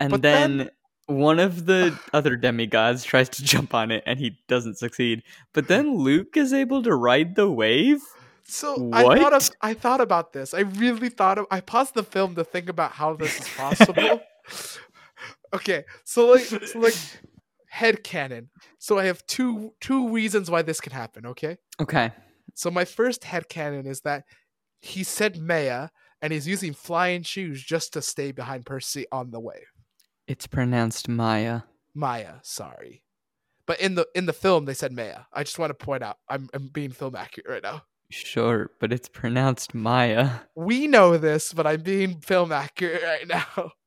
and 0.00 0.10
But 0.10 0.22
then, 0.22 0.56
then- 0.58 0.70
one 1.06 1.38
of 1.38 1.66
the 1.66 1.96
other 2.12 2.34
demigods 2.34 3.04
tries 3.04 3.28
to 3.28 3.44
jump 3.44 3.72
on 3.72 3.92
it, 3.92 4.02
and 4.04 4.18
he 4.18 4.36
doesn't 4.48 4.78
succeed. 4.78 5.22
But 5.52 5.68
then 5.68 5.94
Luke 5.98 6.36
is 6.36 6.52
able 6.52 6.82
to 6.82 6.92
ride 6.94 7.36
the 7.36 7.48
wave. 7.48 8.00
So 8.42 8.90
I 8.92 9.04
thought 9.18 9.32
of 9.32 9.50
I 9.62 9.74
thought 9.74 10.00
about 10.00 10.32
this. 10.32 10.52
I 10.52 10.60
really 10.60 11.08
thought 11.08 11.38
of 11.38 11.46
I 11.52 11.60
paused 11.60 11.94
the 11.94 12.02
film 12.02 12.34
to 12.34 12.42
think 12.42 12.68
about 12.68 12.92
how 12.92 13.14
this 13.14 13.38
is 13.40 13.48
possible. 13.56 14.22
okay, 15.54 15.84
so 16.04 16.28
like 16.28 16.42
so 16.42 16.78
like 16.78 16.96
head 17.68 18.04
canon. 18.04 18.50
So 18.78 18.98
I 18.98 19.04
have 19.04 19.24
two 19.26 19.72
two 19.80 20.10
reasons 20.10 20.50
why 20.50 20.62
this 20.62 20.80
can 20.80 20.92
happen, 20.92 21.26
okay? 21.26 21.56
Okay. 21.80 22.12
So 22.54 22.70
my 22.70 22.84
first 22.84 23.24
head 23.24 23.48
canon 23.48 23.86
is 23.86 24.00
that 24.02 24.24
he 24.80 25.02
said 25.02 25.38
Maya 25.38 25.88
and 26.22 26.32
he's 26.32 26.46
using 26.46 26.72
flying 26.72 27.22
shoes 27.22 27.62
just 27.62 27.92
to 27.94 28.02
stay 28.02 28.32
behind 28.32 28.66
Percy 28.66 29.06
on 29.10 29.30
the 29.30 29.40
way. 29.40 29.62
It's 30.26 30.46
pronounced 30.46 31.08
Maya. 31.08 31.62
Maya, 31.94 32.34
sorry. 32.42 33.02
But 33.66 33.80
in 33.80 33.94
the 33.94 34.06
in 34.14 34.26
the 34.26 34.32
film 34.32 34.66
they 34.66 34.74
said 34.74 34.92
Maya. 34.92 35.22
I 35.32 35.42
just 35.42 35.58
want 35.58 35.70
to 35.70 35.84
point 35.84 36.02
out 36.02 36.18
I'm 36.28 36.48
I'm 36.54 36.68
being 36.68 36.90
film 36.90 37.16
accurate 37.16 37.48
right 37.48 37.62
now. 37.62 37.82
Sure, 38.10 38.70
but 38.78 38.92
it's 38.92 39.08
pronounced 39.08 39.74
Maya. 39.74 40.30
We 40.54 40.86
know 40.86 41.16
this, 41.16 41.52
but 41.52 41.66
I'm 41.66 41.82
being 41.82 42.20
film 42.20 42.52
accurate 42.52 43.02
right 43.02 43.26
now. 43.26 43.72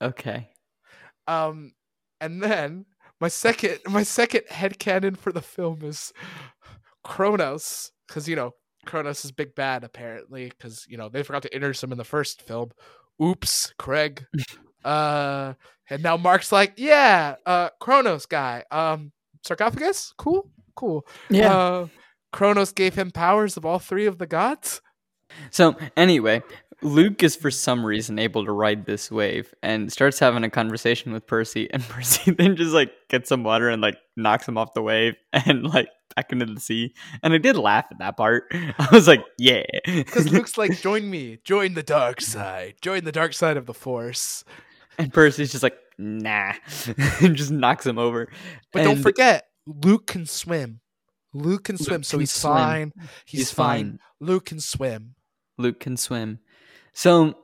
Okay. 0.00 0.50
Um, 1.26 1.72
and 2.20 2.42
then 2.42 2.86
my 3.20 3.28
second 3.28 3.78
my 3.88 4.02
second 4.02 4.42
headcanon 4.50 5.16
for 5.16 5.32
the 5.32 5.42
film 5.42 5.80
is 5.82 6.12
Kronos, 7.04 7.92
because 8.06 8.28
you 8.28 8.36
know 8.36 8.54
Kronos 8.86 9.24
is 9.24 9.32
big 9.32 9.54
bad 9.54 9.84
apparently, 9.84 10.48
because 10.48 10.86
you 10.88 10.96
know 10.96 11.08
they 11.08 11.22
forgot 11.22 11.42
to 11.42 11.54
introduce 11.54 11.82
him 11.82 11.92
in 11.92 11.98
the 11.98 12.04
first 12.04 12.42
film. 12.42 12.70
Oops, 13.22 13.74
Craig. 13.78 14.26
uh, 14.84 15.54
and 15.90 16.02
now 16.02 16.16
Marc's 16.16 16.52
like, 16.52 16.74
yeah, 16.76 17.36
uh, 17.46 17.70
Kronos 17.80 18.26
guy. 18.26 18.64
Um, 18.70 19.12
sarcophagus, 19.44 20.12
cool, 20.16 20.50
cool. 20.76 21.06
Uh, 21.34 21.86
Kronos 22.32 22.72
gave 22.72 22.94
him 22.94 23.10
powers 23.10 23.56
of 23.56 23.64
all 23.64 23.78
three 23.78 24.06
of 24.06 24.18
the 24.18 24.26
gods. 24.26 24.82
So 25.50 25.76
anyway, 25.96 26.42
Luke 26.82 27.22
is 27.22 27.34
for 27.34 27.50
some 27.50 27.84
reason 27.84 28.18
able 28.18 28.44
to 28.44 28.52
ride 28.52 28.86
this 28.86 29.10
wave 29.10 29.52
and 29.62 29.92
starts 29.92 30.18
having 30.18 30.44
a 30.44 30.50
conversation 30.50 31.12
with 31.12 31.26
Percy, 31.26 31.68
and 31.72 31.82
Percy 31.88 32.30
then 32.32 32.56
just 32.56 32.72
like 32.72 32.92
gets 33.08 33.28
some 33.28 33.42
water 33.42 33.68
and 33.68 33.82
like 33.82 33.96
knocks 34.16 34.46
him 34.46 34.56
off 34.56 34.74
the 34.74 34.82
wave 34.82 35.14
and 35.32 35.64
like 35.64 35.88
back 36.14 36.30
into 36.32 36.46
the 36.46 36.60
sea. 36.60 36.94
And 37.22 37.32
I 37.34 37.38
did 37.38 37.56
laugh 37.56 37.86
at 37.90 37.98
that 37.98 38.16
part. 38.16 38.44
I 38.52 38.88
was 38.92 39.08
like, 39.08 39.24
yeah, 39.38 39.64
Because 39.86 40.30
Luke's 40.32 40.56
like, 40.56 40.80
join 40.80 41.08
me, 41.10 41.38
join 41.44 41.74
the 41.74 41.82
dark 41.82 42.20
side, 42.20 42.74
join 42.80 43.04
the 43.04 43.12
dark 43.12 43.32
side 43.34 43.56
of 43.56 43.66
the 43.66 43.74
Force. 43.74 44.44
and 44.98 45.12
Percy's 45.12 45.50
just 45.50 45.62
like, 45.62 45.76
nah, 45.98 46.52
and 47.20 47.34
just 47.36 47.50
knocks 47.50 47.86
him 47.86 47.98
over. 47.98 48.30
But 48.72 48.84
don't 48.84 49.02
forget, 49.02 49.46
Luke 49.66 50.06
can 50.06 50.26
swim. 50.26 50.80
Luke 51.34 51.64
can 51.64 51.76
swim, 51.76 52.02
so 52.02 52.12
can 52.12 52.20
he's 52.20 52.32
swim. 52.32 52.52
fine. 52.54 52.92
He's, 53.26 53.40
he's 53.40 53.50
fine. 53.50 53.84
fine. 53.84 53.98
Luke 54.20 54.46
can 54.46 54.60
swim. 54.60 55.14
Luke 55.58 55.80
can 55.80 55.96
swim. 55.96 56.38
So 56.98 57.34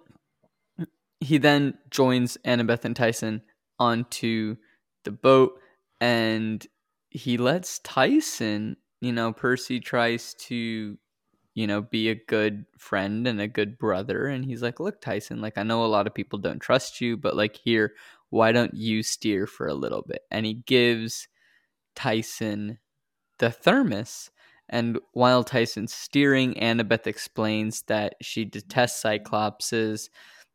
he 1.21 1.39
then 1.39 1.79
joins 1.89 2.37
Annabeth 2.45 2.85
and 2.85 2.97
Tyson 2.97 3.41
onto 3.79 4.57
the 5.05 5.13
boat 5.13 5.61
and 6.01 6.67
he 7.11 7.37
lets 7.37 7.79
Tyson, 7.79 8.79
you 9.01 9.13
know, 9.13 9.33
Percy 9.33 9.79
tries 9.79 10.35
to, 10.49 10.99
you 11.55 11.67
know, 11.69 11.83
be 11.83 12.09
a 12.09 12.21
good 12.27 12.65
friend 12.79 13.29
and 13.29 13.41
a 13.41 13.47
good 13.47 13.79
brother. 13.79 14.27
And 14.27 14.45
he's 14.45 14.61
like, 14.61 14.81
Look, 14.81 15.01
Tyson, 15.01 15.41
like, 15.41 15.57
I 15.57 15.63
know 15.63 15.85
a 15.85 15.87
lot 15.87 16.09
of 16.09 16.15
people 16.15 16.41
don't 16.41 16.59
trust 16.59 17.01
you, 17.01 17.17
but 17.17 17.37
like, 17.37 17.55
here, 17.55 17.93
why 18.31 18.51
don't 18.51 18.75
you 18.75 19.05
steer 19.05 19.47
for 19.47 19.69
a 19.69 19.75
little 19.75 20.03
bit? 20.03 20.23
And 20.33 20.45
he 20.45 20.55
gives 20.55 21.29
Tyson 21.95 22.81
the 23.39 23.53
thermos. 23.53 24.31
And 24.69 24.99
while 25.13 25.45
Tyson's 25.45 25.93
steering, 25.93 26.55
Annabeth 26.55 27.07
explains 27.07 27.83
that 27.83 28.15
she 28.23 28.45
detests 28.45 29.03
Cyclopses 29.03 30.09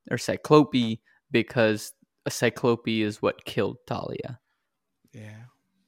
or 0.09 0.17
Cyclope 0.17 0.99
because 1.31 1.93
a 2.25 2.31
Cyclope 2.31 2.87
is 2.87 3.21
what 3.21 3.45
killed 3.45 3.77
Thalia. 3.87 4.39
Yeah. 5.13 5.43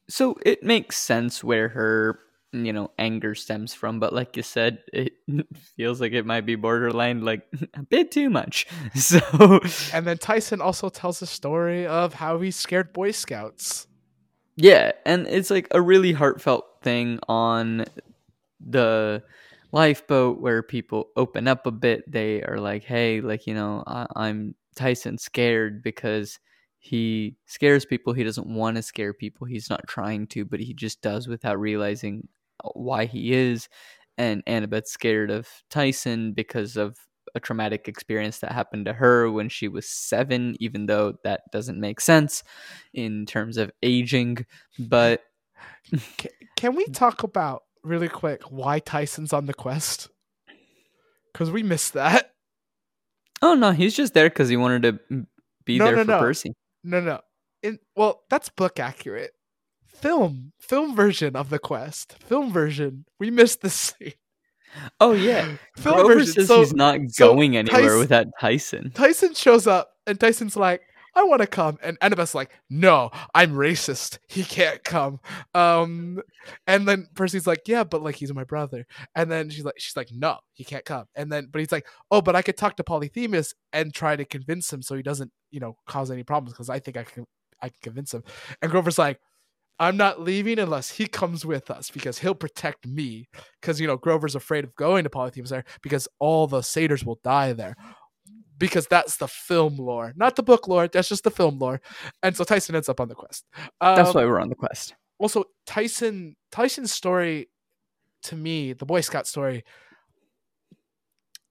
So 0.09 0.37
it 0.45 0.63
makes 0.63 0.97
sense 0.97 1.43
where 1.43 1.69
her, 1.69 2.19
you 2.51 2.73
know, 2.73 2.91
anger 2.99 3.33
stems 3.33 3.73
from, 3.73 3.99
but 3.99 4.13
like 4.13 4.37
you 4.37 4.43
said, 4.43 4.79
it 4.93 5.13
feels 5.77 6.01
like 6.01 6.11
it 6.11 6.25
might 6.25 6.45
be 6.45 6.55
borderline 6.55 7.21
like 7.21 7.43
a 7.73 7.83
bit 7.83 8.11
too 8.11 8.29
much. 8.29 8.67
So 8.95 9.19
And 9.93 10.05
then 10.05 10.17
Tyson 10.17 10.61
also 10.61 10.89
tells 10.89 11.21
a 11.21 11.27
story 11.27 11.87
of 11.87 12.15
how 12.15 12.39
he 12.39 12.51
scared 12.51 12.93
Boy 12.93 13.11
Scouts. 13.11 13.87
Yeah, 14.57 14.91
and 15.05 15.27
it's 15.27 15.49
like 15.49 15.67
a 15.71 15.81
really 15.81 16.11
heartfelt 16.11 16.65
thing 16.83 17.19
on 17.27 17.85
the 18.65 19.23
lifeboat 19.71 20.39
where 20.39 20.61
people 20.63 21.09
open 21.15 21.47
up 21.47 21.65
a 21.65 21.71
bit. 21.71 22.09
They 22.11 22.43
are 22.43 22.57
like, 22.59 22.83
"Hey, 22.83 23.21
like 23.21 23.47
you 23.47 23.53
know, 23.53 23.83
I- 23.87 24.07
I'm 24.15 24.55
Tyson 24.75 25.17
scared 25.17 25.81
because 25.83 26.39
he 26.79 27.35
scares 27.45 27.85
people. 27.85 28.13
He 28.13 28.23
doesn't 28.23 28.47
want 28.47 28.75
to 28.77 28.81
scare 28.81 29.13
people. 29.13 29.45
He's 29.47 29.69
not 29.69 29.87
trying 29.87 30.27
to, 30.27 30.45
but 30.45 30.59
he 30.59 30.73
just 30.73 31.01
does 31.01 31.27
without 31.27 31.59
realizing 31.59 32.27
uh, 32.63 32.69
why 32.73 33.05
he 33.05 33.33
is." 33.33 33.69
And 34.17 34.43
Annabeth's 34.45 34.91
scared 34.91 35.31
of 35.31 35.47
Tyson 35.69 36.33
because 36.33 36.77
of 36.77 36.97
a 37.33 37.39
traumatic 37.39 37.87
experience 37.87 38.39
that 38.39 38.51
happened 38.51 38.85
to 38.85 38.93
her 38.93 39.31
when 39.31 39.47
she 39.47 39.67
was 39.69 39.87
seven, 39.87 40.55
even 40.59 40.85
though 40.85 41.13
that 41.23 41.41
doesn't 41.51 41.79
make 41.79 42.01
sense 42.01 42.43
in 42.93 43.25
terms 43.25 43.57
of 43.57 43.71
aging. 43.81 44.45
But 44.77 45.21
Can, 46.17 46.31
can 46.57 46.75
we 46.75 46.85
talk 46.87 47.23
about 47.23 47.63
really 47.83 48.09
quick 48.09 48.43
why 48.51 48.79
Tyson's 48.79 49.33
on 49.33 49.45
the 49.45 49.53
quest? 49.53 50.09
Because 51.31 51.51
we 51.51 51.63
missed 51.63 51.93
that. 51.93 52.33
oh 53.41 53.53
no, 53.55 53.71
he's 53.71 53.95
just 53.95 54.13
there 54.13 54.29
because 54.29 54.49
he 54.49 54.57
wanted 54.57 54.83
to 55.09 55.25
be 55.65 55.77
No, 55.77 55.85
there 55.85 55.95
no, 55.97 56.03
for 56.03 56.11
no. 56.11 56.19
Percy. 56.19 56.53
No, 56.83 56.99
no. 56.99 57.21
In, 57.63 57.79
well, 57.95 58.23
that's 58.29 58.49
book 58.49 58.79
accurate. 58.79 59.31
Film, 59.87 60.51
film 60.59 60.95
version 60.95 61.35
of 61.35 61.49
the 61.49 61.59
quest. 61.59 62.15
Film 62.23 62.51
version. 62.51 63.05
We 63.19 63.29
missed 63.29 63.61
this 63.61 63.73
scene. 63.99 64.13
Oh 64.99 65.11
yeah, 65.11 65.57
Film 65.75 65.95
Grover 65.97 66.15
version. 66.15 66.33
says 66.33 66.47
So 66.47 66.59
he's 66.61 66.73
not 66.73 66.97
so 67.09 67.33
going 67.33 67.57
anywhere 67.57 67.81
Tyson- 67.81 67.99
without 67.99 68.27
Tyson. 68.39 68.91
Tyson 68.95 69.33
shows 69.33 69.67
up, 69.67 69.91
and 70.07 70.19
Tyson's 70.19 70.55
like, 70.55 70.81
"I 71.15 71.23
want 71.23 71.41
to 71.41 71.47
come," 71.47 71.77
and 71.81 71.97
Annabeth's 72.01 72.35
like, 72.35 72.51
"No, 72.69 73.11
I'm 73.35 73.53
racist. 73.53 74.19
He 74.27 74.43
can't 74.43 74.83
come." 74.83 75.19
Um, 75.53 76.21
and 76.67 76.87
then 76.87 77.07
Percy's 77.15 77.47
like, 77.47 77.61
"Yeah, 77.67 77.83
but 77.83 78.03
like 78.03 78.15
he's 78.15 78.33
my 78.33 78.43
brother." 78.43 78.85
And 79.15 79.31
then 79.31 79.49
she's 79.49 79.65
like, 79.65 79.75
"She's 79.79 79.95
like, 79.97 80.09
no, 80.11 80.37
he 80.53 80.63
can't 80.63 80.85
come." 80.85 81.05
And 81.15 81.31
then, 81.31 81.49
but 81.51 81.59
he's 81.59 81.71
like, 81.71 81.87
"Oh, 82.09 82.21
but 82.21 82.35
I 82.35 82.41
could 82.41 82.57
talk 82.57 82.77
to 82.77 82.83
Polyphemus 82.83 83.53
and 83.73 83.93
try 83.93 84.15
to 84.15 84.25
convince 84.25 84.71
him 84.71 84.81
so 84.81 84.95
he 84.95 85.03
doesn't, 85.03 85.31
you 85.51 85.59
know, 85.59 85.77
cause 85.87 86.11
any 86.11 86.23
problems 86.23 86.53
because 86.53 86.69
I 86.69 86.79
think 86.79 86.97
I 86.97 87.03
can, 87.03 87.25
I 87.61 87.69
can 87.69 87.77
convince 87.81 88.13
him." 88.13 88.23
And 88.61 88.71
Grover's 88.71 88.99
like. 88.99 89.19
I'm 89.79 89.97
not 89.97 90.21
leaving 90.21 90.59
unless 90.59 90.91
he 90.91 91.07
comes 91.07 91.43
with 91.43 91.71
us 91.71 91.89
because 91.89 92.19
he'll 92.19 92.35
protect 92.35 92.85
me. 92.85 93.27
Because 93.59 93.79
you 93.79 93.87
know 93.87 93.97
Grover's 93.97 94.35
afraid 94.35 94.63
of 94.63 94.75
going 94.75 95.05
to 95.05 95.09
Polyphemus 95.09 95.49
there 95.49 95.63
because 95.81 96.07
all 96.19 96.45
the 96.45 96.61
satyrs 96.61 97.03
will 97.03 97.19
die 97.23 97.53
there 97.53 97.75
because 98.61 98.85
that's 98.85 99.17
the 99.17 99.27
film 99.27 99.75
lore, 99.75 100.13
not 100.15 100.35
the 100.35 100.43
book 100.43 100.67
lore. 100.67 100.87
That's 100.87 101.09
just 101.09 101.23
the 101.23 101.31
film 101.31 101.57
lore. 101.57 101.81
And 102.21 102.37
so 102.37 102.43
Tyson 102.43 102.75
ends 102.75 102.87
up 102.87 102.99
on 102.99 103.07
the 103.07 103.15
quest. 103.15 103.43
Um, 103.81 103.95
That's 103.95 104.13
why 104.13 104.23
we're 104.23 104.39
on 104.39 104.49
the 104.49 104.55
quest. 104.55 104.93
Also, 105.17 105.45
Tyson 105.65 106.35
Tyson's 106.51 106.93
story, 106.93 107.49
to 108.23 108.35
me, 108.35 108.73
the 108.73 108.85
Boy 108.85 109.01
Scout 109.01 109.25
story, 109.25 109.63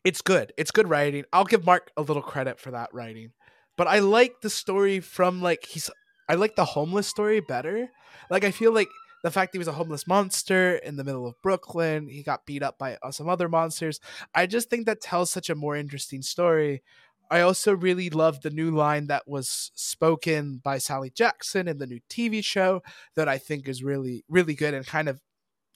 it's 0.05 0.23
good. 0.23 0.53
It's 0.57 0.71
good 0.71 0.89
writing. 0.89 1.25
I'll 1.33 1.45
give 1.45 1.67
Marc 1.67 1.91
a 1.97 2.03
little 2.03 2.23
credit 2.23 2.61
for 2.61 2.71
that 2.71 2.95
writing, 2.95 3.33
but 3.77 3.89
I 3.89 3.99
like 3.99 4.41
the 4.41 4.51
story 4.51 5.01
from 5.01 5.43
like 5.43 5.67
he's. 5.67 5.91
I 6.29 6.35
like 6.35 6.55
the 6.55 6.65
homeless 6.65 7.09
story 7.09 7.41
better. 7.41 7.91
Like 8.31 8.45
I 8.45 8.53
feel 8.53 8.73
like 8.73 8.89
the 9.23 9.31
fact 9.31 9.53
that 9.53 9.57
he 9.57 9.61
was 9.61 9.69
a 9.69 9.73
homeless 9.73 10.07
monster 10.07 10.77
in 10.77 10.97
the 10.97 11.05
middle 11.05 11.27
of 11.27 11.41
Brooklyn, 11.43 12.09
he 12.09 12.23
got 12.23 12.47
beat 12.47 12.63
up 12.63 12.79
by 12.79 12.97
uh, 13.03 13.11
some 13.11 13.29
other 13.29 13.49
monsters. 13.49 14.01
I 14.35 14.47
just 14.47 14.71
think 14.71 14.87
that 14.87 15.01
tells 15.01 15.31
such 15.31 15.51
a 15.51 15.55
more 15.55 15.77
interesting 15.77 16.23
story. 16.23 16.83
I 17.31 17.43
also 17.43 17.75
really 17.75 18.11
love 18.11 18.41
the 18.41 18.51
new 18.51 18.71
line 18.71 19.07
that 19.07 19.29
was 19.29 19.71
spoken 19.75 20.61
by 20.63 20.79
Sally 20.79 21.11
Jackson 21.11 21.69
in 21.69 21.79
the 21.79 21.87
new 21.87 22.01
TV 22.09 22.45
show 22.45 22.83
that 23.15 23.29
I 23.29 23.39
think 23.39 23.69
is 23.69 23.85
really, 23.85 24.25
really 24.29 24.55
good 24.55 24.75
and 24.75 24.87
kind 24.87 25.09
of 25.09 25.21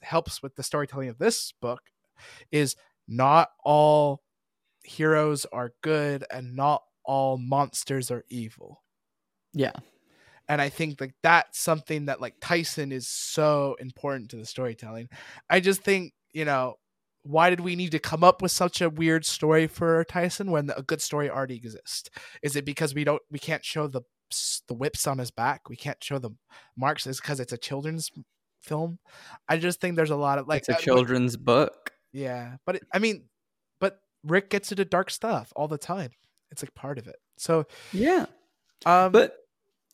helps 0.03 0.43
with 0.43 0.57
the 0.57 0.62
storytelling 0.62 1.09
of 1.09 1.19
this 1.19 1.53
book 1.61 1.83
is 2.51 2.77
not 3.07 3.51
all 3.65 4.23
heroes 4.85 5.47
are 5.47 5.73
good 5.83 6.25
and 6.31 6.57
not 6.57 6.83
all 7.05 7.39
monsters 7.39 8.11
are 8.11 8.25
evil 8.29 8.83
Yeah, 9.53 9.73
and 10.49 10.61
i 10.61 10.69
think 10.69 11.01
like 11.01 11.15
that's 11.23 11.59
something 11.59 12.07
that 12.07 12.21
like 12.21 12.35
tyson 12.41 12.93
is 12.93 13.09
so 13.09 13.77
important 13.81 14.31
to 14.31 14.37
the 14.37 14.47
storytelling 14.47 15.09
i 15.51 15.61
just 15.61 15.83
think 15.83 16.12
you 16.33 16.45
know 16.45 16.75
why 17.23 17.49
did 17.49 17.61
we 17.61 17.75
need 17.75 17.91
to 17.91 17.99
come 17.99 18.23
up 18.23 18.43
with 18.43 18.53
such 18.53 18.83
a 18.83 18.91
weird 18.91 19.25
story 19.25 19.66
for 19.66 20.05
tyson 20.05 20.51
when 20.51 20.71
a 20.77 20.83
good 20.83 21.01
story 21.01 21.31
already 21.31 21.57
exists 21.57 22.11
is 22.43 22.57
it 22.57 22.65
because 22.65 22.95
we 22.95 23.05
don't 23.05 23.23
we 23.31 23.39
can't 23.39 23.65
show 23.65 23.87
the 23.87 24.03
the 24.69 24.75
whips 24.75 25.07
on 25.07 25.19
his 25.19 25.31
back 25.31 25.69
we 25.69 25.77
can't 25.77 26.03
show 26.03 26.19
the 26.19 26.31
marks 26.77 27.07
is 27.07 27.21
because 27.21 27.39
it's 27.39 27.53
a 27.53 27.59
children's 27.59 28.11
film 28.62 28.99
i 29.49 29.57
just 29.57 29.81
think 29.81 29.95
there's 29.95 30.11
a 30.11 30.16
lot 30.16 30.39
of 30.39 30.49
like 30.49 30.61
it's 30.61 30.69
a 30.69 30.75
uh, 30.75 30.79
children's 30.79 31.37
book. 31.37 31.93
yeah, 32.15 32.57
but 32.65 32.77
it, 32.77 32.85
I 32.93 33.01
mean, 33.01 33.25
but 33.81 33.99
Rick 34.23 34.49
gets 34.49 34.71
into 34.71 34.85
dark 34.85 35.11
stuff 35.11 35.53
all 35.57 35.69
the 35.69 35.77
time. 35.77 36.11
It's 36.53 36.62
like 36.62 36.73
part 36.75 36.97
of 36.97 37.09
it. 37.09 37.16
So, 37.37 37.66
Yeah, 37.93 38.27
um, 38.87 39.11
but 39.11 39.37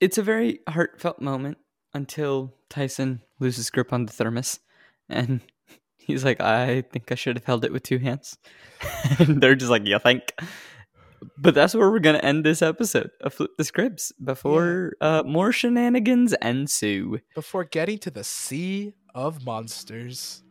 it's 0.01 0.19
a 0.19 0.23
very 0.23 0.61
heartfelt 0.69 1.21
moment 1.21 1.59
until 1.95 2.55
Tyson 2.69 3.23
loses 3.39 3.71
grip 3.71 3.93
on 3.93 4.07
the 4.07 4.13
thermos, 4.13 4.61
and 5.09 5.41
he's 5.97 6.25
like, 6.25 6.41
"I 6.41 6.83
think 6.83 7.11
I 7.13 7.15
should 7.15 7.37
have 7.37 7.45
held 7.45 7.65
it 7.65 7.73
with 7.73 7.83
two 7.83 7.99
hands," 7.99 8.39
and 9.19 9.41
they're 9.41 9.55
just 9.55 9.71
like, 9.71 9.87
"You 9.87 9.99
think?" 9.99 10.33
But 11.37 11.55
that's 11.55 11.75
where 11.75 11.91
we're 11.91 11.99
gonna 11.99 12.19
end 12.19 12.45
this 12.47 12.63
episode 12.63 13.11
of 13.21 13.35
Flip 13.35 13.51
the 13.59 13.65
Scripts 13.65 14.11
before 14.25 14.93
uh, 15.03 15.23
more 15.27 15.53
shenanigans 15.53 16.33
ensue. 16.41 17.19
before 17.35 17.65
getting 17.65 17.99
to 17.99 18.11
the 18.11 18.25
sea 18.25 18.95
of 19.15 19.45
monsters, 19.45 20.43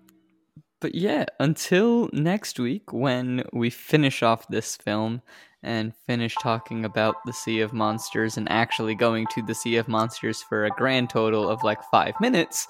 But 0.80 0.94
yeah, 0.94 1.26
until 1.40 2.10
next 2.14 2.60
week 2.60 2.94
when 2.94 3.44
we 3.52 3.70
finish 3.72 4.22
off 4.22 4.48
this 4.48 4.76
film 4.78 5.22
and 5.64 5.94
finish 6.08 6.36
talking 6.42 6.86
about 6.86 7.16
the 7.26 7.34
Sea 7.34 7.62
of 7.62 7.74
Monsters 7.74 8.38
and 8.38 8.50
actually 8.50 8.96
going 8.96 9.28
to 9.28 9.42
the 9.42 9.56
Sea 9.56 9.78
of 9.78 9.88
Monsters 9.88 10.42
for 10.42 10.66
a 10.66 10.70
grand 10.70 11.10
total 11.10 11.50
of 11.50 11.64
like 11.64 11.82
five 11.92 12.14
minutes, 12.22 12.68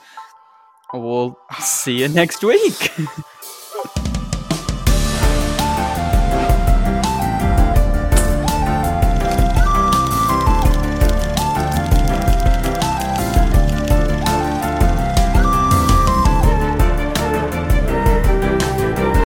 we'll 0.94 1.38
see 1.60 2.00
you 2.00 2.08
next 2.08 2.44
week. 2.44 2.92